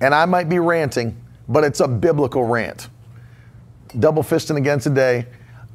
And 0.00 0.14
I 0.14 0.24
might 0.26 0.48
be 0.48 0.58
ranting, 0.58 1.16
but 1.48 1.64
it's 1.64 1.80
a 1.80 1.88
biblical 1.88 2.44
rant. 2.44 2.88
Double 3.98 4.22
fisting 4.22 4.56
again 4.56 4.78
today. 4.78 5.26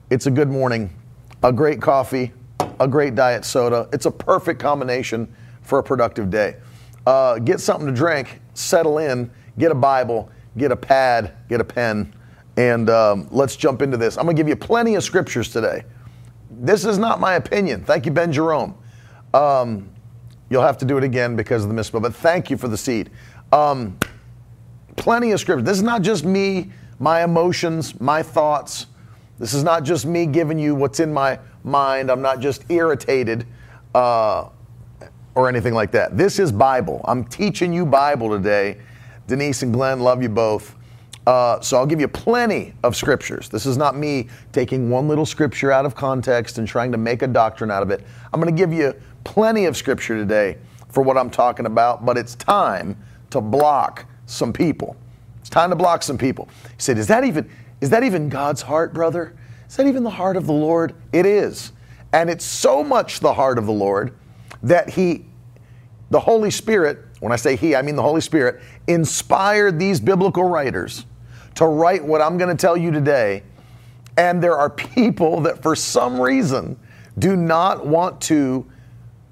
It's 0.09 0.27
a 0.27 0.31
good 0.31 0.49
morning, 0.49 0.93
a 1.41 1.51
great 1.51 1.81
coffee, 1.81 2.31
a 2.79 2.87
great 2.87 3.15
diet 3.15 3.45
soda. 3.45 3.89
It's 3.91 4.05
a 4.05 4.11
perfect 4.11 4.59
combination 4.59 5.33
for 5.61 5.79
a 5.79 5.83
productive 5.83 6.29
day. 6.29 6.57
Uh, 7.05 7.39
get 7.39 7.59
something 7.59 7.87
to 7.87 7.93
drink, 7.93 8.39
settle 8.53 8.99
in, 8.99 9.29
get 9.57 9.71
a 9.71 9.75
Bible, 9.75 10.29
get 10.57 10.71
a 10.71 10.75
pad, 10.75 11.33
get 11.49 11.59
a 11.59 11.63
pen, 11.63 12.13
and 12.55 12.89
um, 12.89 13.27
let's 13.31 13.55
jump 13.55 13.81
into 13.81 13.97
this. 13.97 14.17
I'm 14.17 14.25
going 14.25 14.35
to 14.35 14.39
give 14.39 14.47
you 14.47 14.55
plenty 14.55 14.95
of 14.95 15.03
scriptures 15.03 15.49
today. 15.49 15.83
This 16.49 16.85
is 16.85 16.97
not 16.97 17.19
my 17.19 17.33
opinion. 17.33 17.83
Thank 17.83 18.05
you, 18.05 18.11
Ben 18.11 18.31
Jerome. 18.31 18.77
Um, 19.33 19.89
You'll 20.53 20.61
have 20.61 20.77
to 20.77 20.85
do 20.85 20.99
it 20.99 21.03
again 21.03 21.35
because 21.35 21.63
of 21.63 21.69
the 21.69 21.73
misspell, 21.73 21.99
but 21.99 22.13
thank 22.13 22.51
you 22.51 22.57
for 22.57 22.67
the 22.67 22.77
seed. 22.77 23.09
Um, 23.51 23.97
plenty 24.95 25.31
of 25.31 25.39
scripture. 25.39 25.63
This 25.63 25.77
is 25.77 25.83
not 25.83 26.01
just 26.01 26.25
me, 26.25 26.71
my 26.99 27.23
emotions, 27.23 27.99
my 27.99 28.23
thoughts. 28.23 28.87
This 29.39 29.53
is 29.53 29.63
not 29.63 29.83
just 29.83 30.05
me 30.05 30.25
giving 30.25 30.59
you 30.59 30.75
what's 30.75 30.99
in 30.99 31.13
my 31.13 31.39
mind. 31.63 32.09
I'm 32.11 32.21
not 32.21 32.39
just 32.39 32.69
irritated 32.69 33.45
uh, 33.95 34.49
or 35.35 35.49
anything 35.49 35.73
like 35.73 35.91
that. 35.91 36.17
This 36.17 36.39
is 36.39 36.51
Bible. 36.51 37.01
I'm 37.05 37.23
teaching 37.25 37.73
you 37.73 37.85
Bible 37.85 38.29
today. 38.29 38.77
Denise 39.27 39.63
and 39.63 39.73
Glenn, 39.73 39.99
love 39.99 40.21
you 40.21 40.29
both. 40.29 40.75
Uh, 41.25 41.59
so 41.61 41.77
I'll 41.77 41.85
give 41.85 42.01
you 42.01 42.07
plenty 42.09 42.73
of 42.83 42.95
scriptures. 42.95 43.47
This 43.47 43.65
is 43.65 43.77
not 43.77 43.95
me 43.95 44.27
taking 44.51 44.89
one 44.89 45.07
little 45.07 45.25
scripture 45.25 45.71
out 45.71 45.85
of 45.85 45.95
context 45.95 46.57
and 46.57 46.67
trying 46.67 46.91
to 46.91 46.97
make 46.97 47.21
a 47.21 47.27
doctrine 47.27 47.71
out 47.71 47.81
of 47.81 47.91
it. 47.91 48.05
I'm 48.33 48.41
going 48.41 48.53
to 48.53 48.57
give 48.59 48.73
you 48.73 48.93
plenty 49.23 49.65
of 49.65 49.77
scripture 49.77 50.17
today 50.17 50.57
for 50.89 51.01
what 51.01 51.17
I'm 51.17 51.29
talking 51.29 51.65
about, 51.65 52.05
but 52.05 52.17
it's 52.17 52.35
time 52.35 53.01
to 53.29 53.39
block 53.39 54.05
some 54.25 54.53
people. 54.53 54.95
It's 55.41 55.49
time 55.49 55.69
to 55.69 55.75
block 55.75 56.03
some 56.03 56.17
people. 56.17 56.47
He 56.63 56.81
said, 56.81 56.97
Is 56.97 57.07
that 57.07 57.23
even 57.23 57.49
is 57.81 57.89
that 57.89 58.03
even 58.03 58.29
God's 58.29 58.61
heart, 58.61 58.93
brother? 58.93 59.35
Is 59.67 59.75
that 59.75 59.87
even 59.87 60.03
the 60.03 60.09
heart 60.09 60.37
of 60.37 60.45
the 60.45 60.53
Lord? 60.53 60.95
It 61.11 61.25
is. 61.25 61.73
And 62.13 62.29
it's 62.29 62.45
so 62.45 62.81
much 62.83 63.19
the 63.19 63.33
heart 63.33 63.57
of 63.57 63.65
the 63.65 63.73
Lord 63.73 64.13
that 64.61 64.89
He, 64.89 65.25
the 66.09 66.19
Holy 66.19 66.49
Spirit, 66.49 66.99
when 67.19 67.33
I 67.33 67.35
say 67.35 67.57
He, 67.57 67.75
I 67.75 67.81
mean 67.81 67.97
the 67.97 68.01
Holy 68.01 68.21
Spirit, 68.21 68.61
inspired 68.87 69.79
these 69.79 69.99
biblical 69.99 70.45
writers 70.45 71.05
to 71.55 71.65
write 71.65 72.05
what 72.05 72.21
I'm 72.21 72.37
going 72.37 72.55
to 72.55 72.59
tell 72.59 72.77
you 72.77 72.91
today. 72.91 73.43
And 74.15 74.41
there 74.41 74.55
are 74.55 74.69
people 74.69 75.41
that, 75.41 75.61
for 75.61 75.75
some 75.75 76.21
reason, 76.21 76.79
do 77.19 77.35
not 77.35 77.85
want 77.85 78.21
to 78.21 78.65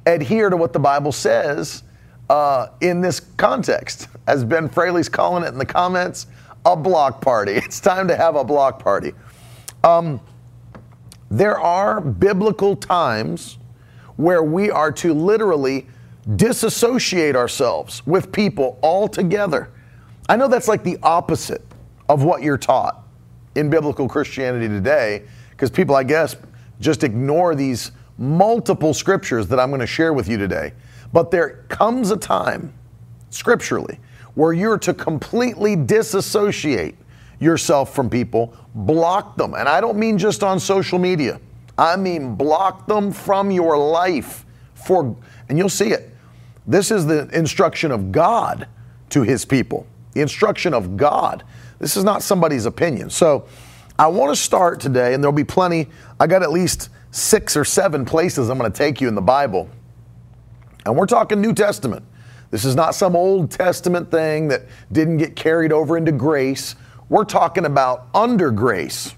adhere 0.05 0.49
to 0.49 0.57
what 0.57 0.73
the 0.73 0.79
Bible 0.79 1.11
says 1.11 1.83
uh, 2.29 2.67
in 2.81 2.99
this 2.99 3.21
context. 3.37 4.07
As 4.27 4.43
Ben 4.43 4.69
Fraley's 4.69 5.09
calling 5.09 5.43
it 5.43 5.49
in 5.49 5.57
the 5.57 5.65
comments, 5.65 6.27
a 6.65 6.75
block 6.75 7.21
party. 7.21 7.53
It's 7.65 7.79
time 7.79 8.07
to 8.07 8.15
have 8.15 8.35
a 8.35 8.43
block 8.43 8.79
party. 8.79 9.13
Um, 9.83 10.21
there 11.29 11.57
are 11.59 12.01
biblical 12.01 12.75
times 12.75 13.57
where 14.17 14.43
we 14.43 14.69
are 14.69 14.91
to 14.91 15.13
literally 15.13 15.87
disassociate 16.35 17.35
ourselves 17.35 18.05
with 18.05 18.31
people 18.31 18.77
altogether. 18.83 19.69
I 20.29 20.35
know 20.35 20.47
that's 20.47 20.67
like 20.67 20.83
the 20.83 20.97
opposite 21.01 21.65
of 22.09 22.23
what 22.23 22.43
you're 22.43 22.57
taught 22.57 23.03
in 23.55 23.69
biblical 23.69 24.07
Christianity 24.07 24.67
today, 24.67 25.23
because 25.51 25.69
people, 25.69 25.95
I 25.95 26.03
guess, 26.03 26.35
just 26.79 27.03
ignore 27.03 27.55
these 27.55 27.91
multiple 28.17 28.93
scriptures 28.93 29.47
that 29.47 29.59
I'm 29.59 29.69
going 29.69 29.81
to 29.81 29.87
share 29.87 30.13
with 30.13 30.27
you 30.27 30.37
today. 30.37 30.73
But 31.11 31.31
there 31.31 31.65
comes 31.69 32.11
a 32.11 32.17
time, 32.17 32.73
scripturally, 33.29 33.99
where 34.35 34.53
you're 34.53 34.77
to 34.79 34.93
completely 34.93 35.75
disassociate 35.75 36.95
yourself 37.39 37.93
from 37.93 38.09
people, 38.09 38.55
block 38.75 39.35
them. 39.35 39.53
And 39.53 39.67
I 39.67 39.81
don't 39.81 39.97
mean 39.97 40.17
just 40.17 40.43
on 40.43 40.59
social 40.59 40.99
media, 40.99 41.39
I 41.77 41.95
mean 41.95 42.35
block 42.35 42.87
them 42.87 43.11
from 43.11 43.51
your 43.51 43.77
life. 43.77 44.45
For, 44.75 45.15
and 45.49 45.57
you'll 45.57 45.69
see 45.69 45.89
it. 45.89 46.09
This 46.65 46.91
is 46.91 47.05
the 47.05 47.27
instruction 47.37 47.91
of 47.91 48.11
God 48.11 48.67
to 49.09 49.23
his 49.23 49.45
people, 49.45 49.85
the 50.13 50.21
instruction 50.21 50.73
of 50.73 50.97
God. 50.97 51.43
This 51.79 51.97
is 51.97 52.03
not 52.03 52.23
somebody's 52.23 52.65
opinion. 52.65 53.09
So 53.09 53.47
I 53.97 54.07
want 54.07 54.31
to 54.31 54.35
start 54.35 54.79
today, 54.79 55.13
and 55.13 55.23
there'll 55.23 55.33
be 55.33 55.43
plenty. 55.43 55.87
I 56.19 56.27
got 56.27 56.43
at 56.43 56.51
least 56.51 56.89
six 57.11 57.57
or 57.57 57.65
seven 57.65 58.05
places 58.05 58.49
I'm 58.49 58.57
going 58.57 58.71
to 58.71 58.77
take 58.77 59.01
you 59.01 59.07
in 59.07 59.15
the 59.15 59.21
Bible. 59.21 59.69
And 60.85 60.95
we're 60.95 61.05
talking 61.05 61.41
New 61.41 61.53
Testament. 61.53 62.05
This 62.51 62.65
is 62.65 62.75
not 62.75 62.93
some 62.95 63.15
Old 63.15 63.49
Testament 63.49 64.11
thing 64.11 64.49
that 64.49 64.63
didn't 64.91 65.17
get 65.17 65.35
carried 65.35 65.71
over 65.71 65.97
into 65.97 66.11
grace. 66.11 66.75
We're 67.09 67.25
talking 67.25 67.65
about 67.65 68.07
under 68.13 68.51
grace. 68.51 69.15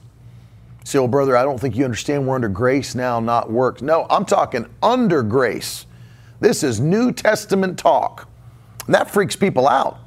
Say, 0.83 0.99
well, 0.99 1.07
brother, 1.07 1.35
I 1.35 1.43
don't 1.43 1.59
think 1.59 1.75
you 1.75 1.83
understand 1.83 2.27
we're 2.27 2.35
under 2.35 2.49
grace 2.49 2.93
now, 2.93 3.19
not 3.19 3.51
works. 3.51 3.81
No, 3.81 4.05
I'm 4.09 4.25
talking 4.25 4.67
under 4.83 5.23
grace. 5.23 5.85
This 6.39 6.63
is 6.63 6.79
New 6.79 7.11
Testament 7.11 7.79
talk. 7.79 8.27
And 8.85 8.93
that 8.93 9.09
freaks 9.09 9.35
people 9.35 9.67
out. 9.67 9.99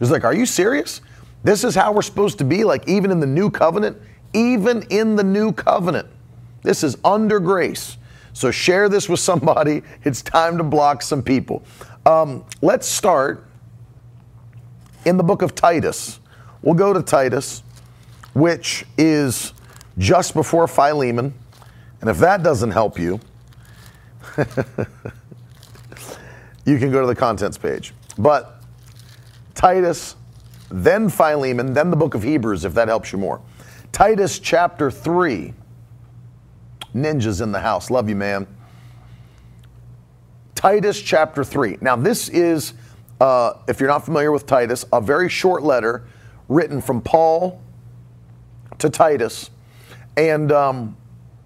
It's 0.00 0.10
like, 0.10 0.24
are 0.24 0.34
you 0.34 0.46
serious? 0.46 1.02
This 1.42 1.64
is 1.64 1.74
how 1.74 1.92
we're 1.92 2.02
supposed 2.02 2.38
to 2.38 2.44
be, 2.44 2.64
like 2.64 2.88
even 2.88 3.10
in 3.10 3.20
the 3.20 3.26
new 3.26 3.50
covenant? 3.50 3.98
Even 4.32 4.82
in 4.90 5.16
the 5.16 5.24
new 5.24 5.52
covenant. 5.52 6.08
This 6.62 6.84
is 6.84 6.96
under 7.04 7.40
grace. 7.40 7.96
So 8.32 8.50
share 8.50 8.88
this 8.88 9.08
with 9.08 9.20
somebody. 9.20 9.82
It's 10.04 10.22
time 10.22 10.56
to 10.58 10.64
block 10.64 11.02
some 11.02 11.22
people. 11.22 11.64
Um, 12.06 12.44
let's 12.62 12.86
start 12.86 13.46
in 15.04 15.16
the 15.16 15.22
book 15.22 15.42
of 15.42 15.54
Titus. 15.54 16.20
We'll 16.62 16.74
go 16.74 16.92
to 16.92 17.02
Titus, 17.02 17.62
which 18.32 18.84
is 18.96 19.52
just 19.98 20.34
before 20.34 20.66
Philemon. 20.66 21.34
And 22.00 22.08
if 22.08 22.18
that 22.18 22.42
doesn't 22.42 22.70
help 22.70 22.98
you, 22.98 23.20
you 26.64 26.78
can 26.78 26.90
go 26.90 27.00
to 27.00 27.06
the 27.06 27.14
contents 27.14 27.58
page. 27.58 27.92
But 28.16 28.62
Titus, 29.54 30.16
then 30.70 31.08
Philemon, 31.10 31.74
then 31.74 31.90
the 31.90 31.96
book 31.96 32.14
of 32.14 32.22
Hebrews, 32.22 32.64
if 32.64 32.74
that 32.74 32.88
helps 32.88 33.12
you 33.12 33.18
more. 33.18 33.40
Titus 33.92 34.38
chapter 34.38 34.90
3 34.90 35.52
ninjas 36.94 37.42
in 37.42 37.52
the 37.52 37.60
house. 37.60 37.90
Love 37.90 38.08
you, 38.08 38.16
man. 38.16 38.46
Titus 40.60 41.00
chapter 41.00 41.42
3. 41.42 41.78
Now, 41.80 41.96
this 41.96 42.28
is, 42.28 42.74
uh, 43.18 43.54
if 43.66 43.80
you're 43.80 43.88
not 43.88 44.04
familiar 44.04 44.30
with 44.30 44.44
Titus, 44.44 44.84
a 44.92 45.00
very 45.00 45.30
short 45.30 45.62
letter 45.62 46.04
written 46.50 46.82
from 46.82 47.00
Paul 47.00 47.62
to 48.76 48.90
Titus. 48.90 49.48
And 50.18 50.52
um, 50.52 50.98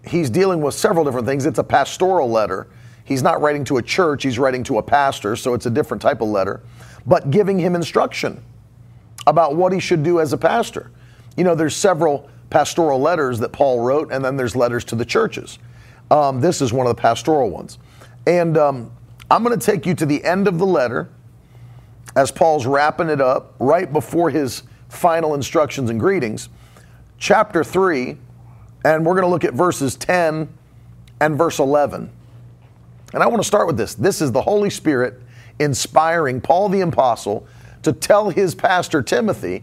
he's 0.04 0.28
dealing 0.30 0.60
with 0.60 0.75
several 0.75 1.04
different 1.04 1.28
things. 1.28 1.47
It's 1.47 1.60
a 1.60 1.64
pastoral 1.64 2.28
letter. 2.28 2.66
He's 3.04 3.22
not 3.22 3.41
writing 3.41 3.62
to 3.66 3.76
a 3.76 3.82
church, 3.82 4.25
he's 4.25 4.37
writing 4.37 4.64
to 4.64 4.78
a 4.78 4.82
pastor, 4.82 5.37
so 5.37 5.55
it's 5.55 5.66
a 5.66 5.70
different 5.70 6.02
type 6.02 6.20
of 6.20 6.28
letter, 6.28 6.62
but 7.06 7.31
giving 7.31 7.56
him 7.56 7.76
instruction 7.76 8.43
about 9.28 9.55
what 9.55 9.72
he 9.72 9.78
should 9.78 10.02
do 10.02 10.19
as 10.19 10.32
a 10.32 10.38
pastor. 10.38 10.90
You 11.37 11.44
know, 11.44 11.55
there's 11.55 11.76
several 11.76 12.28
pastoral 12.50 12.99
letters 12.99 13.38
that 13.38 13.52
Paul 13.52 13.78
wrote, 13.78 14.11
and 14.11 14.25
then 14.25 14.37
there's 14.37 14.56
letters 14.56 14.82
to 14.87 14.96
the 14.96 15.05
churches. 15.05 15.61
Um, 16.11 16.40
this 16.40 16.61
is 16.61 16.72
one 16.72 16.88
of 16.88 16.96
the 16.96 17.00
pastoral 17.00 17.50
ones. 17.50 17.78
And 18.26 18.56
um, 18.56 18.90
I'm 19.31 19.43
going 19.43 19.59
to 19.59 19.65
take 19.65 19.87
you 19.87 19.94
to 19.94 20.06
the 20.06 20.23
end 20.25 20.47
of 20.49 20.59
the 20.59 20.67
letter 20.67 21.09
as 22.17 22.31
Paul's 22.31 22.67
wrapping 22.67 23.09
it 23.09 23.21
up 23.21 23.55
right 23.59 23.93
before 23.93 24.31
his 24.31 24.62
final 24.88 25.35
instructions 25.35 25.91
and 25.91 25.99
greetings, 25.99 26.49
chapter 27.19 27.65
3, 27.65 28.17
and 28.85 29.05
we're 29.05 29.15
going 29.15 29.25
to 29.25 29.31
look 29.31 29.44
at 29.44 29.55
verses 29.55 29.97
10 29.97 30.49
and 31.21 31.38
verse 31.38 31.59
11. 31.59 32.11
And 33.12 33.23
I 33.23 33.26
want 33.26 33.43
to 33.43 33.47
start 33.47 33.67
with 33.67 33.76
this. 33.76 33.94
This 33.94 34.21
is 34.21 34.31
the 34.31 34.43
Holy 34.43 34.71
Spirit 34.71 35.21
inspiring 35.59 36.41
Paul 36.41 36.69
the 36.69 36.81
Apostle 36.81 37.47
to 37.82 37.93
tell 37.93 38.31
his 38.31 38.55
pastor 38.55 39.03
Timothy 39.03 39.62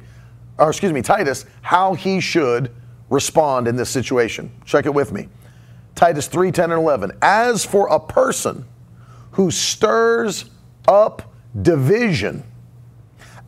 or 0.61 0.69
excuse 0.69 0.93
me, 0.93 1.01
Titus, 1.01 1.45
how 1.61 1.95
he 1.95 2.19
should 2.19 2.71
respond 3.09 3.67
in 3.67 3.75
this 3.75 3.89
situation. 3.89 4.51
Check 4.63 4.85
it 4.85 4.93
with 4.93 5.11
me. 5.11 5.27
Titus 5.95 6.27
3 6.27 6.51
10 6.51 6.71
and 6.71 6.79
11. 6.79 7.11
As 7.21 7.65
for 7.65 7.87
a 7.87 7.99
person 7.99 8.65
who 9.31 9.51
stirs 9.51 10.45
up 10.87 11.33
division 11.61 12.43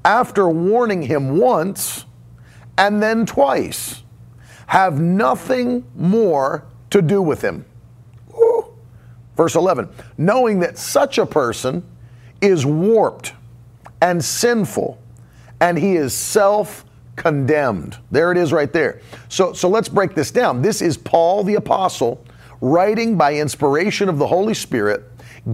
after 0.06 0.48
warning 0.50 1.02
him 1.02 1.38
once 1.38 2.06
and 2.78 3.02
then 3.02 3.26
twice, 3.26 4.04
have 4.68 5.00
nothing 5.00 5.86
more 5.96 6.66
to 6.90 7.02
do 7.02 7.22
with 7.22 7.42
him. 7.42 7.66
Ooh. 8.32 8.66
Verse 9.36 9.56
11, 9.56 9.90
knowing 10.18 10.60
that 10.60 10.78
such 10.78 11.18
a 11.18 11.26
person 11.26 11.84
is 12.42 12.66
warped 12.66 13.34
and 14.02 14.24
sinful, 14.24 15.00
and 15.62 15.78
he 15.78 15.96
is 15.96 16.14
self 16.14 16.86
condemned. 17.16 17.98
There 18.12 18.32
it 18.32 18.38
is 18.38 18.52
right 18.52 18.72
there. 18.74 19.02
So, 19.30 19.54
so 19.54 19.70
let's 19.70 19.88
break 19.88 20.16
this 20.16 20.32
down. 20.32 20.62
This 20.62 20.82
is 20.82 20.98
Paul 20.98 21.44
the 21.44 21.56
Apostle 21.56 22.26
writing 22.60 23.18
by 23.18 23.36
inspiration 23.36 24.10
of 24.10 24.18
the 24.18 24.28
Holy 24.28 24.54
Spirit, 24.54 25.04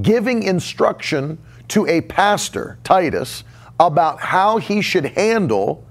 giving 0.01 0.43
instruction 0.43 1.37
to 1.69 1.87
a 1.87 2.01
pastor, 2.01 2.77
Titus, 2.83 3.43
about 3.79 4.19
how 4.19 4.57
he 4.57 4.81
should 4.81 5.05
handle 5.05 5.85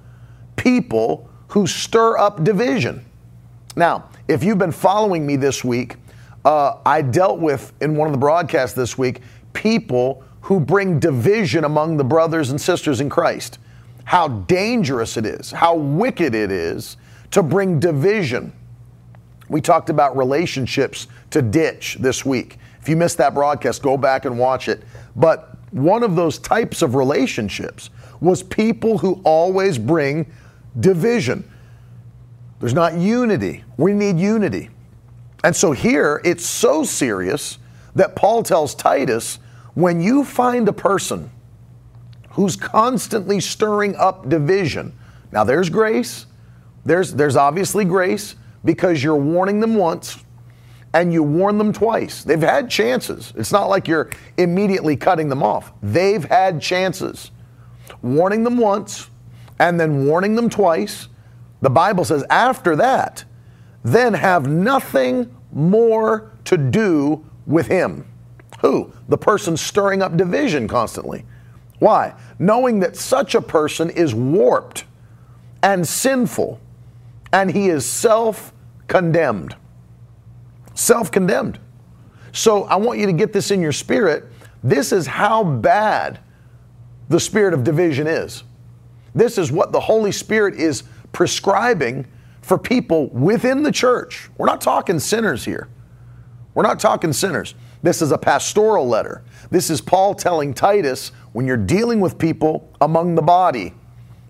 people 0.56 1.28
who 1.48 1.66
stir 1.66 2.18
up 2.18 2.44
division. 2.44 3.04
Now, 3.76 4.10
if 4.26 4.44
you've 4.44 4.58
been 4.58 4.72
following 4.72 5.26
me 5.26 5.36
this 5.36 5.64
week, 5.64 5.96
uh, 6.44 6.78
I 6.84 7.02
dealt 7.02 7.40
with 7.40 7.72
in 7.80 7.96
one 7.96 8.06
of 8.06 8.12
the 8.12 8.18
broadcasts 8.18 8.74
this 8.74 8.98
week 8.98 9.22
people 9.52 10.24
who 10.42 10.60
bring 10.60 10.98
division 10.98 11.64
among 11.64 11.96
the 11.96 12.04
brothers 12.04 12.50
and 12.50 12.60
sisters 12.60 13.00
in 13.00 13.08
Christ. 13.08 13.58
How 14.04 14.28
dangerous 14.28 15.16
it 15.16 15.26
is, 15.26 15.50
how 15.50 15.74
wicked 15.74 16.34
it 16.34 16.50
is 16.50 16.96
to 17.32 17.42
bring 17.42 17.78
division. 17.78 18.52
We 19.48 19.60
talked 19.60 19.90
about 19.90 20.16
relationships 20.16 21.06
to 21.30 21.42
ditch 21.42 21.98
this 22.00 22.24
week. 22.24 22.58
If 22.80 22.88
you 22.88 22.96
missed 22.96 23.18
that 23.18 23.34
broadcast, 23.34 23.82
go 23.82 23.96
back 23.96 24.24
and 24.24 24.38
watch 24.38 24.68
it. 24.68 24.82
But 25.16 25.56
one 25.72 26.02
of 26.02 26.16
those 26.16 26.38
types 26.38 26.82
of 26.82 26.94
relationships 26.94 27.90
was 28.20 28.42
people 28.42 28.98
who 28.98 29.20
always 29.24 29.78
bring 29.78 30.30
division. 30.80 31.48
There's 32.60 32.74
not 32.74 32.94
unity. 32.94 33.64
We 33.76 33.92
need 33.92 34.18
unity. 34.18 34.70
And 35.44 35.54
so 35.54 35.72
here 35.72 36.20
it's 36.24 36.44
so 36.44 36.82
serious 36.82 37.58
that 37.94 38.16
Paul 38.16 38.42
tells 38.42 38.74
Titus 38.74 39.38
when 39.74 40.00
you 40.00 40.24
find 40.24 40.68
a 40.68 40.72
person 40.72 41.30
who's 42.30 42.56
constantly 42.56 43.40
stirring 43.40 43.94
up 43.96 44.28
division, 44.28 44.92
now 45.30 45.44
there's 45.44 45.70
grace, 45.70 46.26
there's, 46.84 47.12
there's 47.14 47.36
obviously 47.36 47.84
grace 47.84 48.34
because 48.64 49.02
you're 49.02 49.16
warning 49.16 49.60
them 49.60 49.76
once 49.76 50.24
and 50.94 51.12
you 51.12 51.22
warn 51.22 51.58
them 51.58 51.72
twice. 51.72 52.24
They've 52.24 52.40
had 52.40 52.70
chances. 52.70 53.32
It's 53.36 53.52
not 53.52 53.68
like 53.68 53.86
you're 53.86 54.10
immediately 54.36 54.96
cutting 54.96 55.28
them 55.28 55.42
off. 55.42 55.72
They've 55.82 56.24
had 56.24 56.60
chances. 56.60 57.30
Warning 58.02 58.44
them 58.44 58.58
once 58.58 59.10
and 59.58 59.78
then 59.78 60.06
warning 60.06 60.34
them 60.34 60.48
twice. 60.48 61.08
The 61.60 61.70
Bible 61.70 62.04
says 62.04 62.24
after 62.30 62.76
that, 62.76 63.24
then 63.84 64.14
have 64.14 64.48
nothing 64.48 65.34
more 65.52 66.32
to 66.44 66.56
do 66.56 67.24
with 67.46 67.66
him. 67.66 68.06
Who? 68.60 68.92
The 69.08 69.18
person 69.18 69.56
stirring 69.56 70.02
up 70.02 70.16
division 70.16 70.68
constantly. 70.68 71.24
Why? 71.78 72.14
Knowing 72.38 72.80
that 72.80 72.96
such 72.96 73.34
a 73.34 73.40
person 73.40 73.90
is 73.90 74.14
warped 74.14 74.84
and 75.62 75.86
sinful 75.86 76.60
and 77.32 77.50
he 77.50 77.68
is 77.68 77.84
self 77.84 78.52
condemned 78.86 79.54
self 80.78 81.10
condemned. 81.10 81.58
So 82.32 82.64
I 82.64 82.76
want 82.76 82.98
you 82.98 83.06
to 83.06 83.12
get 83.12 83.32
this 83.32 83.50
in 83.50 83.60
your 83.60 83.72
spirit. 83.72 84.24
This 84.62 84.92
is 84.92 85.06
how 85.06 85.42
bad 85.42 86.20
the 87.08 87.18
spirit 87.18 87.54
of 87.54 87.64
division 87.64 88.06
is. 88.06 88.44
This 89.14 89.38
is 89.38 89.50
what 89.50 89.72
the 89.72 89.80
Holy 89.80 90.12
Spirit 90.12 90.54
is 90.54 90.84
prescribing 91.12 92.06
for 92.42 92.58
people 92.58 93.08
within 93.08 93.62
the 93.62 93.72
church. 93.72 94.30
We're 94.38 94.46
not 94.46 94.60
talking 94.60 95.00
sinners 95.00 95.44
here. 95.44 95.68
We're 96.54 96.62
not 96.62 96.78
talking 96.78 97.12
sinners. 97.12 97.54
This 97.82 98.02
is 98.02 98.12
a 98.12 98.18
pastoral 98.18 98.86
letter. 98.86 99.22
This 99.50 99.70
is 99.70 99.80
Paul 99.80 100.14
telling 100.14 100.54
Titus 100.54 101.12
when 101.32 101.46
you're 101.46 101.56
dealing 101.56 102.00
with 102.00 102.18
people 102.18 102.72
among 102.80 103.14
the 103.14 103.22
body 103.22 103.74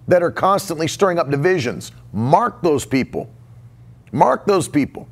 that 0.07 0.23
are 0.23 0.31
constantly 0.31 0.89
stirring 0.89 1.19
up 1.19 1.31
divisions, 1.31 1.93
mark 2.13 2.63
those 2.63 2.87
people. 2.87 3.31
Mark 4.13 4.47
those 4.47 4.69
people 4.69 5.07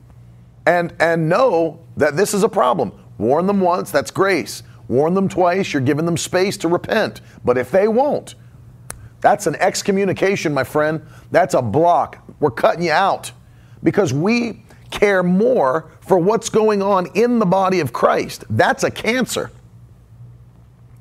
and 0.67 0.93
and 1.01 1.29
know 1.29 1.81
that 1.97 2.17
this 2.17 2.35
is 2.35 2.43
a 2.43 2.49
problem. 2.49 2.93
Warn 3.19 3.47
them 3.47 3.61
once, 3.61 3.91
that's 3.91 4.11
grace. 4.11 4.63
Warn 4.89 5.15
them 5.15 5.29
twice, 5.29 5.73
you're 5.73 5.83
giving 5.83 6.05
them 6.05 6.17
space 6.17 6.57
to 6.59 6.69
repent. 6.69 7.21
But 7.45 7.57
if 7.59 7.71
they 7.71 7.89
won't, 7.89 8.35
that's 9.21 9.47
an 9.47 9.57
excommunication, 9.57 10.53
my 10.53 10.65
friend. 10.65 11.05
That's 11.31 11.55
a 11.55 11.63
block. 11.63 12.19
We're 12.39 12.51
cutting 12.51 12.85
you 12.85 12.93
out 12.93 13.33
because 13.83 14.13
we 14.13 14.63
care 14.91 15.23
more 15.23 15.91
for 16.01 16.19
what's 16.19 16.49
going 16.49 16.83
on 16.83 17.07
in 17.15 17.39
the 17.39 17.47
body 17.47 17.81
of 17.81 17.93
Christ. 17.93 18.45
That's 18.51 18.85
a 18.85 18.91
cancer. 18.91 19.51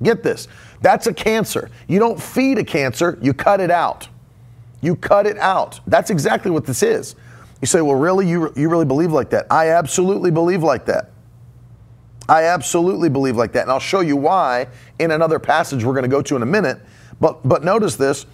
Get 0.01 0.23
this. 0.23 0.47
That's 0.81 1.07
a 1.07 1.13
cancer. 1.13 1.69
You 1.87 1.99
don't 1.99 2.21
feed 2.21 2.57
a 2.57 2.63
cancer, 2.63 3.17
you 3.21 3.33
cut 3.33 3.59
it 3.59 3.71
out. 3.71 4.07
You 4.81 4.95
cut 4.95 5.25
it 5.25 5.37
out. 5.37 5.79
That's 5.87 6.09
exactly 6.09 6.51
what 6.51 6.65
this 6.65 6.83
is. 6.83 7.15
You 7.61 7.67
say, 7.67 7.81
well, 7.81 7.95
really? 7.95 8.27
You, 8.27 8.51
you 8.55 8.69
really 8.69 8.85
believe 8.85 9.11
like 9.11 9.29
that? 9.31 9.47
I 9.49 9.69
absolutely 9.69 10.31
believe 10.31 10.63
like 10.63 10.85
that. 10.85 11.11
I 12.27 12.43
absolutely 12.43 13.09
believe 13.09 13.37
like 13.37 13.53
that. 13.53 13.63
And 13.63 13.71
I'll 13.71 13.79
show 13.79 13.99
you 13.99 14.17
why 14.17 14.67
in 14.99 15.11
another 15.11 15.39
passage 15.39 15.83
we're 15.83 15.93
going 15.93 16.03
to 16.03 16.09
go 16.09 16.21
to 16.21 16.35
in 16.35 16.41
a 16.41 16.47
minute. 16.47 16.79
But, 17.19 17.47
but 17.47 17.63
notice 17.63 17.95
this 17.95 18.25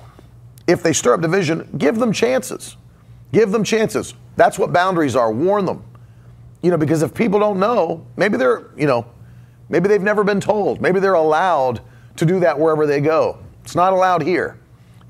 if 0.68 0.82
they 0.82 0.94
stir 0.94 1.16
up 1.16 1.22
division, 1.22 1.70
give 1.78 1.98
them 1.98 2.14
chances. 2.14 2.78
Give 3.32 3.52
them 3.52 3.64
chances. 3.64 4.14
That's 4.36 4.58
what 4.58 4.72
boundaries 4.72 5.16
are. 5.16 5.32
Warn 5.32 5.66
them. 5.66 5.84
You 6.62 6.72
know, 6.72 6.78
because 6.78 7.02
if 7.04 7.14
people 7.14 7.40
don't 7.40 7.60
know, 7.60 8.06
maybe 8.16 8.38
they're, 8.38 8.70
you 8.78 8.86
know, 8.86 9.06
maybe 9.70 9.88
they've 9.90 10.02
never 10.02 10.24
been 10.24 10.40
told. 10.40 10.82
Maybe 10.82 11.00
they're 11.00 11.14
allowed 11.14 11.82
to 12.18 12.26
do 12.26 12.40
that 12.42 12.58
wherever 12.58 12.86
they 12.86 13.02
go. 13.02 13.40
It's 13.64 13.76
not 13.76 13.94
allowed 13.94 14.22
here. 14.22 14.61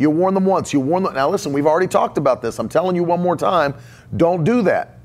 You 0.01 0.09
warn 0.09 0.33
them 0.33 0.45
once, 0.45 0.73
you 0.73 0.79
warn 0.79 1.03
them. 1.03 1.13
Now, 1.13 1.29
listen, 1.29 1.53
we've 1.53 1.67
already 1.67 1.87
talked 1.87 2.17
about 2.17 2.41
this. 2.41 2.59
I'm 2.59 2.67
telling 2.67 2.95
you 2.95 3.03
one 3.03 3.21
more 3.21 3.37
time 3.37 3.75
don't 4.17 4.43
do 4.43 4.61
that. 4.63 4.99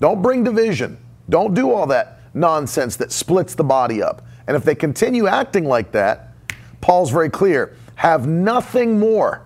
Don't 0.00 0.20
bring 0.20 0.44
division. 0.44 0.98
Don't 1.30 1.54
do 1.54 1.72
all 1.72 1.86
that 1.86 2.20
nonsense 2.34 2.96
that 2.96 3.12
splits 3.12 3.54
the 3.54 3.64
body 3.64 4.02
up. 4.02 4.26
And 4.46 4.56
if 4.56 4.64
they 4.64 4.74
continue 4.74 5.26
acting 5.26 5.64
like 5.64 5.92
that, 5.92 6.34
Paul's 6.80 7.10
very 7.10 7.30
clear 7.30 7.76
have 7.94 8.26
nothing 8.26 8.98
more. 8.98 9.42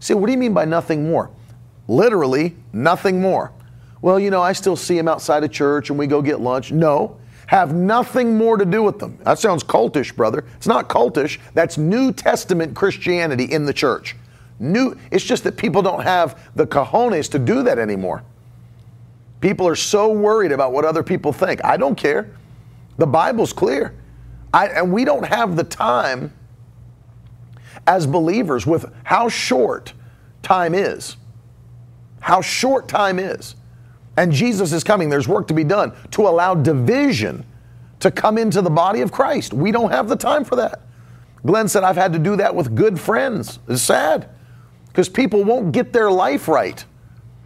See, 0.00 0.12
what 0.14 0.26
do 0.26 0.32
you 0.32 0.38
mean 0.38 0.52
by 0.52 0.66
nothing 0.66 1.08
more? 1.08 1.30
Literally, 1.88 2.54
nothing 2.72 3.20
more. 3.20 3.52
Well, 4.02 4.20
you 4.20 4.30
know, 4.30 4.42
I 4.42 4.52
still 4.52 4.76
see 4.76 4.98
him 4.98 5.08
outside 5.08 5.42
of 5.42 5.50
church 5.50 5.88
and 5.90 5.98
we 5.98 6.06
go 6.06 6.20
get 6.20 6.40
lunch. 6.40 6.70
No, 6.70 7.18
have 7.46 7.74
nothing 7.74 8.36
more 8.36 8.56
to 8.56 8.64
do 8.64 8.82
with 8.82 8.98
them. 8.98 9.18
That 9.22 9.38
sounds 9.38 9.64
cultish, 9.64 10.14
brother. 10.14 10.44
It's 10.56 10.66
not 10.66 10.88
cultish. 10.88 11.38
That's 11.54 11.78
New 11.78 12.12
Testament 12.12 12.74
Christianity 12.74 13.44
in 13.44 13.64
the 13.64 13.72
church. 13.72 14.14
New, 14.58 14.96
it's 15.10 15.24
just 15.24 15.44
that 15.44 15.56
people 15.56 15.82
don't 15.82 16.02
have 16.02 16.50
the 16.54 16.66
cojones 16.66 17.30
to 17.30 17.38
do 17.38 17.62
that 17.64 17.78
anymore. 17.78 18.22
People 19.40 19.68
are 19.68 19.76
so 19.76 20.10
worried 20.10 20.52
about 20.52 20.72
what 20.72 20.84
other 20.84 21.02
people 21.02 21.32
think. 21.32 21.62
I 21.64 21.76
don't 21.76 21.94
care. 21.94 22.30
The 22.96 23.06
Bible's 23.06 23.52
clear. 23.52 23.94
I, 24.54 24.68
and 24.68 24.92
we 24.92 25.04
don't 25.04 25.26
have 25.26 25.56
the 25.56 25.64
time 25.64 26.32
as 27.86 28.06
believers 28.06 28.66
with 28.66 28.90
how 29.04 29.28
short 29.28 29.92
time 30.42 30.74
is. 30.74 31.16
How 32.20 32.40
short 32.40 32.88
time 32.88 33.18
is. 33.18 33.56
And 34.16 34.32
Jesus 34.32 34.72
is 34.72 34.82
coming. 34.82 35.10
There's 35.10 35.28
work 35.28 35.46
to 35.48 35.54
be 35.54 35.64
done 35.64 35.92
to 36.12 36.22
allow 36.22 36.54
division 36.54 37.44
to 38.00 38.10
come 38.10 38.38
into 38.38 38.62
the 38.62 38.70
body 38.70 39.02
of 39.02 39.12
Christ. 39.12 39.52
We 39.52 39.70
don't 39.70 39.90
have 39.90 40.08
the 40.08 40.16
time 40.16 40.44
for 40.44 40.56
that. 40.56 40.80
Glenn 41.44 41.68
said, 41.68 41.84
I've 41.84 41.96
had 41.96 42.14
to 42.14 42.18
do 42.18 42.36
that 42.36 42.54
with 42.54 42.74
good 42.74 42.98
friends. 42.98 43.58
It's 43.68 43.82
sad 43.82 44.30
because 44.96 45.10
people 45.10 45.44
won't 45.44 45.72
get 45.72 45.92
their 45.92 46.10
life 46.10 46.48
right. 46.48 46.82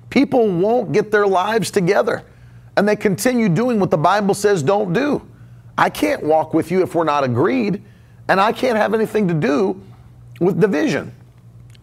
People 0.08 0.48
won't 0.48 0.92
get 0.92 1.10
their 1.10 1.26
lives 1.26 1.72
together 1.72 2.22
and 2.76 2.88
they 2.88 2.94
continue 2.94 3.48
doing 3.48 3.80
what 3.80 3.90
the 3.90 3.98
Bible 3.98 4.34
says 4.34 4.62
don't 4.62 4.92
do. 4.92 5.20
I 5.76 5.90
can't 5.90 6.22
walk 6.22 6.54
with 6.54 6.70
you 6.70 6.80
if 6.84 6.94
we're 6.94 7.02
not 7.02 7.24
agreed, 7.24 7.82
and 8.28 8.40
I 8.40 8.52
can't 8.52 8.76
have 8.76 8.94
anything 8.94 9.26
to 9.26 9.34
do 9.34 9.82
with 10.38 10.60
division. 10.60 11.12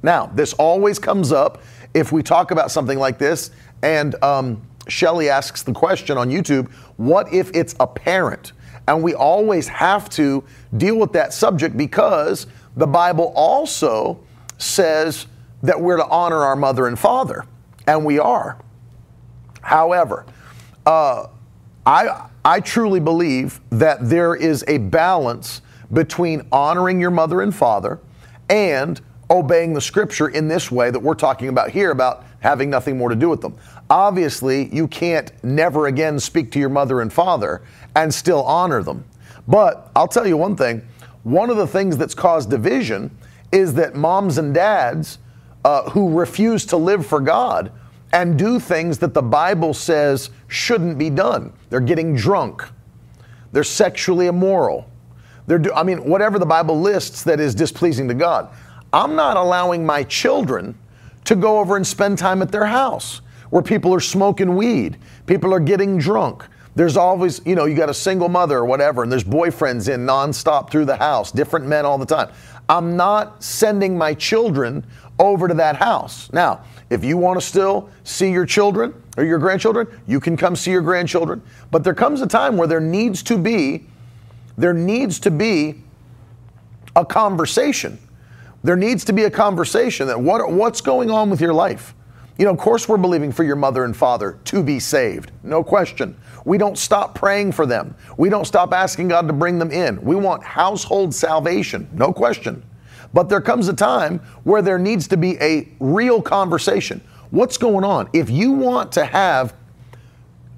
Now, 0.01 0.27
this 0.27 0.53
always 0.53 1.00
comes 1.00 1.33
up 1.33 1.62
if 1.93 2.13
we 2.13 2.24
talk 2.24 2.51
about 2.51 2.71
something 2.71 2.97
like 2.97 3.17
this, 3.17 3.51
and 3.81 4.15
um, 4.24 4.62
Shelly 4.88 5.27
asks 5.27 5.63
the 5.63 5.74
question 5.74 6.17
on 6.17 6.29
YouTube 6.29 6.71
what 6.95 7.33
if 7.33 7.51
it's 7.53 7.75
a 7.81 7.88
parent? 7.88 8.53
And 8.88 9.03
we 9.03 9.15
always 9.15 9.67
have 9.67 10.09
to 10.12 10.45
deal 10.77 10.95
with 10.97 11.12
that 11.12 11.33
subject 11.33 11.75
because 11.75 12.47
the 12.77 12.88
Bible 12.88 13.33
also 13.36 14.24
says 14.57 15.27
that 15.63 15.79
we're 15.79 15.97
to 15.97 16.07
honor 16.07 16.37
our 16.37 16.55
mother 16.55 16.87
and 16.87 16.97
father 16.97 17.45
and 17.87 18.05
we 18.05 18.19
are. 18.19 18.59
However, 19.61 20.25
uh, 20.85 21.27
I, 21.85 22.29
I 22.43 22.59
truly 22.59 22.99
believe 22.99 23.59
that 23.69 24.09
there 24.09 24.35
is 24.35 24.63
a 24.67 24.77
balance 24.77 25.61
between 25.93 26.45
honoring 26.51 26.99
your 26.99 27.11
mother 27.11 27.41
and 27.41 27.55
father 27.55 27.99
and 28.49 29.01
obeying 29.29 29.73
the 29.73 29.81
scripture 29.81 30.29
in 30.29 30.47
this 30.47 30.71
way 30.71 30.91
that 30.91 30.99
we're 30.99 31.15
talking 31.15 31.49
about 31.49 31.69
here 31.69 31.91
about 31.91 32.25
having 32.39 32.69
nothing 32.69 32.97
more 32.97 33.09
to 33.09 33.15
do 33.15 33.29
with 33.29 33.41
them. 33.41 33.55
Obviously, 33.89 34.73
you 34.73 34.87
can't 34.87 35.31
never 35.43 35.87
again 35.87 36.19
speak 36.19 36.51
to 36.51 36.59
your 36.59 36.69
mother 36.69 37.01
and 37.01 37.11
father 37.11 37.61
and 37.95 38.13
still 38.13 38.43
honor 38.43 38.83
them. 38.83 39.03
But 39.47 39.91
I'll 39.95 40.07
tell 40.07 40.27
you 40.27 40.37
one 40.37 40.55
thing 40.55 40.85
one 41.23 41.49
of 41.49 41.57
the 41.57 41.67
things 41.67 41.97
that's 41.97 42.13
caused 42.13 42.49
division 42.49 43.15
is 43.51 43.73
that 43.73 43.95
moms 43.95 44.37
and 44.37 44.53
dads 44.53 45.19
uh, 45.63 45.89
who 45.89 46.17
refuse 46.17 46.65
to 46.67 46.77
live 46.77 47.05
for 47.05 47.19
God 47.19 47.71
and 48.13 48.37
do 48.37 48.59
things 48.59 48.97
that 48.99 49.13
the 49.13 49.21
Bible 49.21 49.73
says 49.73 50.29
shouldn't 50.47 50.97
be 50.97 51.09
done. 51.09 51.51
They're 51.69 51.79
getting 51.79 52.15
drunk, 52.15 52.63
they're 53.51 53.63
sexually 53.63 54.27
immoral. 54.27 54.89
They're 55.47 55.59
do, 55.59 55.71
I 55.73 55.83
mean, 55.83 56.03
whatever 56.03 56.39
the 56.39 56.45
Bible 56.45 56.79
lists 56.79 57.23
that 57.23 57.39
is 57.39 57.55
displeasing 57.55 58.07
to 58.09 58.13
God. 58.13 58.49
I'm 58.91 59.15
not 59.15 59.37
allowing 59.37 59.85
my 59.85 60.03
children 60.03 60.77
to 61.23 61.35
go 61.35 61.59
over 61.59 61.75
and 61.75 61.85
spend 61.85 62.17
time 62.17 62.41
at 62.41 62.51
their 62.51 62.65
house 62.65 63.21
where 63.49 63.61
people 63.61 63.93
are 63.93 63.99
smoking 63.99 64.55
weed, 64.55 64.97
people 65.25 65.53
are 65.53 65.59
getting 65.59 65.97
drunk. 65.97 66.45
There's 66.75 66.95
always, 66.95 67.41
you 67.45 67.55
know, 67.55 67.65
you 67.65 67.75
got 67.75 67.89
a 67.89 67.93
single 67.93 68.29
mother 68.29 68.57
or 68.57 68.65
whatever, 68.65 69.03
and 69.03 69.11
there's 69.11 69.23
boyfriends 69.23 69.91
in 69.91 70.05
nonstop 70.05 70.69
through 70.69 70.85
the 70.85 70.95
house, 70.95 71.31
different 71.31 71.65
men 71.65 71.85
all 71.85 71.97
the 71.97 72.05
time. 72.05 72.29
I'm 72.69 72.95
not 72.95 73.41
sending 73.41 73.97
my 73.97 74.13
children 74.13 74.85
over 75.19 75.47
to 75.47 75.53
that 75.55 75.75
house. 75.77 76.31
Now, 76.31 76.63
if 76.89 77.03
you 77.03 77.17
want 77.17 77.39
to 77.39 77.45
still 77.45 77.89
see 78.03 78.31
your 78.31 78.45
children 78.45 78.93
or 79.17 79.24
your 79.24 79.39
grandchildren, 79.39 79.88
you 80.07 80.19
can 80.19 80.38
come 80.38 80.55
see 80.55 80.71
your 80.71 80.81
grandchildren. 80.81 81.41
But 81.71 81.83
there 81.83 81.93
comes 81.93 82.21
a 82.21 82.27
time 82.27 82.55
where 82.57 82.67
there 82.67 82.79
needs 82.79 83.24
to 83.24 83.38
be, 83.38 83.86
there 84.57 84.74
needs 84.74 85.19
to 85.21 85.31
be 85.31 85.81
a 86.95 87.05
conversation 87.05 88.00
there 88.63 88.75
needs 88.75 89.05
to 89.05 89.13
be 89.13 89.24
a 89.24 89.31
conversation 89.31 90.07
that 90.07 90.19
what, 90.19 90.51
what's 90.51 90.81
going 90.81 91.09
on 91.09 91.29
with 91.29 91.39
your 91.39 91.53
life? 91.53 91.93
You 92.38 92.45
know, 92.45 92.51
of 92.51 92.57
course, 92.57 92.88
we're 92.88 92.97
believing 92.97 93.31
for 93.31 93.43
your 93.43 93.55
mother 93.55 93.83
and 93.83 93.95
father 93.95 94.39
to 94.45 94.62
be 94.62 94.79
saved. 94.79 95.31
No 95.43 95.63
question. 95.63 96.17
We 96.45 96.57
don't 96.57 96.77
stop 96.77 97.15
praying 97.15 97.53
for 97.53 97.65
them. 97.65 97.95
We 98.17 98.29
don't 98.29 98.45
stop 98.45 98.74
asking 98.74 99.07
God 99.07 99.27
to 99.27 99.33
bring 99.33 99.57
them 99.57 99.71
in. 99.71 100.01
We 100.01 100.15
want 100.15 100.43
household 100.43 101.15
salvation. 101.15 101.89
No 101.93 102.13
question. 102.13 102.63
But 103.17 103.29
there 103.29 103.41
comes 103.41 103.67
a 103.67 103.74
time 103.74 104.19
where 104.43 104.62
there 104.62 104.77
needs 104.77 105.07
to 105.07 105.17
be 105.17 105.39
a 105.41 105.67
real 105.79 106.21
conversation. 106.21 107.01
What's 107.31 107.57
going 107.57 107.83
on? 107.83 108.12
If 108.13 108.29
you 108.29 108.51
want 108.51 108.91
to 108.91 109.05
have 109.05 109.55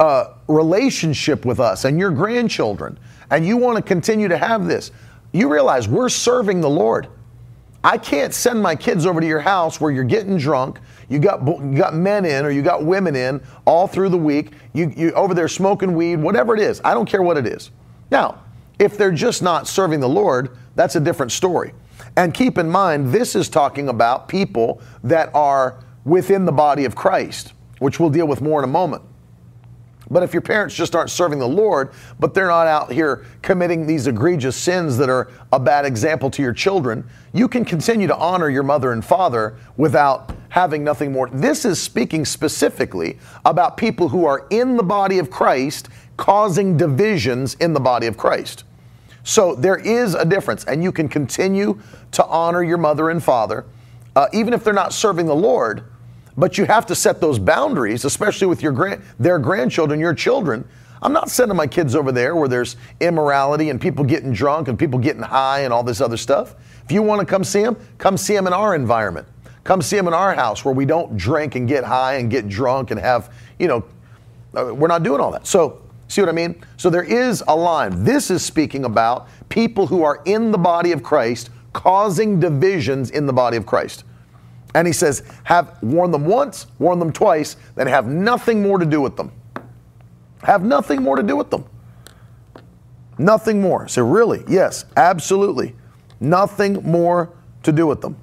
a 0.02 0.34
relationship 0.50 1.46
with 1.46 1.62
us 1.62 1.86
and 1.86 1.98
your 1.98 2.12
grandchildren, 2.12 3.00
and 3.32 3.48
you 3.48 3.56
want 3.56 3.78
to 3.78 3.82
continue 3.82 4.28
to 4.28 4.38
have 4.38 4.66
this, 4.66 4.92
you 5.32 5.50
realize 5.50 5.88
we're 5.88 6.10
serving 6.10 6.60
the 6.60 6.70
Lord. 6.70 7.08
I 7.82 7.98
can't 7.98 8.34
send 8.34 8.62
my 8.62 8.76
kids 8.76 9.06
over 9.06 9.22
to 9.22 9.26
your 9.26 9.40
house 9.40 9.80
where 9.80 9.90
you're 9.90 10.04
getting 10.04 10.38
drunk. 10.38 10.82
You 11.08 11.20
got 11.20 11.48
you 11.48 11.78
got 11.78 11.96
men 11.96 12.26
in 12.26 12.44
or 12.44 12.50
you 12.50 12.62
got 12.62 12.84
women 12.84 13.16
in 13.16 13.42
all 13.64 13.88
through 13.88 14.10
the 14.10 14.18
week. 14.18 14.52
You 14.74 14.92
you 14.98 15.12
over 15.14 15.34
there 15.34 15.48
smoking 15.48 15.94
weed, 15.94 16.18
whatever 16.18 16.56
it 16.56 16.60
is. 16.60 16.82
I 16.84 16.94
don't 16.94 17.08
care 17.08 17.22
what 17.22 17.38
it 17.38 17.48
is. 17.48 17.72
Now, 18.12 18.44
if 18.80 18.98
they're 18.98 19.14
just 19.14 19.42
not 19.42 19.66
serving 19.66 20.02
the 20.02 20.10
Lord, 20.10 20.58
that's 20.76 20.98
a 20.98 21.00
different 21.00 21.32
story. 21.32 21.72
And 22.20 22.34
keep 22.34 22.58
in 22.58 22.70
mind, 22.70 23.14
this 23.14 23.34
is 23.34 23.48
talking 23.48 23.88
about 23.88 24.28
people 24.28 24.82
that 25.06 25.34
are 25.34 25.82
within 26.04 26.44
the 26.44 26.52
body 26.52 26.84
of 26.84 26.94
Christ, 26.94 27.54
which 27.78 27.98
we'll 27.98 28.10
deal 28.10 28.28
with 28.28 28.42
more 28.42 28.60
in 28.60 28.66
a 28.66 28.72
moment. 28.72 29.04
But 30.12 30.24
if 30.24 30.34
your 30.34 30.42
parents 30.42 30.76
just 30.76 30.98
aren't 30.98 31.12
serving 31.12 31.40
the 31.40 31.48
Lord, 31.48 31.94
but 32.20 32.34
they're 32.34 32.48
not 32.48 32.68
out 32.68 32.92
here 32.92 33.26
committing 33.42 33.88
these 33.88 34.06
egregious 34.06 34.58
sins 34.58 34.98
that 34.98 35.08
are 35.08 35.32
a 35.54 35.60
bad 35.62 35.86
example 35.86 36.30
to 36.32 36.42
your 36.42 36.52
children, 36.52 37.10
you 37.32 37.48
can 37.48 37.64
continue 37.64 38.08
to 38.08 38.18
honor 38.18 38.50
your 38.50 38.64
mother 38.64 38.92
and 38.92 39.06
father 39.06 39.56
without 39.78 40.36
having 40.50 40.84
nothing 40.84 41.14
more. 41.14 41.30
This 41.30 41.64
is 41.64 41.82
speaking 41.82 42.26
specifically 42.26 43.18
about 43.46 43.78
people 43.78 44.10
who 44.10 44.26
are 44.26 44.46
in 44.50 44.76
the 44.76 44.84
body 44.84 45.20
of 45.20 45.32
Christ 45.32 45.88
causing 46.18 46.76
divisions 46.76 47.54
in 47.62 47.72
the 47.72 47.80
body 47.80 48.08
of 48.08 48.18
Christ. 48.18 48.66
So 49.30 49.56
there 49.56 49.78
is 49.78 50.16
a 50.16 50.26
difference, 50.26 50.64
and 50.66 50.84
you 50.84 50.92
can 50.92 51.08
continue 51.08 51.80
to 52.12 52.26
honor 52.26 52.64
your 52.64 52.78
mother 52.78 53.10
and 53.10 53.24
father, 53.24 53.66
uh, 54.16 54.28
even 54.34 54.54
if 54.54 54.64
they're 54.64 54.74
not 54.74 54.94
serving 54.94 55.26
the 55.28 55.36
Lord 55.36 55.84
but 56.40 56.58
you 56.58 56.64
have 56.64 56.86
to 56.86 56.96
set 56.96 57.20
those 57.20 57.38
boundaries, 57.38 58.06
especially 58.06 58.48
with 58.48 58.64
your 58.64 58.72
grand, 58.72 59.04
their 59.20 59.38
grandchildren, 59.38 60.00
your 60.00 60.14
children. 60.14 60.66
I'm 61.02 61.12
not 61.12 61.30
sending 61.30 61.58
my 61.58 61.68
kids 61.68 61.96
over 61.96 62.14
there 62.14 62.34
where 62.34 62.48
there's 62.48 62.78
immorality 63.02 63.70
and 63.70 63.80
people 63.80 64.06
getting 64.06 64.32
drunk 64.32 64.70
and 64.70 64.80
people 64.80 65.00
getting 65.00 65.22
high 65.22 65.62
and 65.62 65.74
all 65.74 65.84
this 65.84 66.00
other 66.00 66.16
stuff. 66.16 66.56
If 66.86 66.94
you 66.94 67.02
want 67.02 67.20
to 67.20 67.26
come 67.26 67.44
see 67.44 67.62
them, 67.62 67.76
come 67.98 68.16
see 68.16 68.36
them 68.36 68.48
in 68.48 68.54
our 68.54 68.74
environment. 68.74 69.28
Come 69.66 69.82
see 69.82 69.98
them 69.98 70.08
in 70.08 70.14
our 70.14 70.34
house 70.34 70.64
where 70.64 70.74
we 70.74 70.86
don't 70.86 71.18
drink 71.18 71.56
and 71.56 71.68
get 71.68 71.84
high 71.84 72.16
and 72.16 72.32
get 72.32 72.48
drunk 72.48 72.92
and 72.92 73.00
have, 73.00 73.34
you 73.60 73.68
know, 73.68 73.84
uh, 74.56 74.74
we're 74.74 74.88
not 74.88 75.04
doing 75.04 75.20
all 75.20 75.32
that. 75.32 75.46
So, 75.46 75.82
see 76.10 76.22
what 76.22 76.30
I 76.30 76.34
mean? 76.34 76.62
So 76.78 76.90
there 76.90 77.04
is 77.04 77.44
a 77.48 77.56
line. 77.56 78.04
This 78.04 78.30
is 78.30 78.44
speaking 78.44 78.84
about 78.84 79.30
people 79.48 79.88
who 79.88 80.04
are 80.04 80.22
in 80.26 80.52
the 80.52 80.58
body 80.58 80.92
of 80.92 81.02
Christ 81.02 81.50
causing 81.72 82.40
divisions 82.40 83.12
in 83.12 83.26
the 83.26 83.34
body 83.34 83.56
of 83.56 83.66
Christ. 83.66 84.04
And 84.76 84.86
he 84.86 84.94
says, 84.94 85.24
have 85.44 85.82
warned 85.82 86.14
them 86.14 86.26
once, 86.26 86.68
warn 86.78 87.00
them 87.00 87.12
twice, 87.12 87.56
then 87.76 87.88
have 87.88 88.08
nothing 88.08 88.62
more 88.62 88.78
to 88.78 88.86
do 88.86 89.02
with 89.02 89.16
them. 89.16 89.32
Have 90.44 90.64
nothing 90.64 91.02
more 91.02 91.16
to 91.16 91.24
do 91.24 91.36
with 91.36 91.50
them. 91.50 91.66
Nothing 93.18 93.62
more. 93.62 93.88
So 93.88 94.06
really, 94.06 94.44
yes, 94.48 94.86
absolutely. 94.96 95.76
Nothing 96.20 96.84
more 96.84 97.32
to 97.64 97.72
do 97.72 97.88
with 97.88 98.02
them. 98.02 98.16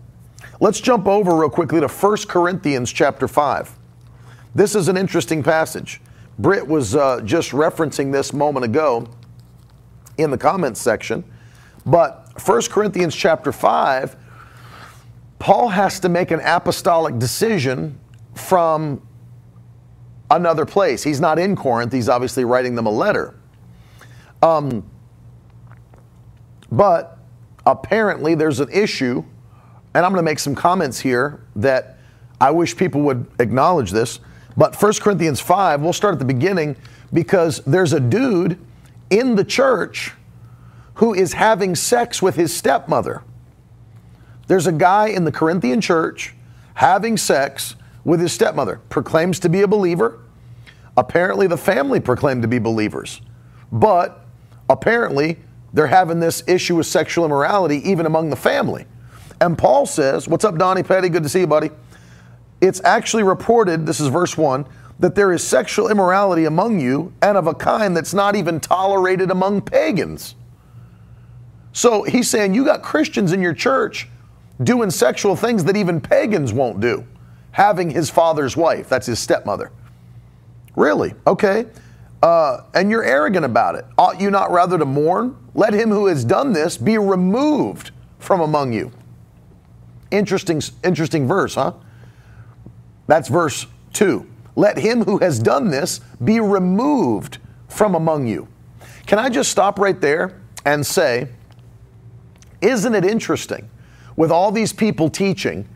Let's 0.60 0.80
jump 0.80 1.06
over 1.06 1.36
real 1.36 1.50
quickly 1.50 1.80
to 1.80 1.88
1 1.88 2.16
Corinthians 2.28 2.92
chapter 2.92 3.28
5. 3.28 3.78
This 4.54 4.74
is 4.74 4.88
an 4.88 4.96
interesting 4.96 5.42
passage. 5.42 6.00
Britt 6.38 6.66
was 6.66 6.94
uh, 6.94 7.20
just 7.22 7.52
referencing 7.52 8.12
this 8.12 8.32
moment 8.32 8.64
ago 8.64 9.06
in 10.18 10.30
the 10.30 10.38
comments 10.38 10.80
section. 10.80 11.24
But 11.84 12.30
1 12.44 12.62
Corinthians 12.70 13.14
chapter 13.14 13.52
5 13.52 14.16
Paul 15.38 15.68
has 15.68 16.00
to 16.00 16.08
make 16.08 16.30
an 16.30 16.40
apostolic 16.40 17.18
decision 17.18 17.98
from 18.34 19.06
another 20.30 20.64
place. 20.64 21.02
He's 21.02 21.20
not 21.20 21.38
in 21.38 21.56
Corinth, 21.56 21.92
he's 21.92 22.08
obviously 22.08 22.44
writing 22.44 22.74
them 22.74 22.86
a 22.86 22.90
letter. 22.90 23.34
Um, 24.42 24.88
but 26.70 27.18
apparently, 27.64 28.34
there's 28.34 28.60
an 28.60 28.70
issue, 28.70 29.24
and 29.94 30.04
I'm 30.04 30.12
going 30.12 30.18
to 30.18 30.28
make 30.28 30.38
some 30.38 30.54
comments 30.54 30.98
here 30.98 31.44
that 31.56 31.98
I 32.40 32.50
wish 32.50 32.76
people 32.76 33.02
would 33.02 33.26
acknowledge 33.38 33.90
this. 33.90 34.20
But 34.56 34.80
1 34.80 34.92
Corinthians 35.00 35.40
5, 35.40 35.82
we'll 35.82 35.92
start 35.92 36.14
at 36.14 36.18
the 36.18 36.24
beginning 36.24 36.76
because 37.12 37.60
there's 37.64 37.92
a 37.92 38.00
dude 38.00 38.58
in 39.10 39.36
the 39.36 39.44
church 39.44 40.12
who 40.94 41.12
is 41.12 41.34
having 41.34 41.74
sex 41.74 42.22
with 42.22 42.36
his 42.36 42.54
stepmother. 42.54 43.22
There's 44.46 44.66
a 44.66 44.72
guy 44.72 45.08
in 45.08 45.24
the 45.24 45.32
Corinthian 45.32 45.80
church 45.80 46.34
having 46.74 47.16
sex 47.16 47.76
with 48.04 48.20
his 48.20 48.32
stepmother, 48.32 48.80
proclaims 48.88 49.40
to 49.40 49.48
be 49.48 49.62
a 49.62 49.66
believer. 49.66 50.20
Apparently, 50.96 51.46
the 51.46 51.56
family 51.56 52.00
proclaimed 52.00 52.42
to 52.42 52.48
be 52.48 52.58
believers. 52.58 53.20
But 53.72 54.24
apparently, 54.70 55.38
they're 55.72 55.88
having 55.88 56.20
this 56.20 56.42
issue 56.46 56.76
with 56.76 56.86
sexual 56.86 57.24
immorality 57.24 57.76
even 57.88 58.06
among 58.06 58.30
the 58.30 58.36
family. 58.36 58.86
And 59.40 59.58
Paul 59.58 59.84
says, 59.84 60.28
What's 60.28 60.44
up, 60.44 60.56
Donnie 60.56 60.82
Petty? 60.82 61.08
Good 61.08 61.24
to 61.24 61.28
see 61.28 61.40
you, 61.40 61.46
buddy. 61.46 61.70
It's 62.60 62.80
actually 62.84 63.22
reported, 63.22 63.86
this 63.86 64.00
is 64.00 64.08
verse 64.08 64.36
1, 64.36 64.66
that 64.98 65.14
there 65.14 65.32
is 65.32 65.42
sexual 65.42 65.88
immorality 65.88 66.44
among 66.46 66.80
you 66.80 67.12
and 67.20 67.36
of 67.36 67.46
a 67.46 67.54
kind 67.54 67.96
that's 67.96 68.14
not 68.14 68.34
even 68.34 68.60
tolerated 68.60 69.30
among 69.30 69.60
pagans. 69.60 70.34
So 71.72 72.02
he's 72.04 72.30
saying, 72.30 72.54
You 72.54 72.64
got 72.64 72.82
Christians 72.82 73.32
in 73.32 73.42
your 73.42 73.52
church 73.52 74.08
doing 74.62 74.90
sexual 74.90 75.36
things 75.36 75.64
that 75.64 75.76
even 75.76 76.00
pagans 76.00 76.52
won't 76.52 76.80
do, 76.80 77.06
having 77.52 77.90
his 77.90 78.08
father's 78.08 78.56
wife, 78.56 78.88
that's 78.88 79.06
his 79.06 79.18
stepmother. 79.18 79.70
Really? 80.74 81.14
Okay. 81.26 81.66
Uh, 82.22 82.62
and 82.74 82.90
you're 82.90 83.04
arrogant 83.04 83.44
about 83.44 83.74
it. 83.74 83.84
Ought 83.98 84.20
you 84.20 84.30
not 84.30 84.50
rather 84.50 84.78
to 84.78 84.86
mourn? 84.86 85.36
Let 85.54 85.74
him 85.74 85.90
who 85.90 86.06
has 86.06 86.24
done 86.24 86.52
this 86.52 86.78
be 86.78 86.96
removed 86.96 87.90
from 88.18 88.40
among 88.40 88.72
you. 88.72 88.90
Interesting, 90.10 90.62
interesting 90.82 91.28
verse, 91.28 91.54
huh? 91.54 91.74
That's 93.06 93.28
verse 93.28 93.66
2. 93.92 94.26
Let 94.56 94.78
him 94.78 95.04
who 95.04 95.18
has 95.18 95.38
done 95.38 95.70
this 95.70 96.00
be 96.24 96.40
removed 96.40 97.38
from 97.68 97.94
among 97.94 98.26
you. 98.26 98.48
Can 99.06 99.18
I 99.18 99.28
just 99.28 99.50
stop 99.50 99.78
right 99.78 100.00
there 100.00 100.40
and 100.64 100.84
say, 100.84 101.28
isn't 102.60 102.94
it 102.94 103.04
interesting 103.04 103.68
with 104.16 104.32
all 104.32 104.50
these 104.50 104.72
people 104.72 105.08
teaching 105.08 105.68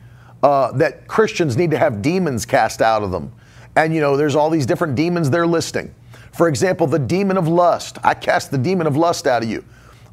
uh, 0.42 0.72
that 0.72 1.06
Christians 1.06 1.56
need 1.56 1.70
to 1.70 1.78
have 1.78 2.02
demons 2.02 2.46
cast 2.46 2.80
out 2.80 3.02
of 3.02 3.10
them. 3.10 3.32
And 3.76 3.94
you 3.94 4.00
know, 4.00 4.16
there's 4.16 4.34
all 4.34 4.50
these 4.50 4.66
different 4.66 4.94
demons 4.94 5.30
they're 5.30 5.46
listing. 5.46 5.94
For 6.32 6.48
example, 6.48 6.86
the 6.86 6.98
demon 6.98 7.36
of 7.36 7.48
lust. 7.48 7.98
I 8.02 8.14
cast 8.14 8.50
the 8.50 8.58
demon 8.58 8.86
of 8.86 8.96
lust 8.96 9.26
out 9.26 9.42
of 9.42 9.48
you. 9.48 9.64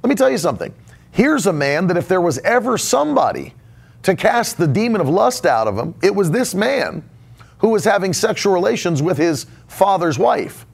Let 0.04 0.10
me 0.10 0.16
tell 0.16 0.30
you 0.30 0.38
something. 0.38 0.74
Here's 1.12 1.48
a 1.48 1.54
man 1.54 1.88
that 1.88 1.98
if 1.98 2.08
there 2.08 2.22
was 2.22 2.38
ever 2.40 2.78
somebody 2.78 3.54
to 4.08 4.16
cast 4.16 4.58
the 4.58 4.70
demon 4.70 5.02
of 5.02 5.10
lust 5.10 5.46
out 5.46 5.68
of 5.68 5.78
him, 5.78 5.94
it 6.02 6.16
was 6.16 6.32
this 6.32 6.56
man 6.56 7.04
who 7.58 7.68
was 7.68 7.84
having 7.84 8.14
sexual 8.14 8.54
relations 8.54 9.02
with 9.02 9.18
his 9.18 9.48
father's 9.68 10.18
wife. 10.18 10.66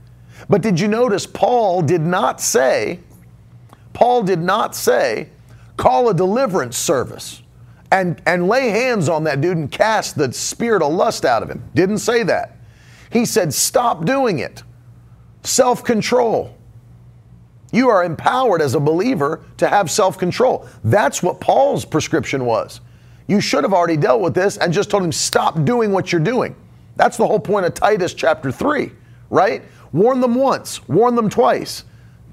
But 0.50 0.62
did 0.62 0.80
you 0.80 0.88
notice 0.88 1.26
Paul 1.26 1.82
did 1.82 2.02
not 2.02 2.40
say, 2.40 3.00
Paul 3.92 4.22
did 4.22 4.38
not 4.38 4.76
say, 4.76 5.30
call 5.78 6.10
a 6.10 6.14
deliverance 6.14 6.78
service 6.78 7.42
and, 7.92 8.22
and 8.28 8.48
lay 8.48 8.70
hands 8.70 9.10
on 9.10 9.24
that 9.24 9.42
dude 9.42 9.58
and 9.58 9.72
cast 9.72 10.16
the 10.16 10.32
spirit 10.32 10.84
of 10.84 10.94
lust 10.94 11.26
out 11.26 11.42
of 11.42 11.50
him. 11.50 11.68
Didn't 11.74 11.98
say 11.98 12.22
that. 12.22 12.58
He 13.12 13.26
said, 13.26 13.52
stop 13.52 14.06
doing 14.06 14.38
it. 14.38 14.62
Self 15.42 15.84
control. 15.84 16.56
You 17.72 17.90
are 17.90 18.04
empowered 18.04 18.62
as 18.62 18.76
a 18.76 18.80
believer 18.80 19.44
to 19.58 19.68
have 19.68 19.90
self 19.90 20.20
control. 20.20 20.68
That's 20.84 21.24
what 21.24 21.42
Paul's 21.42 21.84
prescription 21.84 22.46
was. 22.46 22.80
You 23.28 23.40
should 23.40 23.64
have 23.64 23.74
already 23.74 23.98
dealt 23.98 24.22
with 24.22 24.34
this 24.34 24.58
and 24.58 24.74
just 24.74 24.90
told 24.90 25.04
him, 25.04 25.12
stop 25.12 25.64
doing 25.64 25.92
what 25.92 26.12
you're 26.12 26.22
doing. 26.22 26.56
That's 26.96 27.18
the 27.18 27.26
whole 27.26 27.40
point 27.40 27.66
of 27.66 27.74
Titus 27.74 28.14
chapter 28.14 28.52
3, 28.52 28.92
right? 29.30 29.64
Warn 29.92 30.20
them 30.20 30.36
once, 30.36 30.88
warn 30.88 31.16
them 31.16 31.30
twice. 31.30 31.84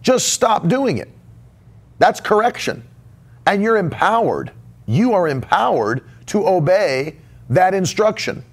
Just 0.02 0.30
stop 0.30 0.68
doing 0.68 0.98
it. 0.98 1.10
That's 1.98 2.20
correction. 2.20 2.82
And 3.46 3.62
you're 3.62 3.76
empowered. 3.76 4.52
You 4.86 5.12
are 5.12 5.28
empowered 5.28 6.02
to 6.26 6.46
obey 6.46 7.16
that 7.48 7.74
instruction 7.74 8.44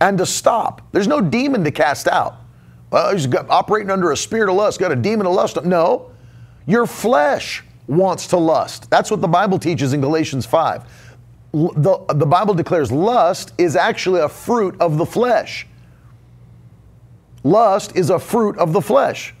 and 0.00 0.18
to 0.18 0.26
stop. 0.26 0.82
There's 0.92 1.08
no 1.08 1.20
demon 1.20 1.64
to 1.64 1.70
cast 1.70 2.08
out. 2.08 2.36
Well, 2.90 3.12
he's 3.12 3.26
got, 3.26 3.48
operating 3.50 3.90
under 3.90 4.12
a 4.12 4.16
spirit 4.16 4.48
of 4.48 4.56
lust, 4.56 4.78
got 4.78 4.92
a 4.92 4.96
demon 4.96 5.26
of 5.26 5.32
lust. 5.32 5.62
No, 5.64 6.10
your 6.66 6.86
flesh 6.86 7.64
wants 7.86 8.26
to 8.28 8.36
lust. 8.36 8.90
That's 8.90 9.10
what 9.10 9.20
the 9.20 9.28
Bible 9.28 9.58
teaches 9.58 9.92
in 9.92 10.00
Galatians 10.00 10.46
5. 10.46 10.84
The, 11.56 12.04
the 12.14 12.26
Bible 12.26 12.52
declares 12.52 12.92
lust 12.92 13.54
is 13.56 13.76
actually 13.76 14.20
a 14.20 14.28
fruit 14.28 14.78
of 14.78 14.98
the 14.98 15.06
flesh. 15.06 15.66
Lust 17.44 17.96
is 17.96 18.10
a 18.10 18.18
fruit 18.18 18.58
of 18.58 18.72
the 18.74 18.82
flesh. 18.82 19.34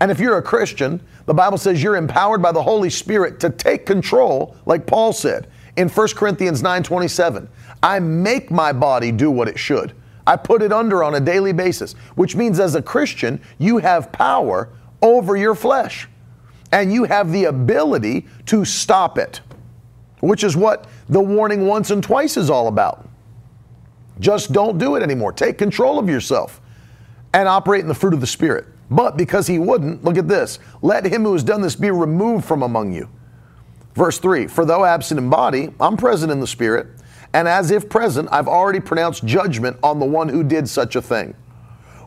And 0.00 0.10
if 0.10 0.20
you're 0.20 0.36
a 0.36 0.42
Christian, 0.42 1.00
the 1.24 1.34
Bible 1.34 1.58
says 1.58 1.82
you're 1.82 1.96
empowered 1.96 2.42
by 2.42 2.52
the 2.52 2.62
Holy 2.62 2.90
Spirit 2.90 3.40
to 3.40 3.50
take 3.50 3.86
control, 3.86 4.56
like 4.66 4.86
Paul 4.86 5.12
said 5.12 5.48
in 5.76 5.88
1 5.88 6.08
Corinthians 6.14 6.62
9:27. 6.62 7.48
I 7.82 7.98
make 7.98 8.50
my 8.50 8.72
body 8.72 9.10
do 9.10 9.30
what 9.30 9.48
it 9.48 9.58
should. 9.58 9.94
I 10.26 10.36
put 10.36 10.62
it 10.62 10.72
under 10.72 11.02
on 11.02 11.14
a 11.14 11.20
daily 11.20 11.52
basis, 11.52 11.94
which 12.14 12.36
means 12.36 12.60
as 12.60 12.74
a 12.74 12.82
Christian, 12.82 13.40
you 13.58 13.78
have 13.78 14.12
power 14.12 14.68
over 15.02 15.36
your 15.36 15.54
flesh 15.54 16.08
and 16.72 16.92
you 16.92 17.04
have 17.04 17.32
the 17.32 17.44
ability 17.44 18.26
to 18.46 18.64
stop 18.64 19.18
it, 19.18 19.40
which 20.28 20.44
is 20.44 20.56
what 20.56 20.86
the 21.08 21.20
warning 21.20 21.66
once 21.66 21.90
and 21.90 22.02
twice 22.02 22.36
is 22.36 22.50
all 22.50 22.68
about. 22.68 23.08
Just 24.18 24.52
don't 24.52 24.78
do 24.78 24.96
it 24.96 25.02
anymore. 25.02 25.32
Take 25.32 25.58
control 25.58 25.98
of 25.98 26.08
yourself 26.08 26.60
and 27.34 27.48
operate 27.48 27.82
in 27.82 27.88
the 27.88 27.94
fruit 27.94 28.14
of 28.14 28.20
the 28.20 28.26
Spirit. 28.26 28.66
But 28.90 29.16
because 29.16 29.46
he 29.46 29.58
wouldn't, 29.58 30.04
look 30.04 30.16
at 30.16 30.28
this 30.28 30.58
let 30.82 31.04
him 31.04 31.24
who 31.24 31.32
has 31.32 31.42
done 31.42 31.60
this 31.60 31.76
be 31.76 31.90
removed 31.90 32.44
from 32.44 32.62
among 32.62 32.92
you. 32.92 33.08
Verse 33.94 34.18
3 34.18 34.46
For 34.46 34.64
though 34.64 34.84
absent 34.84 35.18
in 35.18 35.28
body, 35.28 35.70
I'm 35.80 35.96
present 35.96 36.30
in 36.30 36.40
the 36.40 36.46
Spirit, 36.46 36.86
and 37.32 37.48
as 37.48 37.70
if 37.70 37.88
present, 37.88 38.28
I've 38.30 38.48
already 38.48 38.80
pronounced 38.80 39.24
judgment 39.24 39.76
on 39.82 39.98
the 39.98 40.06
one 40.06 40.28
who 40.28 40.42
did 40.42 40.68
such 40.68 40.96
a 40.96 41.02
thing. 41.02 41.34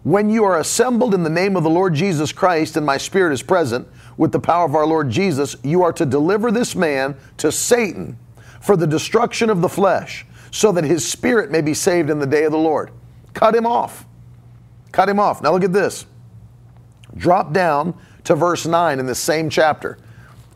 When 0.03 0.29
you 0.29 0.45
are 0.45 0.59
assembled 0.59 1.13
in 1.13 1.23
the 1.23 1.29
name 1.29 1.57
of 1.57 1.63
the 1.63 1.69
Lord 1.69 1.93
Jesus 1.93 2.31
Christ, 2.31 2.77
and 2.77 2.85
my 2.85 2.97
Spirit 2.97 3.33
is 3.33 3.43
present, 3.43 3.87
with 4.19 4.33
the 4.33 4.39
power 4.39 4.65
of 4.65 4.75
our 4.75 4.85
Lord 4.85 5.09
Jesus, 5.09 5.55
you 5.63 5.81
are 5.81 5.93
to 5.93 6.05
deliver 6.05 6.51
this 6.51 6.75
man 6.75 7.15
to 7.37 7.53
Satan 7.53 8.19
for 8.59 8.75
the 8.75 8.85
destruction 8.85 9.49
of 9.49 9.61
the 9.61 9.69
flesh, 9.69 10.25
so 10.51 10.73
that 10.73 10.83
his 10.83 11.09
spirit 11.09 11.49
may 11.49 11.61
be 11.61 11.73
saved 11.73 12.09
in 12.09 12.19
the 12.19 12.27
day 12.27 12.43
of 12.43 12.51
the 12.51 12.57
Lord. 12.57 12.91
Cut 13.33 13.55
him 13.55 13.65
off. 13.65 14.05
Cut 14.91 15.07
him 15.07 15.21
off. 15.21 15.41
Now 15.41 15.53
look 15.53 15.63
at 15.63 15.71
this. 15.71 16.05
Drop 17.15 17.53
down 17.53 17.97
to 18.25 18.35
verse 18.35 18.65
9 18.65 18.99
in 18.99 19.05
this 19.05 19.19
same 19.19 19.49
chapter. 19.49 19.97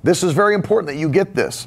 This 0.04 0.24
is 0.24 0.34
very 0.34 0.56
important 0.56 0.88
that 0.88 1.00
you 1.00 1.08
get 1.08 1.34
this. 1.34 1.66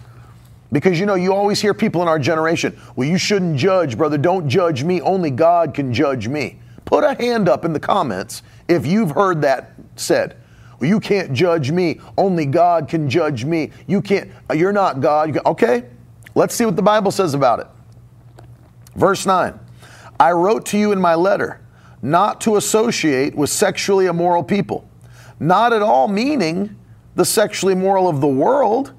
Because 0.73 1.01
you 1.01 1.07
know, 1.07 1.14
you 1.14 1.33
always 1.33 1.62
hear 1.62 1.73
people 1.73 2.03
in 2.03 2.09
our 2.09 2.18
generation, 2.18 2.79
well, 2.94 3.09
you 3.09 3.16
shouldn't 3.16 3.57
judge, 3.57 3.97
brother. 3.97 4.18
Don't 4.18 4.51
judge 4.51 4.85
me. 4.85 5.01
Only 5.01 5.31
God 5.31 5.73
can 5.73 5.94
judge 5.94 6.29
me. 6.29 6.59
Put 6.85 7.05
a 7.05 7.14
hand 7.14 7.49
up 7.49 7.64
in 7.64 7.73
the 7.73 7.81
comments 7.81 8.42
if 8.68 8.85
you've 8.85 9.12
heard 9.12 9.40
that 9.40 9.73
said. 9.94 10.37
Well, 10.79 10.89
you 10.89 11.01
can't 11.01 11.33
judge 11.33 11.71
me. 11.71 12.01
Only 12.19 12.47
God 12.47 12.89
can 12.89 13.09
judge 13.09 13.45
me. 13.45 13.71
You 13.87 14.03
can't, 14.03 14.31
uh, 14.51 14.55
you're 14.55 14.73
not 14.73 15.01
God. 15.01 15.35
You 15.35 15.41
okay, 15.47 15.85
let's 16.35 16.55
see 16.55 16.65
what 16.65 16.77
the 16.77 16.83
Bible 16.83 17.11
says 17.11 17.35
about 17.35 17.61
it. 17.61 17.67
Verse 18.95 19.27
9 19.27 19.59
I 20.19 20.33
wrote 20.33 20.67
to 20.67 20.79
you 20.79 20.93
in 20.93 21.01
my 21.01 21.15
letter 21.15 21.61
not 22.03 22.41
to 22.43 22.57
associate 22.57 23.35
with 23.35 23.51
sexually 23.51 24.07
immoral 24.07 24.43
people, 24.43 24.89
not 25.41 25.73
at 25.73 25.83
all 25.83 26.09
meaning 26.09 26.77
the 27.15 27.25
sexually 27.25 27.73
immoral 27.73 28.09
of 28.09 28.21
the 28.21 28.27
world 28.27 28.93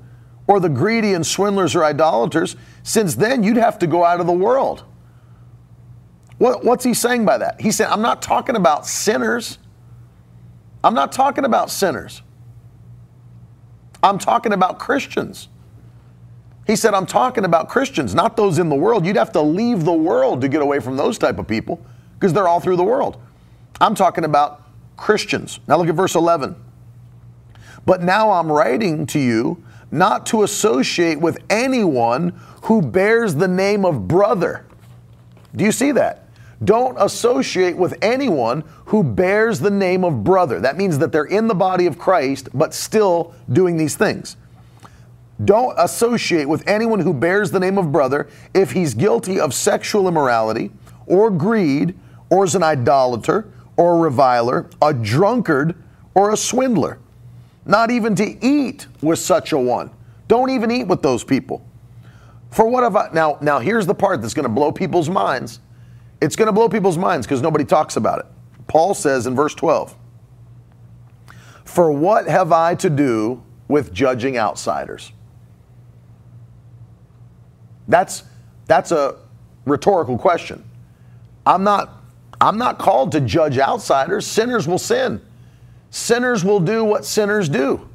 or 0.48 0.60
the 0.60 0.70
greedy 0.70 1.14
and 1.14 1.26
swindlers 1.26 1.76
or 1.76 1.84
idolaters, 1.84 2.56
since 2.84 3.16
then 3.16 3.44
you'd 3.44 3.58
have 3.58 3.78
to 3.80 3.88
go 3.88 4.04
out 4.04 4.20
of 4.20 4.26
the 4.28 4.34
world. 4.34 4.84
What, 6.38 6.64
what's 6.64 6.84
he 6.84 6.94
saying 6.94 7.26
by 7.26 7.38
that? 7.38 7.60
He 7.60 7.72
said, 7.72 7.88
I'm 7.88 8.02
not 8.02 8.22
talking 8.22 8.56
about 8.56 8.86
sinners. 8.86 9.60
I'm 10.88 10.94
not 10.94 11.12
talking 11.12 11.44
about 11.44 11.70
sinners. 11.70 12.22
I'm 14.02 14.18
talking 14.18 14.54
about 14.54 14.80
Christians. 14.80 15.50
He 16.66 16.78
said, 16.78 16.94
I'm 16.94 17.06
talking 17.06 17.44
about 17.44 17.68
Christians, 17.68 18.16
not 18.16 18.38
those 18.38 18.58
in 18.58 18.70
the 18.70 18.76
world. 18.76 19.06
You'd 19.06 19.18
have 19.18 19.34
to 19.34 19.42
leave 19.42 19.84
the 19.84 19.92
world 19.92 20.40
to 20.40 20.48
get 20.48 20.62
away 20.62 20.80
from 20.80 20.96
those 20.96 21.18
type 21.18 21.40
of 21.40 21.48
people 21.48 21.86
because 22.14 22.32
they're 22.32 22.48
all 22.48 22.62
through 22.62 22.78
the 22.78 22.86
world. 22.86 23.22
I'm 23.82 23.96
talking 23.96 24.24
about 24.24 24.64
Christians. 24.96 25.60
Now 25.68 25.76
look 25.76 25.90
at 25.90 25.96
verse 25.96 26.16
11. 26.16 26.56
But 27.86 28.02
now 28.02 28.32
I'm 28.32 28.50
writing 28.50 29.06
to 29.08 29.20
you 29.20 29.62
not 29.92 30.26
to 30.28 30.44
associate 30.44 31.20
with 31.20 31.38
anyone 31.50 32.40
who 32.64 32.82
bears 32.82 33.36
the 33.36 33.50
name 33.50 33.84
of 33.84 34.08
brother. 34.08 34.66
Do 35.54 35.66
you 35.66 35.74
see 35.74 35.92
that? 35.92 36.27
Don't 36.64 36.98
associate 37.00 37.78
with 37.78 37.98
anyone 38.02 38.64
who 38.86 39.04
bears 39.04 39.60
the 39.60 39.70
name 39.70 40.04
of 40.04 40.24
brother. 40.24 40.60
That 40.60 40.78
means 40.78 40.98
that 40.98 41.12
they're 41.12 41.26
in 41.26 41.48
the 41.48 41.56
body 41.56 41.86
of 41.86 42.00
Christ, 42.00 42.50
but 42.54 42.74
still 42.74 43.36
doing 43.52 43.78
these 43.78 43.96
things. 43.96 44.38
Don't 45.44 45.76
associate 45.78 46.50
with 46.50 46.68
anyone 46.68 47.00
who 47.00 47.14
bears 47.14 47.52
the 47.52 47.60
name 47.60 47.78
of 47.78 47.92
brother 47.92 48.28
if 48.56 48.72
he's 48.72 48.96
guilty 48.96 49.40
of 49.40 49.54
sexual 49.54 50.08
immorality 50.08 50.72
or 51.06 51.30
greed 51.30 51.96
or 52.32 52.44
is 52.44 52.56
an 52.56 52.64
idolater 52.64 53.52
or 53.76 53.98
a 53.98 54.00
reviler, 54.00 54.68
a 54.82 54.94
drunkard 54.94 55.76
or 56.16 56.32
a 56.32 56.38
swindler. 56.38 56.98
Not 57.66 57.92
even 57.92 58.16
to 58.16 58.44
eat 58.44 58.88
with 59.02 59.20
such 59.20 59.52
a 59.52 59.58
one. 59.60 59.92
Don't 60.28 60.50
even 60.50 60.72
eat 60.72 60.88
with 60.88 61.04
those 61.04 61.24
people. 61.24 61.64
For 62.50 62.68
what 62.68 62.84
have 62.84 62.96
I 62.96 63.10
now 63.14 63.38
now 63.42 63.60
here's 63.60 63.86
the 63.86 63.94
part 63.94 64.22
that's 64.22 64.34
going 64.34 64.48
to 64.48 64.50
blow 64.50 64.72
people's 64.72 65.10
minds. 65.10 65.60
It's 66.20 66.36
going 66.36 66.48
to 66.48 66.52
blow 66.52 66.70
people's 66.70 66.98
minds 66.98 67.28
because 67.28 67.42
nobody 67.42 67.66
talks 67.66 67.96
about 67.96 68.20
it. 68.20 68.26
Paul 68.68 68.94
says 68.94 69.28
in 69.28 69.36
verse 69.36 69.54
12, 69.54 69.96
For 71.64 71.92
what 71.92 72.28
have 72.28 72.52
I 72.52 72.76
to 72.76 72.90
do 72.90 73.44
with 73.68 73.94
judging 73.94 74.38
outsiders? 74.38 75.12
That's, 77.88 78.24
that's 78.66 78.92
a 78.92 79.18
rhetorical 79.66 80.18
question. 80.18 80.64
I'm 81.46 81.64
not, 81.64 82.02
I'm 82.42 82.58
not 82.58 82.80
called 82.80 83.12
to 83.14 83.22
judge 83.22 83.58
outsiders. 83.58 84.26
Sinners 84.26 84.68
will 84.68 84.78
sin. 84.78 85.22
Sinners 85.90 86.44
will 86.44 86.60
do 86.60 86.84
what 86.84 87.06
sinners 87.06 87.48
do. 87.48 87.88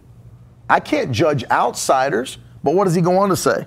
I 0.70 0.80
can't 0.80 1.12
judge 1.12 1.44
outsiders. 1.50 2.38
But 2.64 2.74
what 2.74 2.84
does 2.84 2.94
he 2.94 3.02
go 3.02 3.18
on 3.18 3.28
to 3.28 3.36
say? 3.36 3.66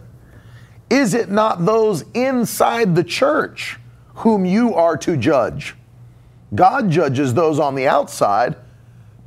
Is 0.89 1.13
it 1.13 1.29
not 1.29 1.65
those 1.65 2.05
inside 2.13 2.95
the 2.95 3.03
church 3.03 3.77
whom 4.15 4.45
you 4.45 4.73
are 4.73 4.97
to 4.97 5.15
judge? 5.15 5.75
God 6.53 6.89
judges 6.89 7.33
those 7.33 7.59
on 7.59 7.75
the 7.75 7.87
outside, 7.87 8.55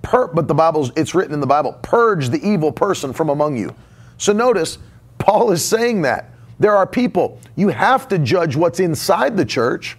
per, 0.03 0.29
but 0.29 0.49
the 0.49 0.55
Bible's 0.55 0.93
it's 0.97 1.15
written 1.15 1.35
in 1.35 1.41
the 1.41 1.47
Bible, 1.47 1.75
purge 1.83 2.29
the 2.29 2.47
evil 2.47 2.73
person 2.73 3.13
from 3.13 3.29
among 3.29 3.57
you. 3.57 3.75
So 4.17 4.33
notice 4.33 4.79
Paul 5.19 5.51
is 5.53 5.65
saying 5.65 6.03
that. 6.03 6.31
There 6.61 6.75
are 6.75 6.87
people, 6.87 7.39
you 7.55 7.69
have 7.69 8.09
to 8.09 8.19
judge 8.19 8.57
what's 8.57 8.81
inside 8.81 9.37
the 9.37 9.45
church, 9.45 9.97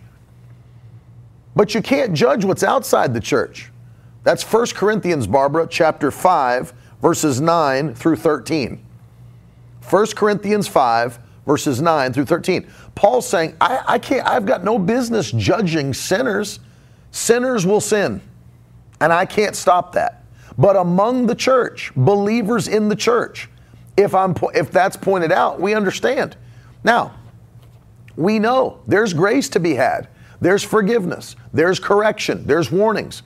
but 1.56 1.74
you 1.74 1.82
can't 1.82 2.14
judge 2.14 2.44
what's 2.44 2.64
outside 2.64 3.14
the 3.14 3.22
church. 3.22 3.72
That's 4.24 4.44
1 4.44 4.68
Corinthians, 4.68 5.26
Barbara, 5.26 5.68
chapter 5.70 6.12
5, 6.12 6.74
verses 7.02 7.40
9 7.40 7.96
through 7.96 8.18
13. 8.18 8.84
1 9.90 10.06
Corinthians 10.16 10.68
5, 10.68 11.20
verses 11.46 11.82
9 11.82 12.14
through 12.14 12.26
13. 12.26 12.70
Paul's 13.00 13.26
saying, 13.26 13.56
I, 13.62 13.82
I 13.88 13.98
can't, 13.98 14.28
I've 14.28 14.46
got 14.46 14.66
no 14.66 14.78
business 14.78 15.32
judging 15.32 15.94
sinners. 15.94 16.60
Sinners 17.12 17.66
will 17.66 17.80
sin, 17.80 18.22
and 19.00 19.14
I 19.14 19.26
can't 19.26 19.56
stop 19.56 19.94
that. 19.94 20.26
But 20.58 20.76
among 20.76 21.26
the 21.26 21.34
church, 21.34 21.94
believers 21.96 22.68
in 22.68 22.90
the 22.90 22.98
church, 22.98 23.48
if 23.96 24.14
I'm 24.14 24.36
if 24.54 24.70
that's 24.72 24.98
pointed 24.98 25.32
out, 25.32 25.62
we 25.62 25.74
understand. 25.74 26.36
Now, 26.84 27.14
we 28.18 28.38
know 28.38 28.82
there's 28.86 29.14
grace 29.14 29.48
to 29.52 29.62
be 29.62 29.76
had. 29.76 30.10
There's 30.42 30.66
forgiveness. 30.66 31.38
There's 31.54 31.80
correction. 31.80 32.46
There's 32.46 32.70
warnings. 32.70 33.24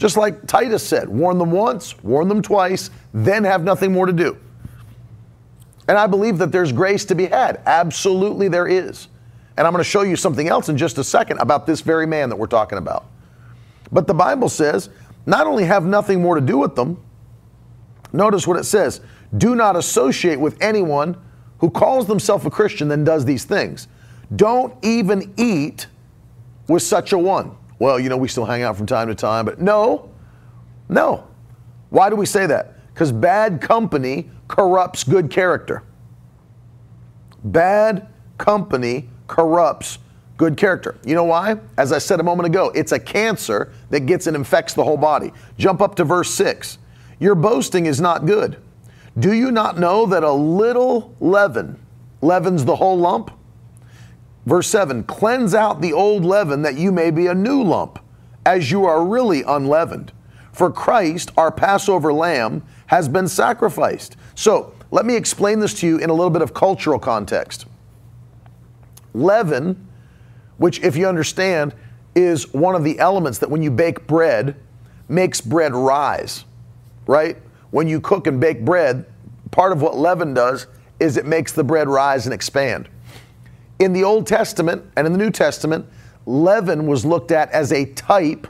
Just 0.00 0.16
like 0.16 0.48
Titus 0.48 0.84
said, 0.84 1.08
warn 1.08 1.38
them 1.38 1.52
once, 1.52 1.96
warn 2.02 2.26
them 2.26 2.42
twice, 2.42 2.90
then 3.14 3.44
have 3.44 3.62
nothing 3.62 3.92
more 3.92 4.06
to 4.06 4.12
do. 4.12 4.36
And 5.86 5.96
I 5.96 6.08
believe 6.08 6.38
that 6.38 6.50
there's 6.50 6.72
grace 6.72 7.04
to 7.04 7.14
be 7.14 7.26
had. 7.26 7.60
Absolutely, 7.66 8.48
there 8.48 8.66
is. 8.66 9.06
And 9.56 9.66
I'm 9.66 9.72
going 9.72 9.84
to 9.84 9.88
show 9.88 10.02
you 10.02 10.16
something 10.16 10.48
else 10.48 10.68
in 10.68 10.76
just 10.76 10.98
a 10.98 11.04
second 11.04 11.38
about 11.38 11.66
this 11.66 11.80
very 11.80 12.06
man 12.06 12.28
that 12.30 12.36
we're 12.36 12.46
talking 12.46 12.78
about. 12.78 13.04
But 13.90 14.06
the 14.06 14.14
Bible 14.14 14.48
says, 14.48 14.88
not 15.26 15.46
only 15.46 15.64
have 15.64 15.84
nothing 15.84 16.22
more 16.22 16.34
to 16.34 16.40
do 16.40 16.58
with 16.58 16.74
them, 16.74 17.02
notice 18.12 18.46
what 18.46 18.58
it 18.58 18.64
says 18.64 19.00
do 19.36 19.54
not 19.54 19.76
associate 19.76 20.38
with 20.38 20.60
anyone 20.60 21.16
who 21.58 21.70
calls 21.70 22.06
themselves 22.06 22.44
a 22.44 22.50
Christian 22.50 22.88
then 22.88 23.04
does 23.04 23.24
these 23.24 23.44
things. 23.44 23.88
Don't 24.36 24.74
even 24.84 25.32
eat 25.36 25.86
with 26.68 26.82
such 26.82 27.12
a 27.12 27.18
one. 27.18 27.56
Well, 27.78 27.98
you 27.98 28.08
know, 28.08 28.16
we 28.16 28.28
still 28.28 28.44
hang 28.44 28.62
out 28.62 28.76
from 28.76 28.86
time 28.86 29.08
to 29.08 29.14
time, 29.14 29.44
but 29.44 29.60
no, 29.60 30.10
no. 30.88 31.26
Why 31.90 32.10
do 32.10 32.16
we 32.16 32.26
say 32.26 32.46
that? 32.46 32.74
Because 32.92 33.12
bad 33.12 33.60
company 33.60 34.30
corrupts 34.48 35.04
good 35.04 35.30
character. 35.30 35.82
Bad 37.44 38.08
company 38.38 39.08
corrupts 39.26 39.98
good 40.42 40.56
character. 40.56 40.96
You 41.04 41.14
know 41.14 41.22
why? 41.22 41.56
As 41.78 41.92
I 41.92 41.98
said 41.98 42.18
a 42.18 42.24
moment 42.24 42.48
ago, 42.48 42.72
it's 42.74 42.90
a 42.90 42.98
cancer 42.98 43.72
that 43.90 44.06
gets 44.06 44.26
and 44.26 44.34
infects 44.34 44.74
the 44.74 44.82
whole 44.82 44.96
body. 44.96 45.32
Jump 45.56 45.80
up 45.80 45.94
to 45.94 46.04
verse 46.04 46.34
6. 46.34 46.78
Your 47.20 47.36
boasting 47.36 47.86
is 47.86 48.00
not 48.00 48.26
good. 48.26 48.56
Do 49.16 49.32
you 49.32 49.52
not 49.52 49.78
know 49.78 50.04
that 50.06 50.24
a 50.24 50.32
little 50.32 51.14
leaven 51.20 51.78
leavens 52.20 52.64
the 52.64 52.74
whole 52.74 52.98
lump? 52.98 53.30
Verse 54.44 54.66
7 54.66 55.04
Cleanse 55.04 55.54
out 55.54 55.80
the 55.80 55.92
old 55.92 56.24
leaven 56.24 56.62
that 56.62 56.74
you 56.74 56.90
may 56.90 57.12
be 57.12 57.28
a 57.28 57.34
new 57.34 57.62
lump, 57.62 58.00
as 58.44 58.70
you 58.70 58.84
are 58.84 59.06
really 59.06 59.44
unleavened. 59.44 60.10
For 60.50 60.72
Christ, 60.72 61.30
our 61.36 61.52
Passover 61.52 62.12
lamb, 62.12 62.64
has 62.86 63.08
been 63.08 63.28
sacrificed. 63.28 64.16
So 64.34 64.74
let 64.90 65.06
me 65.06 65.14
explain 65.14 65.60
this 65.60 65.74
to 65.80 65.86
you 65.86 65.98
in 65.98 66.10
a 66.10 66.14
little 66.14 66.30
bit 66.30 66.42
of 66.42 66.52
cultural 66.52 66.98
context. 66.98 67.66
Leaven, 69.14 69.88
which, 70.58 70.80
if 70.80 70.96
you 70.96 71.06
understand, 71.06 71.74
is 72.14 72.52
one 72.52 72.74
of 72.74 72.84
the 72.84 72.98
elements 72.98 73.38
that 73.38 73.50
when 73.50 73.62
you 73.62 73.70
bake 73.70 74.06
bread, 74.06 74.56
makes 75.08 75.40
bread 75.40 75.74
rise, 75.74 76.44
right? 77.06 77.36
When 77.70 77.88
you 77.88 78.00
cook 78.00 78.26
and 78.26 78.40
bake 78.40 78.64
bread, 78.64 79.06
part 79.50 79.72
of 79.72 79.82
what 79.82 79.96
leaven 79.96 80.34
does 80.34 80.66
is 81.00 81.16
it 81.16 81.26
makes 81.26 81.52
the 81.52 81.64
bread 81.64 81.88
rise 81.88 82.26
and 82.26 82.34
expand. 82.34 82.88
In 83.78 83.92
the 83.92 84.04
Old 84.04 84.26
Testament 84.26 84.84
and 84.96 85.06
in 85.06 85.12
the 85.12 85.18
New 85.18 85.30
Testament, 85.30 85.86
leaven 86.26 86.86
was 86.86 87.04
looked 87.04 87.32
at 87.32 87.50
as 87.50 87.72
a 87.72 87.86
type 87.86 88.46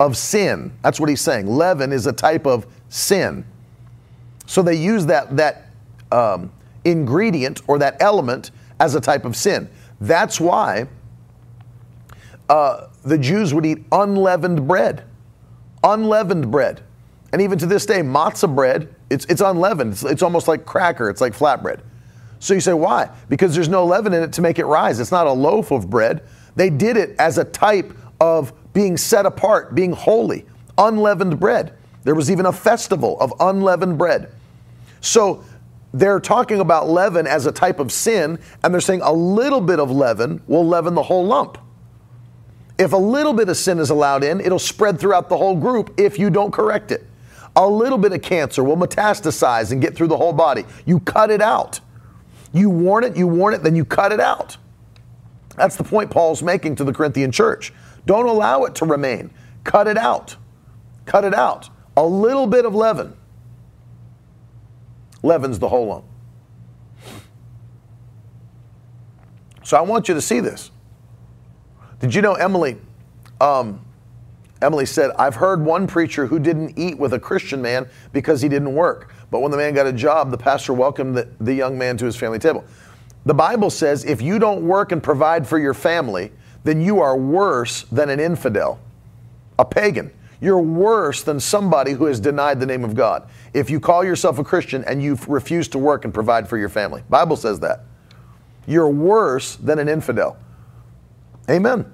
of 0.00 0.16
sin. 0.16 0.72
That's 0.82 0.98
what 0.98 1.08
he's 1.08 1.20
saying. 1.20 1.46
Leaven 1.46 1.92
is 1.92 2.06
a 2.06 2.12
type 2.12 2.46
of 2.46 2.66
sin. 2.88 3.44
So 4.46 4.62
they 4.62 4.74
use 4.74 5.06
that, 5.06 5.36
that 5.36 5.68
um, 6.10 6.50
ingredient 6.84 7.62
or 7.68 7.78
that 7.78 7.96
element 8.00 8.50
as 8.80 8.94
a 8.94 9.00
type 9.00 9.24
of 9.24 9.36
sin. 9.36 9.70
That's 10.02 10.40
why 10.40 10.88
uh, 12.48 12.88
the 13.04 13.16
Jews 13.16 13.54
would 13.54 13.64
eat 13.64 13.84
unleavened 13.92 14.66
bread. 14.66 15.04
Unleavened 15.84 16.50
bread. 16.50 16.82
And 17.32 17.40
even 17.40 17.56
to 17.58 17.66
this 17.66 17.86
day, 17.86 18.00
matzah 18.00 18.52
bread, 18.52 18.92
it's, 19.10 19.24
it's 19.26 19.40
unleavened. 19.40 19.92
It's, 19.92 20.02
it's 20.02 20.22
almost 20.22 20.48
like 20.48 20.66
cracker, 20.66 21.08
it's 21.08 21.20
like 21.20 21.34
flatbread. 21.34 21.82
So 22.40 22.52
you 22.52 22.60
say, 22.60 22.72
why? 22.72 23.10
Because 23.28 23.54
there's 23.54 23.68
no 23.68 23.86
leaven 23.86 24.12
in 24.12 24.24
it 24.24 24.32
to 24.32 24.42
make 24.42 24.58
it 24.58 24.66
rise. 24.66 24.98
It's 24.98 25.12
not 25.12 25.28
a 25.28 25.32
loaf 25.32 25.70
of 25.70 25.88
bread. 25.88 26.24
They 26.56 26.68
did 26.68 26.96
it 26.96 27.14
as 27.20 27.38
a 27.38 27.44
type 27.44 27.96
of 28.20 28.52
being 28.72 28.96
set 28.96 29.24
apart, 29.24 29.72
being 29.76 29.92
holy, 29.92 30.46
unleavened 30.78 31.38
bread. 31.38 31.74
There 32.02 32.16
was 32.16 32.28
even 32.28 32.46
a 32.46 32.52
festival 32.52 33.20
of 33.20 33.32
unleavened 33.38 33.98
bread. 33.98 34.34
So 35.00 35.44
they're 35.92 36.20
talking 36.20 36.60
about 36.60 36.88
leaven 36.88 37.26
as 37.26 37.46
a 37.46 37.52
type 37.52 37.78
of 37.78 37.92
sin, 37.92 38.38
and 38.62 38.72
they're 38.72 38.80
saying 38.80 39.02
a 39.02 39.12
little 39.12 39.60
bit 39.60 39.78
of 39.78 39.90
leaven 39.90 40.42
will 40.46 40.66
leaven 40.66 40.94
the 40.94 41.02
whole 41.02 41.26
lump. 41.26 41.58
If 42.78 42.92
a 42.92 42.96
little 42.98 43.34
bit 43.34 43.48
of 43.48 43.56
sin 43.56 43.78
is 43.78 43.90
allowed 43.90 44.24
in, 44.24 44.40
it'll 44.40 44.58
spread 44.58 44.98
throughout 44.98 45.28
the 45.28 45.36
whole 45.36 45.56
group 45.56 45.94
if 45.98 46.18
you 46.18 46.30
don't 46.30 46.50
correct 46.50 46.90
it. 46.90 47.06
A 47.54 47.68
little 47.68 47.98
bit 47.98 48.12
of 48.12 48.22
cancer 48.22 48.64
will 48.64 48.76
metastasize 48.76 49.72
and 49.72 49.82
get 49.82 49.94
through 49.94 50.08
the 50.08 50.16
whole 50.16 50.32
body. 50.32 50.64
You 50.86 51.00
cut 51.00 51.30
it 51.30 51.42
out. 51.42 51.80
You 52.52 52.70
warn 52.70 53.04
it, 53.04 53.16
you 53.16 53.26
warn 53.26 53.52
it, 53.52 53.62
then 53.62 53.76
you 53.76 53.84
cut 53.84 54.12
it 54.12 54.20
out. 54.20 54.56
That's 55.56 55.76
the 55.76 55.84
point 55.84 56.10
Paul's 56.10 56.42
making 56.42 56.76
to 56.76 56.84
the 56.84 56.94
Corinthian 56.94 57.30
church. 57.30 57.72
Don't 58.06 58.26
allow 58.26 58.64
it 58.64 58.74
to 58.76 58.86
remain. 58.86 59.30
Cut 59.64 59.86
it 59.86 59.98
out. 59.98 60.36
Cut 61.04 61.24
it 61.24 61.34
out. 61.34 61.68
A 61.96 62.04
little 62.04 62.46
bit 62.46 62.64
of 62.64 62.74
leaven 62.74 63.14
leavens 65.22 65.58
the 65.58 65.68
whole 65.68 65.86
lump. 65.86 66.04
So 69.64 69.76
I 69.76 69.80
want 69.80 70.08
you 70.08 70.14
to 70.14 70.20
see 70.20 70.40
this. 70.40 70.70
Did 72.00 72.14
you 72.14 72.22
know 72.22 72.34
Emily? 72.34 72.78
Um, 73.40 73.84
Emily 74.60 74.86
said, 74.86 75.10
I've 75.18 75.34
heard 75.34 75.64
one 75.64 75.86
preacher 75.86 76.26
who 76.26 76.38
didn't 76.38 76.78
eat 76.78 76.96
with 76.96 77.14
a 77.14 77.18
Christian 77.18 77.60
man 77.60 77.88
because 78.12 78.40
he 78.40 78.48
didn't 78.48 78.74
work. 78.74 79.12
But 79.30 79.40
when 79.40 79.50
the 79.50 79.56
man 79.56 79.74
got 79.74 79.86
a 79.86 79.92
job, 79.92 80.30
the 80.30 80.38
pastor 80.38 80.72
welcomed 80.72 81.16
the, 81.16 81.28
the 81.40 81.54
young 81.54 81.76
man 81.76 81.96
to 81.96 82.04
his 82.04 82.16
family 82.16 82.38
table. 82.38 82.64
The 83.24 83.34
Bible 83.34 83.70
says 83.70 84.04
if 84.04 84.20
you 84.20 84.38
don't 84.38 84.66
work 84.66 84.92
and 84.92 85.02
provide 85.02 85.46
for 85.46 85.58
your 85.58 85.74
family, 85.74 86.32
then 86.64 86.80
you 86.80 87.00
are 87.00 87.16
worse 87.16 87.82
than 87.84 88.08
an 88.08 88.20
infidel, 88.20 88.80
a 89.58 89.64
pagan. 89.64 90.12
You're 90.42 90.60
worse 90.60 91.22
than 91.22 91.40
somebody 91.40 91.92
who 91.92 92.04
has 92.04 92.20
denied 92.20 92.60
the 92.60 92.66
name 92.66 92.84
of 92.84 92.94
God. 92.94 93.30
If 93.54 93.70
you 93.70 93.80
call 93.80 94.04
yourself 94.04 94.38
a 94.38 94.44
Christian 94.44 94.84
and 94.84 95.02
you 95.02 95.16
refuse 95.26 95.68
to 95.68 95.78
work 95.78 96.04
and 96.04 96.12
provide 96.12 96.48
for 96.48 96.58
your 96.58 96.68
family. 96.68 97.02
Bible 97.08 97.36
says 97.36 97.60
that. 97.60 97.84
You're 98.66 98.90
worse 98.90 99.56
than 99.56 99.78
an 99.78 99.88
infidel. 99.88 100.36
Amen. 101.48 101.90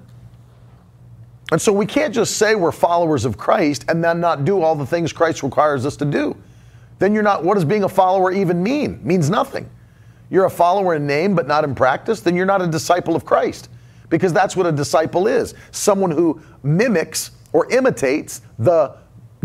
And 1.51 1.61
so 1.61 1.71
we 1.71 1.85
can't 1.85 2.13
just 2.13 2.37
say 2.37 2.55
we're 2.55 2.73
followers 2.73 3.23
of 3.23 3.37
Christ 3.37 3.85
and 3.87 4.03
then 4.03 4.19
not 4.19 4.43
do 4.43 4.61
all 4.61 4.75
the 4.75 4.85
things 4.85 5.13
Christ 5.13 5.43
requires 5.43 5.85
us 5.85 5.95
to 5.97 6.05
do 6.05 6.35
then 6.99 7.13
you're 7.13 7.23
not, 7.23 7.43
what 7.43 7.55
does 7.55 7.65
being 7.65 7.83
a 7.83 7.89
follower 7.89 8.31
even 8.31 8.61
mean? 8.61 8.99
Means 9.03 9.29
nothing. 9.29 9.69
You're 10.29 10.45
a 10.45 10.49
follower 10.49 10.95
in 10.95 11.07
name 11.07 11.33
but 11.33 11.47
not 11.47 11.63
in 11.63 11.73
practice, 11.73 12.19
then 12.19 12.35
you're 12.35 12.45
not 12.45 12.61
a 12.61 12.67
disciple 12.67 13.15
of 13.15 13.25
Christ. 13.25 13.69
Because 14.09 14.33
that's 14.33 14.55
what 14.55 14.65
a 14.65 14.71
disciple 14.71 15.27
is 15.27 15.53
someone 15.71 16.11
who 16.11 16.41
mimics 16.61 17.31
or 17.53 17.71
imitates 17.71 18.41
the 18.57 18.95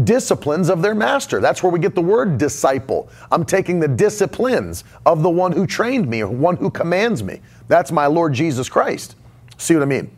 disciplines 0.03 0.69
of 0.69 0.83
their 0.83 0.95
master. 0.95 1.41
That's 1.41 1.63
where 1.63 1.71
we 1.71 1.79
get 1.79 1.95
the 1.95 2.03
word 2.03 2.37
disciple. 2.37 3.09
I'm 3.31 3.45
taking 3.45 3.79
the 3.79 3.89
disciplines 3.89 4.85
of 5.07 5.23
the 5.23 5.31
one 5.31 5.53
who 5.53 5.67
trained 5.67 6.09
me 6.09 6.23
or 6.23 6.29
one 6.29 6.57
who 6.57 6.71
commands 6.71 7.23
me. 7.23 7.41
That's 7.69 7.93
my 7.93 8.07
Lord 8.07 8.33
Jesus 8.33 8.69
Christ. 8.69 9.17
See 9.57 9.75
what 9.75 9.83
I 9.83 9.87
mean? 9.87 10.11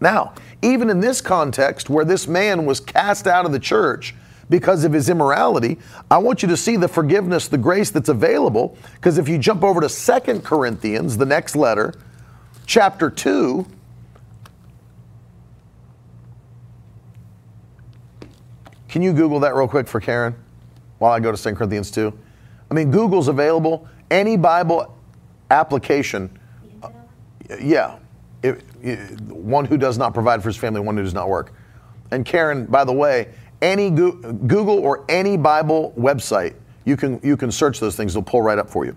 Now, 0.00 0.34
even 0.62 0.88
in 0.88 1.00
this 1.00 1.20
context 1.20 1.90
where 1.90 2.04
this 2.04 2.26
man 2.26 2.64
was 2.64 2.80
cast 2.80 3.26
out 3.26 3.44
of 3.44 3.52
the 3.52 3.58
church 3.58 4.14
because 4.50 4.84
of 4.84 4.92
his 4.92 5.08
immorality. 5.08 5.78
I 6.10 6.18
want 6.18 6.42
you 6.42 6.48
to 6.48 6.56
see 6.56 6.76
the 6.76 6.88
forgiveness, 6.88 7.48
the 7.48 7.56
grace 7.56 7.90
that's 7.90 8.08
available. 8.10 8.76
Because 8.94 9.16
if 9.16 9.28
you 9.28 9.38
jump 9.38 9.62
over 9.62 9.80
to 9.80 9.88
Second 9.88 10.44
Corinthians, 10.44 11.16
the 11.16 11.24
next 11.24 11.56
letter, 11.56 11.94
chapter 12.66 13.08
2, 13.08 13.64
Can 18.90 19.02
you 19.02 19.12
Google 19.12 19.38
that 19.40 19.54
real 19.54 19.68
quick 19.68 19.86
for 19.86 20.00
Karen 20.00 20.34
while 20.98 21.12
I 21.12 21.20
go 21.20 21.30
to 21.30 21.40
2 21.40 21.54
Corinthians 21.54 21.92
2? 21.92 22.12
I 22.72 22.74
mean, 22.74 22.90
Google's 22.90 23.28
available. 23.28 23.88
Any 24.10 24.36
Bible 24.36 24.98
application, 25.52 26.36
uh, 26.82 26.88
yeah, 27.60 28.00
it, 28.42 28.64
it, 28.82 29.20
one 29.20 29.64
who 29.64 29.76
does 29.76 29.96
not 29.96 30.12
provide 30.12 30.42
for 30.42 30.48
his 30.48 30.56
family, 30.56 30.80
one 30.80 30.96
who 30.96 31.04
does 31.04 31.14
not 31.14 31.28
work. 31.28 31.52
And 32.10 32.24
Karen, 32.24 32.66
by 32.66 32.82
the 32.82 32.92
way, 32.92 33.32
any 33.62 33.90
Google 33.90 34.80
or 34.80 35.04
any 35.08 35.36
Bible 35.36 35.94
website, 35.96 36.54
you 36.84 36.96
can 36.96 37.20
you 37.22 37.36
can 37.36 37.52
search 37.52 37.78
those 37.78 37.94
things. 37.94 38.14
They'll 38.14 38.24
pull 38.24 38.42
right 38.42 38.58
up 38.58 38.68
for 38.68 38.84
you. 38.84 38.96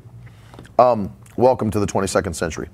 Um, 0.79 1.13
welcome 1.37 1.69
to 1.69 1.79
the 1.79 1.85
22nd 1.85 2.33
century. 2.33 2.69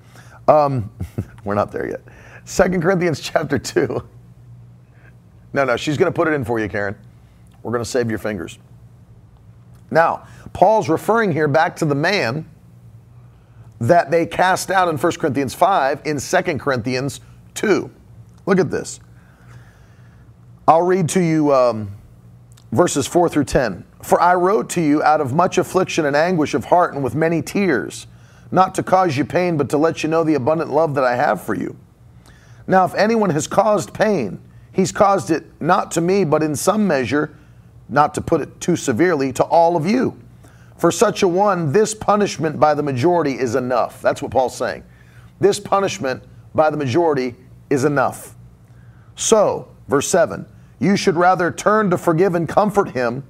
Um, 0.47 0.89
we're 1.43 1.55
not 1.55 1.73
there 1.73 1.89
yet. 1.89 2.01
Second 2.45 2.81
Corinthians 2.81 3.19
chapter 3.19 3.59
two. 3.59 4.07
No, 5.51 5.65
no, 5.65 5.75
she's 5.75 5.97
going 5.97 6.09
to 6.09 6.15
put 6.15 6.29
it 6.29 6.31
in 6.31 6.45
for 6.45 6.59
you, 6.59 6.69
Karen. 6.69 6.95
We're 7.63 7.71
going 7.71 7.83
to 7.83 7.89
save 7.89 8.09
your 8.09 8.19
fingers. 8.19 8.57
Now, 9.91 10.27
Paul's 10.53 10.89
referring 10.89 11.31
here 11.31 11.47
back 11.47 11.75
to 11.77 11.85
the 11.85 11.95
man 11.95 12.49
that 13.79 14.11
they 14.11 14.25
cast 14.25 14.69
out 14.69 14.87
in 14.89 14.97
1 14.97 15.11
Corinthians 15.13 15.53
5 15.53 16.01
in 16.05 16.19
2 16.19 16.41
Corinthians 16.57 17.21
2. 17.55 17.89
Look 18.45 18.59
at 18.59 18.69
this. 18.69 18.99
I'll 20.67 20.81
read 20.81 21.09
to 21.09 21.21
you 21.21 21.53
um, 21.53 21.91
verses 22.71 23.07
4 23.07 23.29
through 23.29 23.45
10. 23.45 23.85
For 24.03 24.21
I 24.21 24.35
wrote 24.35 24.69
to 24.71 24.81
you 24.81 25.01
out 25.03 25.21
of 25.21 25.33
much 25.33 25.57
affliction 25.57 26.05
and 26.05 26.15
anguish 26.15 26.53
of 26.53 26.65
heart 26.65 26.93
and 26.93 27.03
with 27.03 27.15
many 27.15 27.41
tears, 27.41 28.07
not 28.51 28.75
to 28.75 28.83
cause 28.83 29.17
you 29.17 29.25
pain, 29.25 29.57
but 29.57 29.69
to 29.69 29.77
let 29.77 30.03
you 30.03 30.09
know 30.09 30.23
the 30.23 30.35
abundant 30.35 30.71
love 30.71 30.95
that 30.95 31.03
I 31.03 31.15
have 31.15 31.41
for 31.41 31.53
you. 31.53 31.75
Now, 32.67 32.85
if 32.85 32.93
anyone 32.95 33.31
has 33.31 33.47
caused 33.47 33.93
pain, 33.93 34.39
he's 34.71 34.91
caused 34.91 35.31
it 35.31 35.45
not 35.59 35.91
to 35.91 36.01
me, 36.01 36.23
but 36.23 36.43
in 36.43 36.55
some 36.55 36.87
measure, 36.87 37.35
not 37.89 38.13
to 38.15 38.21
put 38.21 38.41
it 38.41 38.61
too 38.61 38.75
severely, 38.75 39.33
to 39.33 39.43
all 39.43 39.75
of 39.75 39.85
you. 39.85 40.17
For 40.77 40.91
such 40.91 41.23
a 41.23 41.27
one, 41.27 41.71
this 41.71 41.93
punishment 41.93 42.59
by 42.59 42.73
the 42.73 42.83
majority 42.83 43.33
is 43.33 43.55
enough. 43.55 44.01
That's 44.01 44.21
what 44.21 44.31
Paul's 44.31 44.55
saying. 44.55 44.83
This 45.39 45.59
punishment 45.59 46.23
by 46.55 46.69
the 46.69 46.77
majority 46.77 47.35
is 47.69 47.83
enough. 47.83 48.35
So, 49.15 49.67
verse 49.87 50.07
7 50.07 50.45
you 50.79 50.95
should 50.95 51.17
rather 51.17 51.51
turn 51.51 51.89
to 51.89 51.97
forgive 51.97 52.35
and 52.35 52.47
comfort 52.47 52.91
him, 52.91 53.23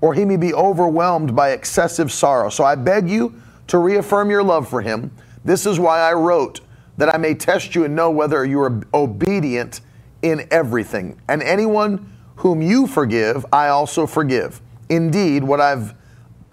or 0.00 0.14
he 0.14 0.24
may 0.24 0.36
be 0.36 0.52
overwhelmed 0.52 1.36
by 1.36 1.50
excessive 1.50 2.10
sorrow. 2.10 2.48
So 2.50 2.64
I 2.64 2.74
beg 2.74 3.08
you 3.08 3.40
to 3.68 3.78
reaffirm 3.78 4.28
your 4.28 4.42
love 4.42 4.68
for 4.68 4.80
him. 4.80 5.12
This 5.44 5.66
is 5.66 5.78
why 5.78 6.00
I 6.00 6.12
wrote, 6.14 6.60
that 6.96 7.14
I 7.14 7.18
may 7.18 7.34
test 7.34 7.74
you 7.74 7.84
and 7.84 7.94
know 7.94 8.10
whether 8.10 8.44
you 8.44 8.60
are 8.60 8.80
obedient 8.92 9.80
in 10.22 10.48
everything. 10.50 11.20
And 11.28 11.42
anyone 11.42 12.12
whom 12.36 12.62
you 12.62 12.86
forgive, 12.86 13.44
I 13.52 13.68
also 13.68 14.06
forgive. 14.06 14.60
Indeed, 14.88 15.42
what 15.42 15.60
I've 15.60 15.94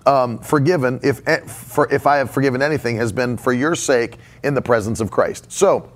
um, 0.05 0.39
forgiven, 0.39 0.99
if, 1.03 1.25
eh, 1.27 1.39
for, 1.41 1.91
if 1.93 2.07
I 2.07 2.17
have 2.17 2.31
forgiven 2.31 2.61
anything, 2.61 2.97
has 2.97 3.11
been 3.11 3.37
for 3.37 3.53
your 3.53 3.75
sake 3.75 4.17
in 4.43 4.53
the 4.53 4.61
presence 4.61 4.99
of 4.99 5.11
Christ. 5.11 5.51
So, 5.51 5.91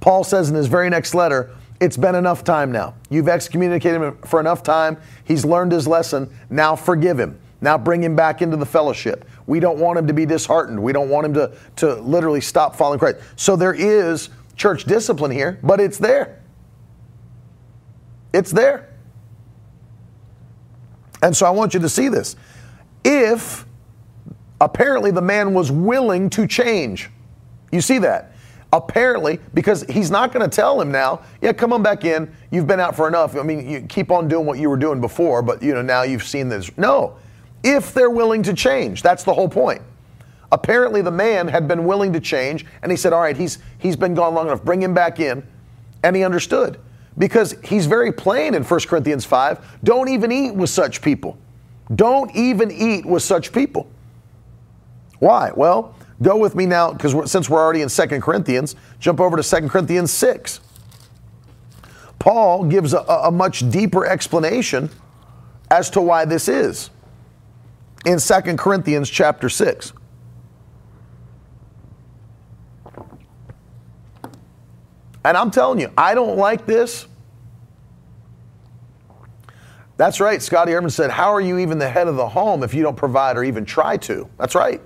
Paul 0.00 0.24
says 0.24 0.50
in 0.50 0.56
his 0.56 0.66
very 0.66 0.90
next 0.90 1.14
letter, 1.14 1.50
it's 1.80 1.96
been 1.96 2.14
enough 2.14 2.44
time 2.44 2.72
now. 2.72 2.94
You've 3.08 3.28
excommunicated 3.28 4.02
him 4.02 4.18
for 4.18 4.40
enough 4.40 4.62
time. 4.62 4.98
He's 5.24 5.44
learned 5.44 5.72
his 5.72 5.86
lesson. 5.86 6.30
Now 6.50 6.76
forgive 6.76 7.18
him. 7.18 7.38
Now 7.62 7.78
bring 7.78 8.02
him 8.02 8.16
back 8.16 8.42
into 8.42 8.56
the 8.56 8.66
fellowship. 8.66 9.26
We 9.46 9.60
don't 9.60 9.78
want 9.78 9.98
him 9.98 10.06
to 10.06 10.12
be 10.12 10.26
disheartened. 10.26 10.82
We 10.82 10.92
don't 10.92 11.08
want 11.08 11.26
him 11.26 11.34
to, 11.34 11.56
to 11.76 11.94
literally 11.96 12.40
stop 12.40 12.76
following 12.76 12.98
Christ. 12.98 13.18
So 13.36 13.56
there 13.56 13.74
is 13.74 14.30
church 14.56 14.84
discipline 14.84 15.30
here, 15.30 15.58
but 15.62 15.80
it's 15.80 15.98
there. 15.98 16.39
It's 18.32 18.50
there. 18.50 18.88
And 21.22 21.36
so 21.36 21.46
I 21.46 21.50
want 21.50 21.74
you 21.74 21.80
to 21.80 21.88
see 21.88 22.08
this. 22.08 22.36
If 23.04 23.66
apparently 24.60 25.10
the 25.10 25.22
man 25.22 25.54
was 25.54 25.70
willing 25.70 26.30
to 26.30 26.46
change, 26.46 27.10
you 27.72 27.80
see 27.80 27.98
that? 27.98 28.32
Apparently, 28.72 29.40
because 29.52 29.82
he's 29.88 30.10
not 30.10 30.32
going 30.32 30.48
to 30.48 30.54
tell 30.54 30.80
him 30.80 30.92
now, 30.92 31.22
yeah, 31.42 31.52
come 31.52 31.72
on 31.72 31.82
back 31.82 32.04
in. 32.04 32.32
You've 32.50 32.68
been 32.68 32.78
out 32.78 32.94
for 32.94 33.08
enough. 33.08 33.36
I 33.36 33.42
mean, 33.42 33.68
you 33.68 33.80
keep 33.82 34.12
on 34.12 34.28
doing 34.28 34.46
what 34.46 34.58
you 34.58 34.70
were 34.70 34.76
doing 34.76 35.00
before, 35.00 35.42
but 35.42 35.62
you 35.62 35.74
know, 35.74 35.82
now 35.82 36.02
you've 36.02 36.22
seen 36.22 36.48
this. 36.48 36.76
No. 36.78 37.16
If 37.64 37.92
they're 37.92 38.10
willing 38.10 38.42
to 38.44 38.54
change, 38.54 39.02
that's 39.02 39.24
the 39.24 39.34
whole 39.34 39.48
point. 39.48 39.82
Apparently 40.52 41.02
the 41.02 41.10
man 41.10 41.48
had 41.48 41.68
been 41.68 41.84
willing 41.84 42.12
to 42.12 42.20
change 42.20 42.64
and 42.82 42.90
he 42.90 42.96
said, 42.96 43.12
"All 43.12 43.20
right, 43.20 43.36
he's 43.36 43.58
he's 43.78 43.96
been 43.96 44.14
gone 44.14 44.34
long 44.34 44.46
enough. 44.46 44.64
Bring 44.64 44.82
him 44.82 44.94
back 44.94 45.20
in." 45.20 45.46
And 46.02 46.16
he 46.16 46.24
understood 46.24 46.80
because 47.20 47.54
he's 47.62 47.86
very 47.86 48.10
plain 48.10 48.54
in 48.54 48.64
1 48.64 48.80
Corinthians 48.80 49.24
5, 49.24 49.78
don't 49.84 50.08
even 50.08 50.32
eat 50.32 50.56
with 50.56 50.70
such 50.70 51.00
people. 51.00 51.38
Don't 51.94 52.34
even 52.34 52.72
eat 52.72 53.06
with 53.06 53.22
such 53.22 53.52
people. 53.52 53.88
Why? 55.20 55.52
Well, 55.54 55.94
Go 56.22 56.36
with 56.36 56.54
me 56.54 56.66
now, 56.66 56.92
because 56.92 57.30
since 57.30 57.48
we're 57.48 57.60
already 57.60 57.80
in 57.80 57.88
2 57.88 58.06
Corinthians, 58.20 58.76
jump 58.98 59.20
over 59.20 59.40
to 59.40 59.42
2 59.42 59.68
Corinthians 59.68 60.10
6. 60.10 60.60
Paul 62.18 62.64
gives 62.64 62.92
a, 62.92 62.98
a 62.98 63.30
much 63.30 63.68
deeper 63.70 64.04
explanation 64.04 64.90
as 65.70 65.88
to 65.90 66.02
why 66.02 66.26
this 66.26 66.48
is 66.48 66.90
in 68.04 68.18
2 68.18 68.56
Corinthians 68.56 69.08
chapter 69.08 69.48
6. 69.48 69.94
And 75.24 75.36
I'm 75.36 75.50
telling 75.50 75.80
you, 75.80 75.90
I 75.96 76.14
don't 76.14 76.36
like 76.36 76.66
this. 76.66 77.06
That's 80.00 80.18
right. 80.18 80.40
Scotty 80.40 80.72
Ehrman 80.72 80.90
said, 80.90 81.10
How 81.10 81.30
are 81.30 81.42
you 81.42 81.58
even 81.58 81.78
the 81.78 81.90
head 81.90 82.08
of 82.08 82.16
the 82.16 82.26
home 82.26 82.62
if 82.62 82.72
you 82.72 82.82
don't 82.82 82.96
provide 82.96 83.36
or 83.36 83.44
even 83.44 83.66
try 83.66 83.98
to? 83.98 84.26
That's 84.38 84.54
right. 84.54 84.80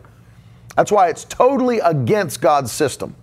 That's 0.75 0.91
why 0.91 1.09
it's 1.09 1.23
totally 1.25 1.79
against 1.79 2.41
God's 2.41 2.73
system. 2.73 3.15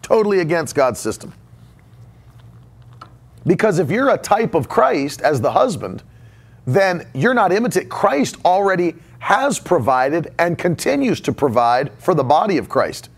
Totally 0.00 0.38
against 0.38 0.76
God's 0.76 1.00
system. 1.00 1.32
Because 3.44 3.80
if 3.80 3.90
you're 3.90 4.10
a 4.10 4.16
type 4.16 4.54
of 4.54 4.68
Christ 4.68 5.22
as 5.22 5.40
the 5.40 5.50
husband, 5.50 6.04
then 6.66 7.04
you're 7.14 7.34
not 7.34 7.50
imitate. 7.50 7.88
Christ 7.88 8.36
already 8.44 8.94
has 9.18 9.58
provided 9.58 10.32
and 10.38 10.56
continues 10.56 11.20
to 11.22 11.32
provide 11.32 11.90
for 11.98 12.14
the 12.14 12.22
body 12.22 12.58
of 12.58 12.68
Christ. 12.68 13.08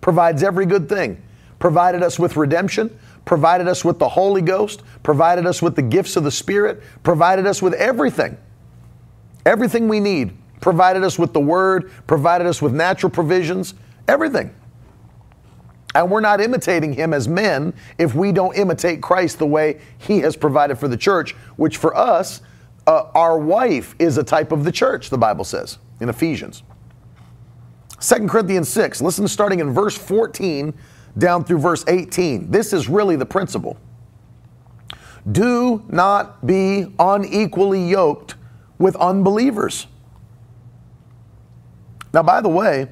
Provides 0.00 0.42
every 0.42 0.66
good 0.66 0.88
thing. 0.88 1.22
Provided 1.60 2.02
us 2.02 2.18
with 2.18 2.36
redemption, 2.36 2.98
provided 3.24 3.68
us 3.68 3.84
with 3.84 3.98
the 3.98 4.08
Holy 4.08 4.42
Ghost, 4.42 4.82
provided 5.02 5.46
us 5.46 5.62
with 5.62 5.76
the 5.76 5.82
gifts 5.82 6.16
of 6.16 6.24
the 6.24 6.30
Spirit, 6.30 6.82
provided 7.02 7.46
us 7.46 7.62
with 7.62 7.74
everything. 7.74 8.36
Everything 9.44 9.88
we 9.88 10.00
need 10.00 10.36
provided 10.60 11.02
us 11.02 11.18
with 11.18 11.32
the 11.32 11.40
word, 11.40 11.90
provided 12.06 12.46
us 12.46 12.62
with 12.62 12.72
natural 12.72 13.10
provisions, 13.10 13.74
everything. 14.08 14.54
And 15.94 16.10
we're 16.10 16.20
not 16.20 16.40
imitating 16.40 16.94
him 16.94 17.12
as 17.12 17.28
men 17.28 17.74
if 17.98 18.14
we 18.14 18.32
don't 18.32 18.56
imitate 18.56 19.02
Christ 19.02 19.38
the 19.38 19.46
way 19.46 19.80
he 19.98 20.20
has 20.20 20.36
provided 20.36 20.78
for 20.78 20.88
the 20.88 20.96
church, 20.96 21.32
which 21.56 21.76
for 21.76 21.94
us, 21.94 22.40
uh, 22.86 23.10
our 23.14 23.38
wife 23.38 23.94
is 23.98 24.16
a 24.16 24.24
type 24.24 24.52
of 24.52 24.64
the 24.64 24.72
church, 24.72 25.10
the 25.10 25.18
Bible 25.18 25.44
says 25.44 25.78
in 26.00 26.08
Ephesians. 26.08 26.62
2 28.00 28.26
Corinthians 28.26 28.68
6, 28.68 29.02
listen 29.02 29.28
starting 29.28 29.60
in 29.60 29.72
verse 29.72 29.96
14 29.96 30.72
down 31.18 31.44
through 31.44 31.58
verse 31.58 31.84
18. 31.86 32.50
This 32.50 32.72
is 32.72 32.88
really 32.88 33.16
the 33.16 33.26
principle. 33.26 33.76
Do 35.30 35.84
not 35.88 36.46
be 36.46 36.92
unequally 36.98 37.88
yoked 37.88 38.34
with 38.78 38.96
unbelievers. 38.96 39.86
Now, 42.12 42.22
by 42.22 42.40
the 42.40 42.48
way, 42.48 42.88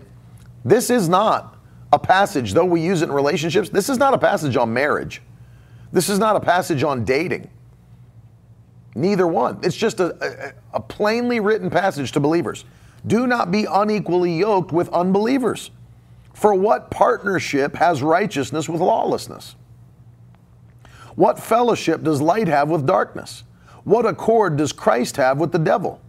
this 0.65 0.91
is 0.91 1.09
not 1.09 1.57
a 1.93 1.99
passage, 1.99 2.53
though 2.53 2.65
we 2.65 2.81
use 2.81 3.03
it 3.03 3.07
in 3.07 3.13
relationships, 3.13 3.69
this 3.69 3.89
is 3.89 3.99
not 3.99 4.15
a 4.15 4.19
passage 4.19 4.57
on 4.57 4.73
marriage. 4.73 5.23
This 5.93 6.09
is 6.09 6.19
not 6.19 6.37
a 6.37 6.41
passage 6.41 6.85
on 6.85 7.05
dating. 7.05 7.51
Neither 8.95 9.27
one. 9.27 9.59
It's 9.63 9.77
just 9.77 10.01
a, 10.01 10.15
a, 10.25 10.53
a, 10.75 10.81
plainly 10.81 11.41
written 11.41 11.71
passage 11.71 12.13
to 12.13 12.21
believers. 12.21 12.65
Do 13.07 13.27
not 13.27 13.51
be 13.51 13.67
unequally 13.69 14.37
yoked 14.37 14.73
with 14.73 14.89
unbelievers. 14.91 15.71
For 16.41 16.55
what 16.55 16.91
partnership 16.91 17.77
has 17.77 18.03
righteousness 18.03 18.67
with 18.67 18.81
lawlessness? 18.81 19.57
What 21.15 21.39
fellowship 21.39 22.03
does 22.03 22.23
light 22.23 22.49
have 22.49 22.71
with 22.71 22.87
darkness? 22.87 23.45
What 23.85 24.07
accord 24.07 24.57
does 24.57 24.73
Christ 24.73 25.19
have 25.19 25.37
with 25.37 25.53
the 25.53 25.59
devil? 25.59 26.01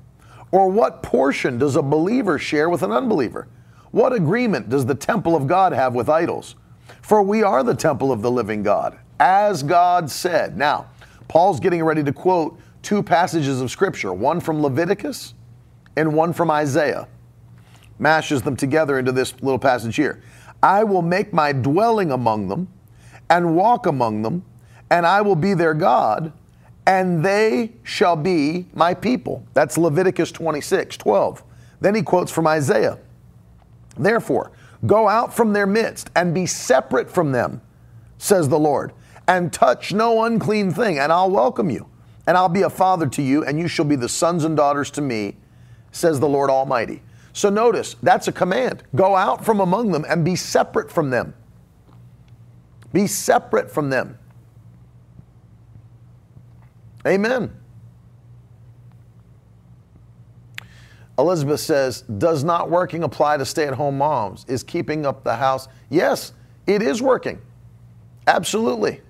Or 0.53 0.69
what 0.69 1.03
portion 1.03 1.57
does 1.57 1.75
a 1.75 1.81
believer 1.81 2.39
share 2.39 2.69
with 2.69 2.81
an 2.81 2.93
unbeliever? 2.93 3.49
What 3.91 4.13
agreement 4.13 4.69
does 4.69 4.85
the 4.85 4.95
temple 4.95 5.35
of 5.35 5.47
God 5.47 5.73
have 5.73 5.95
with 5.95 6.07
idols? 6.07 6.55
For 7.01 7.21
we 7.21 7.43
are 7.43 7.61
the 7.61 7.75
temple 7.75 8.09
of 8.09 8.21
the 8.21 8.31
living 8.31 8.63
God, 8.63 8.97
as 9.19 9.63
God 9.63 10.09
said. 10.09 10.57
Now, 10.57 10.85
Paul's 11.27 11.59
getting 11.59 11.83
ready 11.83 12.05
to 12.05 12.13
quote 12.13 12.57
two 12.83 13.03
passages 13.03 13.59
of 13.59 13.69
Scripture, 13.69 14.13
one 14.13 14.39
from 14.39 14.61
Leviticus 14.61 15.33
and 15.97 16.15
one 16.15 16.31
from 16.31 16.49
Isaiah. 16.49 17.09
Mashes 18.01 18.41
them 18.41 18.55
together 18.55 18.97
into 18.97 19.11
this 19.11 19.35
little 19.43 19.59
passage 19.59 19.95
here. 19.95 20.23
I 20.63 20.83
will 20.83 21.03
make 21.03 21.33
my 21.33 21.51
dwelling 21.53 22.11
among 22.11 22.47
them 22.47 22.67
and 23.29 23.55
walk 23.55 23.85
among 23.85 24.23
them, 24.23 24.43
and 24.89 25.05
I 25.05 25.21
will 25.21 25.35
be 25.35 25.53
their 25.53 25.75
God, 25.75 26.33
and 26.87 27.23
they 27.23 27.73
shall 27.83 28.15
be 28.15 28.65
my 28.73 28.95
people. 28.95 29.45
That's 29.53 29.77
Leviticus 29.77 30.31
26, 30.31 30.97
12. 30.97 31.43
Then 31.79 31.93
he 31.93 32.01
quotes 32.01 32.31
from 32.31 32.47
Isaiah. 32.47 32.97
Therefore, 33.95 34.51
go 34.87 35.07
out 35.07 35.31
from 35.31 35.53
their 35.53 35.67
midst 35.67 36.09
and 36.15 36.33
be 36.33 36.47
separate 36.47 37.09
from 37.09 37.31
them, 37.31 37.61
says 38.17 38.49
the 38.49 38.57
Lord, 38.57 38.93
and 39.27 39.53
touch 39.53 39.93
no 39.93 40.23
unclean 40.23 40.71
thing, 40.71 40.97
and 40.97 41.11
I'll 41.13 41.29
welcome 41.29 41.69
you. 41.69 41.87
And 42.25 42.35
I'll 42.35 42.49
be 42.49 42.63
a 42.63 42.69
father 42.69 43.07
to 43.09 43.21
you, 43.21 43.45
and 43.45 43.59
you 43.59 43.67
shall 43.67 43.85
be 43.85 43.95
the 43.95 44.09
sons 44.09 44.43
and 44.43 44.57
daughters 44.57 44.89
to 44.91 45.01
me, 45.01 45.35
says 45.91 46.19
the 46.19 46.27
Lord 46.27 46.49
Almighty. 46.49 47.03
So 47.33 47.49
notice, 47.49 47.95
that's 48.03 48.27
a 48.27 48.31
command. 48.31 48.83
Go 48.95 49.15
out 49.15 49.45
from 49.45 49.59
among 49.59 49.91
them 49.91 50.05
and 50.07 50.25
be 50.25 50.35
separate 50.35 50.91
from 50.91 51.09
them. 51.09 51.33
Be 52.93 53.07
separate 53.07 53.71
from 53.71 53.89
them. 53.89 54.17
Amen. 57.05 57.51
Elizabeth 61.17 61.59
says, 61.59 62.01
Does 62.01 62.43
not 62.43 62.69
working 62.69 63.03
apply 63.03 63.37
to 63.37 63.45
stay 63.45 63.67
at 63.67 63.73
home 63.73 63.97
moms? 63.97 64.45
Is 64.47 64.63
keeping 64.63 65.05
up 65.05 65.23
the 65.23 65.35
house? 65.35 65.67
Yes, 65.89 66.33
it 66.67 66.81
is 66.81 67.01
working. 67.01 67.39
Absolutely. 68.27 69.01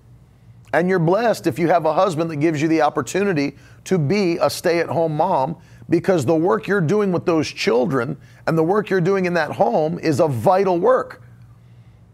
And 0.73 0.87
you're 0.87 0.99
blessed 0.99 1.47
if 1.47 1.59
you 1.59 1.67
have 1.67 1.85
a 1.85 1.93
husband 1.93 2.31
that 2.31 2.37
gives 2.37 2.61
you 2.61 2.67
the 2.67 2.81
opportunity 2.81 3.57
to 3.85 3.97
be 3.97 4.37
a 4.37 4.49
stay 4.49 4.79
at 4.79 4.87
home 4.87 5.17
mom 5.17 5.57
because 5.91 6.25
the 6.25 6.35
work 6.35 6.67
you're 6.67 6.81
doing 6.81 7.11
with 7.11 7.25
those 7.25 7.47
children 7.47 8.17
and 8.47 8.57
the 8.57 8.63
work 8.63 8.89
you're 8.89 9.01
doing 9.01 9.25
in 9.25 9.33
that 9.33 9.51
home 9.51 9.99
is 9.99 10.21
a 10.21 10.27
vital 10.27 10.79
work. 10.79 11.21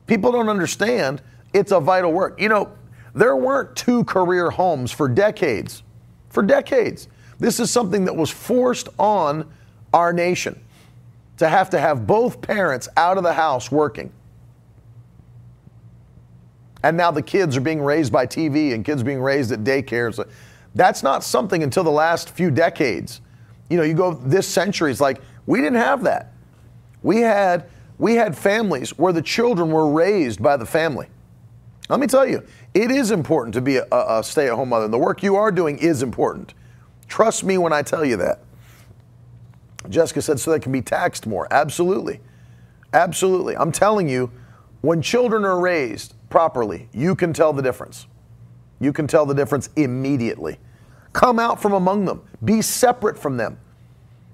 People 0.07 0.31
don't 0.31 0.49
understand 0.49 1.21
it's 1.53 1.71
a 1.71 1.79
vital 1.79 2.11
work. 2.11 2.41
You 2.41 2.49
know, 2.49 2.71
there 3.13 3.35
weren't 3.35 3.75
two 3.75 4.03
career 4.03 4.49
homes 4.49 4.91
for 4.91 5.07
decades. 5.07 5.83
For 6.29 6.41
decades. 6.41 7.07
This 7.39 7.59
is 7.59 7.69
something 7.69 8.05
that 8.05 8.15
was 8.15 8.31
forced 8.31 8.89
on 8.97 9.47
our 9.93 10.11
nation 10.11 10.59
to 11.37 11.47
have 11.47 11.69
to 11.69 11.79
have 11.79 12.07
both 12.07 12.41
parents 12.41 12.89
out 12.97 13.17
of 13.17 13.23
the 13.23 13.33
house 13.33 13.71
working. 13.71 14.11
And 16.81 16.97
now 16.97 17.11
the 17.11 17.21
kids 17.21 17.55
are 17.55 17.61
being 17.61 17.81
raised 17.81 18.11
by 18.11 18.25
TV 18.25 18.73
and 18.73 18.83
kids 18.83 19.03
being 19.03 19.21
raised 19.21 19.51
at 19.51 19.63
daycares. 19.63 20.23
That's 20.73 21.03
not 21.03 21.23
something 21.23 21.61
until 21.61 21.83
the 21.83 21.91
last 21.91 22.31
few 22.31 22.49
decades. 22.49 23.21
You 23.69 23.77
know, 23.77 23.84
you 23.84 23.93
go 23.93 24.13
this 24.13 24.47
century, 24.47 24.91
it's 24.91 25.01
like 25.01 25.21
we 25.45 25.60
didn't 25.60 25.80
have 25.80 26.03
that. 26.03 26.34
We 27.03 27.21
had 27.21 27.69
we 27.97 28.15
had 28.15 28.38
families 28.38 28.97
where 28.97 29.13
the 29.13 29.21
children 29.21 29.71
were 29.71 29.89
raised 29.89 30.41
by 30.41 30.58
the 30.58 30.65
family. 30.65 31.08
Let 31.89 31.99
me 31.99 32.08
tell 32.08 32.27
you, 32.27 32.43
it 32.73 32.91
is 32.91 33.12
important 33.12 33.53
to 33.56 33.62
be 33.62 33.77
a, 33.77 33.86
a 33.91 34.23
stay 34.23 34.47
at 34.47 34.53
home 34.53 34.69
mother. 34.69 34.86
And 34.86 34.93
the 34.93 34.99
work 34.99 35.23
you 35.23 35.36
are 35.36 35.51
doing 35.51 35.77
is 35.80 36.03
important. 36.03 36.53
Trust 37.08 37.43
me 37.43 37.58
when 37.58 37.73
I 37.73 37.82
tell 37.82 38.06
you 38.06 38.17
that. 38.17 38.41
Jessica 39.89 40.21
said, 40.21 40.39
so 40.39 40.51
they 40.51 40.60
can 40.60 40.71
be 40.71 40.82
taxed 40.82 41.25
more. 41.25 41.47
Absolutely. 41.49 42.19
Absolutely. 42.93 43.56
I'm 43.56 43.71
telling 43.71 44.10
you, 44.10 44.32
when 44.82 45.01
children 45.01 45.45
are 45.45 45.60
raised 45.60 46.13
properly, 46.30 46.89
you 46.93 47.15
can 47.15 47.34
tell 47.34 47.53
the 47.53 47.62
difference. 47.62 48.06
You 48.80 48.91
can 48.93 49.08
tell 49.08 49.25
the 49.25 49.34
difference 49.34 49.69
immediately. 49.75 50.60
Come 51.17 51.39
out 51.39 51.60
from 51.60 51.73
among 51.73 52.06
them, 52.06 52.21
be 52.45 52.62
separate 52.62 53.17
from 53.17 53.38
them. 53.38 53.58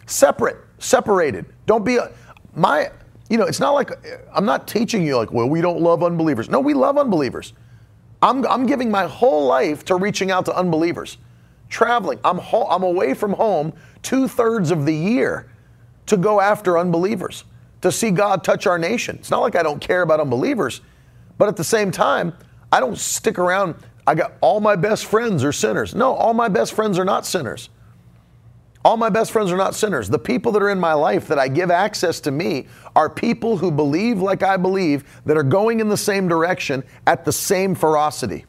Separate, 0.05 0.57
separated. 0.79 1.45
Don't 1.65 1.85
be 1.85 1.95
a, 1.95 2.11
my, 2.55 2.91
you 3.29 3.37
know, 3.37 3.45
it's 3.45 3.61
not 3.61 3.71
like 3.71 3.91
I'm 4.33 4.43
not 4.43 4.67
teaching 4.67 5.01
you 5.01 5.15
like, 5.15 5.31
well, 5.31 5.47
we 5.47 5.61
don't 5.61 5.79
love 5.79 6.03
unbelievers. 6.03 6.49
No, 6.49 6.59
we 6.59 6.73
love 6.73 6.97
unbelievers. 6.97 7.53
I'm, 8.21 8.45
I'm 8.47 8.65
giving 8.65 8.91
my 8.91 9.05
whole 9.05 9.45
life 9.45 9.85
to 9.85 9.95
reaching 9.95 10.29
out 10.29 10.43
to 10.47 10.57
unbelievers. 10.57 11.19
Traveling, 11.69 12.19
I'm, 12.21 12.37
ho- 12.37 12.67
I'm 12.69 12.83
away 12.83 13.13
from 13.13 13.31
home 13.31 13.71
two 14.01 14.27
thirds 14.27 14.69
of 14.69 14.85
the 14.85 14.93
year 14.93 15.49
to 16.07 16.17
go 16.17 16.41
after 16.41 16.77
unbelievers, 16.77 17.45
to 17.79 17.93
see 17.93 18.11
God 18.11 18.43
touch 18.43 18.67
our 18.67 18.77
nation. 18.77 19.15
It's 19.19 19.31
not 19.31 19.39
like 19.39 19.55
I 19.55 19.63
don't 19.63 19.79
care 19.79 20.01
about 20.01 20.19
unbelievers, 20.19 20.81
but 21.37 21.47
at 21.47 21.55
the 21.55 21.63
same 21.63 21.91
time, 21.91 22.33
I 22.73 22.81
don't 22.81 22.97
stick 22.97 23.39
around. 23.39 23.75
I 24.05 24.15
got 24.15 24.33
all 24.41 24.59
my 24.59 24.75
best 24.75 25.05
friends 25.05 25.43
are 25.43 25.51
sinners. 25.51 25.95
No, 25.95 26.13
all 26.13 26.33
my 26.33 26.49
best 26.49 26.73
friends 26.73 26.99
are 26.99 27.05
not 27.05 27.25
sinners. 27.25 27.69
All 28.85 28.97
my 28.97 29.09
best 29.09 29.31
friends 29.31 29.49
are 29.51 29.57
not 29.57 29.75
sinners. 29.75 30.09
The 30.09 30.19
people 30.19 30.51
that 30.51 30.61
are 30.61 30.69
in 30.69 30.79
my 30.79 30.93
life 30.93 31.27
that 31.29 31.39
I 31.39 31.47
give 31.47 31.71
access 31.71 32.19
to 32.21 32.31
me 32.31 32.67
are 32.97 33.09
people 33.09 33.57
who 33.57 33.71
believe 33.71 34.21
like 34.21 34.43
I 34.43 34.57
believe, 34.57 35.21
that 35.25 35.37
are 35.37 35.43
going 35.43 35.79
in 35.79 35.87
the 35.87 35.95
same 35.95 36.27
direction 36.27 36.83
at 37.07 37.23
the 37.23 37.31
same 37.31 37.75
ferocity. 37.75 38.45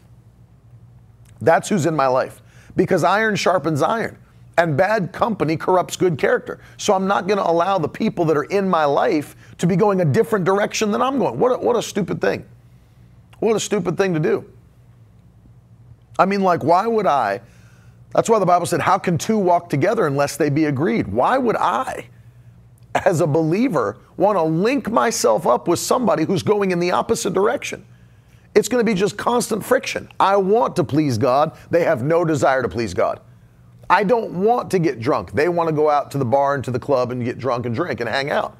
That's 1.40 1.68
who's 1.68 1.86
in 1.86 1.94
my 1.94 2.08
life. 2.08 2.42
Because 2.74 3.04
iron 3.04 3.36
sharpens 3.36 3.80
iron 3.80 4.18
and 4.58 4.76
bad 4.76 5.12
company 5.12 5.56
corrupts 5.56 5.96
good 5.96 6.18
character. 6.18 6.58
So 6.78 6.94
I'm 6.94 7.06
not 7.06 7.28
going 7.28 7.38
to 7.38 7.48
allow 7.48 7.78
the 7.78 7.88
people 7.88 8.24
that 8.24 8.36
are 8.36 8.44
in 8.44 8.68
my 8.68 8.84
life 8.84 9.36
to 9.58 9.66
be 9.68 9.76
going 9.76 10.00
a 10.00 10.04
different 10.04 10.44
direction 10.44 10.90
than 10.90 11.00
I'm 11.00 11.18
going. 11.18 11.38
What 11.38 11.52
a, 11.52 11.58
what 11.58 11.76
a 11.76 11.82
stupid 11.82 12.20
thing. 12.20 12.44
What 13.38 13.54
a 13.54 13.60
stupid 13.60 13.96
thing 13.96 14.14
to 14.14 14.20
do. 14.20 14.50
I 16.18 16.26
mean, 16.26 16.42
like, 16.42 16.62
why 16.62 16.86
would 16.86 17.06
I? 17.06 17.40
That's 18.14 18.28
why 18.28 18.38
the 18.38 18.46
Bible 18.46 18.66
said, 18.66 18.80
How 18.80 18.98
can 18.98 19.18
two 19.18 19.38
walk 19.38 19.68
together 19.68 20.06
unless 20.06 20.36
they 20.36 20.48
be 20.48 20.66
agreed? 20.66 21.08
Why 21.08 21.36
would 21.36 21.56
I, 21.56 22.06
as 22.94 23.20
a 23.20 23.26
believer, 23.26 23.98
want 24.16 24.38
to 24.38 24.42
link 24.42 24.90
myself 24.90 25.46
up 25.46 25.66
with 25.66 25.80
somebody 25.80 26.24
who's 26.24 26.42
going 26.42 26.70
in 26.70 26.78
the 26.78 26.92
opposite 26.92 27.34
direction? 27.34 27.84
It's 28.54 28.68
going 28.68 28.84
to 28.84 28.88
be 28.88 28.96
just 28.96 29.18
constant 29.18 29.64
friction. 29.64 30.08
I 30.20 30.36
want 30.36 30.76
to 30.76 30.84
please 30.84 31.18
God. 31.18 31.56
They 31.70 31.82
have 31.82 32.04
no 32.04 32.24
desire 32.24 32.62
to 32.62 32.68
please 32.68 32.94
God. 32.94 33.20
I 33.90 34.04
don't 34.04 34.42
want 34.44 34.70
to 34.70 34.78
get 34.78 35.00
drunk. 35.00 35.32
They 35.32 35.48
want 35.48 35.68
to 35.68 35.74
go 35.74 35.90
out 35.90 36.12
to 36.12 36.18
the 36.18 36.24
bar 36.24 36.54
and 36.54 36.64
to 36.64 36.70
the 36.70 36.78
club 36.78 37.10
and 37.10 37.24
get 37.24 37.38
drunk 37.38 37.66
and 37.66 37.74
drink 37.74 38.00
and 38.00 38.08
hang 38.08 38.30
out. 38.30 38.56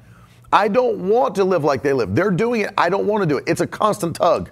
I 0.51 0.67
don't 0.67 1.09
want 1.09 1.35
to 1.35 1.43
live 1.43 1.63
like 1.63 1.81
they 1.81 1.93
live. 1.93 2.13
They're 2.13 2.29
doing 2.29 2.61
it. 2.61 2.73
I 2.77 2.89
don't 2.89 3.07
want 3.07 3.23
to 3.23 3.27
do 3.27 3.37
it. 3.37 3.45
It's 3.47 3.61
a 3.61 3.67
constant 3.67 4.17
tug. 4.17 4.51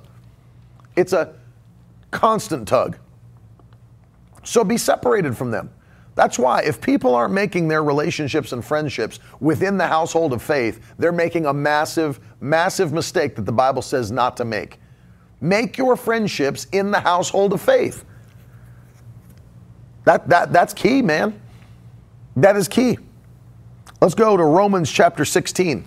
It's 0.95 1.13
a 1.13 1.35
constant 2.13 2.67
tug. 2.67 2.97
So 4.43 4.63
be 4.63 4.77
separated 4.77 5.35
from 5.35 5.51
them. 5.51 5.69
That's 6.15 6.37
why 6.37 6.61
if 6.61 6.79
people 6.79 7.15
aren't 7.15 7.33
making 7.33 7.67
their 7.67 7.83
relationships 7.83 8.51
and 8.51 8.63
friendships 8.63 9.19
within 9.39 9.77
the 9.77 9.87
household 9.87 10.31
of 10.31 10.41
faith, 10.41 10.93
they're 10.99 11.11
making 11.11 11.47
a 11.47 11.53
massive, 11.53 12.19
massive 12.39 12.93
mistake 12.93 13.35
that 13.35 13.45
the 13.45 13.51
Bible 13.51 13.81
says 13.81 14.11
not 14.11 14.37
to 14.37 14.45
make. 14.45 14.79
Make 15.41 15.77
your 15.77 15.95
friendships 15.95 16.67
in 16.71 16.91
the 16.91 16.99
household 16.99 17.51
of 17.51 17.61
faith. 17.61 18.05
That, 20.05 20.29
that, 20.29 20.53
that's 20.53 20.73
key, 20.73 21.01
man. 21.01 21.39
That 22.35 22.55
is 22.55 22.67
key. 22.67 22.97
Let's 24.01 24.15
go 24.15 24.37
to 24.37 24.43
Romans 24.43 24.91
chapter 24.91 25.25
16. 25.25 25.85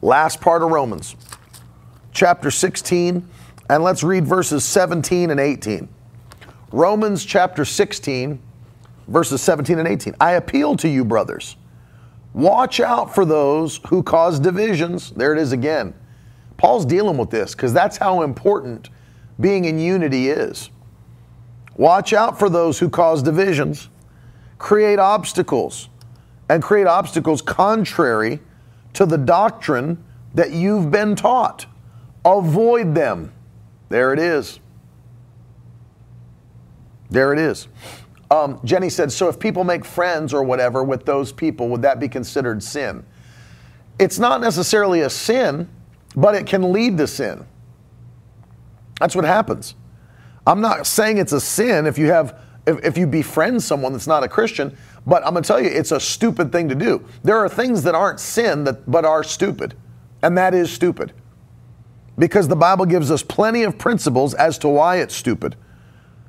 Last 0.00 0.40
part 0.40 0.62
of 0.62 0.70
Romans, 0.70 1.16
chapter 2.12 2.50
16, 2.50 3.28
and 3.72 3.82
let's 3.82 4.02
read 4.02 4.26
verses 4.26 4.66
17 4.66 5.30
and 5.30 5.40
18. 5.40 5.88
Romans 6.72 7.24
chapter 7.24 7.64
16, 7.64 8.38
verses 9.08 9.40
17 9.40 9.78
and 9.78 9.88
18. 9.88 10.14
I 10.20 10.32
appeal 10.32 10.76
to 10.76 10.90
you, 10.90 11.06
brothers. 11.06 11.56
Watch 12.34 12.80
out 12.80 13.14
for 13.14 13.24
those 13.24 13.80
who 13.88 14.02
cause 14.02 14.38
divisions. 14.38 15.10
There 15.12 15.32
it 15.32 15.38
is 15.38 15.52
again. 15.52 15.94
Paul's 16.58 16.84
dealing 16.84 17.16
with 17.16 17.30
this 17.30 17.54
because 17.54 17.72
that's 17.72 17.96
how 17.96 18.20
important 18.20 18.90
being 19.40 19.64
in 19.64 19.78
unity 19.78 20.28
is. 20.28 20.68
Watch 21.74 22.12
out 22.12 22.38
for 22.38 22.50
those 22.50 22.78
who 22.78 22.90
cause 22.90 23.22
divisions, 23.22 23.88
create 24.58 24.98
obstacles, 24.98 25.88
and 26.50 26.62
create 26.62 26.86
obstacles 26.86 27.40
contrary 27.40 28.38
to 28.92 29.06
the 29.06 29.16
doctrine 29.16 30.04
that 30.34 30.50
you've 30.50 30.90
been 30.90 31.16
taught. 31.16 31.64
Avoid 32.26 32.94
them. 32.94 33.32
There 33.92 34.14
it 34.14 34.18
is. 34.18 34.58
There 37.10 37.34
it 37.34 37.38
is. 37.38 37.68
Um, 38.30 38.58
Jenny 38.64 38.88
said, 38.88 39.12
so 39.12 39.28
if 39.28 39.38
people 39.38 39.64
make 39.64 39.84
friends 39.84 40.32
or 40.32 40.42
whatever 40.42 40.82
with 40.82 41.04
those 41.04 41.30
people, 41.30 41.68
would 41.68 41.82
that 41.82 42.00
be 42.00 42.08
considered 42.08 42.62
sin? 42.62 43.04
It's 43.98 44.18
not 44.18 44.40
necessarily 44.40 45.02
a 45.02 45.10
sin, 45.10 45.68
but 46.16 46.34
it 46.34 46.46
can 46.46 46.72
lead 46.72 46.96
to 46.96 47.06
sin. 47.06 47.44
That's 48.98 49.14
what 49.14 49.26
happens. 49.26 49.74
I'm 50.46 50.62
not 50.62 50.86
saying 50.86 51.18
it's 51.18 51.32
a 51.32 51.40
sin 51.40 51.86
if 51.86 51.98
you 51.98 52.06
have 52.06 52.40
if, 52.66 52.82
if 52.82 52.96
you 52.96 53.06
befriend 53.06 53.62
someone 53.62 53.92
that's 53.92 54.06
not 54.06 54.22
a 54.22 54.28
Christian, 54.28 54.74
but 55.06 55.22
I'm 55.26 55.34
gonna 55.34 55.42
tell 55.42 55.60
you 55.60 55.68
it's 55.68 55.92
a 55.92 56.00
stupid 56.00 56.50
thing 56.50 56.66
to 56.70 56.74
do. 56.74 57.04
There 57.24 57.36
are 57.36 57.48
things 57.48 57.82
that 57.82 57.94
aren't 57.94 58.20
sin 58.20 58.64
that 58.64 58.90
but 58.90 59.04
are 59.04 59.22
stupid, 59.22 59.74
and 60.22 60.38
that 60.38 60.54
is 60.54 60.72
stupid. 60.72 61.12
Because 62.18 62.48
the 62.48 62.56
Bible 62.56 62.84
gives 62.84 63.10
us 63.10 63.22
plenty 63.22 63.62
of 63.62 63.78
principles 63.78 64.34
as 64.34 64.58
to 64.58 64.68
why 64.68 64.96
it's 64.96 65.14
stupid. 65.14 65.56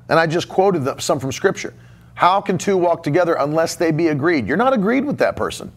And 0.10 0.20
I 0.20 0.28
just 0.28 0.50
quoted 0.50 1.02
some 1.02 1.20
from 1.20 1.32
Scripture. 1.32 1.74
How 2.16 2.40
can 2.42 2.58
two 2.58 2.78
walk 2.78 3.04
together 3.04 3.36
unless 3.40 3.76
they 3.76 3.92
be 3.92 4.08
agreed? 4.08 4.48
You're 4.48 4.58
not 4.58 4.74
agreed 4.74 5.06
with 5.06 5.18
that 5.18 5.36
person. 5.36 5.72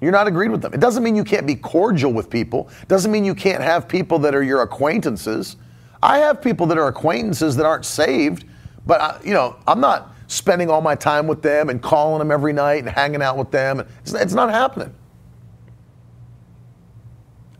You're 0.00 0.12
not 0.12 0.26
agreed 0.26 0.50
with 0.50 0.60
them. 0.60 0.74
It 0.74 0.80
doesn't 0.80 1.02
mean 1.02 1.16
you 1.16 1.24
can't 1.24 1.46
be 1.46 1.54
cordial 1.54 2.12
with 2.12 2.28
people. 2.28 2.68
It 2.82 2.88
doesn't 2.88 3.10
mean 3.10 3.24
you 3.24 3.34
can't 3.34 3.62
have 3.62 3.88
people 3.88 4.18
that 4.20 4.34
are 4.34 4.42
your 4.42 4.62
acquaintances. 4.62 5.56
I 6.02 6.18
have 6.18 6.42
people 6.42 6.66
that 6.66 6.76
are 6.76 6.88
acquaintances 6.88 7.56
that 7.56 7.64
aren't 7.64 7.86
saved, 7.86 8.44
but 8.86 9.00
I, 9.00 9.20
you 9.24 9.32
know, 9.32 9.56
I'm 9.66 9.80
not 9.80 10.14
spending 10.26 10.68
all 10.68 10.80
my 10.80 10.94
time 10.94 11.26
with 11.26 11.40
them 11.42 11.70
and 11.70 11.80
calling 11.80 12.18
them 12.18 12.30
every 12.30 12.52
night 12.52 12.80
and 12.80 12.88
hanging 12.88 13.22
out 13.22 13.38
with 13.38 13.50
them. 13.50 13.80
It's, 14.02 14.12
it's 14.12 14.34
not 14.34 14.50
happening. 14.50 14.94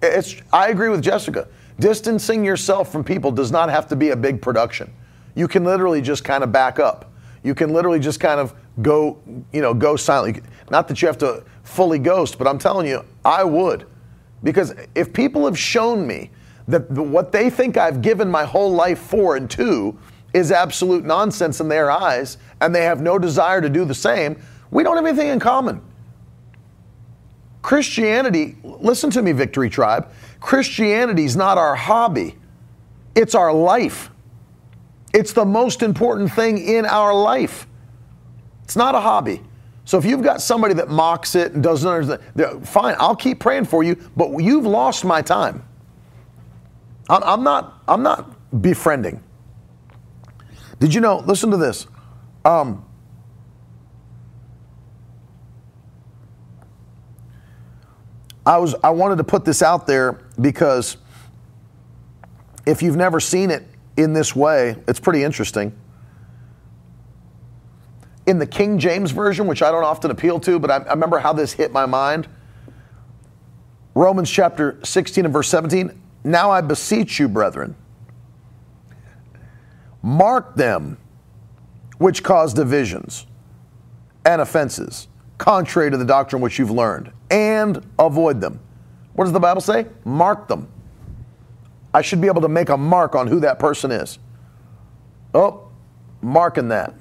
It's, 0.05 0.37
I 0.53 0.69
agree 0.69 0.89
with 0.89 1.03
Jessica. 1.03 1.49
Distancing 1.79 2.45
yourself 2.45 2.93
from 2.93 3.03
people 3.03 3.33
does 3.33 3.51
not 3.51 3.69
have 3.69 3.89
to 3.89 3.97
be 3.97 4.11
a 4.11 4.17
big 4.17 4.41
production 4.41 4.93
you 5.35 5.49
can 5.49 5.65
literally 5.65 6.01
just 6.01 6.25
kind 6.25 6.45
of 6.45 6.53
back 6.53 6.79
up. 6.79 7.11
You 7.43 7.55
can 7.55 7.73
literally 7.73 7.99
just 7.99 8.21
kind 8.21 8.41
of 8.41 8.55
go, 8.81 9.21
you 9.53 9.61
know, 9.61 9.75
go 9.75 9.97
silently. 9.97 10.43
Not 10.71 10.89
that 10.89 11.03
you 11.03 11.09
have 11.09 11.19
to 11.19 11.45
fully 11.63 11.99
ghost, 11.99 12.39
but 12.39 12.47
I'm 12.47 12.59
telling 12.59 12.87
you, 12.87 13.05
I 13.25 13.45
would. 13.45 13.87
Because 14.43 14.75
if 14.95 15.13
people 15.13 15.45
have 15.45 15.59
shown 15.59 16.07
me 16.07 16.31
that 16.69 16.91
what 16.91 17.33
they 17.33 17.51
think 17.51 17.77
I've 17.77 18.01
given 18.01 18.31
my 18.31 18.45
whole 18.45 18.73
life 18.73 18.99
for 18.99 19.37
and 19.37 19.51
to 19.51 19.99
is 20.33 20.51
absolute 20.51 21.05
nonsense 21.05 21.61
in 21.61 21.69
their 21.69 21.91
eyes, 21.91 22.39
and 22.61 22.75
they 22.75 22.85
have 22.85 23.01
no 23.01 23.19
desire 23.19 23.61
to 23.61 23.69
do 23.69 23.85
the 23.85 23.95
same, 23.95 24.41
we 24.71 24.83
don't 24.83 24.97
have 24.97 25.07
anything 25.07 25.29
in 25.29 25.39
common. 25.39 25.81
Christianity, 27.65 28.57
listen 28.63 29.09
to 29.13 29.23
me, 29.23 29.33
Victory 29.33 29.71
Tribe, 29.71 30.11
Christianity 30.39 31.25
is 31.25 31.35
not 31.35 31.57
our 31.57 31.75
hobby, 31.75 32.37
it's 33.15 33.35
our 33.35 33.55
life. 33.55 34.11
It's 35.15 35.33
the 35.33 35.47
most 35.47 35.83
important 35.83 36.31
thing 36.31 36.59
in 36.59 36.85
our 36.85 37.15
life. 37.15 37.67
It's 38.65 38.77
not 38.77 38.95
a 38.95 39.01
hobby. 39.01 39.41
So 39.87 39.97
if 39.97 40.05
you've 40.05 40.23
got 40.23 40.43
somebody 40.43 40.75
that 40.75 40.91
mocks 40.91 41.35
it 41.35 41.53
and 41.53 41.63
doesn't 41.63 41.89
understand, 41.89 42.69
fine, 42.69 42.97
I'll 42.99 43.17
keep 43.17 43.41
praying 43.41 43.65
for 43.65 43.83
you, 43.83 43.97
but 44.15 44.37
you've 44.43 44.67
lost 44.67 45.03
my 45.03 45.23
time. 45.23 45.67
I'm 47.09 47.43
not, 47.45 47.83
I'm 47.89 48.03
not 48.03 48.61
befriending. 48.61 49.23
Did 50.81 50.93
you 50.93 51.01
know, 51.01 51.21
listen 51.21 51.51
to 51.51 51.57
this. 51.57 51.87
Um, 52.45 52.84
I 58.47 58.59
was 58.59 58.75
I 58.83 58.91
wanted 58.91 59.17
to 59.17 59.25
put 59.25 59.45
this 59.45 59.63
out 59.63 59.87
there 59.87 60.21
because 60.41 60.97
if 62.67 62.83
you've 62.83 62.97
never 62.97 63.21
seen 63.21 63.51
it 63.51 63.67
in 63.97 64.13
this 64.13 64.35
way, 64.35 64.77
it's 64.89 65.01
pretty 65.01 65.23
interesting. 65.23 65.77
In 68.27 68.39
the 68.39 68.47
King 68.47 68.79
James 68.79 69.11
Version, 69.11 69.47
which 69.47 69.63
I 69.63 69.71
don't 69.71 69.85
often 69.85 70.11
appeal 70.11 70.41
to, 70.41 70.59
but 70.59 70.71
I, 70.71 70.77
I 70.77 70.91
remember 70.93 71.19
how 71.19 71.33
this 71.33 71.53
hit 71.53 71.73
my 71.73 71.87
mind. 71.87 72.27
Romans 73.95 74.31
chapter 74.31 74.79
16 74.83 75.27
and 75.27 75.33
verse 75.33 75.49
17. 75.49 76.01
Now 76.25 76.51
I 76.51 76.63
beseech 76.63 77.21
you, 77.21 77.29
brethren, 77.29 77.77
mark 80.03 80.57
them 80.57 80.99
which 81.99 82.23
cause 82.23 82.55
divisions 82.55 83.27
and 84.25 84.41
offenses, 84.41 85.07
contrary 85.39 85.91
to 85.91 85.97
the 85.97 86.05
doctrine 86.05 86.41
which 86.41 86.59
you've 86.59 86.71
learned, 86.71 87.13
and 87.31 87.85
avoid 87.99 88.41
them. 88.41 88.61
What 89.15 89.25
does 89.25 89.33
the 89.33 89.41
Bible 89.41 89.61
say? 89.61 89.87
Mark 90.05 90.49
them. 90.49 90.69
I 91.93 92.03
should 92.03 92.21
be 92.21 92.27
able 92.27 92.43
to 92.43 92.49
make 92.49 92.69
a 92.69 92.77
mark 92.77 93.15
on 93.15 93.27
who 93.29 93.41
that 93.41 93.59
person 93.59 93.93
is. 93.93 94.19
Oh, 95.33 95.69
marking 96.21 96.69
that. 96.69 96.95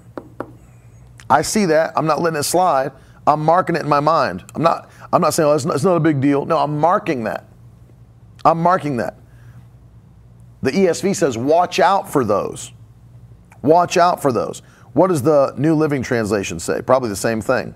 I 1.30 1.42
see 1.42 1.66
that. 1.66 1.94
I'm 1.96 2.06
not 2.06 2.22
letting 2.22 2.40
it 2.40 2.44
slide. 2.44 2.92
I'm 3.26 3.44
marking 3.44 3.76
it 3.76 3.84
in 3.84 3.90
my 3.90 4.00
mind. 4.00 4.44
I'm 4.54 4.62
not, 4.62 4.90
I'm 5.12 5.22
not 5.22 5.34
saying, 5.34 5.50
oh, 5.50 5.54
it's 5.54 5.66
not, 5.66 5.76
it's 5.76 5.84
not 5.84 5.96
a 5.96 6.00
big 6.00 6.22
deal. 6.22 6.46
No, 6.46 6.58
I'm 6.58 6.80
marking 6.80 7.24
that. 7.24 7.46
I'm 8.46 8.62
marking 8.62 8.98
that. 8.98 9.18
The 10.62 10.72
ESV 10.72 11.16
says, 11.16 11.38
watch 11.38 11.80
out 11.80 12.12
for 12.12 12.24
those. 12.24 12.72
Watch 13.62 13.98
out 13.98 14.22
for 14.22 14.32
those. 14.32 14.62
What 14.94 15.08
does 15.08 15.22
the 15.22 15.54
New 15.58 15.76
Living 15.76 16.04
Translation 16.04 16.60
say? 16.60 16.82
Probably 16.82 17.10
the 17.10 17.16
same 17.16 17.42
thing. 17.42 17.74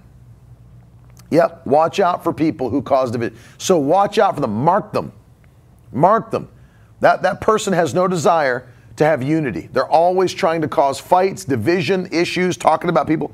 Yep, 1.29 1.65
watch 1.65 1.99
out 1.99 2.23
for 2.23 2.33
people 2.33 2.69
who 2.69 2.81
cause 2.81 3.11
division. 3.11 3.37
So 3.57 3.77
watch 3.77 4.17
out 4.17 4.35
for 4.35 4.41
them. 4.41 4.53
Mark 4.53 4.93
them. 4.93 5.11
Mark 5.91 6.31
them. 6.31 6.49
That, 6.99 7.21
that 7.23 7.41
person 7.41 7.73
has 7.73 7.93
no 7.93 8.07
desire 8.07 8.67
to 8.95 9.05
have 9.05 9.21
unity. 9.21 9.69
They're 9.71 9.87
always 9.87 10.33
trying 10.33 10.61
to 10.61 10.67
cause 10.67 10.99
fights, 10.99 11.45
division, 11.45 12.07
issues, 12.11 12.57
talking 12.57 12.89
about 12.89 13.07
people. 13.07 13.31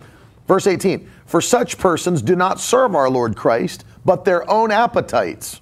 Verse 0.47 0.67
18 0.67 1.09
For 1.25 1.41
such 1.41 1.77
persons 1.77 2.21
do 2.21 2.35
not 2.35 2.59
serve 2.59 2.95
our 2.95 3.09
Lord 3.09 3.35
Christ, 3.35 3.85
but 4.05 4.25
their 4.25 4.49
own 4.49 4.71
appetites. 4.71 5.61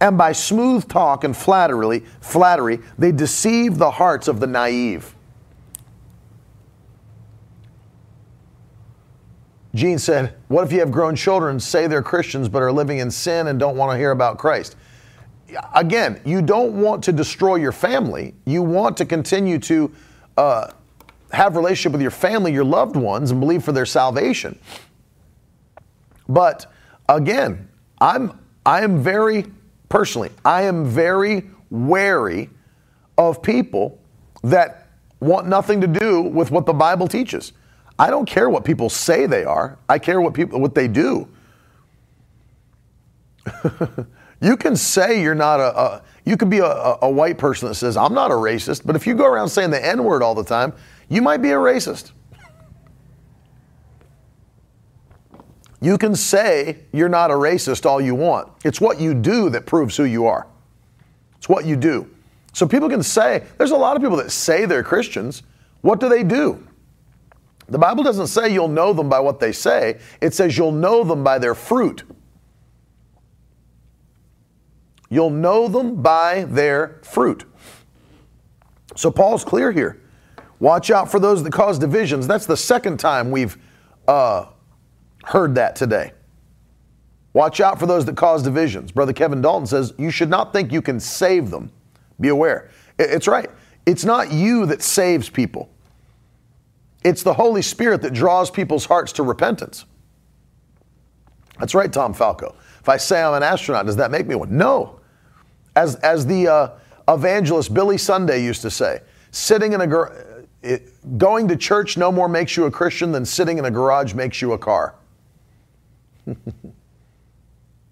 And 0.00 0.16
by 0.16 0.32
smooth 0.32 0.88
talk 0.88 1.24
and 1.24 1.36
flattery, 1.36 2.04
flattery, 2.20 2.78
they 2.96 3.10
deceive 3.10 3.78
the 3.78 3.90
hearts 3.90 4.28
of 4.28 4.38
the 4.38 4.46
naive. 4.46 5.14
Gene 9.74 9.98
said, 9.98 10.34
What 10.48 10.64
if 10.64 10.72
you 10.72 10.80
have 10.80 10.90
grown 10.90 11.14
children, 11.14 11.60
say 11.60 11.86
they're 11.86 12.02
Christians, 12.02 12.48
but 12.48 12.62
are 12.62 12.72
living 12.72 12.98
in 12.98 13.10
sin 13.10 13.48
and 13.48 13.58
don't 13.58 13.76
want 13.76 13.92
to 13.92 13.98
hear 13.98 14.10
about 14.10 14.38
Christ? 14.38 14.76
again, 15.74 16.20
you 16.24 16.42
don't 16.42 16.80
want 16.80 17.02
to 17.04 17.12
destroy 17.12 17.56
your 17.56 17.72
family. 17.72 18.34
You 18.44 18.62
want 18.62 18.96
to 18.98 19.04
continue 19.04 19.58
to 19.60 19.92
uh, 20.36 20.72
have 21.32 21.56
relationship 21.56 21.92
with 21.92 22.02
your 22.02 22.10
family, 22.10 22.52
your 22.52 22.64
loved 22.64 22.96
ones, 22.96 23.30
and 23.30 23.40
believe 23.40 23.64
for 23.64 23.72
their 23.72 23.86
salvation. 23.86 24.58
But 26.28 26.70
again, 27.08 27.68
I'm 28.00 28.38
I 28.66 28.82
am 28.82 29.02
very 29.02 29.46
personally, 29.88 30.30
I 30.44 30.62
am 30.62 30.84
very 30.84 31.48
wary 31.70 32.50
of 33.16 33.42
people 33.42 33.98
that 34.42 34.88
want 35.20 35.48
nothing 35.48 35.80
to 35.80 35.86
do 35.86 36.20
with 36.22 36.50
what 36.50 36.66
the 36.66 36.72
Bible 36.72 37.08
teaches. 37.08 37.52
I 37.98 38.10
don't 38.10 38.26
care 38.26 38.48
what 38.48 38.64
people 38.64 38.88
say 38.88 39.26
they 39.26 39.44
are. 39.44 39.78
I 39.88 39.98
care 39.98 40.20
what 40.20 40.34
people 40.34 40.60
what 40.60 40.74
they 40.74 40.88
do. 40.88 41.28
You 44.40 44.56
can 44.56 44.76
say 44.76 45.20
you're 45.20 45.34
not 45.34 45.60
a, 45.60 45.78
a 45.78 46.02
you 46.24 46.36
could 46.36 46.50
be 46.50 46.58
a, 46.58 46.96
a, 47.02 47.10
white 47.10 47.38
person 47.38 47.68
that 47.68 47.74
says, 47.74 47.96
I'm 47.96 48.12
not 48.12 48.30
a 48.30 48.34
racist, 48.34 48.82
but 48.84 48.94
if 48.94 49.06
you 49.06 49.14
go 49.14 49.24
around 49.24 49.48
saying 49.48 49.70
the 49.70 49.84
N 49.84 50.04
word 50.04 50.22
all 50.22 50.34
the 50.34 50.44
time, 50.44 50.74
you 51.08 51.22
might 51.22 51.38
be 51.38 51.50
a 51.50 51.56
racist. 51.56 52.12
You 55.80 55.96
can 55.96 56.14
say 56.14 56.80
you're 56.92 57.08
not 57.08 57.30
a 57.30 57.34
racist 57.34 57.86
all 57.86 58.00
you 58.00 58.14
want. 58.14 58.52
It's 58.64 58.80
what 58.80 59.00
you 59.00 59.14
do 59.14 59.48
that 59.50 59.64
proves 59.64 59.96
who 59.96 60.04
you 60.04 60.26
are. 60.26 60.46
It's 61.36 61.48
what 61.48 61.64
you 61.64 61.76
do. 61.76 62.10
So 62.52 62.66
people 62.66 62.88
can 62.88 63.02
say, 63.02 63.44
there's 63.56 63.70
a 63.70 63.76
lot 63.76 63.96
of 63.96 64.02
people 64.02 64.18
that 64.18 64.30
say 64.30 64.66
they're 64.66 64.82
Christians. 64.82 65.44
What 65.80 66.00
do 66.00 66.08
they 66.08 66.24
do? 66.24 66.66
The 67.68 67.78
Bible 67.78 68.02
doesn't 68.02 68.28
say 68.28 68.52
you'll 68.52 68.68
know 68.68 68.92
them 68.92 69.08
by 69.08 69.20
what 69.20 69.40
they 69.40 69.52
say, 69.52 69.98
it 70.20 70.34
says 70.34 70.56
you'll 70.56 70.72
know 70.72 71.04
them 71.04 71.22
by 71.22 71.38
their 71.38 71.54
fruit. 71.54 72.02
You'll 75.10 75.30
know 75.30 75.68
them 75.68 76.02
by 76.02 76.44
their 76.44 77.00
fruit. 77.02 77.44
So 78.94 79.10
Paul's 79.10 79.44
clear 79.44 79.72
here. 79.72 80.00
Watch 80.60 80.90
out 80.90 81.10
for 81.10 81.20
those 81.20 81.42
that 81.44 81.52
cause 81.52 81.78
divisions. 81.78 82.26
That's 82.26 82.46
the 82.46 82.56
second 82.56 82.98
time 82.98 83.30
we've 83.30 83.56
uh, 84.06 84.46
heard 85.24 85.54
that 85.54 85.76
today. 85.76 86.12
Watch 87.32 87.60
out 87.60 87.78
for 87.78 87.86
those 87.86 88.04
that 88.06 88.16
cause 88.16 88.42
divisions. 88.42 88.90
Brother 88.90 89.12
Kevin 89.12 89.40
Dalton 89.40 89.66
says 89.66 89.94
you 89.98 90.10
should 90.10 90.30
not 90.30 90.52
think 90.52 90.72
you 90.72 90.82
can 90.82 90.98
save 90.98 91.50
them. 91.50 91.70
Be 92.20 92.28
aware. 92.28 92.70
It's 92.98 93.28
right. 93.28 93.50
It's 93.86 94.04
not 94.04 94.32
you 94.32 94.66
that 94.66 94.82
saves 94.82 95.30
people, 95.30 95.70
it's 97.04 97.22
the 97.22 97.34
Holy 97.34 97.62
Spirit 97.62 98.02
that 98.02 98.12
draws 98.12 98.50
people's 98.50 98.84
hearts 98.86 99.12
to 99.12 99.22
repentance. 99.22 99.84
That's 101.58 101.74
right, 101.74 101.92
Tom 101.92 102.14
Falco. 102.14 102.54
If 102.80 102.88
I 102.88 102.96
say 102.96 103.22
I'm 103.22 103.34
an 103.34 103.42
astronaut, 103.42 103.86
does 103.86 103.96
that 103.96 104.10
make 104.10 104.26
me 104.26 104.34
one? 104.34 104.56
No. 104.56 105.00
As, 105.76 105.96
as 105.96 106.26
the 106.26 106.48
uh, 106.48 106.70
evangelist 107.08 107.74
Billy 107.74 107.98
Sunday 107.98 108.42
used 108.42 108.62
to 108.62 108.70
say, 108.70 109.00
sitting 109.30 109.72
in 109.72 109.80
a 109.80 109.86
gar- 109.86 110.44
it, 110.62 111.18
going 111.18 111.48
to 111.48 111.56
church 111.56 111.96
no 111.96 112.10
more 112.10 112.28
makes 112.28 112.56
you 112.56 112.64
a 112.66 112.70
Christian 112.70 113.12
than 113.12 113.24
sitting 113.24 113.58
in 113.58 113.64
a 113.64 113.70
garage 113.70 114.14
makes 114.14 114.42
you 114.42 114.52
a 114.52 114.58
car. 114.58 114.94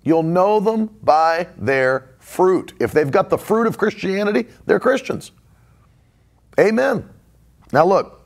You'll 0.02 0.22
know 0.22 0.60
them 0.60 0.86
by 1.02 1.48
their 1.56 2.10
fruit. 2.18 2.74
If 2.80 2.92
they've 2.92 3.10
got 3.10 3.28
the 3.28 3.38
fruit 3.38 3.66
of 3.66 3.76
Christianity, 3.76 4.46
they're 4.64 4.80
Christians. 4.80 5.32
Amen. 6.58 7.08
Now 7.72 7.84
look, 7.84 8.25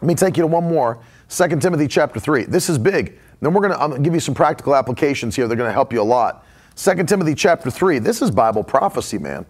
let 0.00 0.06
me 0.06 0.14
take 0.14 0.36
you 0.36 0.42
to 0.42 0.46
one 0.46 0.64
more. 0.64 1.00
2 1.28 1.48
Timothy 1.60 1.88
chapter 1.88 2.20
3. 2.20 2.44
This 2.44 2.68
is 2.70 2.78
big. 2.78 3.18
Then 3.40 3.52
we're 3.52 3.68
going 3.68 3.92
to 3.92 3.98
give 4.00 4.14
you 4.14 4.20
some 4.20 4.34
practical 4.34 4.74
applications 4.74 5.34
here. 5.34 5.48
They're 5.48 5.56
going 5.56 5.68
to 5.68 5.72
help 5.72 5.92
you 5.92 6.00
a 6.00 6.02
lot. 6.02 6.46
2 6.76 7.04
Timothy 7.04 7.34
chapter 7.34 7.70
3. 7.70 7.98
This 7.98 8.22
is 8.22 8.30
Bible 8.30 8.62
prophecy, 8.62 9.18
man. 9.18 9.44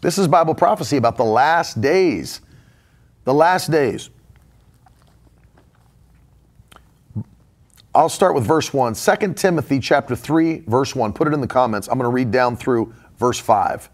This 0.00 0.18
is 0.18 0.26
Bible 0.26 0.54
prophecy 0.54 0.96
about 0.96 1.16
the 1.16 1.24
last 1.24 1.80
days. 1.80 2.40
The 3.24 3.32
last 3.32 3.70
days. 3.70 4.10
I'll 7.94 8.08
start 8.08 8.34
with 8.34 8.44
verse 8.44 8.74
1. 8.74 8.94
2 8.94 9.34
Timothy 9.34 9.78
chapter 9.78 10.16
3, 10.16 10.60
verse 10.60 10.96
1. 10.96 11.12
Put 11.12 11.28
it 11.28 11.34
in 11.34 11.40
the 11.40 11.46
comments. 11.46 11.88
I'm 11.88 11.98
going 11.98 12.10
to 12.10 12.14
read 12.14 12.32
down 12.32 12.56
through 12.56 12.92
verse 13.18 13.38
5. 13.38 13.88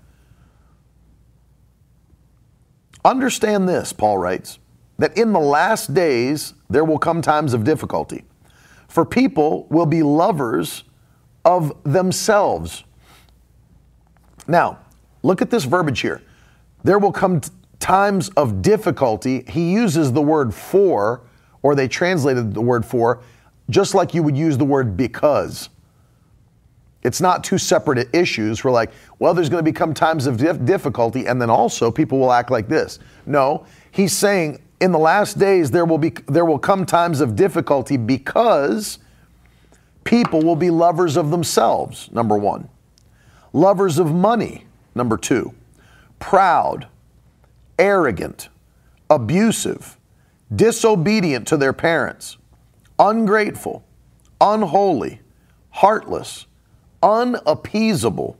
Understand 3.04 3.68
this, 3.68 3.92
Paul 3.92 4.18
writes, 4.18 4.58
that 4.98 5.16
in 5.16 5.32
the 5.32 5.40
last 5.40 5.94
days 5.94 6.54
there 6.68 6.84
will 6.84 6.98
come 6.98 7.22
times 7.22 7.54
of 7.54 7.64
difficulty. 7.64 8.24
For 8.88 9.04
people 9.04 9.66
will 9.70 9.86
be 9.86 10.02
lovers 10.02 10.84
of 11.44 11.72
themselves. 11.84 12.84
Now, 14.46 14.78
look 15.22 15.40
at 15.40 15.50
this 15.50 15.64
verbiage 15.64 16.00
here. 16.00 16.22
There 16.84 16.98
will 16.98 17.12
come 17.12 17.40
t- 17.40 17.50
times 17.78 18.28
of 18.30 18.62
difficulty. 18.62 19.44
He 19.48 19.72
uses 19.72 20.12
the 20.12 20.22
word 20.22 20.54
for, 20.54 21.22
or 21.62 21.74
they 21.74 21.86
translated 21.86 22.54
the 22.54 22.60
word 22.60 22.84
for, 22.84 23.22
just 23.70 23.94
like 23.94 24.14
you 24.14 24.22
would 24.22 24.36
use 24.36 24.56
the 24.56 24.64
word 24.64 24.96
because. 24.96 25.68
It's 27.02 27.20
not 27.20 27.44
two 27.44 27.58
separate 27.58 28.08
issues. 28.14 28.64
We're 28.64 28.70
like, 28.70 28.90
well, 29.18 29.34
there's 29.34 29.48
going 29.48 29.64
to 29.64 29.70
become 29.70 29.94
times 29.94 30.26
of 30.26 30.38
dif- 30.38 30.64
difficulty, 30.64 31.26
and 31.26 31.40
then 31.40 31.50
also 31.50 31.90
people 31.90 32.18
will 32.18 32.32
act 32.32 32.50
like 32.50 32.68
this. 32.68 32.98
No, 33.26 33.66
he's 33.92 34.16
saying 34.16 34.60
in 34.80 34.92
the 34.92 34.98
last 34.98 35.38
days 35.38 35.70
there 35.70 35.84
will 35.84 35.98
be 35.98 36.10
there 36.26 36.44
will 36.44 36.58
come 36.58 36.86
times 36.86 37.20
of 37.20 37.36
difficulty 37.36 37.96
because 37.96 38.98
People 40.08 40.40
will 40.40 40.56
be 40.56 40.70
lovers 40.70 41.18
of 41.18 41.30
themselves, 41.30 42.10
number 42.12 42.34
one. 42.34 42.70
Lovers 43.52 43.98
of 43.98 44.14
money, 44.14 44.64
number 44.94 45.18
two. 45.18 45.52
Proud, 46.18 46.86
arrogant, 47.78 48.48
abusive, 49.10 49.98
disobedient 50.56 51.46
to 51.48 51.58
their 51.58 51.74
parents, 51.74 52.38
ungrateful, 52.98 53.84
unholy, 54.40 55.20
heartless, 55.68 56.46
unappeasable, 57.02 58.38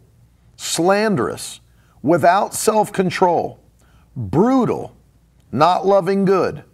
slanderous, 0.57 1.61
without 2.01 2.55
self 2.55 2.91
control, 2.95 3.61
brutal, 4.17 4.97
not 5.53 5.87
loving 5.87 6.25
good, 6.25 6.65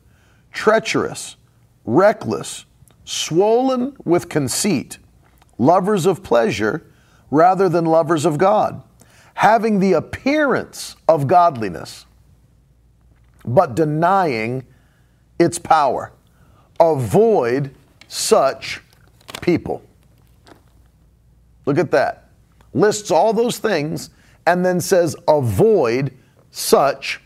treacherous, 0.53 1.37
reckless, 1.85 2.65
swollen 3.05 3.97
with 4.05 4.29
conceit, 4.29 4.99
lovers 5.59 6.07
of 6.07 6.23
pleasure 6.23 6.87
rather 7.31 7.69
than 7.69 7.85
lovers 7.85 8.25
of 8.25 8.39
God, 8.39 8.83
having 9.35 9.81
the 9.81 9.93
appearance 9.93 10.97
of 11.09 11.27
godliness, 11.27 12.07
but 13.45 13.75
denying 13.75 14.65
its 15.39 15.59
power. 15.59 16.13
Avoid 16.81 17.75
such 18.09 18.81
people. 19.41 19.83
Look 21.67 21.79
at 21.79 21.91
that. 21.91 22.29
Lists 22.73 23.11
all 23.11 23.33
those 23.33 23.59
things 23.59 24.11
and 24.47 24.65
then 24.65 24.81
says, 24.81 25.17
avoid 25.29 26.13
such 26.51 27.21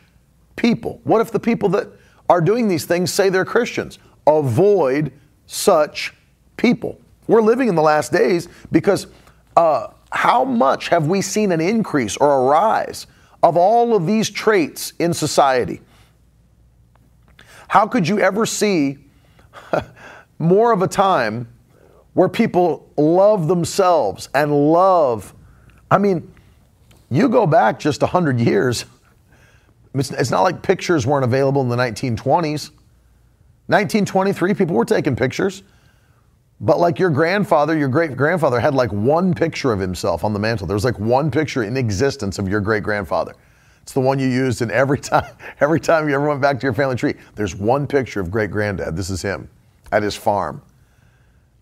people. 0.58 1.00
What 1.04 1.22
if 1.22 1.30
the 1.30 1.40
people 1.40 1.70
that 1.70 1.88
are 2.28 2.42
doing 2.42 2.68
these 2.68 2.84
things 2.84 3.12
say 3.12 3.30
they're 3.30 3.46
Christians? 3.46 3.98
Avoid 4.26 5.12
such 5.46 6.12
people. 6.58 7.00
We're 7.26 7.40
living 7.40 7.68
in 7.68 7.74
the 7.74 7.82
last 7.82 8.12
days 8.12 8.48
because 8.70 9.06
uh, 9.56 9.88
how 10.10 10.44
much 10.44 10.88
have 10.88 11.06
we 11.06 11.22
seen 11.22 11.52
an 11.52 11.60
increase 11.60 12.16
or 12.16 12.40
a 12.40 12.50
rise 12.50 13.06
of 13.42 13.56
all 13.56 13.94
of 13.94 14.06
these 14.06 14.28
traits 14.28 14.92
in 14.98 15.14
society? 15.14 15.80
How 17.68 17.86
could 17.86 18.08
you 18.08 18.18
ever 18.18 18.44
see 18.46 18.98
more 20.38 20.72
of 20.72 20.82
a 20.82 20.88
time 20.88 21.48
where 22.14 22.28
people 22.28 22.90
love 22.96 23.46
themselves 23.46 24.28
and 24.34 24.52
love? 24.72 25.34
I 25.90 25.98
mean, 25.98 26.32
you 27.10 27.28
go 27.28 27.46
back 27.46 27.78
just 27.78 28.00
100 28.00 28.40
years, 28.40 28.84
it's 29.94 30.30
not 30.30 30.42
like 30.42 30.62
pictures 30.62 31.06
weren't 31.06 31.24
available 31.24 31.62
in 31.62 31.68
the 31.68 31.76
1920s. 31.76 32.70
1923, 33.66 34.54
people 34.54 34.76
were 34.76 34.84
taking 34.84 35.16
pictures. 35.16 35.62
But 36.60 36.80
like 36.80 36.98
your 36.98 37.10
grandfather, 37.10 37.76
your 37.76 37.88
great 37.88 38.16
grandfather 38.16 38.58
had 38.58 38.74
like 38.74 38.92
one 38.92 39.32
picture 39.32 39.72
of 39.72 39.78
himself 39.78 40.24
on 40.24 40.32
the 40.32 40.38
mantle. 40.38 40.66
There 40.66 40.74
was 40.74 40.84
like 40.84 40.98
one 40.98 41.30
picture 41.30 41.62
in 41.62 41.76
existence 41.76 42.38
of 42.38 42.48
your 42.48 42.60
great 42.60 42.82
grandfather. 42.82 43.34
It's 43.82 43.92
the 43.92 44.00
one 44.00 44.18
you 44.18 44.28
used 44.28 44.60
in 44.60 44.70
every 44.70 44.98
time, 45.00 45.36
every 45.60 45.80
time 45.80 46.08
you 46.08 46.14
ever 46.14 46.28
went 46.28 46.40
back 46.40 46.58
to 46.60 46.66
your 46.66 46.74
family 46.74 46.96
tree. 46.96 47.14
There's 47.36 47.54
one 47.54 47.86
picture 47.86 48.20
of 48.20 48.30
great 48.30 48.50
granddad. 48.50 48.96
This 48.96 49.08
is 49.08 49.22
him 49.22 49.48
at 49.92 50.02
his 50.02 50.16
farm. 50.16 50.62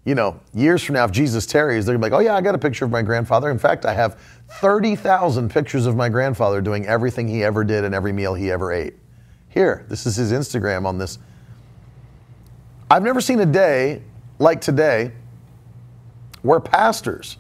You 0.05 0.15
know, 0.15 0.41
years 0.55 0.83
from 0.83 0.95
now, 0.95 1.05
if 1.05 1.11
Jesus 1.11 1.47
tarries, 1.47 1.85
they're 1.85 1.95
gonna 1.95 2.07
be 2.07 2.11
like, 2.11 2.21
oh 2.21 2.25
yeah, 2.25 2.37
I 2.37 2.41
got 2.41 2.55
a 2.55 2.59
picture 2.59 2.85
of 2.85 2.91
my 2.91 3.03
grandfather. 3.03 3.51
In 3.51 3.59
fact, 3.59 3.85
I 3.85 3.93
have 3.93 4.21
30,000 4.49 5.51
pictures 5.51 5.87
of 5.87 5.97
my 5.97 6.09
grandfather 6.09 6.61
doing 6.61 6.87
everything 6.87 7.29
he 7.29 7.43
ever 7.43 7.65
did 7.65 7.85
and 7.85 7.95
every 7.95 8.13
meal 8.13 8.35
he 8.35 8.51
ever 8.51 8.73
ate. 8.73 8.95
Here, 9.49 9.85
this 9.89 10.07
is 10.07 10.17
his 10.17 10.33
Instagram 10.33 10.87
on 10.87 10.99
this. 10.99 11.19
I've 12.91 13.03
never 13.03 13.21
seen 13.21 13.41
a 13.41 13.47
day 13.47 14.03
like 14.39 14.61
today 14.61 15.13
where 16.43 16.61
pastors, 16.61 17.37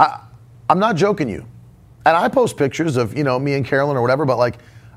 I, 0.00 0.20
I'm 0.68 0.78
not 0.78 0.96
joking 0.96 1.28
you, 1.28 1.46
and 2.04 2.16
I 2.16 2.28
post 2.28 2.56
pictures 2.56 2.96
of, 2.96 3.16
you 3.16 3.24
know, 3.24 3.38
me 3.38 3.54
and 3.54 3.64
Carolyn 3.64 3.96
or 3.96 4.02
whatever, 4.02 4.24
but 4.24 4.38
like 4.38 4.56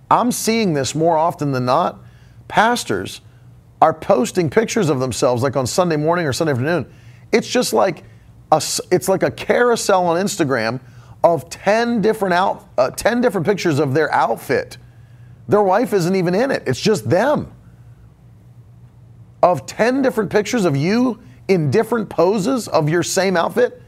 I'm 0.10 0.32
seeing 0.32 0.74
this 0.74 0.96
more 0.96 1.18
often 1.18 1.52
than 1.52 1.66
not. 1.66 2.00
Pastors 2.48 3.22
are 3.82 3.94
posting 3.94 4.50
pictures 4.50 4.90
of 4.90 5.00
themselves 5.00 5.44
like 5.44 5.56
on 5.56 5.68
Sunday 5.68 5.98
morning 5.98 6.26
or 6.26 6.34
Sunday 6.34 6.52
afternoon. 6.52 6.92
It's 7.32 7.48
just 7.48 7.74
like 7.74 8.04
a, 8.52 8.62
it's 8.92 9.08
like 9.08 9.24
a 9.24 9.32
carousel 9.32 10.06
on 10.08 10.24
Instagram 10.24 10.80
of 11.24 11.50
10 11.50 12.02
different 12.02 12.34
out 12.34 12.68
uh, 12.78 12.90
10 12.90 13.22
different 13.22 13.46
pictures 13.46 13.80
of 13.80 13.94
their 13.94 14.12
outfit. 14.14 14.78
Their 15.48 15.62
wife 15.62 15.94
isn't 15.94 16.16
even 16.16 16.34
in 16.34 16.52
it. 16.52 16.64
It's 16.66 16.82
just 16.82 17.10
them 17.10 17.54
of 19.44 19.66
10 19.66 20.02
different 20.02 20.30
pictures 20.30 20.66
of 20.66 20.76
you 20.76 21.20
in 21.48 21.72
different 21.72 22.10
poses 22.10 22.68
of 22.68 22.90
your 22.90 23.04
same 23.04 23.36
outfit? 23.36 23.82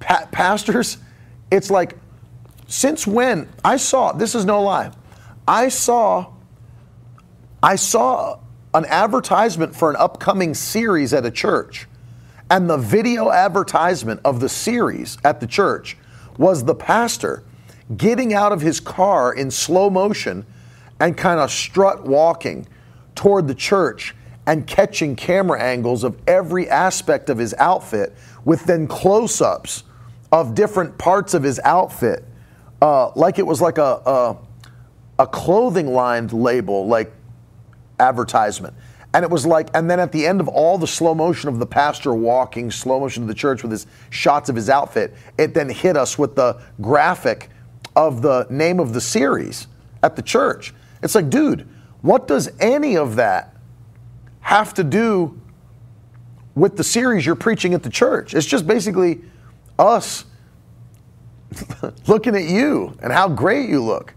Pa- 0.00 0.28
pastors, 0.30 0.98
it's 1.50 1.70
like, 1.70 1.96
since 2.66 3.06
when? 3.06 3.48
I 3.64 3.76
saw, 3.76 4.12
this 4.12 4.34
is 4.34 4.44
no 4.44 4.62
lie, 4.62 4.92
I 5.46 5.68
saw, 5.68 6.32
I 7.62 7.76
saw 7.76 8.38
an 8.74 8.84
advertisement 8.86 9.74
for 9.74 9.90
an 9.90 9.96
upcoming 9.96 10.54
series 10.54 11.12
at 11.12 11.24
a 11.24 11.30
church. 11.30 11.86
And 12.50 12.68
the 12.68 12.76
video 12.76 13.30
advertisement 13.30 14.20
of 14.24 14.40
the 14.40 14.48
series 14.48 15.16
at 15.24 15.40
the 15.40 15.46
church 15.46 15.96
was 16.38 16.64
the 16.64 16.74
pastor 16.74 17.44
getting 17.96 18.32
out 18.32 18.52
of 18.52 18.60
his 18.60 18.80
car 18.80 19.32
in 19.34 19.50
slow 19.50 19.90
motion 19.90 20.46
and 21.00 21.16
kind 21.16 21.40
of 21.40 21.50
strut 21.50 22.04
walking 22.04 22.66
toward 23.14 23.46
the 23.46 23.54
church 23.54 24.14
and 24.46 24.66
catching 24.66 25.16
camera 25.16 25.60
angles 25.60 26.04
of 26.04 26.16
every 26.26 26.68
aspect 26.68 27.30
of 27.30 27.38
his 27.38 27.54
outfit 27.58 28.14
with 28.44 28.64
then 28.64 28.86
close 28.86 29.40
ups 29.40 29.84
of 30.32 30.54
different 30.54 30.98
parts 30.98 31.32
of 31.32 31.42
his 31.42 31.60
outfit, 31.64 32.24
uh, 32.82 33.10
like 33.14 33.38
it 33.38 33.46
was 33.46 33.60
like 33.60 33.78
a, 33.78 34.02
a, 34.04 34.36
a 35.20 35.26
clothing 35.26 35.92
lined 35.92 36.32
label, 36.32 36.86
like 36.86 37.12
advertisement. 38.00 38.74
And 39.14 39.24
it 39.24 39.30
was 39.30 39.46
like, 39.46 39.70
and 39.74 39.88
then 39.88 40.00
at 40.00 40.12
the 40.12 40.26
end 40.26 40.40
of 40.40 40.48
all 40.48 40.76
the 40.76 40.86
slow 40.86 41.14
motion 41.14 41.48
of 41.48 41.58
the 41.58 41.66
pastor 41.66 42.12
walking, 42.12 42.70
slow 42.70 43.00
motion 43.00 43.22
to 43.22 43.26
the 43.26 43.34
church 43.34 43.62
with 43.62 43.70
his 43.70 43.86
shots 44.10 44.48
of 44.48 44.56
his 44.56 44.68
outfit, 44.68 45.14
it 45.38 45.54
then 45.54 45.70
hit 45.70 45.96
us 45.96 46.18
with 46.18 46.34
the 46.34 46.60
graphic 46.80 47.48
of 47.96 48.20
the 48.20 48.46
name 48.50 48.80
of 48.80 48.92
the 48.92 49.00
series 49.00 49.68
at 50.02 50.16
the 50.16 50.22
church. 50.22 50.74
It's 51.02 51.14
like, 51.14 51.30
dude, 51.30 51.66
what 52.02 52.26
does 52.28 52.50
any 52.60 52.96
of 52.96 53.16
that 53.16 53.56
have 54.40 54.74
to 54.74 54.84
do 54.84 55.40
with 56.54 56.76
the 56.76 56.84
series 56.84 57.26
you're 57.26 57.34
preaching 57.34 57.74
at 57.74 57.82
the 57.82 57.90
church. 57.90 58.34
It's 58.34 58.46
just 58.46 58.66
basically 58.66 59.22
us 59.78 60.24
looking 62.06 62.36
at 62.36 62.44
you 62.44 62.96
and 63.02 63.12
how 63.12 63.28
great 63.28 63.68
you 63.68 63.82
look. 63.82 64.14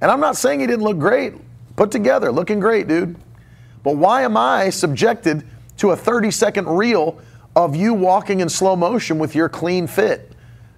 And 0.00 0.10
I'm 0.10 0.20
not 0.20 0.36
saying 0.36 0.60
he 0.60 0.66
didn't 0.66 0.84
look 0.84 0.98
great, 0.98 1.34
put 1.76 1.90
together, 1.90 2.32
looking 2.32 2.60
great, 2.60 2.88
dude. 2.88 3.16
But 3.82 3.96
why 3.96 4.22
am 4.22 4.36
I 4.36 4.70
subjected 4.70 5.46
to 5.78 5.90
a 5.90 5.96
30 5.96 6.30
second 6.30 6.66
reel 6.66 7.18
of 7.56 7.74
you 7.74 7.94
walking 7.94 8.40
in 8.40 8.48
slow 8.48 8.76
motion 8.76 9.18
with 9.18 9.34
your 9.34 9.48
clean 9.48 9.86
fit? 9.86 10.32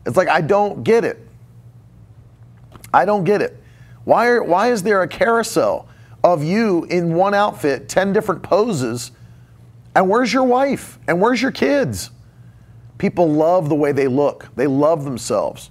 It's 0.07 0.17
like, 0.17 0.29
I 0.29 0.41
don't 0.41 0.83
get 0.85 1.05
it. 1.05 1.27
I 2.95 3.05
don't 3.05 3.25
get 3.25 3.43
it. 3.43 3.57
Why, 4.05 4.29
are, 4.29 4.43
why 4.43 4.71
is 4.71 4.83
there 4.83 5.03
a 5.03 5.09
carousel 5.09 5.89
of 6.25 6.43
you 6.43 6.85
in 6.85 7.15
one 7.15 7.35
outfit, 7.35 7.89
10 7.89 8.13
different 8.13 8.43
poses. 8.43 9.13
And 9.95 10.09
where's 10.09 10.33
your 10.33 10.45
wife? 10.45 10.99
And 11.07 11.21
where's 11.21 11.43
your 11.43 11.51
kids? 11.51 12.11
People 12.99 13.29
love 13.29 13.69
the 13.69 13.75
way 13.75 13.93
they 13.93 14.09
look, 14.09 14.49
they 14.55 14.67
love 14.67 15.05
themselves. 15.05 15.71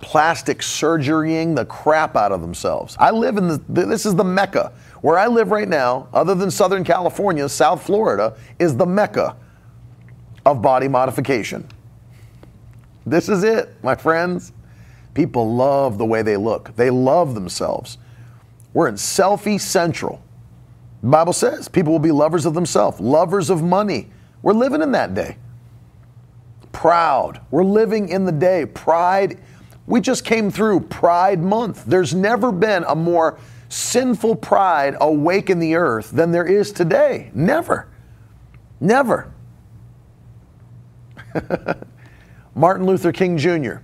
Plastic 0.00 0.60
surgerying 0.60 1.54
the 1.54 1.66
crap 1.66 2.16
out 2.16 2.32
of 2.32 2.40
themselves. 2.40 2.96
I 2.98 3.10
live 3.10 3.36
in 3.36 3.48
the, 3.48 3.58
this 3.68 4.06
is 4.06 4.14
the 4.14 4.24
Mecca. 4.24 4.72
Where 5.00 5.18
I 5.18 5.26
live 5.28 5.50
right 5.50 5.68
now, 5.68 6.08
other 6.12 6.34
than 6.34 6.50
Southern 6.50 6.84
California, 6.84 7.48
South 7.48 7.82
Florida 7.82 8.36
is 8.58 8.76
the 8.76 8.86
Mecca 8.86 9.36
of 10.44 10.60
body 10.60 10.88
modification. 10.88 11.66
This 13.06 13.28
is 13.28 13.42
it, 13.42 13.82
my 13.82 13.94
friends. 13.94 14.52
People 15.14 15.54
love 15.54 15.98
the 15.98 16.04
way 16.04 16.22
they 16.22 16.36
look, 16.36 16.74
they 16.76 16.90
love 16.90 17.34
themselves. 17.34 17.98
We're 18.72 18.88
in 18.88 18.94
selfie 18.94 19.60
central. 19.60 20.22
The 21.02 21.08
Bible 21.08 21.32
says 21.32 21.66
people 21.66 21.92
will 21.92 21.98
be 21.98 22.12
lovers 22.12 22.46
of 22.46 22.54
themselves, 22.54 23.00
lovers 23.00 23.50
of 23.50 23.62
money. 23.62 24.10
We're 24.42 24.52
living 24.52 24.82
in 24.82 24.92
that 24.92 25.14
day. 25.14 25.36
Proud. 26.72 27.40
We're 27.50 27.64
living 27.64 28.10
in 28.10 28.24
the 28.24 28.32
day. 28.32 28.64
Pride. 28.66 29.40
We 29.86 30.00
just 30.00 30.24
came 30.24 30.50
through 30.50 30.80
Pride 30.82 31.40
Month. 31.40 31.84
There's 31.86 32.14
never 32.14 32.52
been 32.52 32.84
a 32.86 32.94
more 32.94 33.38
sinful 33.70 34.36
pride 34.36 34.96
awake 35.00 35.48
in 35.48 35.58
the 35.58 35.74
earth 35.74 36.10
than 36.10 36.30
there 36.30 36.44
is 36.44 36.72
today. 36.72 37.30
Never. 37.32 37.88
Never. 38.80 39.32
Martin 42.54 42.84
Luther 42.84 43.12
King 43.12 43.38
Jr. 43.38 43.76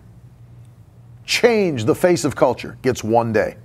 changed 1.25 1.87
the 1.87 1.95
face 1.95 2.25
of 2.25 2.37
culture, 2.37 2.77
gets 2.83 3.03
one 3.03 3.33
day 3.33 3.57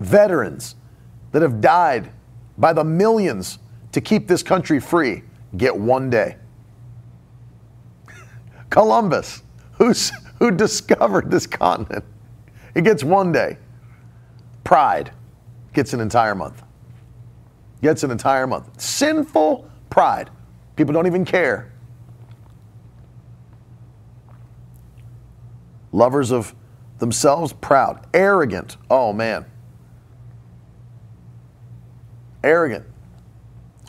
veterans 0.00 0.76
that 1.32 1.42
have 1.42 1.60
died 1.60 2.10
by 2.56 2.72
the 2.72 2.84
millions 2.84 3.58
to 3.92 4.00
keep 4.00 4.28
this 4.28 4.42
country 4.42 4.80
free 4.80 5.22
get 5.56 5.76
one 5.76 6.10
day. 6.10 6.36
Columbus, 8.70 9.42
who's, 9.72 10.12
who 10.38 10.50
discovered 10.50 11.30
this 11.30 11.46
continent, 11.46 12.04
it 12.74 12.84
gets 12.84 13.02
one 13.02 13.32
day. 13.32 13.58
Pride 14.68 15.12
gets 15.72 15.94
an 15.94 16.00
entire 16.00 16.34
month. 16.34 16.62
gets 17.80 18.02
an 18.02 18.10
entire 18.10 18.46
month. 18.46 18.78
Sinful 18.78 19.66
pride. 19.88 20.28
People 20.76 20.92
don't 20.92 21.06
even 21.06 21.24
care. 21.24 21.72
Lovers 25.90 26.30
of 26.30 26.54
themselves, 26.98 27.54
proud. 27.54 28.06
Arrogant. 28.12 28.76
Oh, 28.90 29.14
man. 29.14 29.46
Arrogant. 32.44 32.84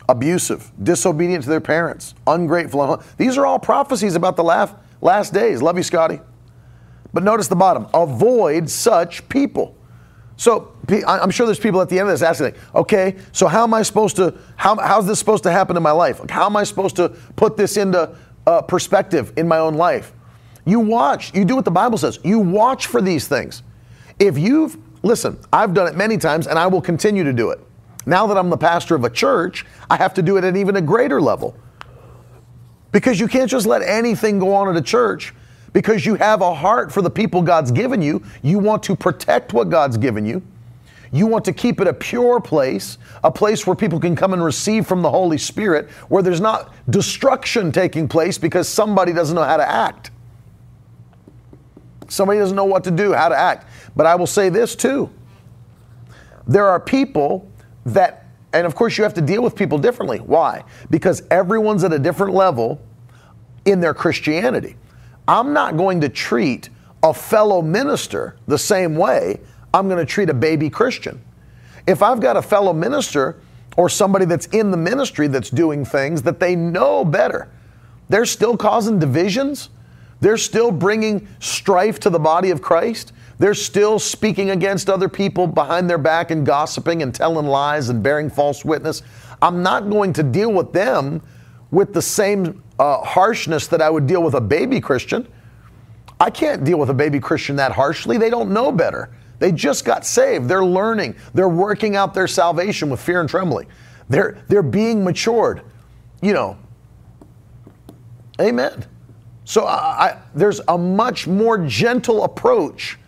Abusive. 0.08 0.72
Disobedient 0.82 1.44
to 1.44 1.50
their 1.50 1.60
parents. 1.60 2.14
Ungrateful. 2.26 3.02
These 3.18 3.36
are 3.36 3.44
all 3.44 3.58
prophecies 3.58 4.14
about 4.14 4.36
the 4.36 4.44
last 5.02 5.34
days. 5.34 5.60
Love 5.60 5.76
you, 5.76 5.82
Scotty. 5.82 6.20
But 7.12 7.22
notice 7.22 7.48
the 7.48 7.56
bottom 7.56 7.86
avoid 7.92 8.70
such 8.70 9.28
people. 9.28 9.76
So 10.40 10.72
I'm 11.06 11.30
sure 11.30 11.44
there's 11.44 11.58
people 11.58 11.82
at 11.82 11.90
the 11.90 11.98
end 11.98 12.08
of 12.08 12.14
this 12.14 12.22
asking, 12.22 12.44
like, 12.46 12.74
okay, 12.74 13.16
so 13.30 13.46
how 13.46 13.62
am 13.62 13.74
I 13.74 13.82
supposed 13.82 14.16
to, 14.16 14.38
how, 14.56 14.74
how's 14.74 15.06
this 15.06 15.18
supposed 15.18 15.42
to 15.42 15.50
happen 15.50 15.76
in 15.76 15.82
my 15.82 15.90
life? 15.90 16.18
How 16.30 16.46
am 16.46 16.56
I 16.56 16.64
supposed 16.64 16.96
to 16.96 17.10
put 17.36 17.58
this 17.58 17.76
into 17.76 18.16
uh, 18.46 18.62
perspective 18.62 19.34
in 19.36 19.46
my 19.46 19.58
own 19.58 19.74
life? 19.74 20.14
You 20.64 20.80
watch, 20.80 21.34
you 21.34 21.44
do 21.44 21.56
what 21.56 21.66
the 21.66 21.70
Bible 21.70 21.98
says. 21.98 22.18
You 22.24 22.38
watch 22.38 22.86
for 22.86 23.02
these 23.02 23.28
things. 23.28 23.62
If 24.18 24.38
you've, 24.38 24.78
listen, 25.02 25.38
I've 25.52 25.74
done 25.74 25.88
it 25.88 25.94
many 25.94 26.16
times 26.16 26.46
and 26.46 26.58
I 26.58 26.68
will 26.68 26.80
continue 26.80 27.22
to 27.22 27.34
do 27.34 27.50
it. 27.50 27.60
Now 28.06 28.26
that 28.28 28.38
I'm 28.38 28.48
the 28.48 28.56
pastor 28.56 28.94
of 28.94 29.04
a 29.04 29.10
church, 29.10 29.66
I 29.90 29.96
have 29.96 30.14
to 30.14 30.22
do 30.22 30.38
it 30.38 30.44
at 30.44 30.56
even 30.56 30.74
a 30.76 30.80
greater 30.80 31.20
level. 31.20 31.54
Because 32.92 33.20
you 33.20 33.28
can't 33.28 33.50
just 33.50 33.66
let 33.66 33.82
anything 33.82 34.38
go 34.38 34.54
on 34.54 34.70
at 34.70 34.76
a 34.76 34.80
church 34.80 35.34
because 35.72 36.04
you 36.04 36.14
have 36.16 36.40
a 36.40 36.54
heart 36.54 36.92
for 36.92 37.02
the 37.02 37.10
people 37.10 37.42
God's 37.42 37.70
given 37.70 38.02
you. 38.02 38.22
You 38.42 38.58
want 38.58 38.82
to 38.84 38.96
protect 38.96 39.52
what 39.52 39.70
God's 39.70 39.96
given 39.96 40.26
you. 40.26 40.42
You 41.12 41.26
want 41.26 41.44
to 41.46 41.52
keep 41.52 41.80
it 41.80 41.88
a 41.88 41.92
pure 41.92 42.40
place, 42.40 42.98
a 43.24 43.30
place 43.30 43.66
where 43.66 43.74
people 43.74 43.98
can 43.98 44.14
come 44.14 44.32
and 44.32 44.44
receive 44.44 44.86
from 44.86 45.02
the 45.02 45.10
Holy 45.10 45.38
Spirit, 45.38 45.90
where 46.08 46.22
there's 46.22 46.40
not 46.40 46.72
destruction 46.88 47.72
taking 47.72 48.06
place 48.06 48.38
because 48.38 48.68
somebody 48.68 49.12
doesn't 49.12 49.34
know 49.34 49.42
how 49.42 49.56
to 49.56 49.68
act. 49.68 50.12
Somebody 52.08 52.38
doesn't 52.38 52.56
know 52.56 52.64
what 52.64 52.84
to 52.84 52.90
do, 52.90 53.12
how 53.12 53.28
to 53.28 53.36
act. 53.36 53.66
But 53.96 54.06
I 54.06 54.14
will 54.14 54.26
say 54.26 54.48
this 54.48 54.76
too 54.76 55.10
there 56.46 56.66
are 56.66 56.80
people 56.80 57.48
that, 57.86 58.26
and 58.52 58.66
of 58.66 58.74
course, 58.74 58.98
you 58.98 59.04
have 59.04 59.14
to 59.14 59.20
deal 59.20 59.42
with 59.42 59.54
people 59.54 59.78
differently. 59.78 60.18
Why? 60.18 60.64
Because 60.90 61.22
everyone's 61.30 61.84
at 61.84 61.92
a 61.92 61.98
different 61.98 62.34
level 62.34 62.80
in 63.64 63.80
their 63.80 63.94
Christianity. 63.94 64.76
I'm 65.30 65.52
not 65.52 65.76
going 65.76 66.00
to 66.00 66.08
treat 66.08 66.70
a 67.04 67.14
fellow 67.14 67.62
minister 67.62 68.34
the 68.48 68.58
same 68.58 68.96
way 68.96 69.38
I'm 69.72 69.86
going 69.86 70.04
to 70.04 70.12
treat 70.12 70.28
a 70.28 70.34
baby 70.34 70.68
Christian. 70.68 71.22
If 71.86 72.02
I've 72.02 72.18
got 72.18 72.36
a 72.36 72.42
fellow 72.42 72.72
minister 72.72 73.40
or 73.76 73.88
somebody 73.88 74.24
that's 74.24 74.46
in 74.46 74.72
the 74.72 74.76
ministry 74.76 75.28
that's 75.28 75.48
doing 75.48 75.84
things 75.84 76.22
that 76.22 76.40
they 76.40 76.56
know 76.56 77.04
better, 77.04 77.48
they're 78.08 78.26
still 78.26 78.56
causing 78.56 78.98
divisions. 78.98 79.68
They're 80.18 80.36
still 80.36 80.72
bringing 80.72 81.28
strife 81.38 82.00
to 82.00 82.10
the 82.10 82.18
body 82.18 82.50
of 82.50 82.60
Christ. 82.60 83.12
They're 83.38 83.54
still 83.54 84.00
speaking 84.00 84.50
against 84.50 84.90
other 84.90 85.08
people 85.08 85.46
behind 85.46 85.88
their 85.88 85.96
back 85.96 86.32
and 86.32 86.44
gossiping 86.44 87.04
and 87.04 87.14
telling 87.14 87.46
lies 87.46 87.88
and 87.88 88.02
bearing 88.02 88.30
false 88.30 88.64
witness. 88.64 89.02
I'm 89.40 89.62
not 89.62 89.90
going 89.90 90.12
to 90.14 90.24
deal 90.24 90.52
with 90.52 90.72
them 90.72 91.22
with 91.70 91.94
the 91.94 92.02
same 92.02 92.64
uh, 92.80 93.04
harshness 93.04 93.66
that 93.66 93.82
I 93.82 93.90
would 93.90 94.06
deal 94.06 94.22
with 94.22 94.34
a 94.34 94.40
baby 94.40 94.80
Christian. 94.80 95.28
I 96.18 96.30
can't 96.30 96.64
deal 96.64 96.78
with 96.78 96.88
a 96.88 96.94
baby 96.94 97.20
Christian 97.20 97.56
that 97.56 97.72
harshly. 97.72 98.16
They 98.16 98.30
don't 98.30 98.50
know 98.50 98.72
better. 98.72 99.10
They 99.38 99.52
just 99.52 99.84
got 99.84 100.06
saved. 100.06 100.48
They're 100.48 100.64
learning. 100.64 101.16
They're 101.34 101.48
working 101.48 101.94
out 101.94 102.14
their 102.14 102.26
salvation 102.26 102.88
with 102.88 102.98
fear 102.98 103.20
and 103.20 103.28
trembling. 103.28 103.66
They're, 104.08 104.42
they're 104.48 104.62
being 104.62 105.04
matured. 105.04 105.62
You 106.22 106.32
know, 106.32 106.58
amen. 108.40 108.86
So 109.44 109.66
I, 109.66 109.74
I, 109.76 110.22
there's 110.34 110.60
a 110.66 110.78
much 110.78 111.26
more 111.26 111.58
gentle 111.58 112.24
approach 112.24 112.98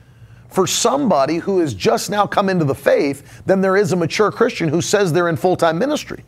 for 0.48 0.66
somebody 0.66 1.36
who 1.36 1.60
has 1.60 1.72
just 1.72 2.10
now 2.10 2.26
come 2.26 2.50
into 2.50 2.66
the 2.66 2.74
faith 2.74 3.42
than 3.46 3.62
there 3.62 3.76
is 3.78 3.92
a 3.92 3.96
mature 3.96 4.30
Christian 4.30 4.68
who 4.68 4.82
says 4.82 5.14
they're 5.14 5.30
in 5.30 5.36
full 5.36 5.56
time 5.56 5.78
ministry. 5.78 6.24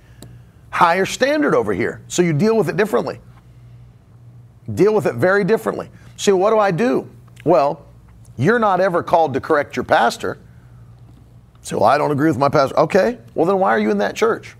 Higher 0.71 1.05
standard 1.05 1.55
over 1.55 1.75
here. 1.75 2.03
So 2.09 2.23
you 2.23 2.33
deal 2.33 2.57
with 2.57 2.71
it 2.71 2.79
differently. 2.79 3.21
Deal 4.73 4.95
with 4.95 5.07
it 5.07 5.17
very 5.17 5.45
differently. 5.45 5.91
See, 6.17 6.33
what 6.33 6.51
do 6.51 6.59
I 6.59 6.71
do? 6.71 7.11
Well, 7.45 7.85
you're 8.37 8.59
not 8.59 8.81
ever 8.81 9.03
called 9.03 9.35
to 9.35 9.41
correct 9.41 9.77
your 9.77 9.85
pastor. 9.85 10.39
So, 11.61 11.79
well, 11.79 11.89
I 11.89 11.99
don't 11.99 12.11
agree 12.11 12.29
with 12.29 12.39
my 12.39 12.49
pastor. 12.49 12.79
Okay, 12.79 13.19
well, 13.35 13.47
then 13.47 13.59
why 13.59 13.71
are 13.71 13.79
you 13.79 13.91
in 13.91 13.99
that 13.99 14.17
church? 14.17 14.57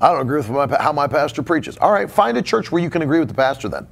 I 0.00 0.12
don't 0.12 0.22
agree 0.22 0.38
with 0.38 0.50
my, 0.50 0.66
how 0.80 0.92
my 0.92 1.06
pastor 1.06 1.42
preaches. 1.42 1.76
All 1.78 1.92
right, 1.92 2.10
find 2.10 2.36
a 2.38 2.42
church 2.42 2.72
where 2.72 2.82
you 2.82 2.90
can 2.90 3.02
agree 3.02 3.18
with 3.18 3.28
the 3.28 3.34
pastor 3.34 3.68
then. 3.68 3.86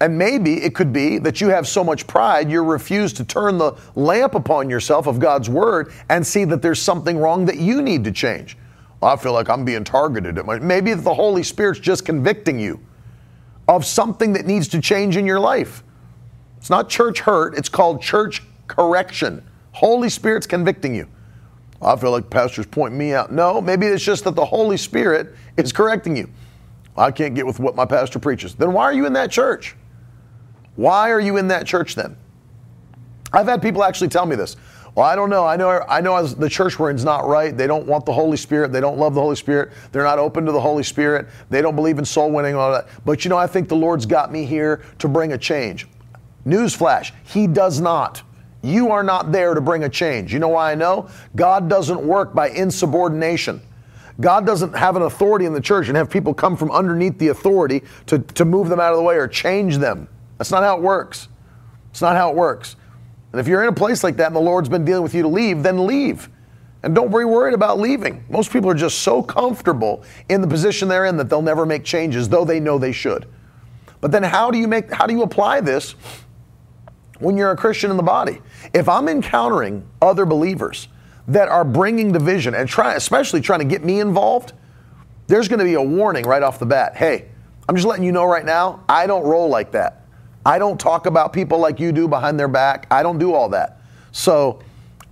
And 0.00 0.18
maybe 0.18 0.62
it 0.62 0.74
could 0.74 0.92
be 0.92 1.18
that 1.18 1.40
you 1.40 1.48
have 1.48 1.66
so 1.66 1.82
much 1.82 2.06
pride, 2.06 2.50
you 2.50 2.62
refuse 2.62 3.12
to 3.14 3.24
turn 3.24 3.56
the 3.56 3.72
lamp 3.94 4.34
upon 4.34 4.68
yourself 4.68 5.06
of 5.06 5.18
God's 5.18 5.48
word 5.48 5.92
and 6.10 6.26
see 6.26 6.44
that 6.44 6.60
there's 6.60 6.82
something 6.82 7.16
wrong 7.16 7.46
that 7.46 7.56
you 7.56 7.80
need 7.80 8.04
to 8.04 8.12
change. 8.12 8.58
I 9.02 9.16
feel 9.16 9.32
like 9.32 9.48
I'm 9.48 9.64
being 9.64 9.84
targeted. 9.84 10.44
Maybe 10.62 10.92
the 10.92 11.14
Holy 11.14 11.42
Spirit's 11.42 11.80
just 11.80 12.04
convicting 12.04 12.58
you 12.58 12.80
of 13.68 13.84
something 13.84 14.32
that 14.34 14.46
needs 14.46 14.68
to 14.68 14.80
change 14.80 15.16
in 15.16 15.26
your 15.26 15.40
life. 15.40 15.82
It's 16.58 16.70
not 16.70 16.88
church 16.88 17.20
hurt, 17.20 17.56
it's 17.56 17.68
called 17.68 18.02
church 18.02 18.42
correction. 18.66 19.46
Holy 19.72 20.08
Spirit's 20.08 20.46
convicting 20.46 20.94
you. 20.94 21.08
I 21.82 21.96
feel 21.96 22.10
like 22.10 22.30
pastors 22.30 22.66
point 22.66 22.94
me 22.94 23.12
out. 23.12 23.30
No, 23.30 23.60
maybe 23.60 23.86
it's 23.86 24.04
just 24.04 24.24
that 24.24 24.34
the 24.34 24.44
Holy 24.44 24.76
Spirit 24.76 25.34
is 25.56 25.72
correcting 25.72 26.16
you. 26.16 26.30
I 26.96 27.10
can't 27.10 27.34
get 27.34 27.46
with 27.46 27.60
what 27.60 27.76
my 27.76 27.84
pastor 27.84 28.18
preaches. 28.18 28.54
Then 28.54 28.72
why 28.72 28.84
are 28.84 28.92
you 28.92 29.06
in 29.06 29.12
that 29.12 29.30
church? 29.30 29.76
Why 30.76 31.10
are 31.10 31.20
you 31.20 31.36
in 31.36 31.48
that 31.48 31.66
church 31.66 31.94
then? 31.94 32.16
I've 33.32 33.46
had 33.46 33.60
people 33.60 33.84
actually 33.84 34.08
tell 34.08 34.24
me 34.24 34.36
this. 34.36 34.56
Well, 34.96 35.04
I 35.04 35.14
don't 35.14 35.28
know. 35.28 35.46
I 35.46 35.56
know. 35.56 35.84
I 35.86 36.00
know. 36.00 36.26
The 36.26 36.48
church 36.48 36.78
we're 36.78 36.88
in 36.88 36.96
is 36.96 37.04
not 37.04 37.26
right. 37.26 37.54
They 37.54 37.66
don't 37.66 37.86
want 37.86 38.06
the 38.06 38.14
Holy 38.14 38.38
Spirit. 38.38 38.72
They 38.72 38.80
don't 38.80 38.96
love 38.96 39.14
the 39.14 39.20
Holy 39.20 39.36
Spirit. 39.36 39.72
They're 39.92 40.02
not 40.02 40.18
open 40.18 40.46
to 40.46 40.52
the 40.52 40.60
Holy 40.60 40.82
Spirit. 40.82 41.28
They 41.50 41.60
don't 41.60 41.76
believe 41.76 41.98
in 41.98 42.04
soul 42.06 42.30
winning 42.30 42.54
all 42.54 42.72
that. 42.72 42.88
But 43.04 43.22
you 43.22 43.28
know, 43.28 43.36
I 43.36 43.46
think 43.46 43.68
the 43.68 43.76
Lord's 43.76 44.06
got 44.06 44.32
me 44.32 44.46
here 44.46 44.82
to 44.98 45.06
bring 45.06 45.34
a 45.34 45.38
change. 45.38 45.86
Newsflash: 46.46 47.12
He 47.24 47.46
does 47.46 47.78
not. 47.78 48.22
You 48.62 48.90
are 48.90 49.02
not 49.02 49.32
there 49.32 49.52
to 49.52 49.60
bring 49.60 49.84
a 49.84 49.88
change. 49.88 50.32
You 50.32 50.38
know 50.38 50.48
why 50.48 50.72
I 50.72 50.74
know? 50.74 51.10
God 51.36 51.68
doesn't 51.68 52.00
work 52.00 52.34
by 52.34 52.48
insubordination. 52.48 53.60
God 54.18 54.46
doesn't 54.46 54.74
have 54.74 54.96
an 54.96 55.02
authority 55.02 55.44
in 55.44 55.52
the 55.52 55.60
church 55.60 55.88
and 55.88 55.96
have 55.96 56.08
people 56.08 56.32
come 56.32 56.56
from 56.56 56.70
underneath 56.70 57.18
the 57.18 57.28
authority 57.28 57.82
to, 58.06 58.18
to 58.18 58.46
move 58.46 58.70
them 58.70 58.80
out 58.80 58.92
of 58.92 58.96
the 58.96 59.02
way 59.02 59.16
or 59.16 59.28
change 59.28 59.76
them. 59.76 60.08
That's 60.38 60.50
not 60.50 60.62
how 60.62 60.78
it 60.78 60.82
works. 60.82 61.28
It's 61.90 62.00
not 62.00 62.16
how 62.16 62.30
it 62.30 62.36
works. 62.36 62.76
And 63.36 63.40
if 63.42 63.48
you're 63.48 63.62
in 63.62 63.68
a 63.68 63.72
place 63.72 64.02
like 64.02 64.16
that 64.16 64.28
and 64.28 64.34
the 64.34 64.40
Lord's 64.40 64.70
been 64.70 64.86
dealing 64.86 65.02
with 65.02 65.14
you 65.14 65.20
to 65.20 65.28
leave, 65.28 65.62
then 65.62 65.86
leave. 65.86 66.30
And 66.82 66.94
don't 66.94 67.10
be 67.10 67.22
worried 67.22 67.52
about 67.52 67.78
leaving. 67.78 68.24
Most 68.30 68.50
people 68.50 68.70
are 68.70 68.74
just 68.74 69.00
so 69.00 69.22
comfortable 69.22 70.04
in 70.30 70.40
the 70.40 70.46
position 70.46 70.88
they're 70.88 71.04
in 71.04 71.18
that 71.18 71.28
they'll 71.28 71.42
never 71.42 71.66
make 71.66 71.84
changes, 71.84 72.30
though 72.30 72.46
they 72.46 72.60
know 72.60 72.78
they 72.78 72.92
should. 72.92 73.26
But 74.00 74.10
then 74.10 74.22
how 74.22 74.50
do 74.50 74.56
you 74.56 74.66
make 74.66 74.90
how 74.90 75.06
do 75.06 75.12
you 75.12 75.22
apply 75.22 75.60
this 75.60 75.96
when 77.18 77.36
you're 77.36 77.50
a 77.50 77.56
Christian 77.58 77.90
in 77.90 77.98
the 77.98 78.02
body? 78.02 78.40
If 78.72 78.88
I'm 78.88 79.06
encountering 79.06 79.86
other 80.00 80.24
believers 80.24 80.88
that 81.28 81.50
are 81.50 81.62
bringing 81.62 82.12
division 82.12 82.54
and 82.54 82.66
try, 82.66 82.94
especially 82.94 83.42
trying 83.42 83.58
to 83.58 83.66
get 83.66 83.84
me 83.84 84.00
involved, 84.00 84.54
there's 85.26 85.46
going 85.46 85.58
to 85.58 85.66
be 85.66 85.74
a 85.74 85.82
warning 85.82 86.24
right 86.24 86.42
off 86.42 86.58
the 86.58 86.64
bat. 86.64 86.96
Hey, 86.96 87.28
I'm 87.68 87.76
just 87.76 87.86
letting 87.86 88.06
you 88.06 88.12
know 88.12 88.24
right 88.24 88.46
now, 88.46 88.82
I 88.88 89.06
don't 89.06 89.24
roll 89.24 89.50
like 89.50 89.72
that. 89.72 90.05
I 90.46 90.60
don't 90.60 90.78
talk 90.78 91.06
about 91.06 91.32
people 91.32 91.58
like 91.58 91.80
you 91.80 91.90
do 91.90 92.06
behind 92.06 92.38
their 92.38 92.46
back. 92.46 92.86
I 92.88 93.02
don't 93.02 93.18
do 93.18 93.34
all 93.34 93.48
that. 93.48 93.80
So 94.12 94.60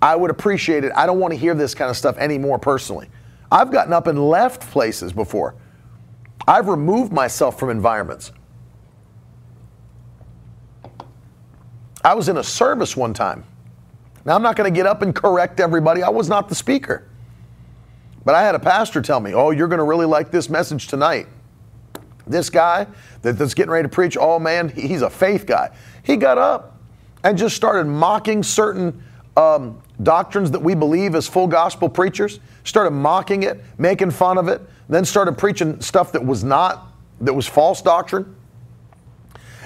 I 0.01 0.15
would 0.15 0.31
appreciate 0.31 0.85
it. 0.85 0.93
I 0.95 1.07
don't 1.07 1.19
want 1.19 1.33
to 1.33 1.39
hear 1.39 1.55
this 1.55 1.75
kind 1.75 1.91
of 1.91 1.97
stuff 1.97 2.17
anymore 2.19 2.57
personally. 2.61 3.09
I've 3.51 3.73
gotten 3.73 3.93
up 3.93 4.07
and 4.07 4.29
left 4.29 4.63
places 4.71 5.13
before. 5.13 5.57
I've 6.47 6.69
removed 6.69 7.13
myself 7.13 7.59
from 7.59 7.71
environments. 7.71 8.31
I 12.05 12.15
was 12.15 12.29
in 12.29 12.37
a 12.37 12.45
service 12.45 12.97
one 12.97 13.13
time. 13.13 13.43
Now, 14.25 14.37
I'm 14.37 14.43
not 14.43 14.55
going 14.55 14.73
to 14.73 14.77
get 14.77 14.87
up 14.87 15.03
and 15.03 15.13
correct 15.13 15.59
everybody. 15.59 16.05
I 16.05 16.11
was 16.11 16.29
not 16.29 16.49
the 16.49 16.55
speaker. 16.55 17.09
But 18.25 18.37
I 18.37 18.43
had 18.43 18.55
a 18.55 18.61
pastor 18.61 19.03
tell 19.03 19.19
me, 19.19 19.35
Oh, 19.35 19.51
you're 19.51 19.69
going 19.69 19.79
to 19.79 19.85
really 19.85 20.07
like 20.07 20.31
this 20.31 20.49
message 20.49 20.87
tonight. 20.87 21.27
This 22.27 22.51
guy 22.51 22.87
that, 23.23 23.39
that's 23.39 23.55
getting 23.55 23.71
ready 23.71 23.89
to 23.89 23.95
preach, 23.95 24.17
oh 24.19 24.39
man, 24.39 24.69
he's 24.69 25.03
a 25.03 25.11
faith 25.11 25.47
guy. 25.47 25.71
He 26.03 26.17
got 26.17 26.39
up 26.39 26.79
and 27.23 27.37
just 27.37 27.57
started 27.57 27.87
mocking 27.87 28.43
certain 28.43 29.03
um, 29.37 29.81
doctrines 30.03 30.51
that 30.51 30.61
we 30.61 30.75
believe 30.75 31.15
as 31.15 31.27
full 31.27 31.47
gospel 31.47 31.89
preachers, 31.89 32.41
started 32.65 32.91
mocking 32.91 33.43
it, 33.43 33.63
making 33.79 34.11
fun 34.11 34.39
of 34.39 34.49
it, 34.49 34.61
then 34.89 35.05
started 35.05 35.37
preaching 35.37 35.81
stuff 35.81 36.13
that 36.13 36.25
was 36.25 36.45
not, 36.45 36.89
that 37.21 37.33
was 37.33 37.47
false 37.47 37.83
doctrine. 37.83 38.35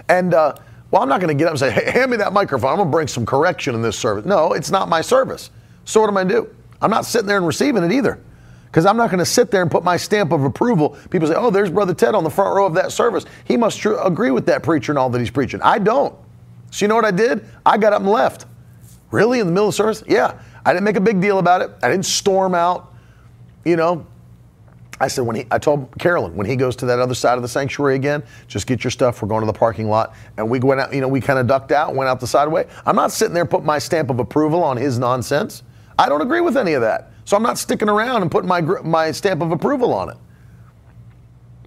And, 0.08 0.34
uh, 0.34 0.54
well, 0.90 1.02
I'm 1.02 1.08
not 1.08 1.20
going 1.20 1.36
to 1.36 1.40
get 1.40 1.46
up 1.46 1.52
and 1.52 1.58
say, 1.58 1.70
hey, 1.70 1.90
hand 1.90 2.10
me 2.10 2.16
that 2.18 2.32
microphone. 2.32 2.70
I'm 2.70 2.76
going 2.76 2.88
to 2.88 2.92
bring 2.92 3.08
some 3.08 3.26
correction 3.26 3.74
in 3.74 3.82
this 3.82 3.98
service. 3.98 4.24
No, 4.24 4.52
it's 4.52 4.70
not 4.70 4.88
my 4.88 5.00
service. 5.00 5.50
So 5.84 6.00
what 6.00 6.08
am 6.08 6.16
I 6.16 6.24
do? 6.24 6.48
I'm 6.80 6.90
not 6.90 7.04
sitting 7.04 7.26
there 7.26 7.36
and 7.36 7.46
receiving 7.46 7.82
it 7.82 7.92
either. 7.92 8.20
Because 8.68 8.86
I'm 8.86 8.96
not 8.96 9.10
going 9.10 9.18
to 9.18 9.26
sit 9.26 9.50
there 9.50 9.62
and 9.62 9.70
put 9.70 9.82
my 9.82 9.96
stamp 9.96 10.30
of 10.30 10.44
approval. 10.44 10.96
People 11.10 11.26
say, 11.28 11.34
oh, 11.34 11.50
there's 11.50 11.70
Brother 11.70 11.94
Ted 11.94 12.14
on 12.14 12.22
the 12.22 12.30
front 12.30 12.54
row 12.54 12.66
of 12.66 12.74
that 12.74 12.92
service. 12.92 13.24
He 13.44 13.56
must 13.56 13.80
tr- 13.80 13.94
agree 13.94 14.30
with 14.30 14.46
that 14.46 14.62
preacher 14.62 14.92
and 14.92 14.98
all 14.98 15.08
that 15.10 15.18
he's 15.18 15.30
preaching. 15.30 15.60
I 15.62 15.78
don't. 15.78 16.14
So 16.70 16.84
you 16.84 16.88
know 16.88 16.94
what 16.94 17.06
I 17.06 17.10
did? 17.10 17.46
I 17.64 17.78
got 17.78 17.92
up 17.92 18.02
and 18.02 18.10
left. 18.10 18.44
Really? 19.10 19.40
In 19.40 19.46
the 19.46 19.52
middle 19.52 19.68
of 19.68 19.74
service? 19.74 20.04
Yeah. 20.06 20.38
I 20.66 20.72
didn't 20.72 20.84
make 20.84 20.96
a 20.96 21.00
big 21.00 21.20
deal 21.20 21.38
about 21.38 21.62
it. 21.62 21.70
I 21.82 21.88
didn't 21.88 22.04
storm 22.04 22.54
out. 22.54 22.92
You 23.64 23.76
know, 23.76 24.06
I 25.00 25.08
said 25.08 25.22
when 25.22 25.36
he, 25.36 25.46
I 25.50 25.58
told 25.58 25.96
Carolyn 25.98 26.34
when 26.34 26.46
he 26.46 26.56
goes 26.56 26.74
to 26.76 26.86
that 26.86 26.98
other 26.98 27.14
side 27.14 27.36
of 27.36 27.42
the 27.42 27.48
sanctuary 27.48 27.94
again, 27.94 28.22
just 28.48 28.66
get 28.66 28.82
your 28.82 28.90
stuff. 28.90 29.22
We're 29.22 29.28
going 29.28 29.40
to 29.40 29.46
the 29.46 29.58
parking 29.58 29.88
lot, 29.88 30.14
and 30.36 30.50
we 30.50 30.58
went 30.58 30.80
out. 30.80 30.92
You 30.92 31.00
know, 31.00 31.08
we 31.08 31.20
kind 31.20 31.38
of 31.38 31.46
ducked 31.46 31.72
out, 31.72 31.94
went 31.94 32.08
out 32.08 32.20
the 32.20 32.26
side 32.26 32.48
way. 32.48 32.66
I'm 32.84 32.96
not 32.96 33.12
sitting 33.12 33.34
there 33.34 33.44
putting 33.44 33.66
my 33.66 33.78
stamp 33.78 34.10
of 34.10 34.18
approval 34.18 34.62
on 34.62 34.76
his 34.76 34.98
nonsense. 34.98 35.62
I 35.98 36.08
don't 36.08 36.20
agree 36.20 36.40
with 36.40 36.56
any 36.56 36.72
of 36.72 36.82
that, 36.82 37.12
so 37.28 37.36
I'm 37.36 37.42
not 37.42 37.58
sticking 37.58 37.90
around 37.90 38.22
and 38.22 38.30
putting 38.30 38.48
my 38.48 38.62
my 38.62 39.10
stamp 39.10 39.42
of 39.42 39.52
approval 39.52 39.92
on 39.92 40.08
it. 40.08 40.16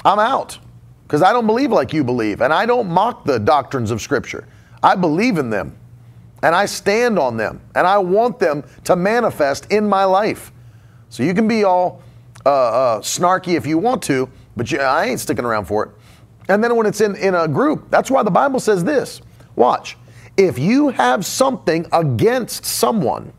I'm 0.04 0.18
out 0.18 0.58
because 1.04 1.22
I 1.22 1.32
don't 1.32 1.46
believe 1.46 1.70
like 1.70 1.94
you 1.94 2.04
believe, 2.04 2.42
and 2.42 2.52
I 2.52 2.66
don't 2.66 2.90
mock 2.90 3.26
the 3.26 3.38
doctrines 3.38 3.92
of 3.92 4.02
Scripture. 4.02 4.48
I 4.82 4.96
believe 4.96 5.38
in 5.38 5.52
them, 5.52 5.78
and 6.42 6.56
I 6.56 6.66
stand 6.66 7.20
on 7.20 7.38
them, 7.38 7.62
and 7.76 7.86
I 7.86 8.00
want 8.00 8.40
them 8.40 8.64
to 8.86 8.96
manifest 8.96 9.72
in 9.72 9.88
my 9.88 10.04
life. 10.04 10.52
So 11.10 11.22
you 11.22 11.36
can 11.36 11.48
be 11.48 11.64
all 11.64 12.02
uh, 12.44 12.50
uh, 12.50 13.00
snarky 13.02 13.54
if 13.54 13.68
you 13.68 13.78
want 13.78 14.02
to, 14.06 14.28
but 14.56 14.72
you, 14.72 14.80
I 14.80 15.06
ain't 15.06 15.20
sticking 15.20 15.46
around 15.46 15.66
for 15.66 15.84
it. 15.84 15.92
And 16.50 16.64
then 16.64 16.76
when 16.76 16.88
it's 16.88 17.02
in, 17.02 17.16
in 17.18 17.36
a 17.36 17.48
group, 17.48 17.92
that's 17.92 18.10
why 18.10 18.24
the 18.24 18.32
Bible 18.32 18.60
says 18.60 18.84
this. 18.84 19.22
Watch. 19.56 19.96
If 20.38 20.58
you 20.58 20.90
have 20.90 21.24
something 21.24 21.86
against 21.92 22.66
someone, 22.66 23.32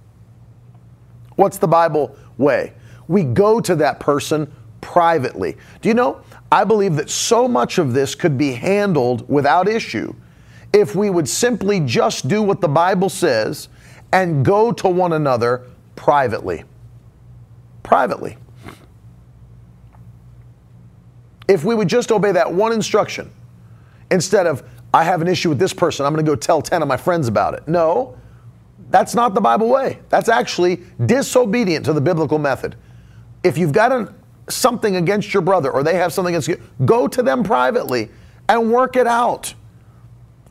what's 1.43 1.59
the 1.59 1.69
Bible 1.69 2.17
way? 2.39 2.73
We 3.09 3.25
go 3.25 3.61
to 3.61 3.77
that 3.77 4.01
person 4.01 4.51
privately. 4.81 5.57
Do 5.83 5.89
you 5.89 5.95
know? 5.95 6.23
I 6.51 6.65
believe 6.65 6.97
that 6.97 7.11
so 7.11 7.47
much 7.47 7.79
of 7.79 7.93
this 7.93 8.15
could 8.15 8.39
be 8.39 8.53
handled 8.53 9.29
without 9.29 9.69
issue 9.69 10.15
if 10.73 10.95
we 10.95 11.11
would 11.11 11.29
simply 11.29 11.81
just 11.81 12.29
do 12.29 12.43
what 12.43 12.61
the 12.61 12.69
Bible 12.69 13.09
says 13.09 13.69
and 14.13 14.45
go 14.45 14.73
to 14.73 14.89
one 14.89 15.13
another 15.13 15.67
privately. 15.97 16.65
Privately 17.83 18.37
if 21.49 21.65
we 21.65 21.75
would 21.75 21.89
just 21.89 22.11
obey 22.11 22.33
that 22.33 22.53
one 22.53 22.73
instruction 22.73 23.31
instead 24.11 24.47
of, 24.47 24.63
I 24.95 25.05
have 25.05 25.23
an 25.23 25.29
issue 25.29 25.49
with 25.49 25.59
this 25.59 25.73
person, 25.73 26.07
I'm 26.07 26.13
going 26.13 26.25
to 26.25 26.31
go 26.31 26.37
tell 26.37 26.63
10 26.63 26.83
of 26.83 26.89
my 26.89 26.97
friends 26.97 27.29
about 27.29 27.55
it. 27.55 27.67
No, 27.69 28.17
that's 28.91 29.15
not 29.15 29.35
the 29.35 29.41
Bible 29.41 29.69
way. 29.69 30.01
That's 30.09 30.29
actually 30.29 30.83
disobedient 31.07 31.85
to 31.87 31.93
the 31.93 32.01
biblical 32.01 32.39
method. 32.39 32.77
If 33.43 33.59
you've 33.59 33.73
got 33.73 33.93
an, 33.93 34.15
something 34.49 34.97
against 34.97 35.33
your 35.33 35.43
brother 35.43 35.71
or 35.71 35.83
they 35.83 35.97
have 35.97 36.13
something 36.13 36.35
against 36.35 36.49
you, 36.49 36.61
go 36.85 37.09
to 37.09 37.23
them 37.23 37.43
privately 37.43 38.11
and 38.49 38.71
work 38.71 38.97
it 38.97 39.07
out. 39.07 39.55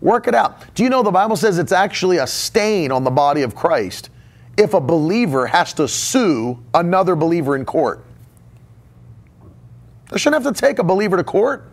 Work 0.02 0.28
it 0.28 0.34
out. 0.34 0.74
Do 0.74 0.84
you 0.84 0.90
know 0.90 1.04
the 1.04 1.12
Bible 1.12 1.36
says 1.36 1.60
it's 1.60 1.72
actually 1.72 2.18
a 2.18 2.28
stain 2.28 2.92
on 2.92 3.04
the 3.04 3.12
body 3.12 3.44
of 3.44 3.56
Christ 3.56 4.10
if 4.58 4.74
a 4.74 4.82
believer 4.82 5.46
has 5.48 5.74
to 5.76 5.88
sue 5.88 6.60
another 6.74 7.16
believer 7.16 7.56
in 7.56 7.66
court? 7.66 8.04
They 10.12 10.18
shouldn't 10.18 10.44
have 10.44 10.54
to 10.54 10.60
take 10.60 10.80
a 10.80 10.84
believer 10.84 11.18
to 11.18 11.24
court. 11.24 11.68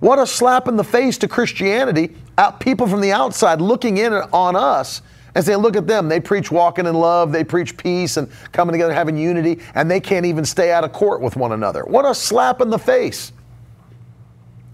What 0.00 0.18
a 0.18 0.26
slap 0.26 0.66
in 0.68 0.76
the 0.76 0.84
face 0.84 1.18
to 1.18 1.28
Christianity. 1.28 2.16
Out, 2.36 2.60
people 2.60 2.86
from 2.86 3.00
the 3.00 3.12
outside 3.12 3.60
looking 3.60 3.98
in 3.98 4.12
on 4.12 4.56
us 4.56 5.02
and 5.34 5.44
saying, 5.44 5.58
look 5.58 5.76
at 5.76 5.86
them. 5.86 6.08
They 6.08 6.20
preach 6.20 6.50
walking 6.50 6.86
in 6.86 6.94
love, 6.94 7.32
they 7.32 7.44
preach 7.44 7.76
peace 7.76 8.16
and 8.16 8.30
coming 8.52 8.72
together, 8.72 8.92
having 8.92 9.16
unity, 9.16 9.60
and 9.74 9.90
they 9.90 10.00
can't 10.00 10.26
even 10.26 10.44
stay 10.44 10.72
out 10.72 10.84
of 10.84 10.92
court 10.92 11.20
with 11.20 11.36
one 11.36 11.52
another. 11.52 11.84
What 11.84 12.04
a 12.04 12.14
slap 12.14 12.60
in 12.60 12.70
the 12.70 12.78
face. 12.78 13.32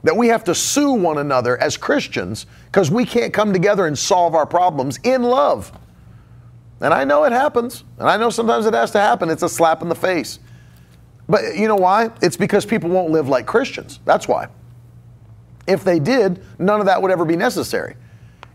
That 0.03 0.17
we 0.17 0.29
have 0.29 0.45
to 0.45 0.55
sue 0.55 0.93
one 0.93 1.19
another 1.19 1.59
as 1.59 1.77
Christians 1.77 2.47
because 2.67 2.91
we 2.91 3.05
can't 3.05 3.33
come 3.35 3.53
together 3.53 3.87
and 3.87 3.99
solve 3.99 4.35
our 4.35 4.47
problems 4.47 4.99
in 5.03 5.23
love. 5.23 5.73
And 6.81 6.95
I 6.95 7.05
know 7.05 7.25
it 7.25 7.33
happens, 7.33 7.85
and 7.99 8.09
I 8.09 8.17
know 8.17 8.31
sometimes 8.31 8.65
it 8.65 8.73
has 8.73 8.91
to 8.93 8.99
happen. 8.99 9.29
It's 9.29 9.43
a 9.43 9.49
slap 9.49 9.83
in 9.83 9.91
the 9.91 9.95
face. 9.95 10.39
But 11.29 11.57
you 11.57 11.69
know 11.69 11.77
why? 11.77 12.11
It's 12.23 12.39
because 12.39 12.65
people 12.65 12.89
won't 12.89 13.11
live 13.11 13.29
like 13.29 13.47
Christians. 13.47 14.01
That's 14.07 14.27
why. 14.27 14.49
If 15.71 15.85
they 15.85 16.01
did, 16.01 16.43
none 16.59 16.81
of 16.81 16.87
that 16.87 17.01
would 17.01 17.13
ever 17.13 17.25
be 17.25 17.37
necessary. 17.37 17.95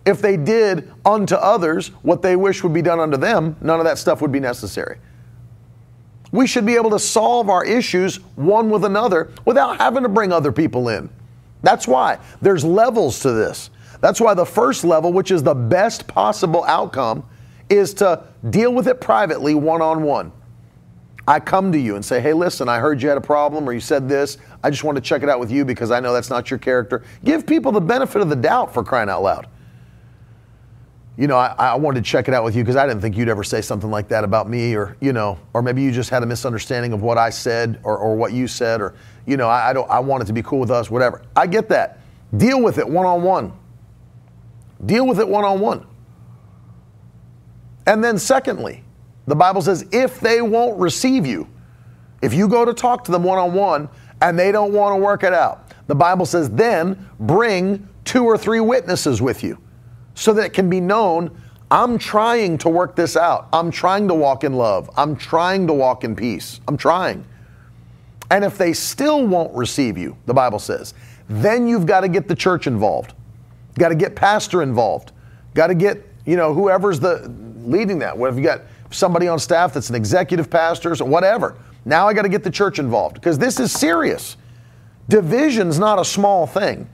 If 0.05 0.21
they 0.21 0.35
did 0.35 0.91
unto 1.05 1.35
others 1.35 1.87
what 2.01 2.21
they 2.21 2.35
wish 2.35 2.61
would 2.61 2.73
be 2.73 2.81
done 2.81 2.99
unto 2.99 3.15
them, 3.15 3.55
none 3.61 3.79
of 3.79 3.85
that 3.85 3.97
stuff 3.97 4.21
would 4.21 4.33
be 4.33 4.41
necessary. 4.41 4.97
We 6.33 6.45
should 6.45 6.65
be 6.65 6.75
able 6.75 6.89
to 6.89 6.99
solve 6.99 7.49
our 7.49 7.63
issues 7.63 8.17
one 8.35 8.69
with 8.69 8.83
another 8.83 9.31
without 9.45 9.77
having 9.77 10.03
to 10.03 10.09
bring 10.09 10.33
other 10.33 10.51
people 10.51 10.89
in. 10.89 11.09
That's 11.63 11.87
why 11.87 12.19
there's 12.41 12.65
levels 12.65 13.21
to 13.21 13.31
this. 13.31 13.69
That's 14.01 14.19
why 14.19 14.33
the 14.33 14.45
first 14.45 14.83
level, 14.83 15.13
which 15.13 15.31
is 15.31 15.41
the 15.41 15.55
best 15.55 16.07
possible 16.07 16.65
outcome, 16.65 17.25
is 17.69 17.93
to 17.95 18.25
deal 18.49 18.73
with 18.73 18.89
it 18.89 18.99
privately 18.99 19.55
one 19.55 19.81
on 19.81 20.03
one. 20.03 20.33
I 21.27 21.39
come 21.39 21.71
to 21.71 21.79
you 21.79 21.95
and 21.95 22.05
say, 22.05 22.21
hey, 22.21 22.33
listen, 22.33 22.69
I 22.69 22.79
heard 22.79 23.01
you 23.01 23.09
had 23.09 23.17
a 23.17 23.21
problem 23.21 23.67
or 23.67 23.73
you 23.73 23.79
said 23.79 24.07
this. 24.07 24.37
I 24.63 24.69
just 24.69 24.83
want 24.83 24.95
to 24.95 25.01
check 25.01 25.23
it 25.23 25.29
out 25.29 25.39
with 25.39 25.51
you 25.51 25.65
because 25.65 25.89
I 25.89 25.99
know 25.99 26.13
that's 26.13 26.29
not 26.29 26.51
your 26.51 26.59
character. 26.59 27.03
Give 27.23 27.47
people 27.47 27.71
the 27.71 27.81
benefit 27.81 28.21
of 28.21 28.29
the 28.29 28.35
doubt 28.35 28.73
for 28.73 28.83
crying 28.83 29.09
out 29.09 29.23
loud. 29.23 29.47
You 31.17 31.27
know, 31.27 31.37
I, 31.37 31.55
I 31.57 31.75
wanted 31.75 32.03
to 32.03 32.09
check 32.09 32.27
it 32.27 32.33
out 32.33 32.43
with 32.43 32.55
you 32.55 32.63
because 32.63 32.75
I 32.75 32.85
didn't 32.85 33.01
think 33.01 33.17
you'd 33.17 33.29
ever 33.29 33.43
say 33.43 33.61
something 33.61 33.89
like 33.89 34.09
that 34.09 34.23
about 34.23 34.49
me, 34.49 34.75
or, 34.75 34.97
you 34.99 35.13
know, 35.13 35.39
or 35.53 35.61
maybe 35.61 35.81
you 35.81 35.91
just 35.91 36.09
had 36.09 36.21
a 36.23 36.25
misunderstanding 36.25 36.93
of 36.93 37.01
what 37.01 37.17
I 37.17 37.29
said 37.29 37.79
or, 37.83 37.97
or 37.97 38.15
what 38.15 38.33
you 38.33 38.47
said, 38.47 38.81
or, 38.81 38.95
you 39.25 39.37
know, 39.37 39.47
I, 39.47 39.69
I 39.69 39.73
don't, 39.73 39.89
I 39.89 39.99
want 39.99 40.23
it 40.23 40.25
to 40.27 40.33
be 40.33 40.43
cool 40.43 40.59
with 40.59 40.71
us, 40.71 40.91
whatever. 40.91 41.23
I 41.35 41.47
get 41.47 41.69
that. 41.69 41.99
Deal 42.35 42.61
with 42.61 42.77
it 42.77 42.87
one 42.87 43.05
on 43.05 43.23
one. 43.23 43.53
Deal 44.85 45.07
with 45.07 45.19
it 45.19 45.27
one 45.27 45.45
on 45.45 45.59
one. 45.59 45.87
And 47.87 48.03
then, 48.03 48.17
secondly, 48.19 48.83
the 49.27 49.35
Bible 49.35 49.61
says 49.61 49.85
if 49.91 50.19
they 50.19 50.41
won't 50.41 50.79
receive 50.79 51.25
you, 51.25 51.47
if 52.21 52.33
you 52.33 52.47
go 52.47 52.65
to 52.65 52.73
talk 52.73 53.03
to 53.05 53.11
them 53.11 53.23
one 53.23 53.37
on 53.37 53.53
one 53.53 53.89
and 54.21 54.37
they 54.37 54.51
don't 54.51 54.73
want 54.73 54.95
to 54.95 55.03
work 55.03 55.23
it 55.23 55.33
out, 55.33 55.71
the 55.87 55.95
Bible 55.95 56.25
says 56.25 56.49
then 56.49 57.09
bring 57.19 57.87
two 58.03 58.23
or 58.23 58.37
three 58.37 58.59
witnesses 58.59 59.21
with 59.21 59.43
you 59.43 59.57
so 60.13 60.33
that 60.33 60.45
it 60.45 60.53
can 60.53 60.69
be 60.69 60.79
known 60.79 61.35
I'm 61.71 61.97
trying 61.97 62.57
to 62.59 62.69
work 62.69 62.95
this 62.95 63.17
out. 63.17 63.47
I'm 63.51 63.71
trying 63.71 64.07
to 64.07 64.13
walk 64.13 64.43
in 64.43 64.53
love. 64.53 64.89
I'm 64.95 65.15
trying 65.15 65.65
to 65.67 65.73
walk 65.73 66.03
in 66.03 66.15
peace. 66.15 66.61
I'm 66.67 66.77
trying. 66.77 67.25
And 68.29 68.43
if 68.43 68.57
they 68.57 68.73
still 68.73 69.25
won't 69.25 69.53
receive 69.55 69.97
you, 69.97 70.15
the 70.25 70.33
Bible 70.33 70.59
says, 70.59 70.93
then 71.27 71.67
you've 71.67 71.85
got 71.85 72.01
to 72.01 72.07
get 72.07 72.27
the 72.27 72.35
church 72.35 72.67
involved. 72.67 73.13
Got 73.79 73.89
to 73.89 73.95
get 73.95 74.15
pastor 74.15 74.61
involved. 74.61 75.11
Got 75.53 75.67
to 75.67 75.75
get, 75.75 76.03
you 76.25 76.35
know, 76.35 76.53
whoever's 76.53 76.99
the 76.99 77.33
leading 77.63 77.99
that. 77.99 78.15
What 78.15 78.27
have 78.27 78.37
you 78.37 78.43
got? 78.43 78.61
Somebody 78.95 79.27
on 79.27 79.39
staff 79.39 79.73
that's 79.73 79.89
an 79.89 79.95
executive 79.95 80.49
pastor 80.49 80.93
or 80.93 81.05
whatever. 81.05 81.57
Now 81.85 82.07
I 82.07 82.13
got 82.13 82.23
to 82.23 82.29
get 82.29 82.43
the 82.43 82.51
church 82.51 82.79
involved 82.79 83.15
because 83.15 83.37
this 83.37 83.59
is 83.59 83.71
serious. 83.71 84.37
Division's 85.07 85.77
not 85.77 85.99
a 85.99 86.05
small 86.05 86.47
thing. 86.47 86.89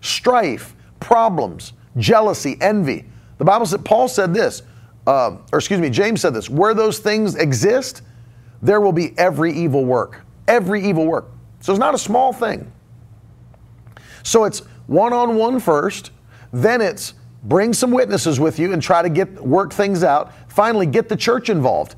Strife, 0.00 0.74
problems, 1.00 1.72
jealousy, 1.96 2.56
envy. 2.60 3.04
The 3.38 3.44
Bible 3.44 3.66
said, 3.66 3.84
Paul 3.84 4.08
said 4.08 4.34
this, 4.34 4.62
uh, 5.06 5.36
or 5.52 5.58
excuse 5.58 5.80
me, 5.80 5.90
James 5.90 6.20
said 6.20 6.34
this 6.34 6.48
where 6.50 6.74
those 6.74 6.98
things 6.98 7.36
exist, 7.36 8.02
there 8.62 8.80
will 8.80 8.92
be 8.92 9.16
every 9.18 9.52
evil 9.52 9.84
work. 9.84 10.22
Every 10.48 10.84
evil 10.84 11.06
work. 11.06 11.30
So 11.60 11.72
it's 11.72 11.80
not 11.80 11.94
a 11.94 11.98
small 11.98 12.32
thing. 12.32 12.70
So 14.22 14.44
it's 14.44 14.60
one 14.86 15.12
on 15.12 15.36
one 15.36 15.60
first, 15.60 16.10
then 16.52 16.80
it's 16.80 17.14
bring 17.44 17.72
some 17.72 17.90
witnesses 17.90 18.40
with 18.40 18.58
you 18.58 18.72
and 18.72 18.82
try 18.82 19.02
to 19.02 19.08
get 19.08 19.40
work 19.40 19.72
things 19.72 20.02
out. 20.02 20.32
Finally 20.48 20.86
get 20.86 21.08
the 21.08 21.16
church 21.16 21.48
involved. 21.48 21.96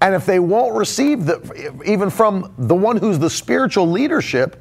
And 0.00 0.14
if 0.14 0.26
they 0.26 0.38
won't 0.38 0.74
receive 0.76 1.26
the 1.26 1.82
even 1.84 2.10
from 2.10 2.54
the 2.58 2.74
one 2.74 2.96
who's 2.96 3.18
the 3.18 3.30
spiritual 3.30 3.86
leadership 3.86 4.60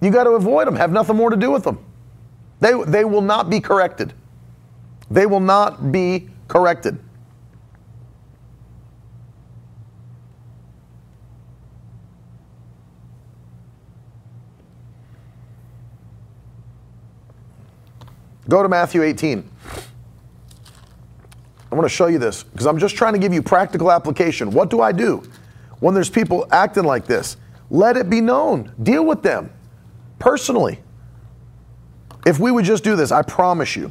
you 0.00 0.10
got 0.10 0.24
to 0.24 0.30
avoid 0.30 0.66
them 0.66 0.76
have 0.76 0.92
nothing 0.92 1.16
more 1.16 1.30
to 1.30 1.36
do 1.36 1.50
with 1.50 1.64
them 1.64 1.82
they, 2.64 2.72
they 2.84 3.04
will 3.04 3.20
not 3.20 3.50
be 3.50 3.60
corrected. 3.60 4.14
They 5.10 5.26
will 5.26 5.40
not 5.40 5.92
be 5.92 6.30
corrected 6.48 6.98
Go 18.48 18.62
to 18.62 18.68
Matthew 18.68 19.02
18. 19.02 19.50
I 21.70 21.74
want 21.74 21.86
to 21.86 21.94
show 21.94 22.06
you 22.06 22.18
this 22.18 22.42
because 22.44 22.66
I'm 22.66 22.78
just 22.78 22.94
trying 22.96 23.14
to 23.14 23.18
give 23.18 23.32
you 23.32 23.42
practical 23.42 23.90
application. 23.90 24.50
What 24.50 24.70
do 24.70 24.80
I 24.80 24.92
do 24.92 25.22
when 25.80 25.94
there's 25.94 26.10
people 26.10 26.46
acting 26.52 26.84
like 26.84 27.06
this? 27.06 27.36
Let 27.70 27.96
it 27.96 28.08
be 28.08 28.20
known. 28.20 28.72
Deal 28.82 29.04
with 29.04 29.22
them 29.22 29.50
personally. 30.18 30.78
If 32.26 32.38
we 32.38 32.50
would 32.50 32.64
just 32.64 32.84
do 32.84 32.96
this, 32.96 33.10
I 33.10 33.22
promise 33.22 33.76
you, 33.76 33.90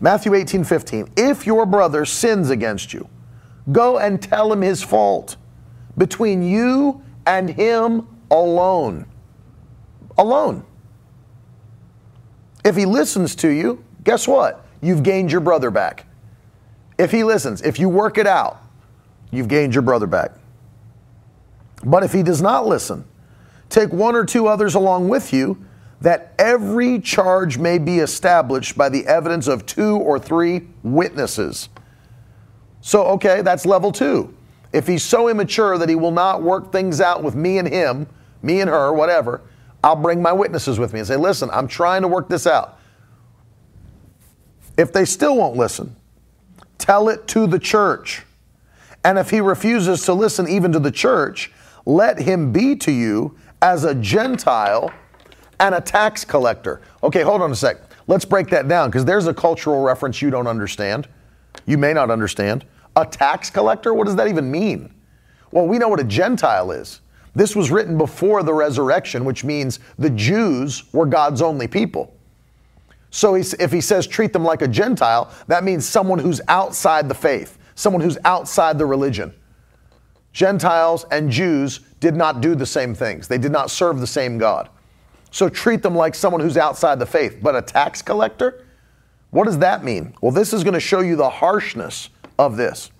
Matthew 0.00 0.34
18, 0.34 0.64
15. 0.64 1.12
If 1.16 1.46
your 1.46 1.66
brother 1.66 2.04
sins 2.04 2.50
against 2.50 2.92
you, 2.92 3.08
go 3.70 3.98
and 3.98 4.22
tell 4.22 4.52
him 4.52 4.62
his 4.62 4.82
fault 4.82 5.36
between 5.96 6.42
you 6.42 7.02
and 7.26 7.50
him 7.50 8.06
alone. 8.30 9.06
Alone. 10.16 10.64
If 12.68 12.76
he 12.76 12.84
listens 12.84 13.34
to 13.36 13.48
you, 13.48 13.82
guess 14.04 14.28
what? 14.28 14.66
You've 14.82 15.02
gained 15.02 15.32
your 15.32 15.40
brother 15.40 15.70
back. 15.70 16.04
If 16.98 17.10
he 17.10 17.24
listens, 17.24 17.62
if 17.62 17.78
you 17.78 17.88
work 17.88 18.18
it 18.18 18.26
out, 18.26 18.60
you've 19.30 19.48
gained 19.48 19.74
your 19.74 19.80
brother 19.80 20.06
back. 20.06 20.32
But 21.82 22.02
if 22.02 22.12
he 22.12 22.22
does 22.22 22.42
not 22.42 22.66
listen, 22.66 23.06
take 23.70 23.90
one 23.90 24.14
or 24.14 24.26
two 24.26 24.48
others 24.48 24.74
along 24.74 25.08
with 25.08 25.32
you, 25.32 25.64
that 26.02 26.34
every 26.38 27.00
charge 27.00 27.56
may 27.56 27.78
be 27.78 28.00
established 28.00 28.76
by 28.76 28.90
the 28.90 29.06
evidence 29.06 29.46
of 29.46 29.64
two 29.64 29.96
or 29.96 30.18
three 30.18 30.68
witnesses. 30.82 31.70
So, 32.82 33.04
okay, 33.04 33.40
that's 33.40 33.64
level 33.64 33.92
two. 33.92 34.36
If 34.74 34.86
he's 34.86 35.02
so 35.02 35.30
immature 35.30 35.78
that 35.78 35.88
he 35.88 35.94
will 35.94 36.10
not 36.10 36.42
work 36.42 36.70
things 36.70 37.00
out 37.00 37.22
with 37.22 37.34
me 37.34 37.56
and 37.56 37.66
him, 37.66 38.08
me 38.42 38.60
and 38.60 38.68
her, 38.68 38.92
whatever, 38.92 39.40
I'll 39.82 39.96
bring 39.96 40.20
my 40.20 40.32
witnesses 40.32 40.78
with 40.78 40.92
me 40.92 41.00
and 41.00 41.08
say, 41.08 41.16
listen, 41.16 41.50
I'm 41.52 41.68
trying 41.68 42.02
to 42.02 42.08
work 42.08 42.28
this 42.28 42.46
out. 42.46 42.78
If 44.76 44.92
they 44.92 45.04
still 45.04 45.36
won't 45.36 45.56
listen, 45.56 45.94
tell 46.78 47.08
it 47.08 47.26
to 47.28 47.46
the 47.46 47.58
church. 47.58 48.22
And 49.04 49.18
if 49.18 49.30
he 49.30 49.40
refuses 49.40 50.04
to 50.04 50.12
listen 50.12 50.48
even 50.48 50.72
to 50.72 50.78
the 50.78 50.90
church, 50.90 51.52
let 51.86 52.18
him 52.18 52.52
be 52.52 52.76
to 52.76 52.92
you 52.92 53.36
as 53.62 53.84
a 53.84 53.94
Gentile 53.94 54.92
and 55.60 55.74
a 55.74 55.80
tax 55.80 56.24
collector. 56.24 56.80
Okay, 57.02 57.22
hold 57.22 57.42
on 57.42 57.50
a 57.50 57.56
sec. 57.56 57.78
Let's 58.06 58.24
break 58.24 58.48
that 58.48 58.68
down 58.68 58.90
because 58.90 59.04
there's 59.04 59.26
a 59.26 59.34
cultural 59.34 59.82
reference 59.82 60.22
you 60.22 60.30
don't 60.30 60.46
understand. 60.46 61.08
You 61.66 61.78
may 61.78 61.92
not 61.92 62.10
understand. 62.10 62.64
A 62.96 63.04
tax 63.04 63.50
collector? 63.50 63.94
What 63.94 64.06
does 64.06 64.16
that 64.16 64.28
even 64.28 64.50
mean? 64.50 64.92
Well, 65.50 65.66
we 65.66 65.78
know 65.78 65.88
what 65.88 66.00
a 66.00 66.04
Gentile 66.04 66.70
is. 66.70 67.00
This 67.34 67.54
was 67.54 67.70
written 67.70 67.96
before 67.96 68.42
the 68.42 68.54
resurrection, 68.54 69.24
which 69.24 69.44
means 69.44 69.80
the 69.98 70.10
Jews 70.10 70.92
were 70.92 71.06
God's 71.06 71.42
only 71.42 71.68
people. 71.68 72.14
So 73.10 73.36
if 73.36 73.72
he 73.72 73.80
says 73.80 74.06
treat 74.06 74.32
them 74.32 74.44
like 74.44 74.62
a 74.62 74.68
Gentile, 74.68 75.32
that 75.46 75.64
means 75.64 75.88
someone 75.88 76.18
who's 76.18 76.40
outside 76.48 77.08
the 77.08 77.14
faith, 77.14 77.58
someone 77.74 78.02
who's 78.02 78.18
outside 78.24 78.78
the 78.78 78.86
religion. 78.86 79.32
Gentiles 80.32 81.06
and 81.10 81.30
Jews 81.30 81.80
did 82.00 82.14
not 82.14 82.40
do 82.40 82.54
the 82.54 82.66
same 82.66 82.94
things, 82.94 83.28
they 83.28 83.38
did 83.38 83.52
not 83.52 83.70
serve 83.70 84.00
the 84.00 84.06
same 84.06 84.36
God. 84.36 84.68
So 85.30 85.48
treat 85.48 85.82
them 85.82 85.94
like 85.94 86.14
someone 86.14 86.40
who's 86.40 86.56
outside 86.56 86.98
the 86.98 87.06
faith. 87.06 87.38
But 87.42 87.54
a 87.54 87.62
tax 87.62 88.02
collector? 88.02 88.64
What 89.30 89.44
does 89.44 89.58
that 89.58 89.84
mean? 89.84 90.14
Well, 90.22 90.32
this 90.32 90.52
is 90.52 90.64
going 90.64 90.74
to 90.74 90.80
show 90.80 91.00
you 91.00 91.16
the 91.16 91.28
harshness 91.28 92.08
of 92.38 92.56
this. 92.56 92.90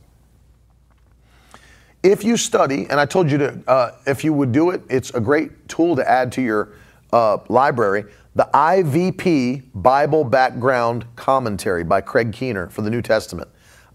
If 2.03 2.23
you 2.23 2.37
study, 2.37 2.87
and 2.89 3.01
I 3.01 3.07
told 3.07 3.31
you 3.31 3.39
to, 3.39 3.63
uh, 3.67 3.91
if 4.07 4.23
you 4.23 4.33
would 4.33 4.53
do 4.53 4.71
it, 4.71 4.83
it's 4.89 5.11
a 5.11 5.21
great 5.21 5.69
tool 5.69 5.97
to 5.97 6.09
add 6.09 6.31
to 6.33 6.43
your 6.43 6.75
uh, 7.13 7.39
library. 7.49 8.05
The 8.37 8.49
IVP 8.55 9.65
Bible 9.75 10.23
Background 10.23 11.07
Commentary 11.17 11.83
by 11.83 12.01
Craig 12.01 12.33
Keener 12.33 12.69
for 12.69 12.83
the 12.83 12.91
New 12.91 13.03
Testament. 13.03 13.49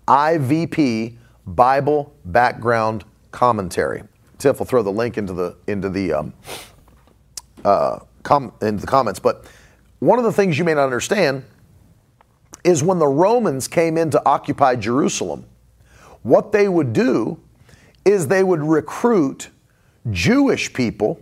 IVP 0.07 1.15
Bible 1.45 2.13
Background 2.25 3.05
Commentary. 3.31 4.03
Tiff 4.37 4.59
will 4.59 4.65
throw 4.65 4.83
the 4.83 4.91
link 4.91 5.17
into 5.17 5.31
the 5.31 5.55
into 5.67 5.87
the 5.87 6.11
um, 6.11 6.33
uh, 7.63 7.99
com- 8.23 8.51
into 8.61 8.81
the 8.81 8.87
comments. 8.87 9.19
But 9.19 9.45
one 9.99 10.19
of 10.19 10.25
the 10.25 10.33
things 10.33 10.59
you 10.59 10.65
may 10.65 10.73
not 10.73 10.83
understand 10.83 11.45
is 12.65 12.83
when 12.83 12.99
the 12.99 13.07
Romans 13.07 13.69
came 13.69 13.97
in 13.97 14.09
to 14.09 14.21
occupy 14.25 14.75
Jerusalem, 14.75 15.45
what 16.23 16.51
they 16.51 16.67
would 16.67 16.91
do 16.91 17.39
is 18.05 18.27
they 18.27 18.43
would 18.43 18.61
recruit 18.61 19.49
Jewish 20.11 20.73
people 20.73 21.21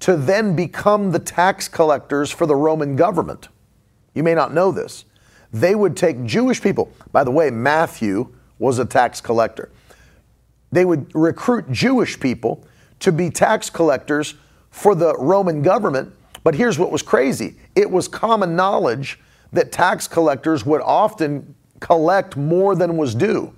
to 0.00 0.16
then 0.16 0.56
become 0.56 1.12
the 1.12 1.18
tax 1.18 1.68
collectors 1.68 2.30
for 2.30 2.46
the 2.46 2.56
Roman 2.56 2.96
government. 2.96 3.48
You 4.14 4.22
may 4.22 4.34
not 4.34 4.52
know 4.52 4.72
this. 4.72 5.04
They 5.52 5.74
would 5.74 5.96
take 5.96 6.24
Jewish 6.24 6.60
people. 6.60 6.92
By 7.12 7.24
the 7.24 7.30
way, 7.30 7.50
Matthew 7.50 8.34
was 8.58 8.78
a 8.78 8.84
tax 8.84 9.20
collector. 9.20 9.70
They 10.70 10.84
would 10.84 11.14
recruit 11.14 11.70
Jewish 11.70 12.18
people 12.18 12.64
to 13.00 13.12
be 13.12 13.30
tax 13.30 13.70
collectors 13.70 14.34
for 14.70 14.94
the 14.94 15.16
Roman 15.18 15.62
government. 15.62 16.12
But 16.42 16.54
here's 16.54 16.78
what 16.78 16.90
was 16.90 17.02
crazy 17.02 17.56
it 17.76 17.90
was 17.90 18.08
common 18.08 18.56
knowledge 18.56 19.20
that 19.52 19.70
tax 19.70 20.08
collectors 20.08 20.64
would 20.64 20.80
often 20.80 21.54
collect 21.80 22.36
more 22.36 22.74
than 22.74 22.96
was 22.96 23.14
due. 23.14 23.52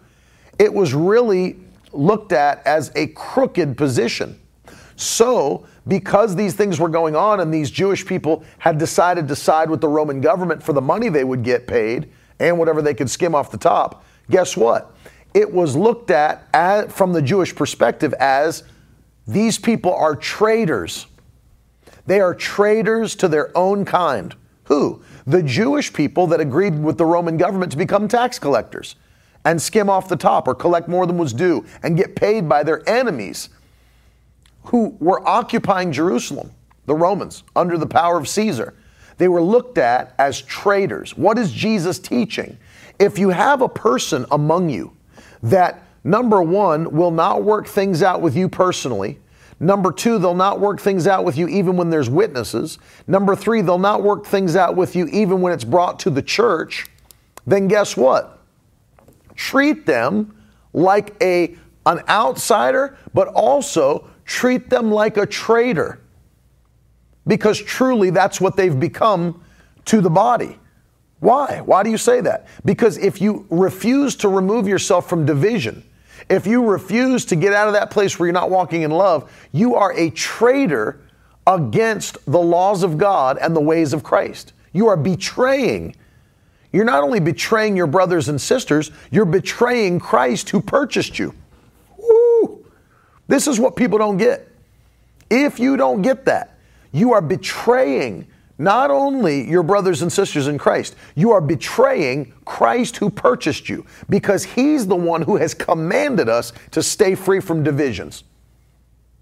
It 0.58 0.72
was 0.72 0.92
really 0.94 1.56
looked 1.96 2.32
at 2.32 2.66
as 2.66 2.92
a 2.94 3.08
crooked 3.08 3.76
position. 3.76 4.40
So, 4.96 5.66
because 5.86 6.36
these 6.36 6.54
things 6.54 6.78
were 6.78 6.88
going 6.88 7.16
on 7.16 7.40
and 7.40 7.52
these 7.52 7.70
Jewish 7.70 8.06
people 8.06 8.44
had 8.58 8.78
decided 8.78 9.28
to 9.28 9.36
side 9.36 9.68
with 9.68 9.80
the 9.80 9.88
Roman 9.88 10.20
government 10.20 10.62
for 10.62 10.72
the 10.72 10.80
money 10.80 11.08
they 11.08 11.24
would 11.24 11.42
get 11.42 11.66
paid 11.66 12.10
and 12.38 12.58
whatever 12.58 12.80
they 12.80 12.94
could 12.94 13.10
skim 13.10 13.34
off 13.34 13.50
the 13.50 13.58
top, 13.58 14.04
guess 14.30 14.56
what? 14.56 14.94
It 15.34 15.52
was 15.52 15.74
looked 15.74 16.10
at 16.10 16.48
as, 16.54 16.92
from 16.92 17.12
the 17.12 17.22
Jewish 17.22 17.54
perspective 17.54 18.12
as 18.14 18.62
these 19.26 19.58
people 19.58 19.92
are 19.92 20.14
traitors. 20.14 21.06
They 22.06 22.20
are 22.20 22.34
traitors 22.34 23.16
to 23.16 23.28
their 23.28 23.56
own 23.56 23.84
kind. 23.84 24.34
Who? 24.64 25.02
The 25.26 25.42
Jewish 25.42 25.92
people 25.92 26.26
that 26.28 26.40
agreed 26.40 26.78
with 26.78 26.98
the 26.98 27.06
Roman 27.06 27.36
government 27.36 27.72
to 27.72 27.78
become 27.78 28.08
tax 28.08 28.38
collectors 28.38 28.96
and 29.44 29.60
skim 29.60 29.90
off 29.90 30.08
the 30.08 30.16
top 30.16 30.48
or 30.48 30.54
collect 30.54 30.88
more 30.88 31.06
than 31.06 31.18
was 31.18 31.32
due 31.32 31.64
and 31.82 31.96
get 31.96 32.16
paid 32.16 32.48
by 32.48 32.62
their 32.62 32.88
enemies 32.88 33.50
who 34.64 34.96
were 35.00 35.26
occupying 35.28 35.92
Jerusalem, 35.92 36.50
the 36.86 36.94
Romans, 36.94 37.44
under 37.54 37.76
the 37.76 37.86
power 37.86 38.18
of 38.18 38.28
Caesar. 38.28 38.74
They 39.18 39.28
were 39.28 39.42
looked 39.42 39.78
at 39.78 40.14
as 40.18 40.40
traitors. 40.42 41.16
What 41.16 41.38
is 41.38 41.52
Jesus 41.52 41.98
teaching? 41.98 42.56
If 42.98 43.18
you 43.18 43.30
have 43.30 43.60
a 43.60 43.68
person 43.68 44.24
among 44.30 44.70
you 44.70 44.96
that, 45.42 45.82
number 46.02 46.42
one, 46.42 46.90
will 46.90 47.10
not 47.10 47.44
work 47.44 47.66
things 47.66 48.02
out 48.02 48.22
with 48.22 48.36
you 48.36 48.48
personally, 48.48 49.18
Number 49.60 49.92
two, 49.92 50.18
they'll 50.18 50.34
not 50.34 50.60
work 50.60 50.80
things 50.80 51.06
out 51.06 51.24
with 51.24 51.38
you 51.38 51.48
even 51.48 51.76
when 51.76 51.90
there's 51.90 52.10
witnesses. 52.10 52.78
Number 53.06 53.36
three, 53.36 53.62
they'll 53.62 53.78
not 53.78 54.02
work 54.02 54.26
things 54.26 54.56
out 54.56 54.76
with 54.76 54.96
you 54.96 55.06
even 55.06 55.40
when 55.40 55.52
it's 55.52 55.64
brought 55.64 55.98
to 56.00 56.10
the 56.10 56.22
church. 56.22 56.86
Then 57.46 57.68
guess 57.68 57.96
what? 57.96 58.33
Treat 59.36 59.86
them 59.86 60.36
like 60.72 61.14
a, 61.22 61.56
an 61.86 62.00
outsider, 62.08 62.96
but 63.12 63.28
also 63.28 64.08
treat 64.24 64.70
them 64.70 64.90
like 64.90 65.16
a 65.16 65.26
traitor. 65.26 66.00
Because 67.26 67.58
truly 67.58 68.10
that's 68.10 68.40
what 68.40 68.56
they've 68.56 68.78
become 68.78 69.42
to 69.86 70.00
the 70.00 70.10
body. 70.10 70.58
Why? 71.20 71.62
Why 71.64 71.82
do 71.82 71.90
you 71.90 71.96
say 71.96 72.20
that? 72.20 72.46
Because 72.64 72.98
if 72.98 73.20
you 73.20 73.46
refuse 73.48 74.16
to 74.16 74.28
remove 74.28 74.68
yourself 74.68 75.08
from 75.08 75.24
division, 75.24 75.82
if 76.28 76.46
you 76.46 76.64
refuse 76.64 77.24
to 77.26 77.36
get 77.36 77.52
out 77.52 77.66
of 77.66 77.74
that 77.74 77.90
place 77.90 78.18
where 78.18 78.26
you're 78.26 78.34
not 78.34 78.50
walking 78.50 78.82
in 78.82 78.90
love, 78.90 79.30
you 79.52 79.74
are 79.74 79.92
a 79.92 80.10
traitor 80.10 81.00
against 81.46 82.18
the 82.26 82.38
laws 82.38 82.82
of 82.82 82.98
God 82.98 83.38
and 83.38 83.54
the 83.54 83.60
ways 83.60 83.92
of 83.92 84.02
Christ. 84.02 84.52
You 84.72 84.88
are 84.88 84.96
betraying. 84.96 85.96
You're 86.74 86.84
not 86.84 87.04
only 87.04 87.20
betraying 87.20 87.76
your 87.76 87.86
brothers 87.86 88.28
and 88.28 88.40
sisters, 88.40 88.90
you're 89.12 89.26
betraying 89.26 90.00
Christ 90.00 90.50
who 90.50 90.60
purchased 90.60 91.20
you. 91.20 91.32
Woo! 91.96 92.66
This 93.28 93.46
is 93.46 93.60
what 93.60 93.76
people 93.76 93.96
don't 93.96 94.16
get. 94.16 94.48
If 95.30 95.60
you 95.60 95.76
don't 95.76 96.02
get 96.02 96.24
that, 96.24 96.58
you 96.90 97.12
are 97.12 97.20
betraying 97.20 98.26
not 98.58 98.90
only 98.90 99.48
your 99.48 99.62
brothers 99.62 100.02
and 100.02 100.12
sisters 100.12 100.48
in 100.48 100.58
Christ, 100.58 100.96
you 101.14 101.30
are 101.30 101.40
betraying 101.40 102.32
Christ 102.44 102.96
who 102.96 103.08
purchased 103.08 103.68
you 103.68 103.86
because 104.10 104.42
he's 104.42 104.84
the 104.84 104.96
one 104.96 105.22
who 105.22 105.36
has 105.36 105.54
commanded 105.54 106.28
us 106.28 106.52
to 106.72 106.82
stay 106.82 107.14
free 107.14 107.38
from 107.38 107.62
divisions. 107.62 108.24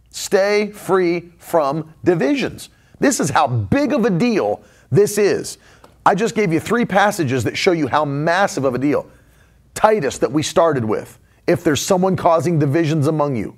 Stay 0.09 0.71
free 0.71 1.33
from 1.37 1.93
divisions. 2.03 2.71
This 2.99 3.21
is 3.21 3.29
how 3.29 3.47
big 3.47 3.93
of 3.93 4.07
a 4.07 4.11
deal 4.11 4.63
this 4.91 5.19
is. 5.19 5.59
I 6.05 6.15
just 6.15 6.35
gave 6.35 6.53
you 6.53 6.59
three 6.59 6.85
passages 6.85 7.45
that 7.45 7.57
show 7.57 7.73
you 7.73 7.87
how 7.87 8.05
massive 8.05 8.65
of 8.65 8.75
a 8.75 8.79
deal. 8.79 9.09
Titus, 9.75 10.19
that 10.19 10.33
we 10.33 10.43
started 10.43 10.85
with. 10.85 11.19
If 11.47 11.63
there's 11.63 11.81
someone 11.81 12.17
causing 12.17 12.59
divisions 12.59 13.07
among 13.07 13.37
you, 13.37 13.57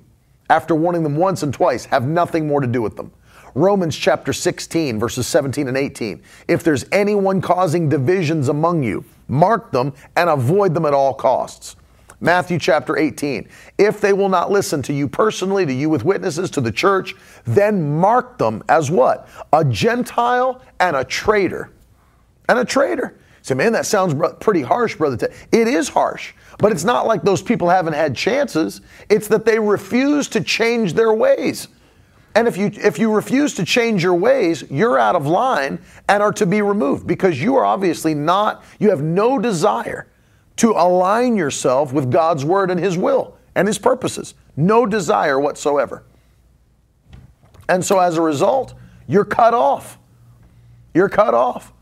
after 0.49 0.75
warning 0.75 1.01
them 1.03 1.17
once 1.17 1.43
and 1.43 1.53
twice, 1.53 1.85
have 1.85 2.07
nothing 2.07 2.47
more 2.47 2.61
to 2.61 2.67
do 2.67 2.81
with 2.81 2.95
them. 2.95 3.11
Romans 3.55 3.95
chapter 3.95 4.33
16, 4.33 4.99
verses 4.99 5.25
17 5.27 5.67
and 5.67 5.77
18. 5.77 6.21
If 6.47 6.63
there's 6.63 6.85
anyone 6.91 7.41
causing 7.41 7.89
divisions 7.89 8.49
among 8.49 8.83
you, 8.83 9.05
mark 9.27 9.71
them 9.71 9.93
and 10.15 10.29
avoid 10.29 10.73
them 10.73 10.85
at 10.85 10.93
all 10.93 11.13
costs. 11.13 11.77
Matthew 12.19 12.59
chapter 12.59 12.97
18. 12.97 13.47
If 13.77 14.01
they 14.01 14.13
will 14.13 14.29
not 14.29 14.51
listen 14.51 14.81
to 14.83 14.93
you 14.93 15.07
personally, 15.07 15.65
to 15.65 15.73
you 15.73 15.89
with 15.89 16.05
witnesses, 16.05 16.49
to 16.51 16.61
the 16.61 16.71
church, 16.71 17.15
then 17.45 17.97
mark 17.97 18.37
them 18.37 18.63
as 18.69 18.91
what? 18.91 19.29
A 19.53 19.63
Gentile 19.65 20.61
and 20.79 20.95
a 20.95 21.03
traitor. 21.03 21.71
And 22.47 22.59
a 22.59 22.65
traitor. 22.65 23.17
Say, 23.41 23.53
man, 23.53 23.73
that 23.73 23.85
sounds 23.85 24.15
pretty 24.39 24.63
harsh, 24.63 24.95
Brother 24.95 25.17
Ted. 25.17 25.33
It 25.51 25.67
is 25.67 25.87
harsh, 25.87 26.33
but 26.57 26.71
it's 26.71 26.83
not 26.83 27.05
like 27.05 27.21
those 27.21 27.43
people 27.43 27.69
haven't 27.69 27.93
had 27.93 28.15
chances. 28.15 28.81
It's 29.07 29.27
that 29.27 29.45
they 29.45 29.59
refuse 29.59 30.27
to 30.29 30.41
change 30.41 30.93
their 30.93 31.13
ways. 31.13 31.67
And 32.33 32.47
if 32.47 32.57
you 32.57 32.71
if 32.73 32.99
you 32.99 33.13
refuse 33.13 33.53
to 33.53 33.63
change 33.63 34.03
your 34.03 34.15
ways, 34.15 34.63
you're 34.69 34.99
out 34.99 35.15
of 35.15 35.25
line 35.25 35.79
and 36.09 36.21
are 36.21 36.33
to 36.33 36.45
be 36.45 36.61
removed 36.61 37.07
because 37.07 37.41
you 37.41 37.55
are 37.55 37.63
obviously 37.63 38.13
not 38.13 38.63
you 38.79 38.89
have 38.89 39.01
no 39.01 39.39
desire 39.39 40.07
to 40.57 40.71
align 40.71 41.35
yourself 41.37 41.93
with 41.93 42.11
God's 42.11 42.43
word 42.43 42.71
and 42.71 42.79
his 42.79 42.97
will 42.97 43.37
and 43.55 43.67
his 43.67 43.77
purposes. 43.77 44.33
No 44.57 44.85
desire 44.85 45.39
whatsoever. 45.39 46.03
And 47.69 47.83
so 47.83 47.99
as 47.99 48.17
a 48.17 48.21
result, 48.21 48.73
you're 49.07 49.25
cut 49.25 49.53
off. 49.53 49.97
You're 50.93 51.09
cut 51.09 51.33
off. 51.33 51.73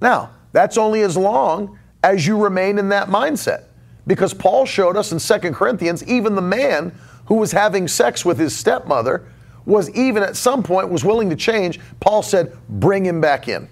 Now, 0.00 0.30
that's 0.52 0.78
only 0.78 1.02
as 1.02 1.16
long 1.16 1.78
as 2.02 2.26
you 2.26 2.42
remain 2.42 2.78
in 2.78 2.88
that 2.90 3.08
mindset. 3.08 3.64
Because 4.06 4.34
Paul 4.34 4.66
showed 4.66 4.96
us 4.96 5.12
in 5.12 5.18
2 5.18 5.52
Corinthians, 5.52 6.04
even 6.04 6.34
the 6.34 6.42
man 6.42 6.96
who 7.26 7.36
was 7.36 7.52
having 7.52 7.88
sex 7.88 8.24
with 8.24 8.38
his 8.38 8.54
stepmother 8.54 9.26
was 9.64 9.90
even 9.90 10.22
at 10.22 10.36
some 10.36 10.62
point 10.62 10.90
was 10.90 11.04
willing 11.04 11.30
to 11.30 11.36
change. 11.36 11.80
Paul 12.00 12.22
said, 12.22 12.56
bring 12.68 13.04
him 13.04 13.20
back 13.20 13.48
in. 13.48 13.68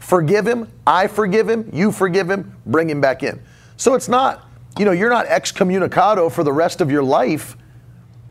Forgive 0.00 0.46
him. 0.46 0.70
I 0.86 1.06
forgive 1.06 1.48
him. 1.48 1.70
You 1.72 1.90
forgive 1.90 2.30
him. 2.30 2.54
Bring 2.66 2.90
him 2.90 3.00
back 3.00 3.22
in. 3.22 3.40
So 3.78 3.94
it's 3.94 4.08
not, 4.08 4.46
you 4.78 4.84
know, 4.84 4.92
you're 4.92 5.10
not 5.10 5.26
excommunicado 5.26 6.30
for 6.30 6.44
the 6.44 6.52
rest 6.52 6.82
of 6.82 6.90
your 6.90 7.02
life 7.02 7.56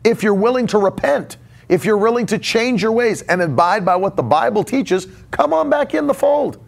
if 0.04 0.22
you're 0.22 0.34
willing 0.34 0.68
to 0.68 0.78
repent. 0.78 1.36
If 1.68 1.84
you're 1.84 1.98
willing 1.98 2.26
to 2.26 2.38
change 2.38 2.82
your 2.82 2.92
ways 2.92 3.22
and 3.22 3.42
abide 3.42 3.84
by 3.84 3.96
what 3.96 4.14
the 4.14 4.22
Bible 4.22 4.62
teaches, 4.62 5.08
come 5.32 5.52
on 5.52 5.68
back 5.68 5.94
in 5.94 6.06
the 6.06 6.14
fold. 6.14 6.64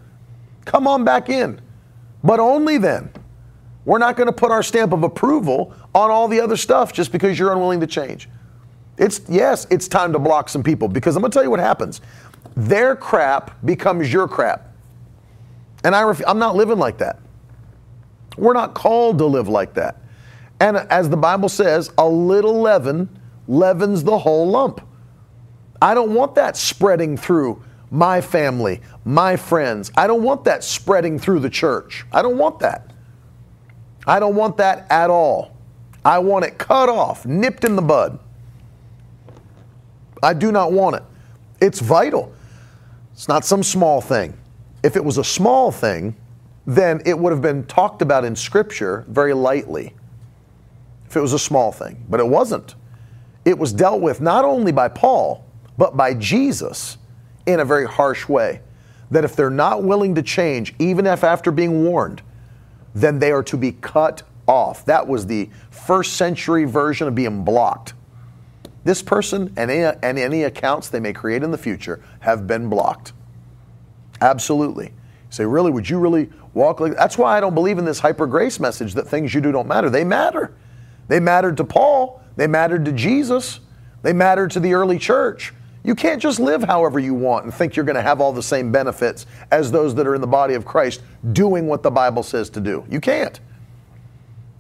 Come 0.67 0.87
on 0.87 1.05
back 1.05 1.31
in. 1.31 1.61
But 2.23 2.39
only 2.39 2.77
then. 2.77 3.11
We're 3.87 3.99
not 3.99 4.17
going 4.17 4.27
to 4.27 4.33
put 4.33 4.51
our 4.51 4.65
stamp 4.65 4.93
of 4.93 5.05
approval 5.05 5.73
on 5.95 6.11
all 6.11 6.29
the 6.29 6.41
other 6.41 6.57
stuff 6.57 6.93
just 6.93 7.13
because 7.13 7.39
you're 7.39 7.53
unwilling 7.53 7.81
to 7.81 7.87
change. 7.87 8.29
It's 8.99 9.21
yes, 9.29 9.67
it's 9.71 9.89
time 9.89 10.13
to 10.13 10.19
block 10.19 10.49
some 10.49 10.63
people 10.63 10.89
because 10.89 11.17
I'm 11.17 11.23
going 11.23 11.31
to 11.31 11.35
tell 11.35 11.45
you 11.45 11.51
what 11.51 11.61
happens. 11.61 12.01
Their 12.57 12.97
crap 12.97 13.65
becomes 13.65 14.13
your 14.13 14.27
crap. 14.27 14.73
And 15.85 15.95
I 15.95 16.03
ref- 16.03 16.23
I'm 16.27 16.39
not 16.39 16.57
living 16.57 16.79
like 16.79 16.99
that. 16.99 17.21
We're 18.37 18.55
not 18.55 18.75
called 18.75 19.19
to 19.19 19.27
live 19.27 19.49
like 19.49 19.75
that. 19.75 20.01
And 20.59 20.77
as 20.77 21.09
the 21.09 21.17
Bible 21.17 21.49
says, 21.49 21.93
a 21.97 22.09
little 22.09 22.61
leaven 22.61 23.09
leavens 23.47 24.03
the 24.03 24.19
whole 24.19 24.49
lump. 24.49 24.81
I 25.81 25.95
don't 25.95 26.13
want 26.13 26.35
that 26.35 26.57
spreading 26.57 27.17
through 27.17 27.63
my 27.91 28.21
family, 28.21 28.81
my 29.05 29.37
friends. 29.37 29.91
I 29.97 30.07
don't 30.07 30.23
want 30.23 30.45
that 30.45 30.65
spreading 30.65 31.19
through 31.19 31.41
the 31.41 31.51
church. 31.51 32.05
I 32.13 32.23
don't 32.23 32.39
want 32.39 32.59
that. 32.61 32.93
I 34.07 34.21
don't 34.21 34.37
want 34.37 34.57
that 34.59 34.91
at 34.91 35.11
all. 35.11 35.57
I 36.05 36.19
want 36.19 36.45
it 36.45 36.59
cut 36.59 36.89
off, 36.89 37.27
nipped 37.27 37.65
in 37.65 37.75
the 37.75 37.83
bud. 37.83 38.19
I 40.23 40.33
do 40.35 40.53
not 40.53 40.73
want 40.73 40.97
it. 40.97 41.03
It's 41.61 41.81
vital. 41.81 42.33
It's 43.13 43.29
not 43.29 43.45
some 43.45 43.63
small 43.63 44.01
thing. 44.01 44.37
If 44.83 44.97
it 44.97 45.05
was 45.05 45.19
a 45.19 45.25
small 45.25 45.73
thing, 45.73 46.17
then 46.67 47.01
it 47.07 47.19
would 47.19 47.33
have 47.33 47.43
been 47.43 47.65
talked 47.65 48.03
about 48.03 48.25
in 48.25 48.37
Scripture 48.37 49.05
very 49.09 49.33
lightly. 49.33 49.95
If 51.07 51.17
it 51.17 51.21
was 51.21 51.33
a 51.33 51.39
small 51.39 51.73
thing, 51.73 52.05
but 52.09 52.21
it 52.21 52.27
wasn't. 52.27 52.75
It 53.45 53.57
was 53.59 53.73
dealt 53.73 54.01
with 54.01 54.21
not 54.21 54.45
only 54.45 54.73
by 54.73 54.89
Paul, 54.89 55.45
but 55.79 55.97
by 55.97 56.15
Jesus 56.15 56.99
in 57.47 57.61
a 57.61 57.65
very 57.65 57.87
harsh 57.87 58.29
way. 58.29 58.61
That 59.11 59.25
if 59.25 59.37
they're 59.37 59.51
not 59.51 59.85
willing 59.85 60.15
to 60.17 60.23
change, 60.23 60.75
even 60.79 61.07
if 61.07 61.23
after 61.23 61.51
being 61.51 61.85
warned, 61.85 62.23
then 62.95 63.19
they 63.19 63.31
are 63.31 63.43
to 63.45 63.57
be 63.57 63.73
cut 63.73 64.23
off. 64.47 64.85
That 64.85 65.07
was 65.07 65.27
the 65.27 65.49
first 65.71 66.15
century 66.15 66.65
version 66.65 67.09
of 67.09 67.15
being 67.15 67.45
blocked. 67.45 67.95
This 68.85 69.03
person 69.03 69.53
and 69.57 69.71
any, 69.71 69.99
and 70.03 70.19
any 70.19 70.45
accounts 70.45 70.89
they 70.89 71.01
may 71.01 71.13
create 71.13 71.43
in 71.43 71.51
the 71.51 71.59
future 71.59 72.03
have 72.21 72.47
been 72.47 72.69
blocked. 72.69 73.13
Absolutely. 74.21 74.93
Say, 75.31 75.45
really, 75.45 75.71
would 75.71 75.89
you 75.91 75.99
really 75.99 76.31
walk 76.55 76.81
like 76.81 76.95
That's 76.95 77.19
why 77.19 77.37
I 77.37 77.41
don't 77.41 77.55
believe 77.55 77.79
in 77.79 77.85
this 77.85 77.99
hyper 77.99 78.27
grace 78.27 78.59
message 78.59 78.95
that 78.95 79.07
things 79.07 79.35
you 79.35 79.41
do 79.41 79.53
don't 79.53 79.69
matter. 79.69 79.91
They 79.91 80.05
matter. 80.05 80.55
They 81.09 81.21
mattered 81.21 81.57
to 81.59 81.65
Paul, 81.65 82.23
they 82.37 82.47
mattered 82.47 82.85
to 82.87 82.93
Jesus, 82.93 83.61
they 84.03 84.13
mattered 84.13 84.51
to 84.53 84.61
the 84.61 84.75
early 84.75 84.99
church. 84.99 85.53
You 85.87 85.95
can't 85.95 86.21
just 86.21 86.41
live 86.41 86.65
however 86.65 86.99
you 86.99 87.15
want 87.15 87.45
and 87.45 87.55
think 87.55 87.77
you're 87.77 87.85
going 87.85 87.95
to 87.95 88.03
have 88.03 88.21
all 88.21 88.33
the 88.33 88.43
same 88.43 88.73
benefits 88.73 89.25
as 89.53 89.71
those 89.71 89.95
that 89.95 90.05
are 90.05 90.17
in 90.17 90.21
the 90.21 90.27
body 90.27 90.55
of 90.55 90.65
Christ 90.65 91.01
doing 91.33 91.69
what 91.69 91.85
the 91.85 91.93
Bible 91.93 92.25
says 92.25 92.51
to 92.51 92.61
do. 92.61 92.85
You 92.91 93.01
can't. 93.01 93.39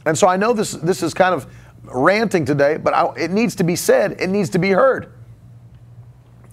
And 0.06 0.16
so 0.16 0.28
I 0.28 0.36
know 0.36 0.52
this, 0.52 0.70
this 0.70 1.02
is 1.02 1.12
kind 1.14 1.34
of 1.34 1.52
ranting 1.82 2.44
today, 2.44 2.76
but 2.76 2.94
I, 2.94 3.12
it 3.16 3.32
needs 3.32 3.56
to 3.56 3.64
be 3.64 3.74
said, 3.74 4.20
it 4.20 4.28
needs 4.28 4.50
to 4.50 4.60
be 4.60 4.70
heard. 4.70 5.12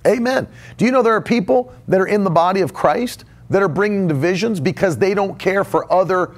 Amen. 0.07 0.47
Do 0.77 0.85
you 0.85 0.91
know 0.91 1.03
there 1.03 1.15
are 1.15 1.21
people 1.21 1.71
that 1.87 2.01
are 2.01 2.07
in 2.07 2.23
the 2.23 2.31
body 2.31 2.61
of 2.61 2.73
Christ 2.73 3.25
that 3.51 3.61
are 3.61 3.67
bringing 3.67 4.07
divisions 4.07 4.59
because 4.59 4.97
they 4.97 5.13
don't 5.13 5.37
care 5.37 5.63
for 5.63 5.91
other 5.93 6.33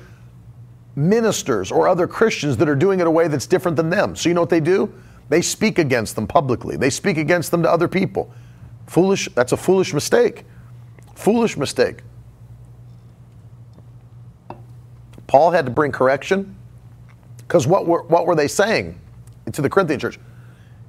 ministers 0.94 1.72
or 1.72 1.88
other 1.88 2.06
Christians 2.06 2.58
that 2.58 2.68
are 2.68 2.76
doing 2.76 3.00
it 3.00 3.08
a 3.08 3.12
way 3.12 3.30
that's 3.30 3.48
different 3.48 3.78
than 3.78 3.90
them? 3.90 4.14
So 4.14 4.28
you 4.28 4.36
know 4.36 4.42
what 4.42 4.50
they 4.50 4.60
do? 4.60 4.94
They 5.30 5.42
speak 5.42 5.80
against 5.80 6.16
them 6.16 6.28
publicly. 6.28 6.78
They 6.78 6.90
speak 6.90 7.18
against 7.18 7.52
them 7.52 7.64
to 7.64 7.72
other 7.72 7.88
people. 7.88 8.32
Foolish, 8.88 9.30
that's 9.34 9.52
a 9.52 9.58
foolish 9.58 9.94
mistake. 9.94 10.44
Foolish 11.16 11.58
mistake. 11.58 12.02
Paul 15.28 15.52
had 15.52 15.66
to 15.66 15.72
bring 15.72 15.92
correction 15.92 16.56
because 17.40 17.68
what 17.68 17.88
were, 17.88 18.04
what 18.04 18.26
were 18.26 18.36
they 18.36 18.48
saying 18.48 19.00
to 19.52 19.62
the 19.62 19.70
Corinthian 19.70 20.00
church? 20.00 20.20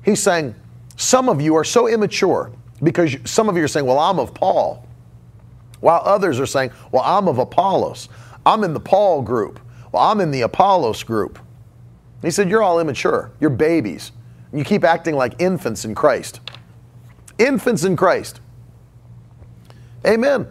He's 0.04 0.22
saying, 0.22 0.54
Some 0.96 1.28
of 1.28 1.40
you 1.40 1.56
are 1.56 1.64
so 1.64 1.88
immature 1.88 2.52
because 2.82 3.16
some 3.24 3.48
of 3.48 3.56
you 3.56 3.64
are 3.64 3.68
saying, 3.68 3.86
Well, 3.86 3.98
I'm 3.98 4.18
of 4.18 4.34
Paul, 4.34 4.86
while 5.80 6.02
others 6.04 6.38
are 6.38 6.46
saying, 6.46 6.70
Well, 6.92 7.02
I'm 7.04 7.28
of 7.28 7.38
Apollos. 7.38 8.08
I'm 8.44 8.62
in 8.62 8.74
the 8.74 8.80
Paul 8.80 9.22
group. 9.22 9.58
Well, 9.92 10.02
I'm 10.02 10.20
in 10.20 10.30
the 10.30 10.42
Apollos 10.42 11.02
group. 11.02 11.38
He 12.22 12.30
said, 12.30 12.50
You're 12.50 12.62
all 12.62 12.78
immature. 12.78 13.32
You're 13.40 13.50
babies. 13.50 14.12
You 14.52 14.64
keep 14.64 14.84
acting 14.84 15.16
like 15.16 15.40
infants 15.40 15.84
in 15.84 15.94
Christ. 15.94 16.40
Infants 17.38 17.84
in 17.84 17.96
Christ. 17.96 18.40
Amen. 20.06 20.46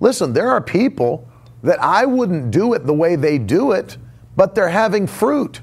Listen, 0.00 0.32
there 0.32 0.50
are 0.50 0.60
people 0.60 1.28
that 1.62 1.82
I 1.82 2.04
wouldn't 2.06 2.50
do 2.50 2.74
it 2.74 2.86
the 2.86 2.94
way 2.94 3.16
they 3.16 3.38
do 3.38 3.72
it, 3.72 3.96
but 4.36 4.54
they're 4.54 4.68
having 4.68 5.06
fruit. 5.06 5.60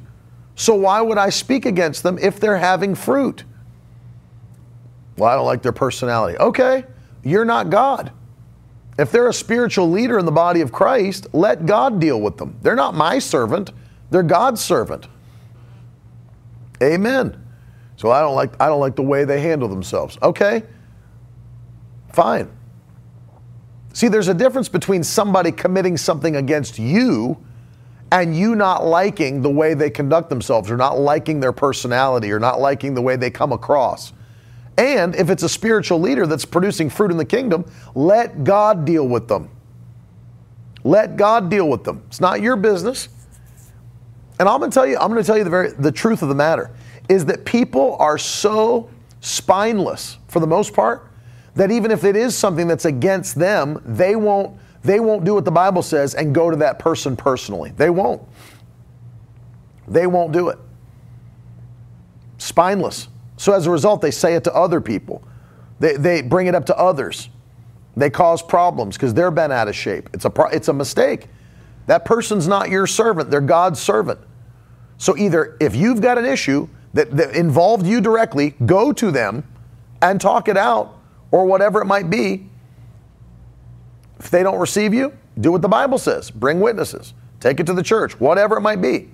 So 0.55 0.75
why 0.75 1.01
would 1.01 1.17
I 1.17 1.29
speak 1.29 1.65
against 1.65 2.03
them 2.03 2.17
if 2.19 2.39
they're 2.39 2.57
having 2.57 2.95
fruit? 2.95 3.43
Well, 5.17 5.29
I 5.29 5.35
don't 5.35 5.45
like 5.45 5.61
their 5.61 5.71
personality. 5.71 6.37
Okay, 6.37 6.85
you're 7.23 7.45
not 7.45 7.69
God. 7.69 8.11
If 8.97 9.11
they're 9.11 9.29
a 9.29 9.33
spiritual 9.33 9.89
leader 9.89 10.19
in 10.19 10.25
the 10.25 10.31
body 10.31 10.61
of 10.61 10.71
Christ, 10.71 11.27
let 11.33 11.65
God 11.65 11.99
deal 11.99 12.21
with 12.21 12.37
them. 12.37 12.57
They're 12.61 12.75
not 12.75 12.93
my 12.93 13.19
servant, 13.19 13.71
they're 14.11 14.23
God's 14.23 14.61
servant. 14.61 15.07
Amen. 16.83 17.39
So 17.95 18.11
I 18.11 18.19
don't 18.19 18.35
like 18.35 18.59
I 18.61 18.67
don't 18.67 18.79
like 18.79 18.95
the 18.95 19.03
way 19.03 19.25
they 19.25 19.41
handle 19.41 19.69
themselves. 19.69 20.17
Okay? 20.21 20.63
Fine. 22.11 22.51
See, 23.93 24.07
there's 24.07 24.27
a 24.27 24.33
difference 24.33 24.69
between 24.69 25.03
somebody 25.03 25.51
committing 25.51 25.97
something 25.97 26.35
against 26.35 26.79
you 26.79 27.37
and 28.11 28.35
you 28.37 28.55
not 28.55 28.85
liking 28.85 29.41
the 29.41 29.49
way 29.49 29.73
they 29.73 29.89
conduct 29.89 30.29
themselves 30.29 30.69
or 30.69 30.77
not 30.77 30.99
liking 30.99 31.39
their 31.39 31.51
personality 31.51 32.31
or 32.31 32.39
not 32.39 32.59
liking 32.59 32.93
the 32.93 33.01
way 33.01 33.15
they 33.15 33.29
come 33.29 33.51
across. 33.51 34.13
And 34.77 35.15
if 35.15 35.29
it's 35.29 35.43
a 35.43 35.49
spiritual 35.49 35.99
leader 35.99 36.25
that's 36.25 36.45
producing 36.45 36.89
fruit 36.89 37.11
in 37.11 37.17
the 37.17 37.25
kingdom, 37.25 37.65
let 37.93 38.43
God 38.43 38.85
deal 38.85 39.07
with 39.07 39.27
them. 39.27 39.49
Let 40.83 41.15
God 41.15 41.49
deal 41.49 41.69
with 41.69 41.83
them. 41.83 42.03
It's 42.07 42.19
not 42.19 42.41
your 42.41 42.55
business. 42.55 43.09
And 44.43 44.49
I'm 44.49 44.59
going 44.59 44.71
to 44.71 44.75
tell 44.75 44.85
you, 44.85 44.97
I'm 44.97 45.09
going 45.09 45.23
to 45.23 45.25
tell 45.25 45.37
you 45.37 45.45
the 45.45 45.49
very 45.49 45.71
the 45.71 45.89
truth 45.89 46.21
of 46.21 46.27
the 46.27 46.35
matter 46.35 46.69
is 47.07 47.23
that 47.27 47.45
people 47.45 47.95
are 47.97 48.17
so 48.17 48.89
spineless 49.21 50.17
for 50.27 50.41
the 50.41 50.47
most 50.47 50.73
part 50.73 51.09
that 51.55 51.71
even 51.71 51.91
if 51.91 52.03
it 52.03 52.17
is 52.17 52.37
something 52.37 52.67
that's 52.67 52.83
against 52.83 53.35
them, 53.35 53.81
they 53.85 54.17
won't 54.17 54.59
they 54.81 54.99
won't 54.99 55.23
do 55.23 55.35
what 55.35 55.45
the 55.45 55.51
Bible 55.51 55.81
says 55.81 56.13
and 56.13 56.35
go 56.35 56.51
to 56.51 56.57
that 56.57 56.77
person 56.77 57.15
personally. 57.15 57.71
They 57.77 57.89
won't. 57.89 58.21
They 59.87 60.07
won't 60.07 60.33
do 60.33 60.49
it. 60.49 60.59
Spineless. 62.37 63.07
So 63.37 63.53
as 63.53 63.65
a 63.65 63.71
result, 63.71 64.01
they 64.01 64.11
say 64.11 64.35
it 64.35 64.43
to 64.43 64.53
other 64.53 64.81
people. 64.81 65.23
They, 65.79 65.95
they 65.95 66.21
bring 66.21 66.47
it 66.47 66.53
up 66.53 66.65
to 66.65 66.77
others. 66.77 67.29
They 67.95 68.09
cause 68.09 68.41
problems 68.41 68.97
because 68.97 69.13
they're 69.13 69.31
bent 69.31 69.53
out 69.53 69.69
of 69.69 69.75
shape. 69.77 70.09
It's 70.13 70.25
a, 70.25 70.33
it's 70.51 70.67
a 70.67 70.73
mistake. 70.73 71.27
That 71.87 72.03
person's 72.03 72.45
not 72.45 72.69
your 72.69 72.87
servant, 72.87 73.31
they're 73.31 73.39
God's 73.39 73.79
servant. 73.79 74.19
So 74.97 75.17
either 75.17 75.57
if 75.59 75.75
you've 75.75 76.01
got 76.01 76.17
an 76.17 76.25
issue 76.25 76.67
that, 76.93 77.11
that 77.11 77.35
involved 77.35 77.85
you 77.85 78.01
directly, 78.01 78.55
go 78.65 78.93
to 78.93 79.11
them 79.11 79.43
and 80.01 80.19
talk 80.21 80.47
it 80.47 80.57
out 80.57 80.99
or 81.31 81.45
whatever 81.45 81.81
it 81.81 81.85
might 81.85 82.09
be. 82.09 82.47
If 84.19 84.29
they 84.29 84.43
don't 84.43 84.59
receive 84.59 84.93
you, 84.93 85.11
Do 85.39 85.51
what 85.51 85.61
the 85.61 85.69
Bible 85.69 85.97
says. 85.97 86.29
Bring 86.31 86.59
witnesses. 86.59 87.13
Take 87.39 87.59
it 87.59 87.65
to 87.65 87.73
the 87.73 87.83
church, 87.83 88.19
whatever 88.19 88.57
it 88.57 88.61
might 88.61 88.81
be. 88.81 89.09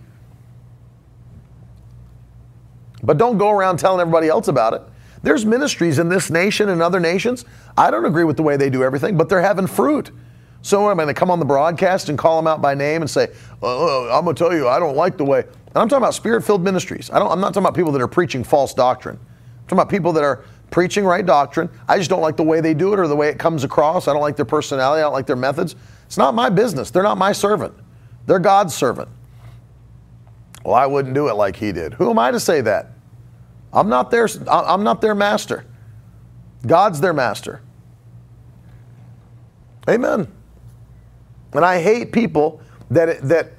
But 3.01 3.17
don't 3.17 3.37
go 3.37 3.49
around 3.49 3.77
telling 3.77 4.01
everybody 4.01 4.27
else 4.27 4.47
about 4.47 4.73
it. 4.73 4.81
There's 5.23 5.45
ministries 5.45 5.99
in 5.99 6.09
this 6.09 6.29
nation 6.29 6.69
and 6.69 6.81
other 6.81 6.99
nations. 6.99 7.45
I 7.77 7.91
don't 7.91 8.05
agree 8.05 8.23
with 8.23 8.37
the 8.37 8.43
way 8.43 8.57
they 8.57 8.69
do 8.69 8.83
everything, 8.83 9.17
but 9.17 9.29
they're 9.29 9.41
having 9.41 9.67
fruit. 9.67 10.11
So 10.61 10.83
am 10.83 10.91
I'm 10.91 10.97
going 10.97 11.07
to 11.07 11.13
come 11.13 11.31
on 11.31 11.39
the 11.39 11.45
broadcast 11.45 12.09
and 12.09 12.17
call 12.17 12.37
them 12.37 12.47
out 12.47 12.61
by 12.61 12.73
name 12.73 13.01
and 13.01 13.09
say, 13.09 13.29
oh, 13.61 14.09
oh 14.09 14.17
I'm 14.17 14.25
going 14.25 14.35
to 14.35 14.43
tell 14.43 14.53
you, 14.53 14.67
I 14.67 14.79
don't 14.79 14.95
like 14.95 15.17
the 15.17 15.23
way. 15.23 15.45
And 15.69 15.77
I'm 15.77 15.89
talking 15.89 16.03
about 16.03 16.15
spirit 16.15 16.43
filled 16.43 16.63
ministries. 16.63 17.09
I 17.11 17.19
don't, 17.19 17.31
I'm 17.31 17.39
not 17.39 17.53
talking 17.53 17.63
about 17.63 17.75
people 17.75 17.91
that 17.91 18.01
are 18.01 18.07
preaching 18.07 18.43
false 18.43 18.73
doctrine. 18.73 19.17
I'm 19.17 19.63
talking 19.63 19.77
about 19.77 19.89
people 19.89 20.13
that 20.13 20.23
are 20.23 20.43
preaching 20.71 21.05
right 21.05 21.25
doctrine. 21.25 21.69
I 21.87 21.97
just 21.97 22.09
don't 22.09 22.21
like 22.21 22.37
the 22.37 22.43
way 22.43 22.61
they 22.61 22.73
do 22.73 22.93
it 22.93 22.99
or 22.99 23.07
the 23.07 23.15
way 23.15 23.29
it 23.29 23.37
comes 23.37 23.63
across. 23.63 24.07
I 24.07 24.13
don't 24.13 24.21
like 24.21 24.35
their 24.35 24.45
personality. 24.45 24.99
I 24.99 25.03
don't 25.03 25.13
like 25.13 25.27
their 25.27 25.35
methods. 25.35 25.75
It's 26.05 26.17
not 26.17 26.33
my 26.33 26.49
business. 26.49 26.89
They're 26.89 27.03
not 27.03 27.17
my 27.17 27.31
servant, 27.31 27.73
they're 28.25 28.39
God's 28.39 28.73
servant. 28.73 29.09
Well, 30.63 30.75
I 30.75 30.85
wouldn't 30.85 31.13
do 31.13 31.29
it 31.29 31.35
like 31.35 31.55
he 31.55 31.71
did. 31.71 31.93
Who 31.93 32.09
am 32.09 32.19
I 32.19 32.31
to 32.31 32.39
say 32.39 32.61
that? 32.61 32.91
I'm 33.71 33.87
not 33.87 34.11
their, 34.11 34.27
I'm 34.47 34.83
not 34.83 34.99
their 34.99 35.15
master. 35.15 35.65
God's 36.65 36.99
their 36.99 37.13
master. 37.13 37.61
Amen. 39.87 40.27
And 41.53 41.63
I 41.63 41.81
hate 41.81 42.11
people 42.11 42.61
that, 42.91 43.21
that 43.29 43.53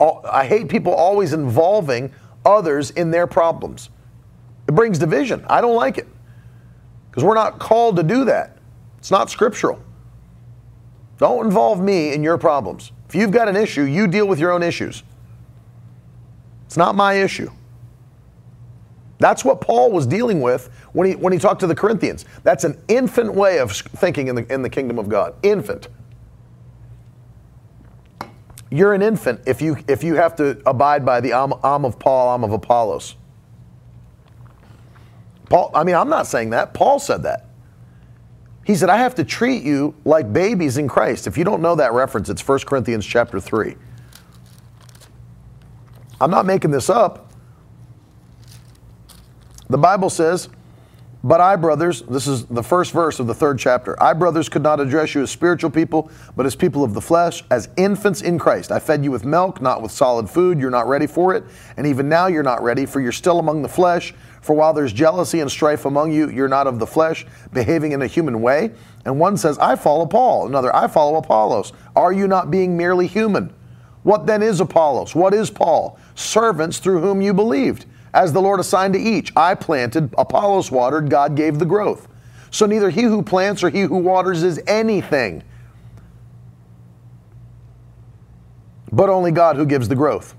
I 0.00 0.46
hate 0.46 0.68
people 0.68 0.92
always 0.92 1.32
involving 1.32 2.12
others 2.44 2.90
in 2.90 3.10
their 3.10 3.26
problems. 3.26 3.90
It 4.66 4.74
brings 4.74 4.98
division. 4.98 5.44
I 5.48 5.60
don't 5.60 5.76
like 5.76 5.98
it 5.98 6.08
because 7.10 7.22
we're 7.22 7.34
not 7.34 7.58
called 7.58 7.96
to 7.96 8.02
do 8.02 8.24
that. 8.24 8.58
It's 8.98 9.10
not 9.10 9.30
scriptural. 9.30 9.80
Don't 11.18 11.46
involve 11.46 11.80
me 11.80 12.12
in 12.12 12.22
your 12.22 12.38
problems. 12.38 12.90
If 13.08 13.14
you've 13.14 13.30
got 13.30 13.48
an 13.48 13.56
issue, 13.56 13.82
you 13.82 14.06
deal 14.06 14.26
with 14.26 14.40
your 14.40 14.50
own 14.50 14.62
issues. 14.62 15.02
It's 16.66 16.76
not 16.76 16.94
my 16.94 17.14
issue. 17.14 17.50
That's 19.18 19.44
what 19.44 19.60
Paul 19.60 19.92
was 19.92 20.06
dealing 20.06 20.40
with 20.40 20.70
when 20.92 21.08
he, 21.08 21.14
when 21.14 21.32
he 21.32 21.38
talked 21.38 21.60
to 21.60 21.66
the 21.66 21.74
Corinthians. 21.74 22.24
That's 22.42 22.64
an 22.64 22.82
infant 22.88 23.32
way 23.32 23.58
of 23.58 23.72
thinking 23.72 24.28
in 24.28 24.34
the, 24.34 24.52
in 24.52 24.62
the 24.62 24.68
kingdom 24.68 24.98
of 24.98 25.08
God. 25.08 25.34
Infant. 25.42 25.88
You're 28.70 28.94
an 28.94 29.02
infant 29.02 29.42
if 29.46 29.62
you, 29.62 29.76
if 29.88 30.02
you 30.02 30.14
have 30.16 30.36
to 30.36 30.60
abide 30.66 31.04
by 31.04 31.20
the 31.20 31.32
am 31.32 31.52
of 31.84 31.98
Paul, 31.98 32.34
I'm 32.34 32.44
of 32.44 32.52
Apollos. 32.52 33.16
Paul, 35.48 35.70
I 35.74 35.84
mean, 35.84 35.94
I'm 35.94 36.08
not 36.08 36.26
saying 36.26 36.50
that. 36.50 36.74
Paul 36.74 36.98
said 36.98 37.22
that. 37.22 37.46
He 38.64 38.74
said, 38.74 38.88
I 38.88 38.96
have 38.96 39.14
to 39.16 39.24
treat 39.24 39.62
you 39.62 39.94
like 40.04 40.32
babies 40.32 40.78
in 40.78 40.88
Christ. 40.88 41.26
If 41.26 41.36
you 41.36 41.44
don't 41.44 41.60
know 41.60 41.74
that 41.76 41.92
reference, 41.92 42.30
it's 42.30 42.46
1 42.46 42.60
Corinthians 42.60 43.04
chapter 43.04 43.38
3. 43.38 43.76
I'm 46.20 46.30
not 46.30 46.46
making 46.46 46.70
this 46.70 46.88
up. 46.88 47.30
The 49.68 49.78
Bible 49.78 50.08
says, 50.08 50.48
but 51.24 51.40
I, 51.40 51.56
brothers, 51.56 52.02
this 52.02 52.26
is 52.26 52.44
the 52.44 52.62
first 52.62 52.92
verse 52.92 53.18
of 53.18 53.26
the 53.26 53.32
third 53.32 53.58
chapter. 53.58 54.00
I, 54.00 54.12
brothers, 54.12 54.50
could 54.50 54.62
not 54.62 54.78
address 54.78 55.14
you 55.14 55.22
as 55.22 55.30
spiritual 55.30 55.70
people, 55.70 56.10
but 56.36 56.44
as 56.44 56.54
people 56.54 56.84
of 56.84 56.92
the 56.92 57.00
flesh, 57.00 57.42
as 57.50 57.70
infants 57.78 58.20
in 58.20 58.38
Christ. 58.38 58.70
I 58.70 58.78
fed 58.78 59.02
you 59.02 59.10
with 59.10 59.24
milk, 59.24 59.62
not 59.62 59.80
with 59.80 59.90
solid 59.90 60.28
food. 60.28 60.60
You're 60.60 60.68
not 60.68 60.86
ready 60.86 61.06
for 61.06 61.34
it. 61.34 61.42
And 61.78 61.86
even 61.86 62.10
now 62.10 62.26
you're 62.26 62.42
not 62.42 62.62
ready, 62.62 62.84
for 62.84 63.00
you're 63.00 63.10
still 63.10 63.38
among 63.38 63.62
the 63.62 63.70
flesh. 63.70 64.12
For 64.42 64.54
while 64.54 64.74
there's 64.74 64.92
jealousy 64.92 65.40
and 65.40 65.50
strife 65.50 65.86
among 65.86 66.12
you, 66.12 66.28
you're 66.28 66.46
not 66.46 66.66
of 66.66 66.78
the 66.78 66.86
flesh, 66.86 67.24
behaving 67.54 67.92
in 67.92 68.02
a 68.02 68.06
human 68.06 68.42
way. 68.42 68.72
And 69.06 69.18
one 69.18 69.38
says, 69.38 69.58
I 69.58 69.76
follow 69.76 70.04
Paul. 70.04 70.46
Another, 70.46 70.76
I 70.76 70.88
follow 70.88 71.16
Apollos. 71.16 71.72
Are 71.96 72.12
you 72.12 72.28
not 72.28 72.50
being 72.50 72.76
merely 72.76 73.06
human? 73.06 73.50
What 74.02 74.26
then 74.26 74.42
is 74.42 74.60
Apollos? 74.60 75.14
What 75.14 75.32
is 75.32 75.48
Paul? 75.48 75.98
Servants 76.14 76.80
through 76.80 77.00
whom 77.00 77.22
you 77.22 77.32
believed 77.32 77.86
as 78.14 78.32
the 78.32 78.40
Lord 78.40 78.60
assigned 78.60 78.94
to 78.94 79.00
each. 79.00 79.32
I 79.36 79.54
planted, 79.54 80.14
Apollos 80.16 80.70
watered, 80.70 81.10
God 81.10 81.34
gave 81.34 81.58
the 81.58 81.66
growth. 81.66 82.08
So 82.50 82.64
neither 82.64 82.88
he 82.88 83.02
who 83.02 83.22
plants 83.22 83.62
or 83.64 83.68
he 83.68 83.82
who 83.82 83.98
waters 83.98 84.44
is 84.44 84.60
anything, 84.66 85.42
but 88.92 89.10
only 89.10 89.32
God 89.32 89.56
who 89.56 89.66
gives 89.66 89.88
the 89.88 89.96
growth. 89.96 90.36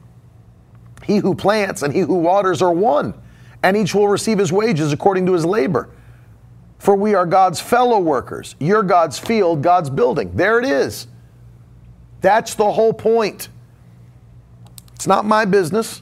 He 1.04 1.18
who 1.18 1.36
plants 1.36 1.82
and 1.82 1.94
he 1.94 2.00
who 2.00 2.16
waters 2.16 2.62
are 2.62 2.72
one, 2.72 3.14
and 3.62 3.76
each 3.76 3.94
will 3.94 4.08
receive 4.08 4.40
his 4.40 4.52
wages 4.52 4.94
according 4.94 5.26
to 5.26 5.34
his 5.34 5.46
labor. 5.46 5.90
For 6.80 6.96
we 6.96 7.14
are 7.16 7.26
God's 7.26 7.60
fellow 7.60 8.00
workers. 8.00 8.56
You're 8.60 8.84
God's 8.84 9.20
field, 9.20 9.62
God's 9.62 9.90
building. 9.90 10.32
There 10.36 10.60
it 10.60 10.66
is. 10.66 11.08
That's 12.22 12.56
the 12.56 12.72
whole 12.72 12.94
point. 12.94 13.50
It's 14.94 15.08
not 15.08 15.26
my 15.26 15.44
business. 15.46 16.02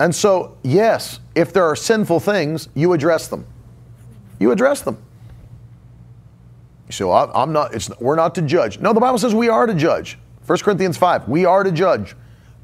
And 0.00 0.14
so, 0.14 0.56
yes, 0.62 1.20
if 1.34 1.52
there 1.52 1.64
are 1.64 1.76
sinful 1.76 2.20
things, 2.20 2.68
you 2.74 2.92
address 2.92 3.28
them. 3.28 3.46
You 4.40 4.50
address 4.50 4.80
them. 4.82 4.98
So 6.90 7.10
say, 7.10 7.32
I'm 7.34 7.52
not, 7.52 7.74
it's, 7.74 7.90
we're 8.00 8.16
not 8.16 8.34
to 8.36 8.42
judge. 8.42 8.78
No, 8.78 8.92
the 8.92 9.00
Bible 9.00 9.18
says 9.18 9.34
we 9.34 9.48
are 9.48 9.66
to 9.66 9.74
judge. 9.74 10.18
1 10.46 10.58
Corinthians 10.58 10.96
5, 10.96 11.28
we 11.28 11.44
are 11.44 11.62
to 11.62 11.72
judge 11.72 12.14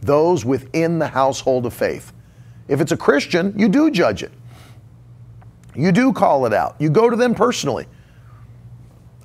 those 0.02 0.44
within 0.44 0.98
the 0.98 1.06
household 1.06 1.66
of 1.66 1.74
faith. 1.74 2.12
If 2.68 2.80
it's 2.80 2.92
a 2.92 2.96
Christian, 2.96 3.54
you 3.58 3.68
do 3.68 3.90
judge 3.90 4.22
it. 4.22 4.32
You 5.74 5.92
do 5.92 6.12
call 6.12 6.46
it 6.46 6.52
out. 6.52 6.76
You 6.78 6.90
go 6.90 7.08
to 7.08 7.16
them 7.16 7.34
personally. 7.34 7.86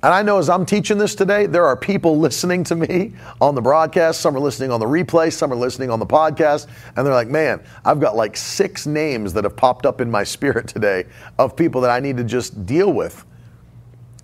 And 0.06 0.14
I 0.14 0.22
know 0.22 0.38
as 0.38 0.48
I'm 0.48 0.64
teaching 0.64 0.98
this 0.98 1.16
today, 1.16 1.46
there 1.46 1.66
are 1.66 1.76
people 1.76 2.16
listening 2.16 2.62
to 2.62 2.76
me 2.76 3.14
on 3.40 3.56
the 3.56 3.60
broadcast. 3.60 4.20
Some 4.20 4.36
are 4.36 4.38
listening 4.38 4.70
on 4.70 4.78
the 4.78 4.86
replay, 4.86 5.32
some 5.32 5.52
are 5.52 5.56
listening 5.56 5.90
on 5.90 5.98
the 5.98 6.06
podcast. 6.06 6.68
And 6.94 7.04
they're 7.04 7.12
like, 7.12 7.26
man, 7.26 7.60
I've 7.84 7.98
got 7.98 8.14
like 8.14 8.36
six 8.36 8.86
names 8.86 9.32
that 9.32 9.42
have 9.42 9.56
popped 9.56 9.84
up 9.84 10.00
in 10.00 10.08
my 10.08 10.22
spirit 10.22 10.68
today 10.68 11.06
of 11.40 11.56
people 11.56 11.80
that 11.80 11.90
I 11.90 11.98
need 11.98 12.18
to 12.18 12.22
just 12.22 12.66
deal 12.66 12.92
with. 12.92 13.24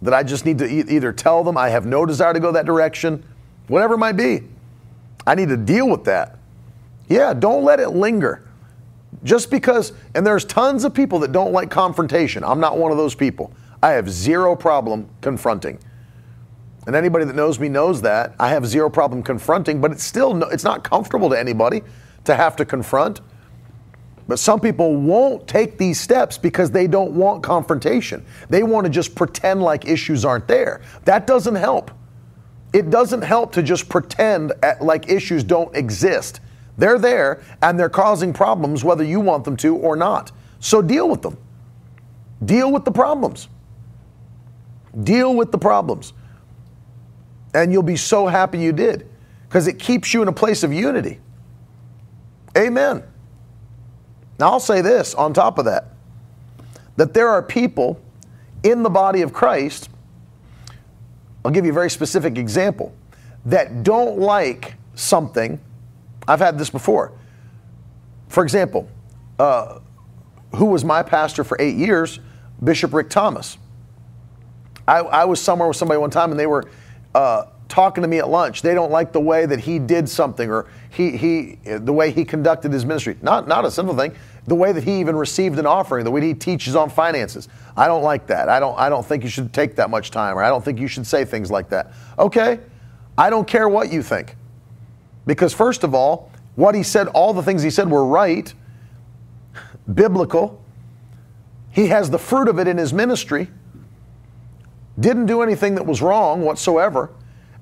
That 0.03 0.15
I 0.15 0.23
just 0.23 0.47
need 0.47 0.59
to 0.59 0.73
e- 0.73 0.85
either 0.89 1.13
tell 1.13 1.43
them 1.43 1.57
I 1.57 1.71
have 1.71 1.85
no 1.85 2.07
desire 2.07 2.33
to 2.33 2.39
go 2.39 2.53
that 2.53 2.65
direction, 2.65 3.25
whatever 3.67 3.95
it 3.95 3.99
might 3.99 4.13
be. 4.13 4.43
I 5.27 5.35
need 5.35 5.49
to 5.49 5.57
deal 5.57 5.89
with 5.89 6.05
that. 6.05 6.39
Yeah, 7.09 7.35
don't 7.35 7.65
let 7.65 7.81
it 7.81 7.89
linger. 7.89 8.49
Just 9.25 9.51
because, 9.51 9.95
and 10.15 10.25
there's 10.25 10.45
tons 10.45 10.85
of 10.85 10.95
people 10.95 11.19
that 11.19 11.33
don't 11.33 11.51
like 11.51 11.71
confrontation. 11.71 12.45
I'm 12.45 12.61
not 12.61 12.79
one 12.79 12.93
of 12.93 12.99
those 12.99 13.17
people. 13.17 13.53
I 13.83 13.93
have 13.93 14.09
zero 14.09 14.55
problem 14.55 15.09
confronting. 15.21 15.79
And 16.87 16.97
anybody 16.97 17.25
that 17.25 17.37
knows 17.37 17.59
me 17.61 17.69
knows 17.69 18.03
that. 18.03 18.35
I 18.39 18.49
have 18.49 18.67
zero 18.67 18.91
problem 18.91 19.23
confronting, 19.23 19.81
but 19.81 19.93
it's 19.93 20.03
still 20.03 20.35
no, 20.35 20.49
it's 20.49 20.65
not 20.65 20.85
comfortable 20.85 21.31
to 21.31 21.39
anybody 21.39 21.83
to 22.25 22.35
have 22.35 22.57
to 22.57 22.65
confront. 22.65 23.21
But 24.29 24.39
some 24.39 24.61
people 24.61 24.97
won't 24.97 25.47
take 25.49 25.79
these 25.79 26.01
steps 26.01 26.39
because 26.39 26.71
they 26.71 26.87
don't 26.87 27.13
want 27.13 27.43
confrontation. 27.43 28.25
They 28.49 28.63
want 28.63 28.85
to 28.85 28.91
just 28.91 29.15
pretend 29.15 29.63
like 29.63 29.87
issues 29.87 30.25
aren't 30.25 30.47
there. 30.47 30.81
That 31.05 31.27
doesn't 31.27 31.57
help. 31.57 31.91
It 32.73 32.89
doesn't 32.89 33.23
help 33.23 33.53
to 33.53 33.63
just 33.63 33.89
pretend 33.89 34.53
like 34.81 35.11
issues 35.11 35.45
don't 35.45 35.75
exist. 35.77 36.41
They're 36.79 36.99
there 36.99 37.43
and 37.61 37.79
they're 37.79 37.91
causing 37.91 38.33
problems 38.33 38.83
whether 38.85 39.05
you 39.05 39.21
want 39.21 39.45
them 39.45 39.57
to 39.59 39.77
or 39.77 39.97
not. 39.97 40.33
So 40.61 40.81
deal 40.81 41.09
with 41.09 41.23
them. 41.23 41.37
Deal 42.45 42.73
with 42.73 42.85
the 42.85 42.93
problems. 42.93 43.49
Deal 45.01 45.35
with 45.35 45.53
the 45.53 45.59
problems. 45.59 46.13
And 47.55 47.73
you'll 47.73 47.83
be 47.83 47.97
so 47.97 48.27
happy 48.27 48.59
you 48.59 48.73
did 48.73 49.09
because 49.49 49.67
it 49.67 49.79
keeps 49.79 50.15
you 50.15 50.23
in 50.23 50.29
a 50.29 50.33
place 50.33 50.63
of 50.63 50.73
unity. 50.73 51.21
Amen. 52.57 53.03
Now, 54.39 54.51
I'll 54.51 54.61
say 54.61 54.81
this 54.81 55.15
on 55.15 55.33
top 55.33 55.59
of 55.59 55.67
that 55.67 55.89
that 56.97 57.15
there 57.15 57.29
are 57.29 57.43
people 57.43 58.01
in 58.63 58.83
the 58.83 58.91
body 58.91 59.23
of 59.23 59.33
Christ, 59.33 59.89
I'll 61.45 61.51
give 61.51 61.65
you 61.65 61.73
a 61.73 61.75
very 61.75 61.91
specific 61.91 62.39
example, 62.39 62.95
that 63.47 63.83
don't 63.83 64.19
like 64.19 64.75
something. 64.95 65.59
I've 66.29 66.39
had 66.39 66.59
this 66.59 66.71
before. 66.71 67.13
For 68.29 68.43
example, 68.43 68.89
uh, 69.39 69.81
who 70.55 70.67
was 70.67 70.85
my 70.85 71.03
pastor 71.03 71.45
for 71.45 71.57
eight 71.61 71.77
years? 71.77 72.21
Bishop 72.63 72.93
Rick 72.93 73.11
Thomas. 73.11 73.59
I, 74.93 74.99
I 74.99 75.25
was 75.25 75.41
somewhere 75.41 75.69
with 75.69 75.79
somebody 75.79 75.99
one 75.99 76.11
time 76.11 76.33
and 76.33 76.39
they 76.39 76.47
were 76.47 76.65
uh, 77.15 77.47
talking 77.69 78.03
to 78.03 78.09
me 78.09 78.19
at 78.19 78.29
lunch. 78.29 78.61
They 78.61 78.75
don't 78.75 78.91
like 78.91 79.11
the 79.11 79.21
way 79.21 79.47
that 79.47 79.61
he 79.61 79.79
did 79.79 80.07
something 80.07 80.51
or 80.51 80.67
he, 80.91 81.17
he 81.17 81.59
the 81.65 81.93
way 81.93 82.11
he 82.11 82.27
conducted 82.27 82.73
his 82.73 82.85
ministry. 82.85 83.17
Not, 83.23 83.49
not 83.49 83.65
a 83.65 83.71
simple 83.71 83.97
thing. 83.97 84.15
The 84.47 84.55
way 84.55 84.73
that 84.73 84.85
he 84.85 85.01
even 85.01 85.17
received 85.17 85.59
an 85.59 85.65
offering, 85.65 86.05
the 86.05 86.11
way 86.11 86.21
he 86.21 86.35
teaches 86.35 86.77
on 86.77 86.91
finances. 86.91 87.49
I 87.75 87.87
don't 87.87 88.03
like 88.03 88.27
that. 88.27 88.51
I 88.51 88.61
don't, 88.61 88.79
I 88.79 88.91
don't 88.91 89.07
think 89.07 89.25
you 89.25 89.31
should 89.31 89.55
take 89.55 89.77
that 89.77 89.89
much 89.89 90.11
time 90.11 90.37
or 90.37 90.43
I 90.43 90.51
don't 90.51 90.63
think 90.63 90.79
you 90.79 90.89
should 90.89 91.07
say 91.07 91.25
things 91.25 91.51
like 91.51 91.71
that. 91.71 91.93
Okay, 92.19 92.61
I 93.17 93.31
don't 93.31 93.49
care 93.49 93.71
what 93.71 93.91
you 93.91 94.03
think. 94.03 94.37
Because, 95.25 95.55
first 95.55 95.85
of 95.85 95.95
all, 95.95 96.31
what 96.57 96.75
he 96.75 96.83
said, 96.83 97.07
all 97.09 97.33
the 97.33 97.43
things 97.43 97.63
he 97.63 97.71
said 97.71 97.89
were 97.91 98.05
right, 98.05 98.53
biblical. 99.95 100.63
He 101.71 101.87
has 101.87 102.11
the 102.11 102.19
fruit 102.19 102.49
of 102.49 102.59
it 102.59 102.67
in 102.67 102.77
his 102.77 102.93
ministry. 102.93 103.49
Didn't 105.01 105.27
do 105.27 105.43
anything 105.43 105.75
that 105.75 105.87
was 105.87 106.03
wrong 106.03 106.43
whatsoever, 106.43 107.11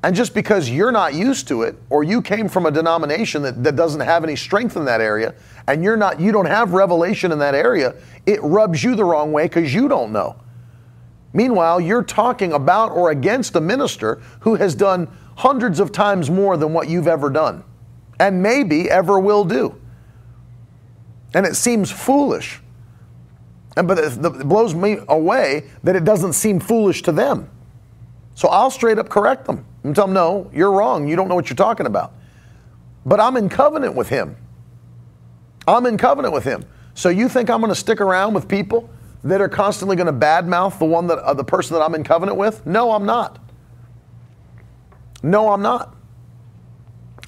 and 0.03 0.17
just 0.17 0.33
because 0.35 0.71
you're 0.71 0.93
not 0.93 1.15
used 1.15 1.47
to 1.49 1.63
it, 1.63 1.77
or 1.91 2.03
you 2.03 2.23
came 2.23 2.49
from 2.49 2.67
a 2.67 2.71
denomination 2.71 3.43
that, 3.43 3.63
that 3.63 3.77
doesn't 3.77 4.01
have 4.01 4.25
any 4.25 4.35
strength 4.35 4.77
in 4.77 4.85
that 4.87 5.01
area, 5.01 5.35
and 5.67 5.85
you're 5.85 5.97
not 5.97 6.19
you 6.19 6.33
don't 6.33 6.47
have 6.47 6.73
revelation 6.73 7.33
in 7.33 7.39
that 7.39 7.55
area, 7.55 7.95
it 8.27 8.43
rubs 8.43 8.83
you 8.83 8.95
the 8.95 9.05
wrong 9.05 9.31
way 9.33 9.45
because 9.45 9.75
you 9.75 9.89
don't 9.89 10.13
know. 10.13 10.37
Meanwhile, 11.33 11.81
you're 11.81 12.03
talking 12.03 12.53
about 12.55 12.91
or 12.93 13.11
against 13.11 13.55
a 13.55 13.61
minister 13.61 14.21
who 14.41 14.57
has 14.57 14.75
done 14.75 15.07
hundreds 15.37 15.79
of 15.81 15.93
times 15.93 16.31
more 16.31 16.57
than 16.57 16.73
what 16.73 16.89
you've 16.89 17.07
ever 17.07 17.31
done, 17.31 17.63
and 18.19 18.43
maybe 18.43 18.91
ever 18.91 19.21
will 19.21 19.45
do. 19.45 19.81
And 21.35 21.47
it 21.47 21.55
seems 21.55 21.91
foolish. 21.91 22.61
But 23.75 23.99
it, 23.99 24.25
it 24.25 24.49
blows 24.49 24.75
me 24.75 24.99
away 25.09 25.71
that 25.85 25.97
it 25.97 26.05
doesn't 26.05 26.33
seem 26.33 26.61
foolish 26.61 27.03
to 27.03 27.13
them. 27.13 27.49
So 28.35 28.49
I'll 28.49 28.71
straight 28.71 28.99
up 28.99 29.09
correct 29.09 29.47
them 29.47 29.65
and 29.85 29.95
tell 29.95 30.07
them, 30.07 30.15
no, 30.15 30.51
you're 30.53 30.73
wrong. 30.73 31.07
You 31.09 31.17
don't 31.17 31.29
know 31.29 31.35
what 31.35 31.49
you're 31.49 31.57
talking 31.57 31.87
about. 31.87 32.13
But 33.07 33.21
I'm 33.21 33.37
in 33.37 33.49
covenant 33.49 33.95
with 33.95 34.09
him. 34.09 34.37
I'm 35.67 35.87
in 35.87 35.97
covenant 35.97 36.35
with 36.35 36.45
him. 36.45 36.65
So 36.95 37.09
you 37.09 37.29
think 37.29 37.49
I'm 37.51 37.61
going 37.61 37.71
to 37.71 37.79
stick 37.79 38.01
around 38.01 38.35
with 38.35 38.49
people 38.49 38.91
that 39.25 39.41
are 39.41 39.49
constantly 39.49 39.97
going 39.97 40.07
to 40.07 40.13
badmouth 40.13 40.79
the 40.79 40.85
one 40.85 41.07
that 41.09 41.19
uh, 41.19 41.35
the 41.35 41.45
person 41.45 41.75
that 41.75 41.83
I'm 41.83 41.95
in 41.95 42.05
covenant 42.05 42.39
with? 42.39 42.67
No, 42.67 42.93
I'm 42.93 43.05
not. 43.05 43.39
No, 45.23 45.53
I'm 45.53 45.63
not. 45.63 45.95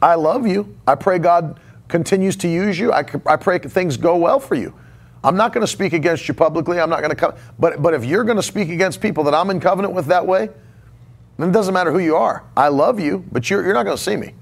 I 0.00 0.14
love 0.14 0.46
you. 0.46 0.76
I 0.86 0.94
pray 0.94 1.18
God 1.18 1.60
continues 1.88 2.36
to 2.36 2.48
use 2.48 2.78
you. 2.78 2.92
I, 2.92 3.04
I 3.26 3.36
pray 3.36 3.58
things 3.58 3.96
go 3.96 4.16
well 4.16 4.40
for 4.40 4.54
you. 4.54 4.74
I'm 5.24 5.36
not 5.36 5.52
going 5.52 5.62
to 5.62 5.70
speak 5.70 5.92
against 5.92 6.26
you 6.26 6.34
publicly. 6.34 6.80
I'm 6.80 6.90
not 6.90 7.00
going 7.00 7.10
to 7.10 7.16
come. 7.16 7.34
But, 7.58 7.80
but 7.80 7.94
if 7.94 8.04
you're 8.04 8.24
going 8.24 8.36
to 8.36 8.42
speak 8.42 8.70
against 8.70 9.00
people 9.00 9.24
that 9.24 9.34
I'm 9.34 9.50
in 9.50 9.60
covenant 9.60 9.94
with 9.94 10.06
that 10.06 10.26
way, 10.26 10.50
then 11.38 11.50
it 11.50 11.52
doesn't 11.52 11.72
matter 11.72 11.92
who 11.92 12.00
you 12.00 12.16
are. 12.16 12.44
I 12.56 12.68
love 12.68 12.98
you, 12.98 13.24
but 13.30 13.48
you're, 13.48 13.64
you're 13.64 13.74
not 13.74 13.84
going 13.84 13.96
to 13.96 14.02
see 14.02 14.16
me. 14.16 14.34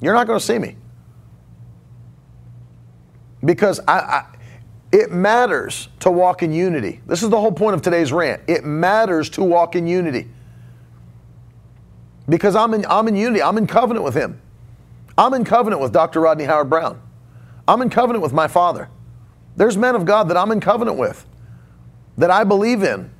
You're 0.00 0.14
not 0.14 0.26
going 0.26 0.38
to 0.38 0.44
see 0.44 0.58
me. 0.58 0.76
Because 3.44 3.80
I, 3.88 3.98
I, 3.98 4.26
it 4.92 5.10
matters 5.10 5.88
to 6.00 6.10
walk 6.10 6.42
in 6.42 6.52
unity. 6.52 7.00
This 7.06 7.22
is 7.22 7.30
the 7.30 7.40
whole 7.40 7.52
point 7.52 7.74
of 7.74 7.82
today's 7.82 8.12
rant. 8.12 8.42
It 8.46 8.64
matters 8.64 9.28
to 9.30 9.42
walk 9.42 9.76
in 9.76 9.86
unity. 9.86 10.28
Because 12.28 12.54
I'm 12.54 12.72
in, 12.74 12.86
I'm 12.86 13.08
in 13.08 13.16
unity, 13.16 13.42
I'm 13.42 13.58
in 13.58 13.66
covenant 13.66 14.04
with 14.04 14.14
Him. 14.14 14.40
I'm 15.16 15.34
in 15.34 15.44
covenant 15.44 15.82
with 15.82 15.92
Dr. 15.92 16.20
Rodney 16.20 16.44
Howard-Browne. 16.44 17.00
I'm 17.66 17.82
in 17.82 17.90
covenant 17.90 18.22
with 18.22 18.32
my 18.32 18.48
Father. 18.48 18.88
There's 19.56 19.76
men 19.76 19.94
of 19.94 20.04
God 20.04 20.28
that 20.28 20.36
I'm 20.36 20.50
in 20.50 20.60
covenant 20.60 20.98
with, 20.98 21.24
that 22.18 22.30
I 22.30 22.44
believe 22.44 22.82
in. 22.82 23.10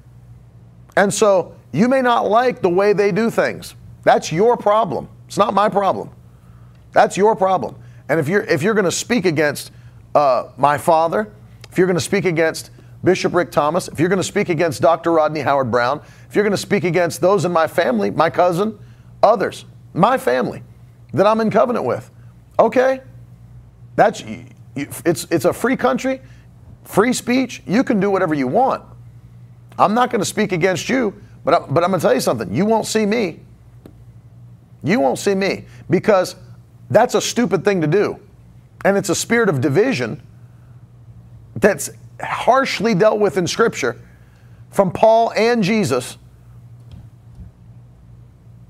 And 0.97 1.13
so 1.13 1.55
you 1.73 1.89
may 1.89 2.03
not 2.03 2.29
like 2.29 2.63
the 2.63 2.69
way 2.69 2.93
they 2.93 3.13
do 3.13 3.31
things. 3.31 3.75
That's 4.03 4.31
your 4.31 4.57
problem. 4.57 5.09
It's 5.27 5.39
not 5.39 5.55
my 5.55 5.69
problem. 5.69 6.11
That's 6.93 7.17
your 7.17 7.35
problem. 7.35 7.77
And 8.09 8.21
if 8.21 8.29
you're 8.29 8.43
if 8.43 8.63
you're 8.63 8.75
going 8.75 8.85
to 8.85 8.93
speak 8.93 9.25
against 9.25 9.73
uh, 10.15 10.51
my 10.57 10.79
father, 10.79 11.33
if 11.71 11.79
you're 11.79 11.87
going 11.87 11.97
to 11.97 12.01
speak 12.01 12.25
against 12.25 12.71
Bishop 13.03 13.35
Rick 13.35 13.51
Thomas, 13.51 13.89
if 13.89 13.99
you're 13.99 14.09
going 14.09 14.21
to 14.21 14.23
speak 14.23 14.49
against 14.49 14.81
Dr. 14.81 15.13
Rodney 15.13 15.41
Howard-Browne, 15.41 16.01
if 16.29 16.35
you're 16.35 16.45
going 16.45 16.53
to 16.53 16.57
speak 16.57 16.85
against 16.85 17.21
those 17.21 17.45
in 17.45 17.53
my 17.53 17.67
family, 17.67 18.11
my 18.11 18.31
cousin, 18.31 18.79
others, 19.23 19.65
my 19.93 20.17
family 20.17 20.63
that 21.13 21.27
I'm 21.27 21.41
in 21.41 21.51
covenant 21.51 21.85
with, 21.85 22.11
okay, 22.59 23.01
that's 23.97 24.23
it's 24.77 25.27
it's 25.31 25.45
a 25.45 25.53
free 25.53 25.77
country, 25.77 26.21
free 26.85 27.13
speech. 27.13 27.63
You 27.67 27.85
can 27.85 28.01
do 28.01 28.11
whatever 28.11 28.35
you 28.35 28.49
want. 28.49 28.83
I'm 29.79 29.95
not 29.95 30.11
going 30.11 30.21
to 30.21 30.27
speak 30.27 30.53
against 30.53 30.89
you, 30.89 31.15
but 31.45 31.55
I, 31.55 31.59
but 31.61 31.83
I'm 31.83 31.91
going 31.91 32.01
to 32.01 32.07
tell 32.07 32.15
you 32.15 32.21
something. 32.21 32.55
You 32.55 32.65
won't 32.65 32.87
see 32.87 33.07
me. 33.07 33.41
You 34.83 35.01
won't 35.01 35.19
see 35.19 35.35
me 35.35 35.65
because 35.89 36.37
that's 36.91 37.15
a 37.15 37.21
stupid 37.21 37.65
thing 37.65 37.81
to 37.81 37.87
do. 37.87 38.21
And 38.85 38.97
it's 38.97 39.09
a 39.09 39.15
spirit 39.15 39.49
of 39.49 39.61
division 39.61 40.21
that's 41.57 41.91
harshly 42.21 42.95
dealt 42.95 43.19
with 43.19 43.37
in 43.37 43.47
Scripture 43.47 44.01
from 44.71 44.91
Paul 44.91 45.33
and 45.33 45.63
Jesus. 45.63 46.19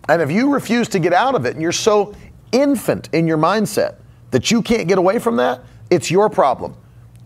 And 0.08 0.22
if 0.22 0.30
you 0.30 0.52
refuse 0.52 0.88
to 0.90 0.98
get 0.98 1.12
out 1.12 1.34
of 1.34 1.46
it 1.46 1.54
and 1.54 1.62
you're 1.62 1.72
so 1.72 2.14
infant 2.52 3.08
in 3.12 3.26
your 3.26 3.38
mindset 3.38 3.96
that 4.30 4.50
you 4.50 4.62
can't 4.62 4.86
get 4.86 4.98
away 4.98 5.18
from 5.18 5.36
that, 5.36 5.62
it's 5.94 6.10
your 6.10 6.28
problem. 6.28 6.76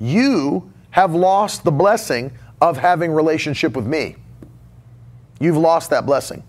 You 0.01 0.71
have 0.91 1.15
lost 1.15 1.65
the 1.65 1.73
blessing 1.73 2.31
of 2.61 2.77
having 2.77 3.13
relationship 3.13 3.75
with 3.75 3.87
me. 3.87 4.17
You've 5.41 5.57
lost 5.57 5.91
that 5.91 6.07
blessing. 6.07 6.43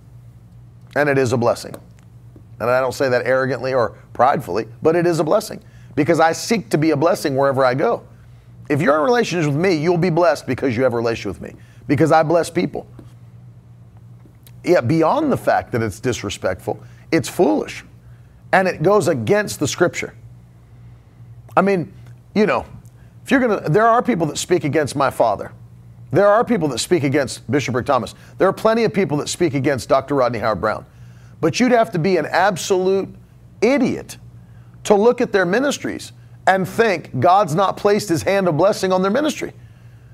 And 0.95 1.07
it 1.07 1.17
is 1.17 1.33
a 1.33 1.37
blessing. 1.37 1.75
And 2.59 2.69
I 2.69 2.81
don't 2.81 2.93
say 2.93 3.09
that 3.09 3.25
arrogantly 3.25 3.73
or 3.73 3.97
pridefully, 4.13 4.67
but 4.81 4.95
it 4.95 5.05
is 5.07 5.19
a 5.19 5.23
blessing 5.23 5.63
because 5.95 6.19
I 6.19 6.33
seek 6.33 6.69
to 6.69 6.77
be 6.77 6.91
a 6.91 6.97
blessing 6.97 7.35
wherever 7.35 7.63
I 7.63 7.73
go. 7.73 8.03
If 8.69 8.81
you're 8.81 8.95
in 8.97 9.03
relationship 9.03 9.51
with 9.51 9.61
me, 9.61 9.75
you'll 9.75 9.97
be 9.97 10.09
blessed 10.09 10.45
because 10.45 10.75
you 10.75 10.83
have 10.83 10.93
a 10.93 10.97
relationship 10.97 11.41
with 11.41 11.53
me, 11.53 11.59
because 11.87 12.11
I 12.11 12.23
bless 12.23 12.49
people. 12.49 12.85
Yeah, 14.63 14.81
beyond 14.81 15.31
the 15.31 15.37
fact 15.37 15.71
that 15.71 15.81
it's 15.81 15.99
disrespectful, 15.99 16.83
it's 17.11 17.29
foolish 17.29 17.83
and 18.51 18.67
it 18.67 18.83
goes 18.83 19.07
against 19.07 19.59
the 19.59 19.67
scripture. 19.67 20.13
I 21.55 21.61
mean, 21.61 21.91
you 22.35 22.45
know, 22.45 22.65
if 23.23 23.31
you're 23.31 23.39
going 23.39 23.63
to, 23.63 23.69
there 23.69 23.87
are 23.87 24.01
people 24.01 24.25
that 24.27 24.37
speak 24.37 24.63
against 24.63 24.95
my 24.95 25.09
father. 25.09 25.51
There 26.11 26.27
are 26.27 26.43
people 26.43 26.67
that 26.69 26.79
speak 26.79 27.03
against 27.03 27.49
Bishop 27.51 27.75
Rick 27.75 27.85
Thomas. 27.85 28.15
There 28.37 28.47
are 28.47 28.53
plenty 28.53 28.83
of 28.83 28.93
people 28.93 29.17
that 29.17 29.29
speak 29.29 29.53
against 29.53 29.89
Dr. 29.89 30.15
Rodney 30.15 30.39
Howard-Browne. 30.39 30.85
But 31.41 31.59
you'd 31.59 31.71
have 31.71 31.91
to 31.91 31.99
be 31.99 32.17
an 32.17 32.25
absolute 32.25 33.07
idiot 33.61 34.17
to 34.85 34.95
look 34.95 35.21
at 35.21 35.31
their 35.31 35.45
ministries 35.45 36.11
and 36.47 36.67
think 36.67 37.19
God's 37.19 37.53
not 37.53 37.77
placed 37.77 38.09
his 38.09 38.23
hand 38.23 38.47
of 38.47 38.57
blessing 38.57 38.91
on 38.91 39.01
their 39.03 39.11
ministry, 39.11 39.53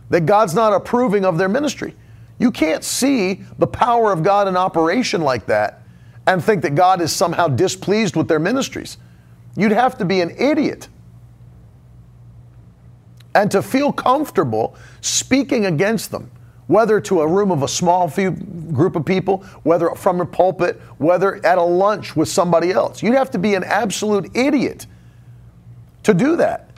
that 0.10 0.26
God's 0.26 0.54
not 0.54 0.74
approving 0.74 1.24
of 1.24 1.38
their 1.38 1.48
ministry. 1.48 1.96
You 2.40 2.52
can't 2.52 2.84
see 2.84 3.44
the 3.58 3.68
power 3.68 4.12
of 4.12 4.22
God 4.22 4.50
in 4.50 4.58
operation 4.58 5.22
like 5.22 5.46
that 5.46 5.84
and 6.28 6.44
think 6.44 6.62
that 6.64 6.76
God 6.76 7.00
is 7.00 7.14
somehow 7.14 7.48
displeased 7.48 8.16
with 8.16 8.28
their 8.28 8.40
ministries. 8.40 8.98
You'd 9.56 9.72
have 9.72 9.98
to 10.00 10.06
be 10.06 10.20
an 10.20 10.32
idiot. 10.38 10.90
And 13.36 13.52
to 13.52 13.62
feel 13.62 13.92
comfortable 13.92 14.76
speaking 15.02 15.68
against 15.68 16.10
them 16.10 16.32
whether 16.68 17.00
to 17.00 17.22
a 17.22 17.28
room 17.28 17.52
of 17.52 17.64
a 17.64 17.68
small 17.68 18.08
few 18.08 18.32
group 18.32 18.96
of 18.96 19.06
people, 19.06 19.44
whether 19.64 19.90
from 19.92 20.20
a 20.22 20.26
pulpit, 20.26 20.82
whether 20.98 21.46
at 21.46 21.58
a 21.58 21.64
lunch 21.64 22.16
with 22.16 22.28
somebody 22.28 22.72
else. 22.72 23.04
You'd 23.04 23.14
have 23.14 23.32
to 23.32 23.38
be 23.38 23.56
an 23.56 23.64
absolute 23.64 24.36
idiot 24.36 24.88
to 26.04 26.14
do 26.14 26.36
that. 26.38 26.70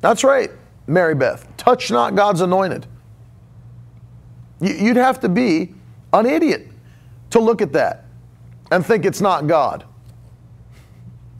That's 0.00 0.22
right, 0.22 0.50
Mary 0.86 1.14
Beth. 1.14 1.48
Touch 1.56 1.90
not 1.90 2.14
God's 2.14 2.42
anointed. 2.42 2.86
You'd 4.60 4.96
have 4.96 5.20
to 5.20 5.28
be 5.28 5.74
an 6.12 6.26
idiot 6.26 6.68
to 7.30 7.40
look 7.40 7.60
at 7.60 7.72
that 7.72 8.04
and 8.70 8.86
think 8.86 9.04
it's 9.04 9.20
not 9.20 9.46
God. 9.46 9.84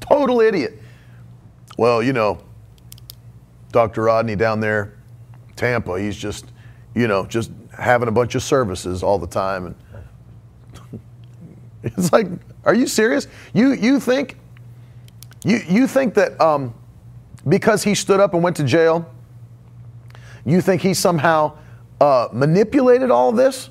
Total 0.01 0.41
idiot. 0.41 0.81
Well, 1.79 2.03
you 2.03 2.13
know, 2.13 2.44
Dr. 3.75 4.05
Rodney 4.05 4.37
down 4.37 4.61
there, 4.61 4.95
Tampa, 5.57 6.01
he's 6.01 6.17
just 6.17 6.47
you 6.95 7.09
know, 7.09 7.27
just 7.27 7.51
having 7.77 8.09
a 8.09 8.13
bunch 8.13 8.35
of 8.35 8.43
services 8.43 9.03
all 9.03 9.19
the 9.19 9.27
time. 9.27 9.67
And 9.67 11.01
it's 11.83 12.13
like, 12.13 12.29
are 12.65 12.75
you 12.75 12.87
serious? 12.87 13.27
You 13.53 13.73
you 13.73 14.01
think 14.01 14.39
you 15.45 15.61
you 15.69 15.87
think 15.87 16.15
that 16.15 16.41
um, 16.41 16.73
because 17.49 17.83
he 17.83 17.95
stood 17.95 18.21
up 18.21 18.33
and 18.33 18.43
went 18.43 18.57
to 18.57 18.65
jail, 18.65 19.13
you 20.47 20.61
think 20.61 20.83
he 20.83 20.95
somehow 20.95 21.59
uh, 22.01 22.29
manipulated 22.33 23.11
all 23.11 23.33
this? 23.33 23.71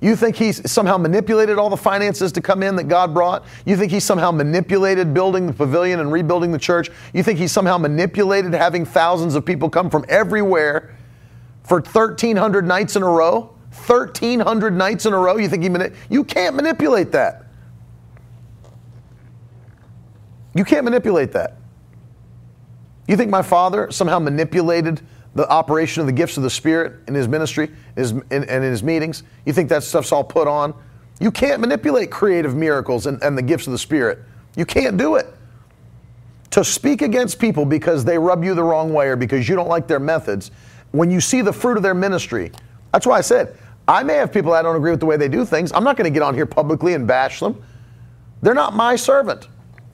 You 0.00 0.16
think 0.16 0.36
he 0.36 0.52
somehow 0.52 0.96
manipulated 0.96 1.58
all 1.58 1.68
the 1.68 1.76
finances 1.76 2.32
to 2.32 2.40
come 2.40 2.62
in 2.62 2.76
that 2.76 2.84
God 2.84 3.12
brought? 3.12 3.44
You 3.66 3.76
think 3.76 3.92
he 3.92 4.00
somehow 4.00 4.30
manipulated 4.30 5.12
building 5.12 5.46
the 5.46 5.52
pavilion 5.52 6.00
and 6.00 6.10
rebuilding 6.10 6.52
the 6.52 6.58
church? 6.58 6.90
You 7.12 7.22
think 7.22 7.38
he 7.38 7.46
somehow 7.46 7.76
manipulated 7.76 8.54
having 8.54 8.86
thousands 8.86 9.34
of 9.34 9.44
people 9.44 9.68
come 9.68 9.90
from 9.90 10.06
everywhere 10.08 10.96
for 11.64 11.80
1,300 11.80 12.66
nights 12.66 12.96
in 12.96 13.02
a 13.02 13.08
row? 13.08 13.54
1,300 13.86 14.74
nights 14.74 15.04
in 15.04 15.12
a 15.12 15.18
row? 15.18 15.36
You 15.36 15.48
think 15.48 15.62
he 15.62 15.70
you 16.08 16.24
can't 16.24 16.56
manipulate 16.56 17.12
that. 17.12 17.44
You 20.54 20.64
can't 20.64 20.84
manipulate 20.84 21.32
that. 21.32 21.58
You 23.06 23.16
think 23.16 23.30
my 23.30 23.42
father 23.42 23.90
somehow 23.90 24.18
manipulated 24.18 25.02
the 25.34 25.48
operation 25.48 26.00
of 26.00 26.06
the 26.06 26.12
gifts 26.12 26.36
of 26.36 26.42
the 26.42 26.50
Spirit 26.50 26.94
in 27.06 27.14
his 27.14 27.28
ministry 27.28 27.70
and 27.96 28.24
in 28.30 28.62
his 28.62 28.82
meetings? 28.82 29.22
You 29.46 29.52
think 29.52 29.68
that 29.68 29.82
stuff's 29.82 30.12
all 30.12 30.24
put 30.24 30.48
on? 30.48 30.74
You 31.20 31.30
can't 31.30 31.60
manipulate 31.60 32.10
creative 32.10 32.56
miracles 32.56 33.06
and, 33.06 33.22
and 33.22 33.36
the 33.36 33.42
gifts 33.42 33.66
of 33.66 33.72
the 33.72 33.78
Spirit. 33.78 34.20
You 34.56 34.64
can't 34.64 34.96
do 34.96 35.16
it. 35.16 35.26
To 36.52 36.64
speak 36.64 37.02
against 37.02 37.38
people 37.38 37.64
because 37.64 38.04
they 38.04 38.18
rub 38.18 38.42
you 38.42 38.54
the 38.54 38.64
wrong 38.64 38.92
way 38.92 39.08
or 39.08 39.16
because 39.16 39.48
you 39.48 39.54
don't 39.54 39.68
like 39.68 39.86
their 39.86 40.00
methods 40.00 40.50
when 40.92 41.10
you 41.10 41.20
see 41.20 41.40
the 41.40 41.52
fruit 41.52 41.76
of 41.76 41.82
their 41.82 41.94
ministry, 41.94 42.50
that's 42.92 43.06
why 43.06 43.18
I 43.18 43.20
said, 43.20 43.56
I 43.86 44.02
may 44.02 44.14
have 44.14 44.32
people 44.32 44.52
I 44.52 44.62
don't 44.62 44.76
agree 44.76 44.90
with 44.90 45.00
the 45.00 45.06
way 45.06 45.16
they 45.16 45.28
do 45.28 45.44
things. 45.44 45.72
I'm 45.72 45.84
not 45.84 45.96
going 45.96 46.12
to 46.12 46.14
get 46.14 46.22
on 46.22 46.34
here 46.34 46.46
publicly 46.46 46.94
and 46.94 47.06
bash 47.06 47.40
them. 47.40 47.62
They're 48.42 48.54
not 48.54 48.74
my 48.74 48.96
servant. 48.96 49.48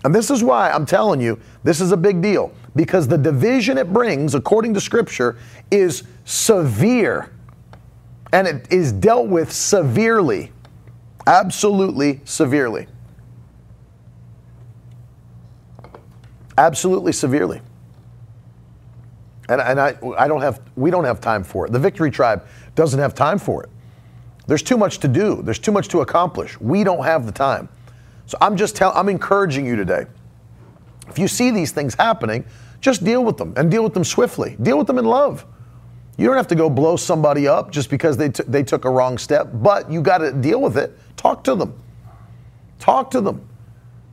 And 0.05 0.15
this 0.15 0.31
is 0.31 0.43
why 0.43 0.71
I'm 0.71 0.87
telling 0.87 1.21
you, 1.21 1.41
this 1.65 1.81
is 1.81 1.93
a 1.93 1.97
big 1.97 2.23
deal 2.23 2.53
because 2.77 3.09
the 3.09 3.19
division 3.19 3.79
it 3.79 3.93
brings, 3.93 4.35
according 4.35 4.75
to 4.75 4.81
Scripture, 4.81 5.39
is 5.71 6.05
severe 6.25 7.33
and 8.33 8.47
it 8.47 8.71
is 8.71 8.93
dealt 8.93 9.29
with 9.29 9.51
severely. 9.51 10.53
Absolutely 11.27 12.21
severely. 12.25 12.87
Absolutely 16.59 17.13
severely. 17.13 17.61
And, 19.49 19.61
and 19.61 19.81
I, 19.81 19.97
I 20.19 20.29
don't 20.29 20.41
have, 20.41 20.61
we 20.77 20.91
don't 20.91 21.05
have 21.05 21.21
time 21.21 21.45
for 21.45 21.67
it. 21.67 21.73
The 21.73 21.79
Victory 21.79 22.11
Tribe 22.11 22.47
doesn't 22.75 22.99
have 22.99 23.15
time 23.15 23.39
for 23.39 23.63
it. 23.63 23.71
There's 24.47 24.63
too 24.63 24.77
much 24.77 24.99
to 24.99 25.09
do. 25.09 25.41
There's 25.43 25.59
too 25.59 25.73
much 25.73 25.89
to 25.89 26.01
accomplish. 26.01 26.61
We 26.61 26.85
don't 26.85 27.05
have 27.05 27.27
the 27.27 27.33
time. 27.33 27.69
So 28.27 28.37
I'm 28.41 28.57
just 28.57 28.77
telling, 28.77 28.97
I'm 28.97 29.09
encouraging 29.09 29.67
you 29.67 29.77
today. 29.77 30.07
If 31.09 31.19
you 31.19 31.29
see 31.29 31.51
these 31.51 31.73
things 31.73 31.95
happening, 31.95 32.45
just 32.87 33.03
deal 33.03 33.25
with 33.25 33.37
them 33.37 33.53
and 33.57 33.69
deal 33.69 33.83
with 33.83 33.95
them 33.95 34.05
swiftly. 34.05 34.57
Deal 34.63 34.79
with 34.79 34.87
them 34.87 34.97
in 34.97 35.05
love. 35.05 35.45
You 36.17 36.27
don't 36.29 36.37
have 36.37 36.47
to 36.47 36.55
go 36.55 36.71
blow 36.71 36.95
somebody 36.97 37.49
up 37.49 37.73
just 37.73 37.91
because 37.91 38.17
they, 38.17 38.29
t- 38.29 38.45
they 38.47 38.63
took 38.63 38.85
a 38.85 38.91
wrong 38.91 39.19
step, 39.19 39.49
but 39.53 39.91
you 39.91 40.01
got 40.01 40.19
to 40.19 40.33
deal 40.33 40.61
with 40.63 40.79
it. 40.79 40.97
Talk 41.17 41.43
to 41.45 41.57
them. 41.57 41.75
Talk 42.79 43.11
to 43.11 43.21
them. 43.21 43.47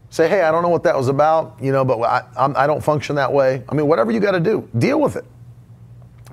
Say, 0.10 0.28
hey, 0.28 0.42
I 0.42 0.52
don't 0.52 0.64
know 0.64 0.70
what 0.70 0.82
that 0.84 0.98
was 0.98 1.08
about, 1.08 1.56
you 1.62 1.72
know, 1.72 1.86
but 1.86 2.02
I, 2.02 2.24
I'm, 2.36 2.58
I 2.58 2.66
do 2.66 2.74
not 2.74 2.84
function 2.84 3.16
that 3.16 3.32
way. 3.32 3.64
I 3.70 3.76
mean, 3.76 3.88
whatever 3.88 4.12
you 4.12 4.20
got 4.20 4.32
to 4.32 4.40
do, 4.40 4.68
deal 4.80 5.00
with 5.00 5.18
it. 5.18 5.26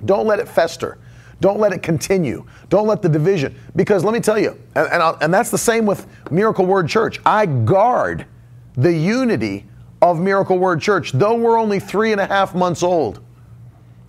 Don't 0.05 0.25
let 0.25 0.39
it 0.39 0.49
fester. 0.49 0.97
Don't 1.41 1.59
let 1.59 1.73
it 1.73 1.83
continue. 1.83 2.43
Don't 2.69 2.87
let 2.87 3.03
the 3.03 3.09
division, 3.09 3.55
because 3.75 4.03
let 4.03 4.13
me 4.13 4.19
tell 4.19 4.39
you, 4.39 4.59
and, 4.75 4.87
and, 4.91 5.17
and 5.21 5.33
that's 5.33 5.51
the 5.51 5.57
same 5.59 5.85
with 5.85 6.07
Miracle 6.31 6.65
Word 6.65 6.89
Church. 6.89 7.19
I 7.23 7.45
guard 7.45 8.25
the 8.73 8.91
unity 8.91 9.67
of 10.01 10.19
Miracle 10.19 10.57
Word 10.57 10.81
Church, 10.81 11.11
though 11.11 11.35
we're 11.35 11.59
only 11.59 11.79
three 11.79 12.11
and 12.11 12.19
a 12.19 12.25
half 12.25 12.55
months 12.55 12.83
old. 12.83 13.21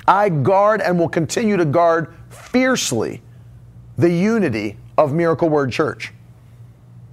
I 0.07 0.29
guard 0.29 0.81
and 0.81 0.99
will 0.99 1.09
continue 1.09 1.57
to 1.57 1.65
guard 1.65 2.15
fiercely 2.31 3.23
the 3.99 4.11
unity 4.11 4.77
of 4.99 5.13
Miracle 5.13 5.49
Word 5.49 5.71
Church. 5.71 6.13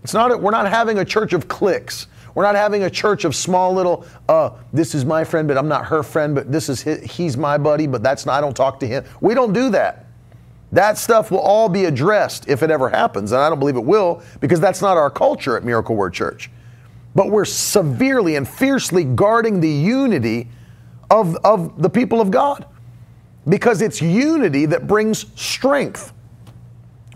It's 0.04 0.14
not, 0.14 0.42
we're 0.42 0.52
not 0.52 0.68
having 0.70 1.00
a 1.00 1.06
church 1.06 1.34
of 1.34 1.48
cliques. 1.48 2.08
We're 2.36 2.44
not 2.44 2.56
having 2.56 2.84
a 2.84 2.90
church 2.90 3.26
of 3.26 3.36
small 3.36 3.74
little, 3.74 4.06
uh, 4.30 4.52
this 4.72 4.96
is 4.96 5.04
my 5.04 5.24
friend, 5.24 5.48
but 5.48 5.58
I'm 5.58 5.68
not 5.68 5.86
her 5.86 6.04
friend, 6.04 6.34
but 6.34 6.52
this 6.52 6.70
is 6.70 6.82
his, 6.82 7.12
he's 7.12 7.36
my 7.36 7.58
buddy, 7.58 7.86
but 7.86 8.02
that's 8.02 8.26
not, 8.26 8.38
I 8.38 8.42
don't 8.42 8.56
talk 8.56 8.80
to 8.80 8.88
him. 8.88 9.04
We 9.20 9.34
don't 9.34 9.52
do 9.52 9.70
that. 9.72 10.06
That 10.72 10.98
stuff 10.98 11.32
will 11.32 11.40
all 11.40 11.68
be 11.68 11.86
addressed 11.86 12.48
if 12.48 12.62
it 12.62 12.70
ever 12.70 12.90
happens, 12.90 13.32
and 13.32 13.42
I 13.42 13.50
don't 13.50 13.60
believe 13.60 13.76
it 13.76 13.84
will 13.84 14.22
because 14.40 14.60
that's 14.60 14.82
not 14.82 14.98
our 14.98 15.10
culture 15.10 15.58
at 15.58 15.64
Miracle 15.64 15.96
Word 15.96 16.14
Church. 16.14 16.50
But 17.20 17.32
we're 17.32 17.44
severely 17.44 18.38
and 18.38 18.48
fiercely 18.48 19.04
guarding 19.04 19.60
the 19.60 19.70
unity 19.70 20.48
of, 21.12 21.36
of 21.44 21.82
the 21.82 21.90
people 21.90 22.22
of 22.22 22.32
God 22.32 22.66
because 23.46 23.82
it's 23.82 24.02
unity 24.02 24.66
that 24.68 24.88
brings 24.88 25.26
strength. 25.36 26.14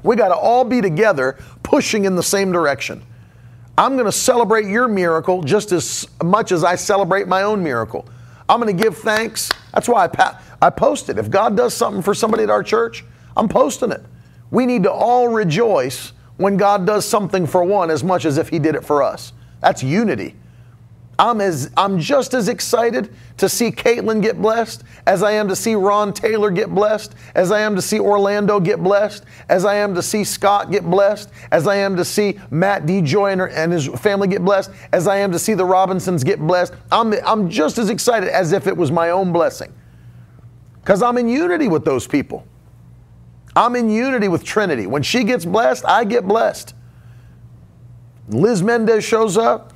We 0.03 0.17
got 0.17 0.27
to 0.27 0.35
all 0.35 0.65
be 0.65 0.81
together 0.81 1.39
pushing 1.63 2.03
in 2.03 2.17
the 2.17 2.21
same 2.21 2.51
direction. 2.51 3.01
I'm 3.77 3.93
going 3.93 4.03
to 4.03 4.11
celebrate 4.11 4.65
your 4.65 4.89
miracle 4.89 5.41
just 5.41 5.71
as 5.71 6.05
much 6.21 6.51
as 6.51 6.65
I 6.65 6.75
celebrate 6.75 7.29
my 7.29 7.43
own 7.43 7.63
miracle. 7.63 8.05
I'm 8.49 8.59
going 8.59 8.75
to 8.75 8.83
give 8.83 8.97
thanks. 8.97 9.53
That's 9.73 9.87
why 9.87 10.03
I, 10.03 10.07
pa- 10.09 10.41
I 10.61 10.69
posted. 10.69 11.17
If 11.17 11.29
God 11.29 11.55
does 11.55 11.73
something 11.73 12.01
for 12.01 12.13
somebody 12.13 12.43
at 12.43 12.49
our 12.49 12.61
church, 12.61 13.05
I'm 13.37 13.47
posting 13.47 13.93
it. 13.93 14.03
We 14.51 14.65
need 14.65 14.83
to 14.83 14.91
all 14.91 15.29
rejoice 15.29 16.11
when 16.35 16.57
God 16.57 16.85
does 16.85 17.05
something 17.05 17.47
for 17.47 17.63
one 17.63 17.89
as 17.89 18.03
much 18.03 18.25
as 18.25 18.37
if 18.37 18.49
He 18.49 18.59
did 18.59 18.75
it 18.75 18.83
for 18.83 19.01
us. 19.01 19.31
That's 19.63 19.81
unity. 19.81 20.35
I'm 21.17 21.39
as 21.39 21.71
I'm 21.77 21.99
just 21.99 22.33
as 22.33 22.49
excited 22.49 23.13
to 23.37 23.47
see 23.47 23.71
Caitlin 23.71 24.21
get 24.21 24.41
blessed 24.41 24.83
as 25.07 25.23
I 25.23 25.31
am 25.33 25.47
to 25.47 25.55
see 25.55 25.73
Ron 25.73 26.11
Taylor 26.11 26.49
get 26.49 26.69
blessed, 26.73 27.15
as 27.33 27.49
I 27.51 27.61
am 27.61 27.75
to 27.75 27.81
see 27.81 27.99
Orlando 27.99 28.59
get 28.59 28.83
blessed, 28.83 29.23
as 29.47 29.63
I 29.63 29.75
am 29.75 29.95
to 29.95 30.01
see 30.01 30.25
Scott 30.25 30.69
get 30.69 30.83
blessed, 30.83 31.29
as 31.51 31.65
I 31.65 31.75
am 31.77 31.95
to 31.95 32.03
see 32.03 32.39
Matt 32.51 32.85
DeJoy 32.85 33.53
and 33.55 33.71
his 33.71 33.87
family 33.87 34.27
get 34.27 34.43
blessed, 34.43 34.71
as 34.91 35.07
I 35.07 35.17
am 35.17 35.31
to 35.31 35.39
see 35.39 35.53
the 35.53 35.65
Robinsons 35.65 36.23
get 36.23 36.39
blessed. 36.39 36.73
I'm, 36.91 37.13
I'm 37.25 37.49
just 37.49 37.77
as 37.77 37.89
excited 37.89 38.27
as 38.27 38.51
if 38.51 38.67
it 38.67 38.75
was 38.75 38.91
my 38.91 39.11
own 39.11 39.31
blessing. 39.31 39.71
Because 40.81 41.01
I'm 41.01 41.17
in 41.17 41.29
unity 41.29 41.69
with 41.69 41.85
those 41.85 42.05
people. 42.05 42.45
I'm 43.55 43.75
in 43.75 43.89
unity 43.89 44.27
with 44.27 44.43
Trinity. 44.43 44.87
When 44.87 45.03
she 45.03 45.23
gets 45.23 45.45
blessed, 45.45 45.85
I 45.85 46.03
get 46.03 46.27
blessed. 46.27 46.73
Liz 48.29 48.63
Mendez 48.63 49.03
shows 49.03 49.37
up. 49.37 49.73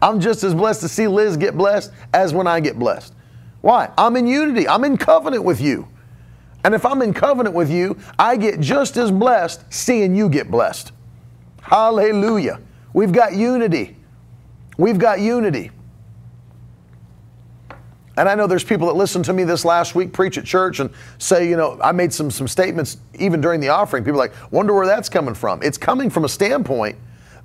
I'm 0.00 0.20
just 0.20 0.42
as 0.42 0.54
blessed 0.54 0.80
to 0.80 0.88
see 0.88 1.06
Liz 1.06 1.36
get 1.36 1.56
blessed 1.56 1.92
as 2.12 2.32
when 2.32 2.46
I 2.46 2.60
get 2.60 2.78
blessed. 2.78 3.14
Why? 3.60 3.90
I'm 3.96 4.16
in 4.16 4.26
unity. 4.26 4.68
I'm 4.68 4.84
in 4.84 4.96
covenant 4.96 5.44
with 5.44 5.60
you. 5.60 5.88
And 6.64 6.74
if 6.74 6.86
I'm 6.86 7.02
in 7.02 7.12
covenant 7.12 7.54
with 7.54 7.70
you, 7.70 7.98
I 8.18 8.36
get 8.36 8.60
just 8.60 8.96
as 8.96 9.10
blessed 9.10 9.72
seeing 9.72 10.14
you 10.14 10.28
get 10.28 10.50
blessed. 10.50 10.92
Hallelujah. 11.60 12.60
We've 12.92 13.12
got 13.12 13.34
unity. 13.34 13.96
We've 14.78 14.98
got 14.98 15.20
unity. 15.20 15.70
And 18.16 18.28
I 18.28 18.34
know 18.34 18.46
there's 18.46 18.64
people 18.64 18.86
that 18.86 18.94
listened 18.94 19.24
to 19.26 19.32
me 19.32 19.44
this 19.44 19.64
last 19.64 19.94
week 19.94 20.12
preach 20.12 20.38
at 20.38 20.44
church 20.44 20.78
and 20.78 20.90
say, 21.18 21.48
you 21.48 21.56
know, 21.56 21.78
I 21.82 21.92
made 21.92 22.12
some 22.12 22.30
some 22.30 22.46
statements 22.46 22.98
even 23.18 23.40
during 23.40 23.60
the 23.60 23.68
offering. 23.68 24.04
People 24.04 24.18
like, 24.18 24.32
wonder 24.52 24.72
where 24.72 24.86
that's 24.86 25.08
coming 25.08 25.34
from. 25.34 25.62
It's 25.62 25.78
coming 25.78 26.10
from 26.10 26.24
a 26.24 26.28
standpoint 26.28 26.96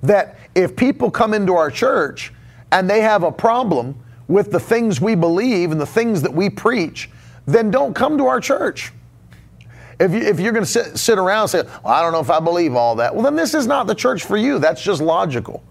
that 0.02 0.38
if 0.54 0.76
people 0.76 1.10
come 1.10 1.34
into 1.34 1.54
our 1.54 1.70
church 1.70 2.32
and 2.72 2.88
they 2.88 3.00
have 3.00 3.22
a 3.22 3.32
problem 3.32 3.96
with 4.28 4.50
the 4.50 4.60
things 4.60 5.00
we 5.00 5.14
believe 5.14 5.72
and 5.72 5.80
the 5.80 5.86
things 5.86 6.22
that 6.22 6.32
we 6.32 6.48
preach, 6.48 7.10
then 7.46 7.70
don't 7.70 7.94
come 7.94 8.16
to 8.18 8.26
our 8.26 8.40
church. 8.40 8.92
If, 9.98 10.12
you, 10.12 10.20
if 10.20 10.40
you're 10.40 10.52
going 10.52 10.64
to 10.64 10.70
sit, 10.70 10.98
sit 10.98 11.18
around 11.18 11.42
and 11.42 11.50
say, 11.50 11.62
well, 11.84 11.92
I 11.92 12.00
don't 12.00 12.12
know 12.12 12.20
if 12.20 12.30
I 12.30 12.40
believe 12.40 12.74
all 12.74 12.96
that, 12.96 13.14
well, 13.14 13.24
then 13.24 13.36
this 13.36 13.54
is 13.54 13.66
not 13.66 13.86
the 13.86 13.94
church 13.94 14.24
for 14.24 14.36
you. 14.36 14.58
That's 14.58 14.82
just 14.82 15.02
logical. 15.02 15.62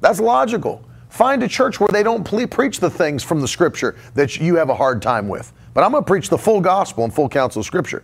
That's 0.00 0.20
logical. 0.20 0.82
Find 1.10 1.42
a 1.42 1.48
church 1.48 1.80
where 1.80 1.88
they 1.92 2.02
don't 2.02 2.24
ple- 2.24 2.46
preach 2.46 2.80
the 2.80 2.88
things 2.88 3.22
from 3.22 3.40
the 3.40 3.48
scripture 3.48 3.96
that 4.14 4.38
you 4.38 4.54
have 4.56 4.70
a 4.70 4.74
hard 4.74 5.02
time 5.02 5.28
with. 5.28 5.52
But 5.74 5.84
I'm 5.84 5.90
going 5.90 6.04
to 6.04 6.06
preach 6.06 6.28
the 6.28 6.38
full 6.38 6.60
gospel 6.60 7.04
and 7.04 7.12
full 7.12 7.28
counsel 7.28 7.60
of 7.60 7.66
scripture. 7.66 8.02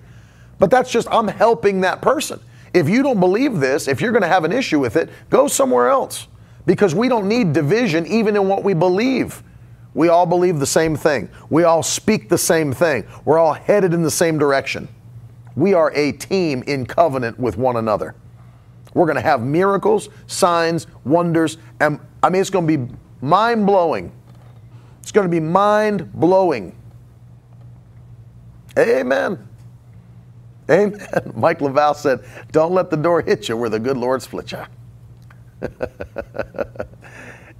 But 0.59 0.71
that's 0.71 0.91
just, 0.91 1.09
I'm 1.11 1.29
helping 1.29 1.81
that 1.83 2.03
person. 2.03 2.41
If 2.75 2.89
you 2.89 3.03
don't 3.03 3.21
believe 3.21 3.59
this, 3.61 3.89
if 3.89 4.01
you're 4.01 4.13
going 4.13 4.23
to 4.23 4.29
have 4.29 4.45
an 4.45 4.53
issue 4.53 4.79
with 4.79 4.97
it, 4.97 5.11
go 5.31 5.49
somewhere 5.49 5.89
else. 5.89 6.29
Because 6.67 6.95
we 6.95 7.09
don't 7.09 7.29
need 7.29 7.53
division 7.53 8.07
even 8.07 8.37
in 8.37 8.49
what 8.49 8.65
we 8.65 8.75
believe. 8.75 9.43
We 9.95 10.09
all 10.09 10.27
believe 10.27 10.59
the 10.59 10.67
same 10.67 10.95
thing. 10.97 11.31
We 11.49 11.65
all 11.65 11.83
speak 11.83 12.29
the 12.29 12.37
same 12.37 12.73
thing. 12.73 13.07
We're 13.25 13.39
all 13.39 13.55
headed 13.55 13.95
in 13.95 14.03
the 14.03 14.11
same 14.11 14.39
direction. 14.39 14.89
We 15.55 15.73
are 15.73 15.91
a 15.95 16.13
team 16.13 16.63
in 16.67 16.85
covenant 16.85 17.39
with 17.39 17.57
one 17.57 17.77
another. 17.77 18.15
We're 18.93 19.07
going 19.07 19.17
to 19.17 19.23
have 19.23 19.43
miracles, 19.43 20.09
signs, 20.27 20.87
wonders, 21.05 21.59
and 21.81 21.99
I 22.23 22.29
mean, 22.31 22.41
it's 22.41 22.51
going 22.51 22.67
to 22.67 22.79
be 22.79 22.95
mind 23.21 23.67
blowing. 23.67 24.13
It's 25.01 25.13
going 25.13 25.27
to 25.27 25.31
be 25.31 25.41
mind 25.41 26.13
blowing. 26.13 26.75
Amen. 28.79 29.49
Amen. 30.71 31.07
Mike 31.35 31.61
Laval 31.61 31.95
said, 31.95 32.25
Don't 32.53 32.73
let 32.73 32.91
the 32.91 32.97
door 32.97 33.23
hit 33.23 33.49
you 33.49 33.57
where 33.57 33.71
the 33.71 33.79
good 33.79 33.97
Lord 33.97 34.23
split 34.23 34.53
you. 34.53 34.63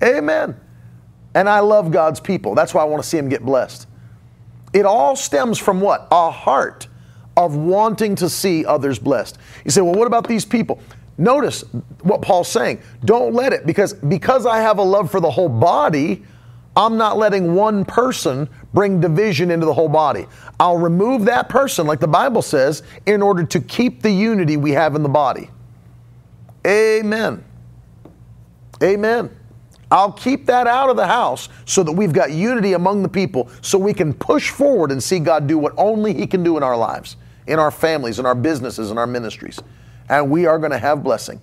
Amen. 0.03 0.61
And 1.35 1.49
I 1.49 1.61
love 1.61 1.91
God's 1.91 2.21
people. 2.21 2.55
That's 2.55 2.75
why 2.75 2.83
I 2.83 2.85
want 2.85 3.03
to 3.03 3.09
see 3.09 3.17
them 3.17 3.29
get 3.29 3.45
blessed. 3.45 3.87
It 4.73 4.87
all 4.87 5.17
stems 5.17 5.59
from 5.59 5.81
what? 5.81 6.09
A 6.11 6.31
heart 6.31 6.89
of 7.37 7.57
wanting 7.57 8.15
to 8.17 8.29
see 8.29 8.65
others 8.65 8.99
blessed. 8.99 9.39
You 9.65 9.71
say, 9.71 9.83
well, 9.83 9.95
what 9.95 10.07
about 10.07 10.27
these 10.27 10.45
people? 10.45 10.81
Notice 11.19 11.63
what 12.03 12.23
Paul's 12.23 12.49
saying. 12.49 12.81
Don't 13.05 13.35
let 13.35 13.53
it, 13.53 13.67
because 13.67 13.95
because 13.95 14.45
I 14.47 14.59
have 14.61 14.79
a 14.79 14.83
love 14.83 15.11
for 15.11 15.21
the 15.21 15.31
whole 15.31 15.49
body, 15.49 16.23
I'm 16.77 16.99
not 16.99 17.17
letting 17.17 17.55
one 17.55 17.87
person 17.87 18.49
bring 18.75 19.01
division 19.01 19.51
into 19.51 19.65
the 19.65 19.73
whole 19.73 19.89
body. 19.89 20.27
I'll 20.61 20.77
remove 20.77 21.25
that 21.25 21.49
person, 21.49 21.87
like 21.87 22.01
the 22.01 22.09
Bible 22.09 22.43
says, 22.43 22.83
in 23.07 23.23
order 23.23 23.45
to 23.45 23.61
keep 23.61 24.03
the 24.03 24.11
unity 24.11 24.59
we 24.59 24.73
have 24.73 24.95
in 24.95 25.03
the 25.03 25.09
body. 25.09 25.51
Amen. 26.67 27.43
Amen. 28.83 29.31
I'll 29.91 30.13
keep 30.13 30.47
that 30.47 30.67
out 30.67 30.91
of 30.91 30.97
the 30.97 31.07
house 31.07 31.49
so 31.65 31.83
that 31.83 31.93
we've 31.93 32.13
got 32.13 32.33
unity 32.33 32.73
among 32.73 33.03
the 33.03 33.09
people 33.09 33.49
so 33.63 33.79
we 33.79 33.95
can 33.95 34.13
push 34.13 34.51
forward 34.51 34.91
and 34.91 35.03
see 35.03 35.19
God 35.19 35.47
do 35.47 35.59
what 35.59 35.73
only 35.77 36.13
He 36.13 36.27
can 36.27 36.43
do 36.43 36.57
in 36.57 36.63
our 36.63 36.77
lives, 36.77 37.17
in 37.47 37.59
our 37.59 37.71
families, 37.71 38.19
in 38.19 38.27
our 38.27 38.35
businesses, 38.35 38.91
in 38.91 38.99
our 38.99 39.07
ministries. 39.07 39.61
And 40.09 40.31
we 40.31 40.45
are 40.47 40.59
going 40.59 40.73
to 40.73 40.79
have 40.79 41.03
blessing. 41.03 41.41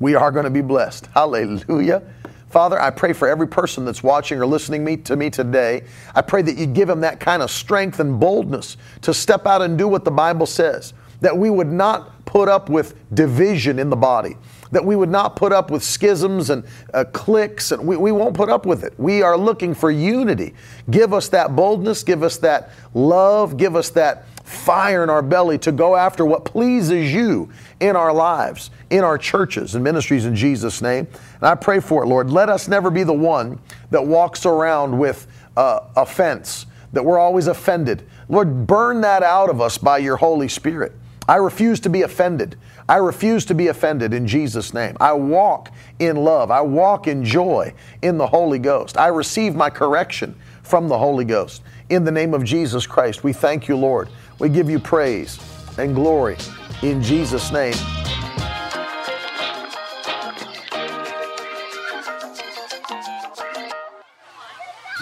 We 0.00 0.14
are 0.16 0.30
going 0.30 0.44
to 0.44 0.50
be 0.50 0.62
blessed. 0.62 1.06
Hallelujah. 1.14 2.02
Father, 2.50 2.80
I 2.80 2.90
pray 2.90 3.12
for 3.12 3.28
every 3.28 3.46
person 3.46 3.84
that's 3.84 4.02
watching 4.02 4.40
or 4.40 4.44
listening 4.44 4.84
me, 4.84 4.96
to 4.98 5.14
me 5.14 5.30
today. 5.30 5.84
I 6.16 6.20
pray 6.20 6.42
that 6.42 6.56
you 6.58 6.66
give 6.66 6.88
them 6.88 7.00
that 7.02 7.20
kind 7.20 7.42
of 7.42 7.50
strength 7.50 8.00
and 8.00 8.18
boldness 8.18 8.76
to 9.02 9.14
step 9.14 9.46
out 9.46 9.62
and 9.62 9.78
do 9.78 9.86
what 9.86 10.04
the 10.04 10.10
Bible 10.10 10.46
says. 10.46 10.92
That 11.20 11.36
we 11.36 11.48
would 11.48 11.68
not 11.68 12.24
put 12.24 12.48
up 12.48 12.68
with 12.68 12.94
division 13.14 13.78
in 13.78 13.88
the 13.88 13.96
body, 13.96 14.36
that 14.72 14.84
we 14.84 14.96
would 14.96 15.10
not 15.10 15.36
put 15.36 15.52
up 15.52 15.70
with 15.70 15.84
schisms 15.84 16.50
and 16.50 16.64
uh, 16.92 17.04
cliques, 17.12 17.70
and 17.70 17.86
we, 17.86 17.96
we 17.96 18.10
won't 18.10 18.34
put 18.34 18.48
up 18.48 18.66
with 18.66 18.82
it. 18.82 18.94
We 18.98 19.22
are 19.22 19.36
looking 19.36 19.72
for 19.72 19.90
unity. 19.90 20.54
Give 20.90 21.14
us 21.14 21.28
that 21.28 21.54
boldness, 21.54 22.02
give 22.02 22.24
us 22.24 22.36
that 22.38 22.70
love, 22.94 23.56
give 23.56 23.76
us 23.76 23.90
that 23.90 24.24
fire 24.50 25.02
in 25.04 25.10
our 25.10 25.22
belly 25.22 25.58
to 25.58 25.72
go 25.72 25.94
after 25.94 26.24
what 26.24 26.44
pleases 26.44 27.12
you 27.12 27.48
in 27.78 27.94
our 27.94 28.12
lives, 28.12 28.70
in 28.90 29.04
our 29.04 29.16
churches 29.16 29.74
and 29.74 29.84
ministries 29.84 30.26
in 30.26 30.34
Jesus' 30.34 30.82
name. 30.82 31.06
And 31.36 31.44
I 31.44 31.54
pray 31.54 31.80
for 31.80 32.02
it, 32.02 32.06
Lord. 32.06 32.30
Let 32.30 32.48
us 32.48 32.66
never 32.66 32.90
be 32.90 33.04
the 33.04 33.12
one 33.12 33.60
that 33.90 34.04
walks 34.04 34.44
around 34.44 34.98
with 34.98 35.26
uh, 35.56 35.80
offense, 35.96 36.66
that 36.92 37.04
we're 37.04 37.18
always 37.18 37.46
offended. 37.46 38.06
Lord, 38.28 38.66
burn 38.66 39.00
that 39.02 39.22
out 39.22 39.50
of 39.50 39.60
us 39.60 39.78
by 39.78 39.98
your 39.98 40.16
Holy 40.16 40.48
Spirit. 40.48 40.92
I 41.28 41.36
refuse 41.36 41.78
to 41.80 41.88
be 41.88 42.02
offended. 42.02 42.56
I 42.88 42.96
refuse 42.96 43.44
to 43.46 43.54
be 43.54 43.68
offended 43.68 44.12
in 44.12 44.26
Jesus' 44.26 44.74
name. 44.74 44.96
I 45.00 45.12
walk 45.12 45.70
in 46.00 46.16
love. 46.16 46.50
I 46.50 46.60
walk 46.60 47.06
in 47.06 47.24
joy 47.24 47.72
in 48.02 48.18
the 48.18 48.26
Holy 48.26 48.58
Ghost. 48.58 48.98
I 48.98 49.06
receive 49.06 49.54
my 49.54 49.70
correction 49.70 50.34
from 50.64 50.88
the 50.88 50.98
Holy 50.98 51.24
Ghost. 51.24 51.62
In 51.88 52.04
the 52.04 52.10
name 52.10 52.34
of 52.34 52.42
Jesus 52.42 52.86
Christ, 52.86 53.22
we 53.22 53.32
thank 53.32 53.68
you, 53.68 53.76
Lord. 53.76 54.08
We 54.40 54.48
give 54.48 54.70
you 54.70 54.78
praise 54.78 55.38
and 55.76 55.94
glory 55.94 56.38
in 56.82 57.02
Jesus' 57.02 57.52
name. 57.52 57.74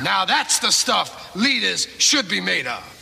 Now 0.03 0.25
that's 0.25 0.59
the 0.59 0.73
stuff 0.73 1.35
leaders 1.37 1.87
should 1.99 2.29
be 2.29 2.41
made 2.41 2.67
of. 2.67 2.98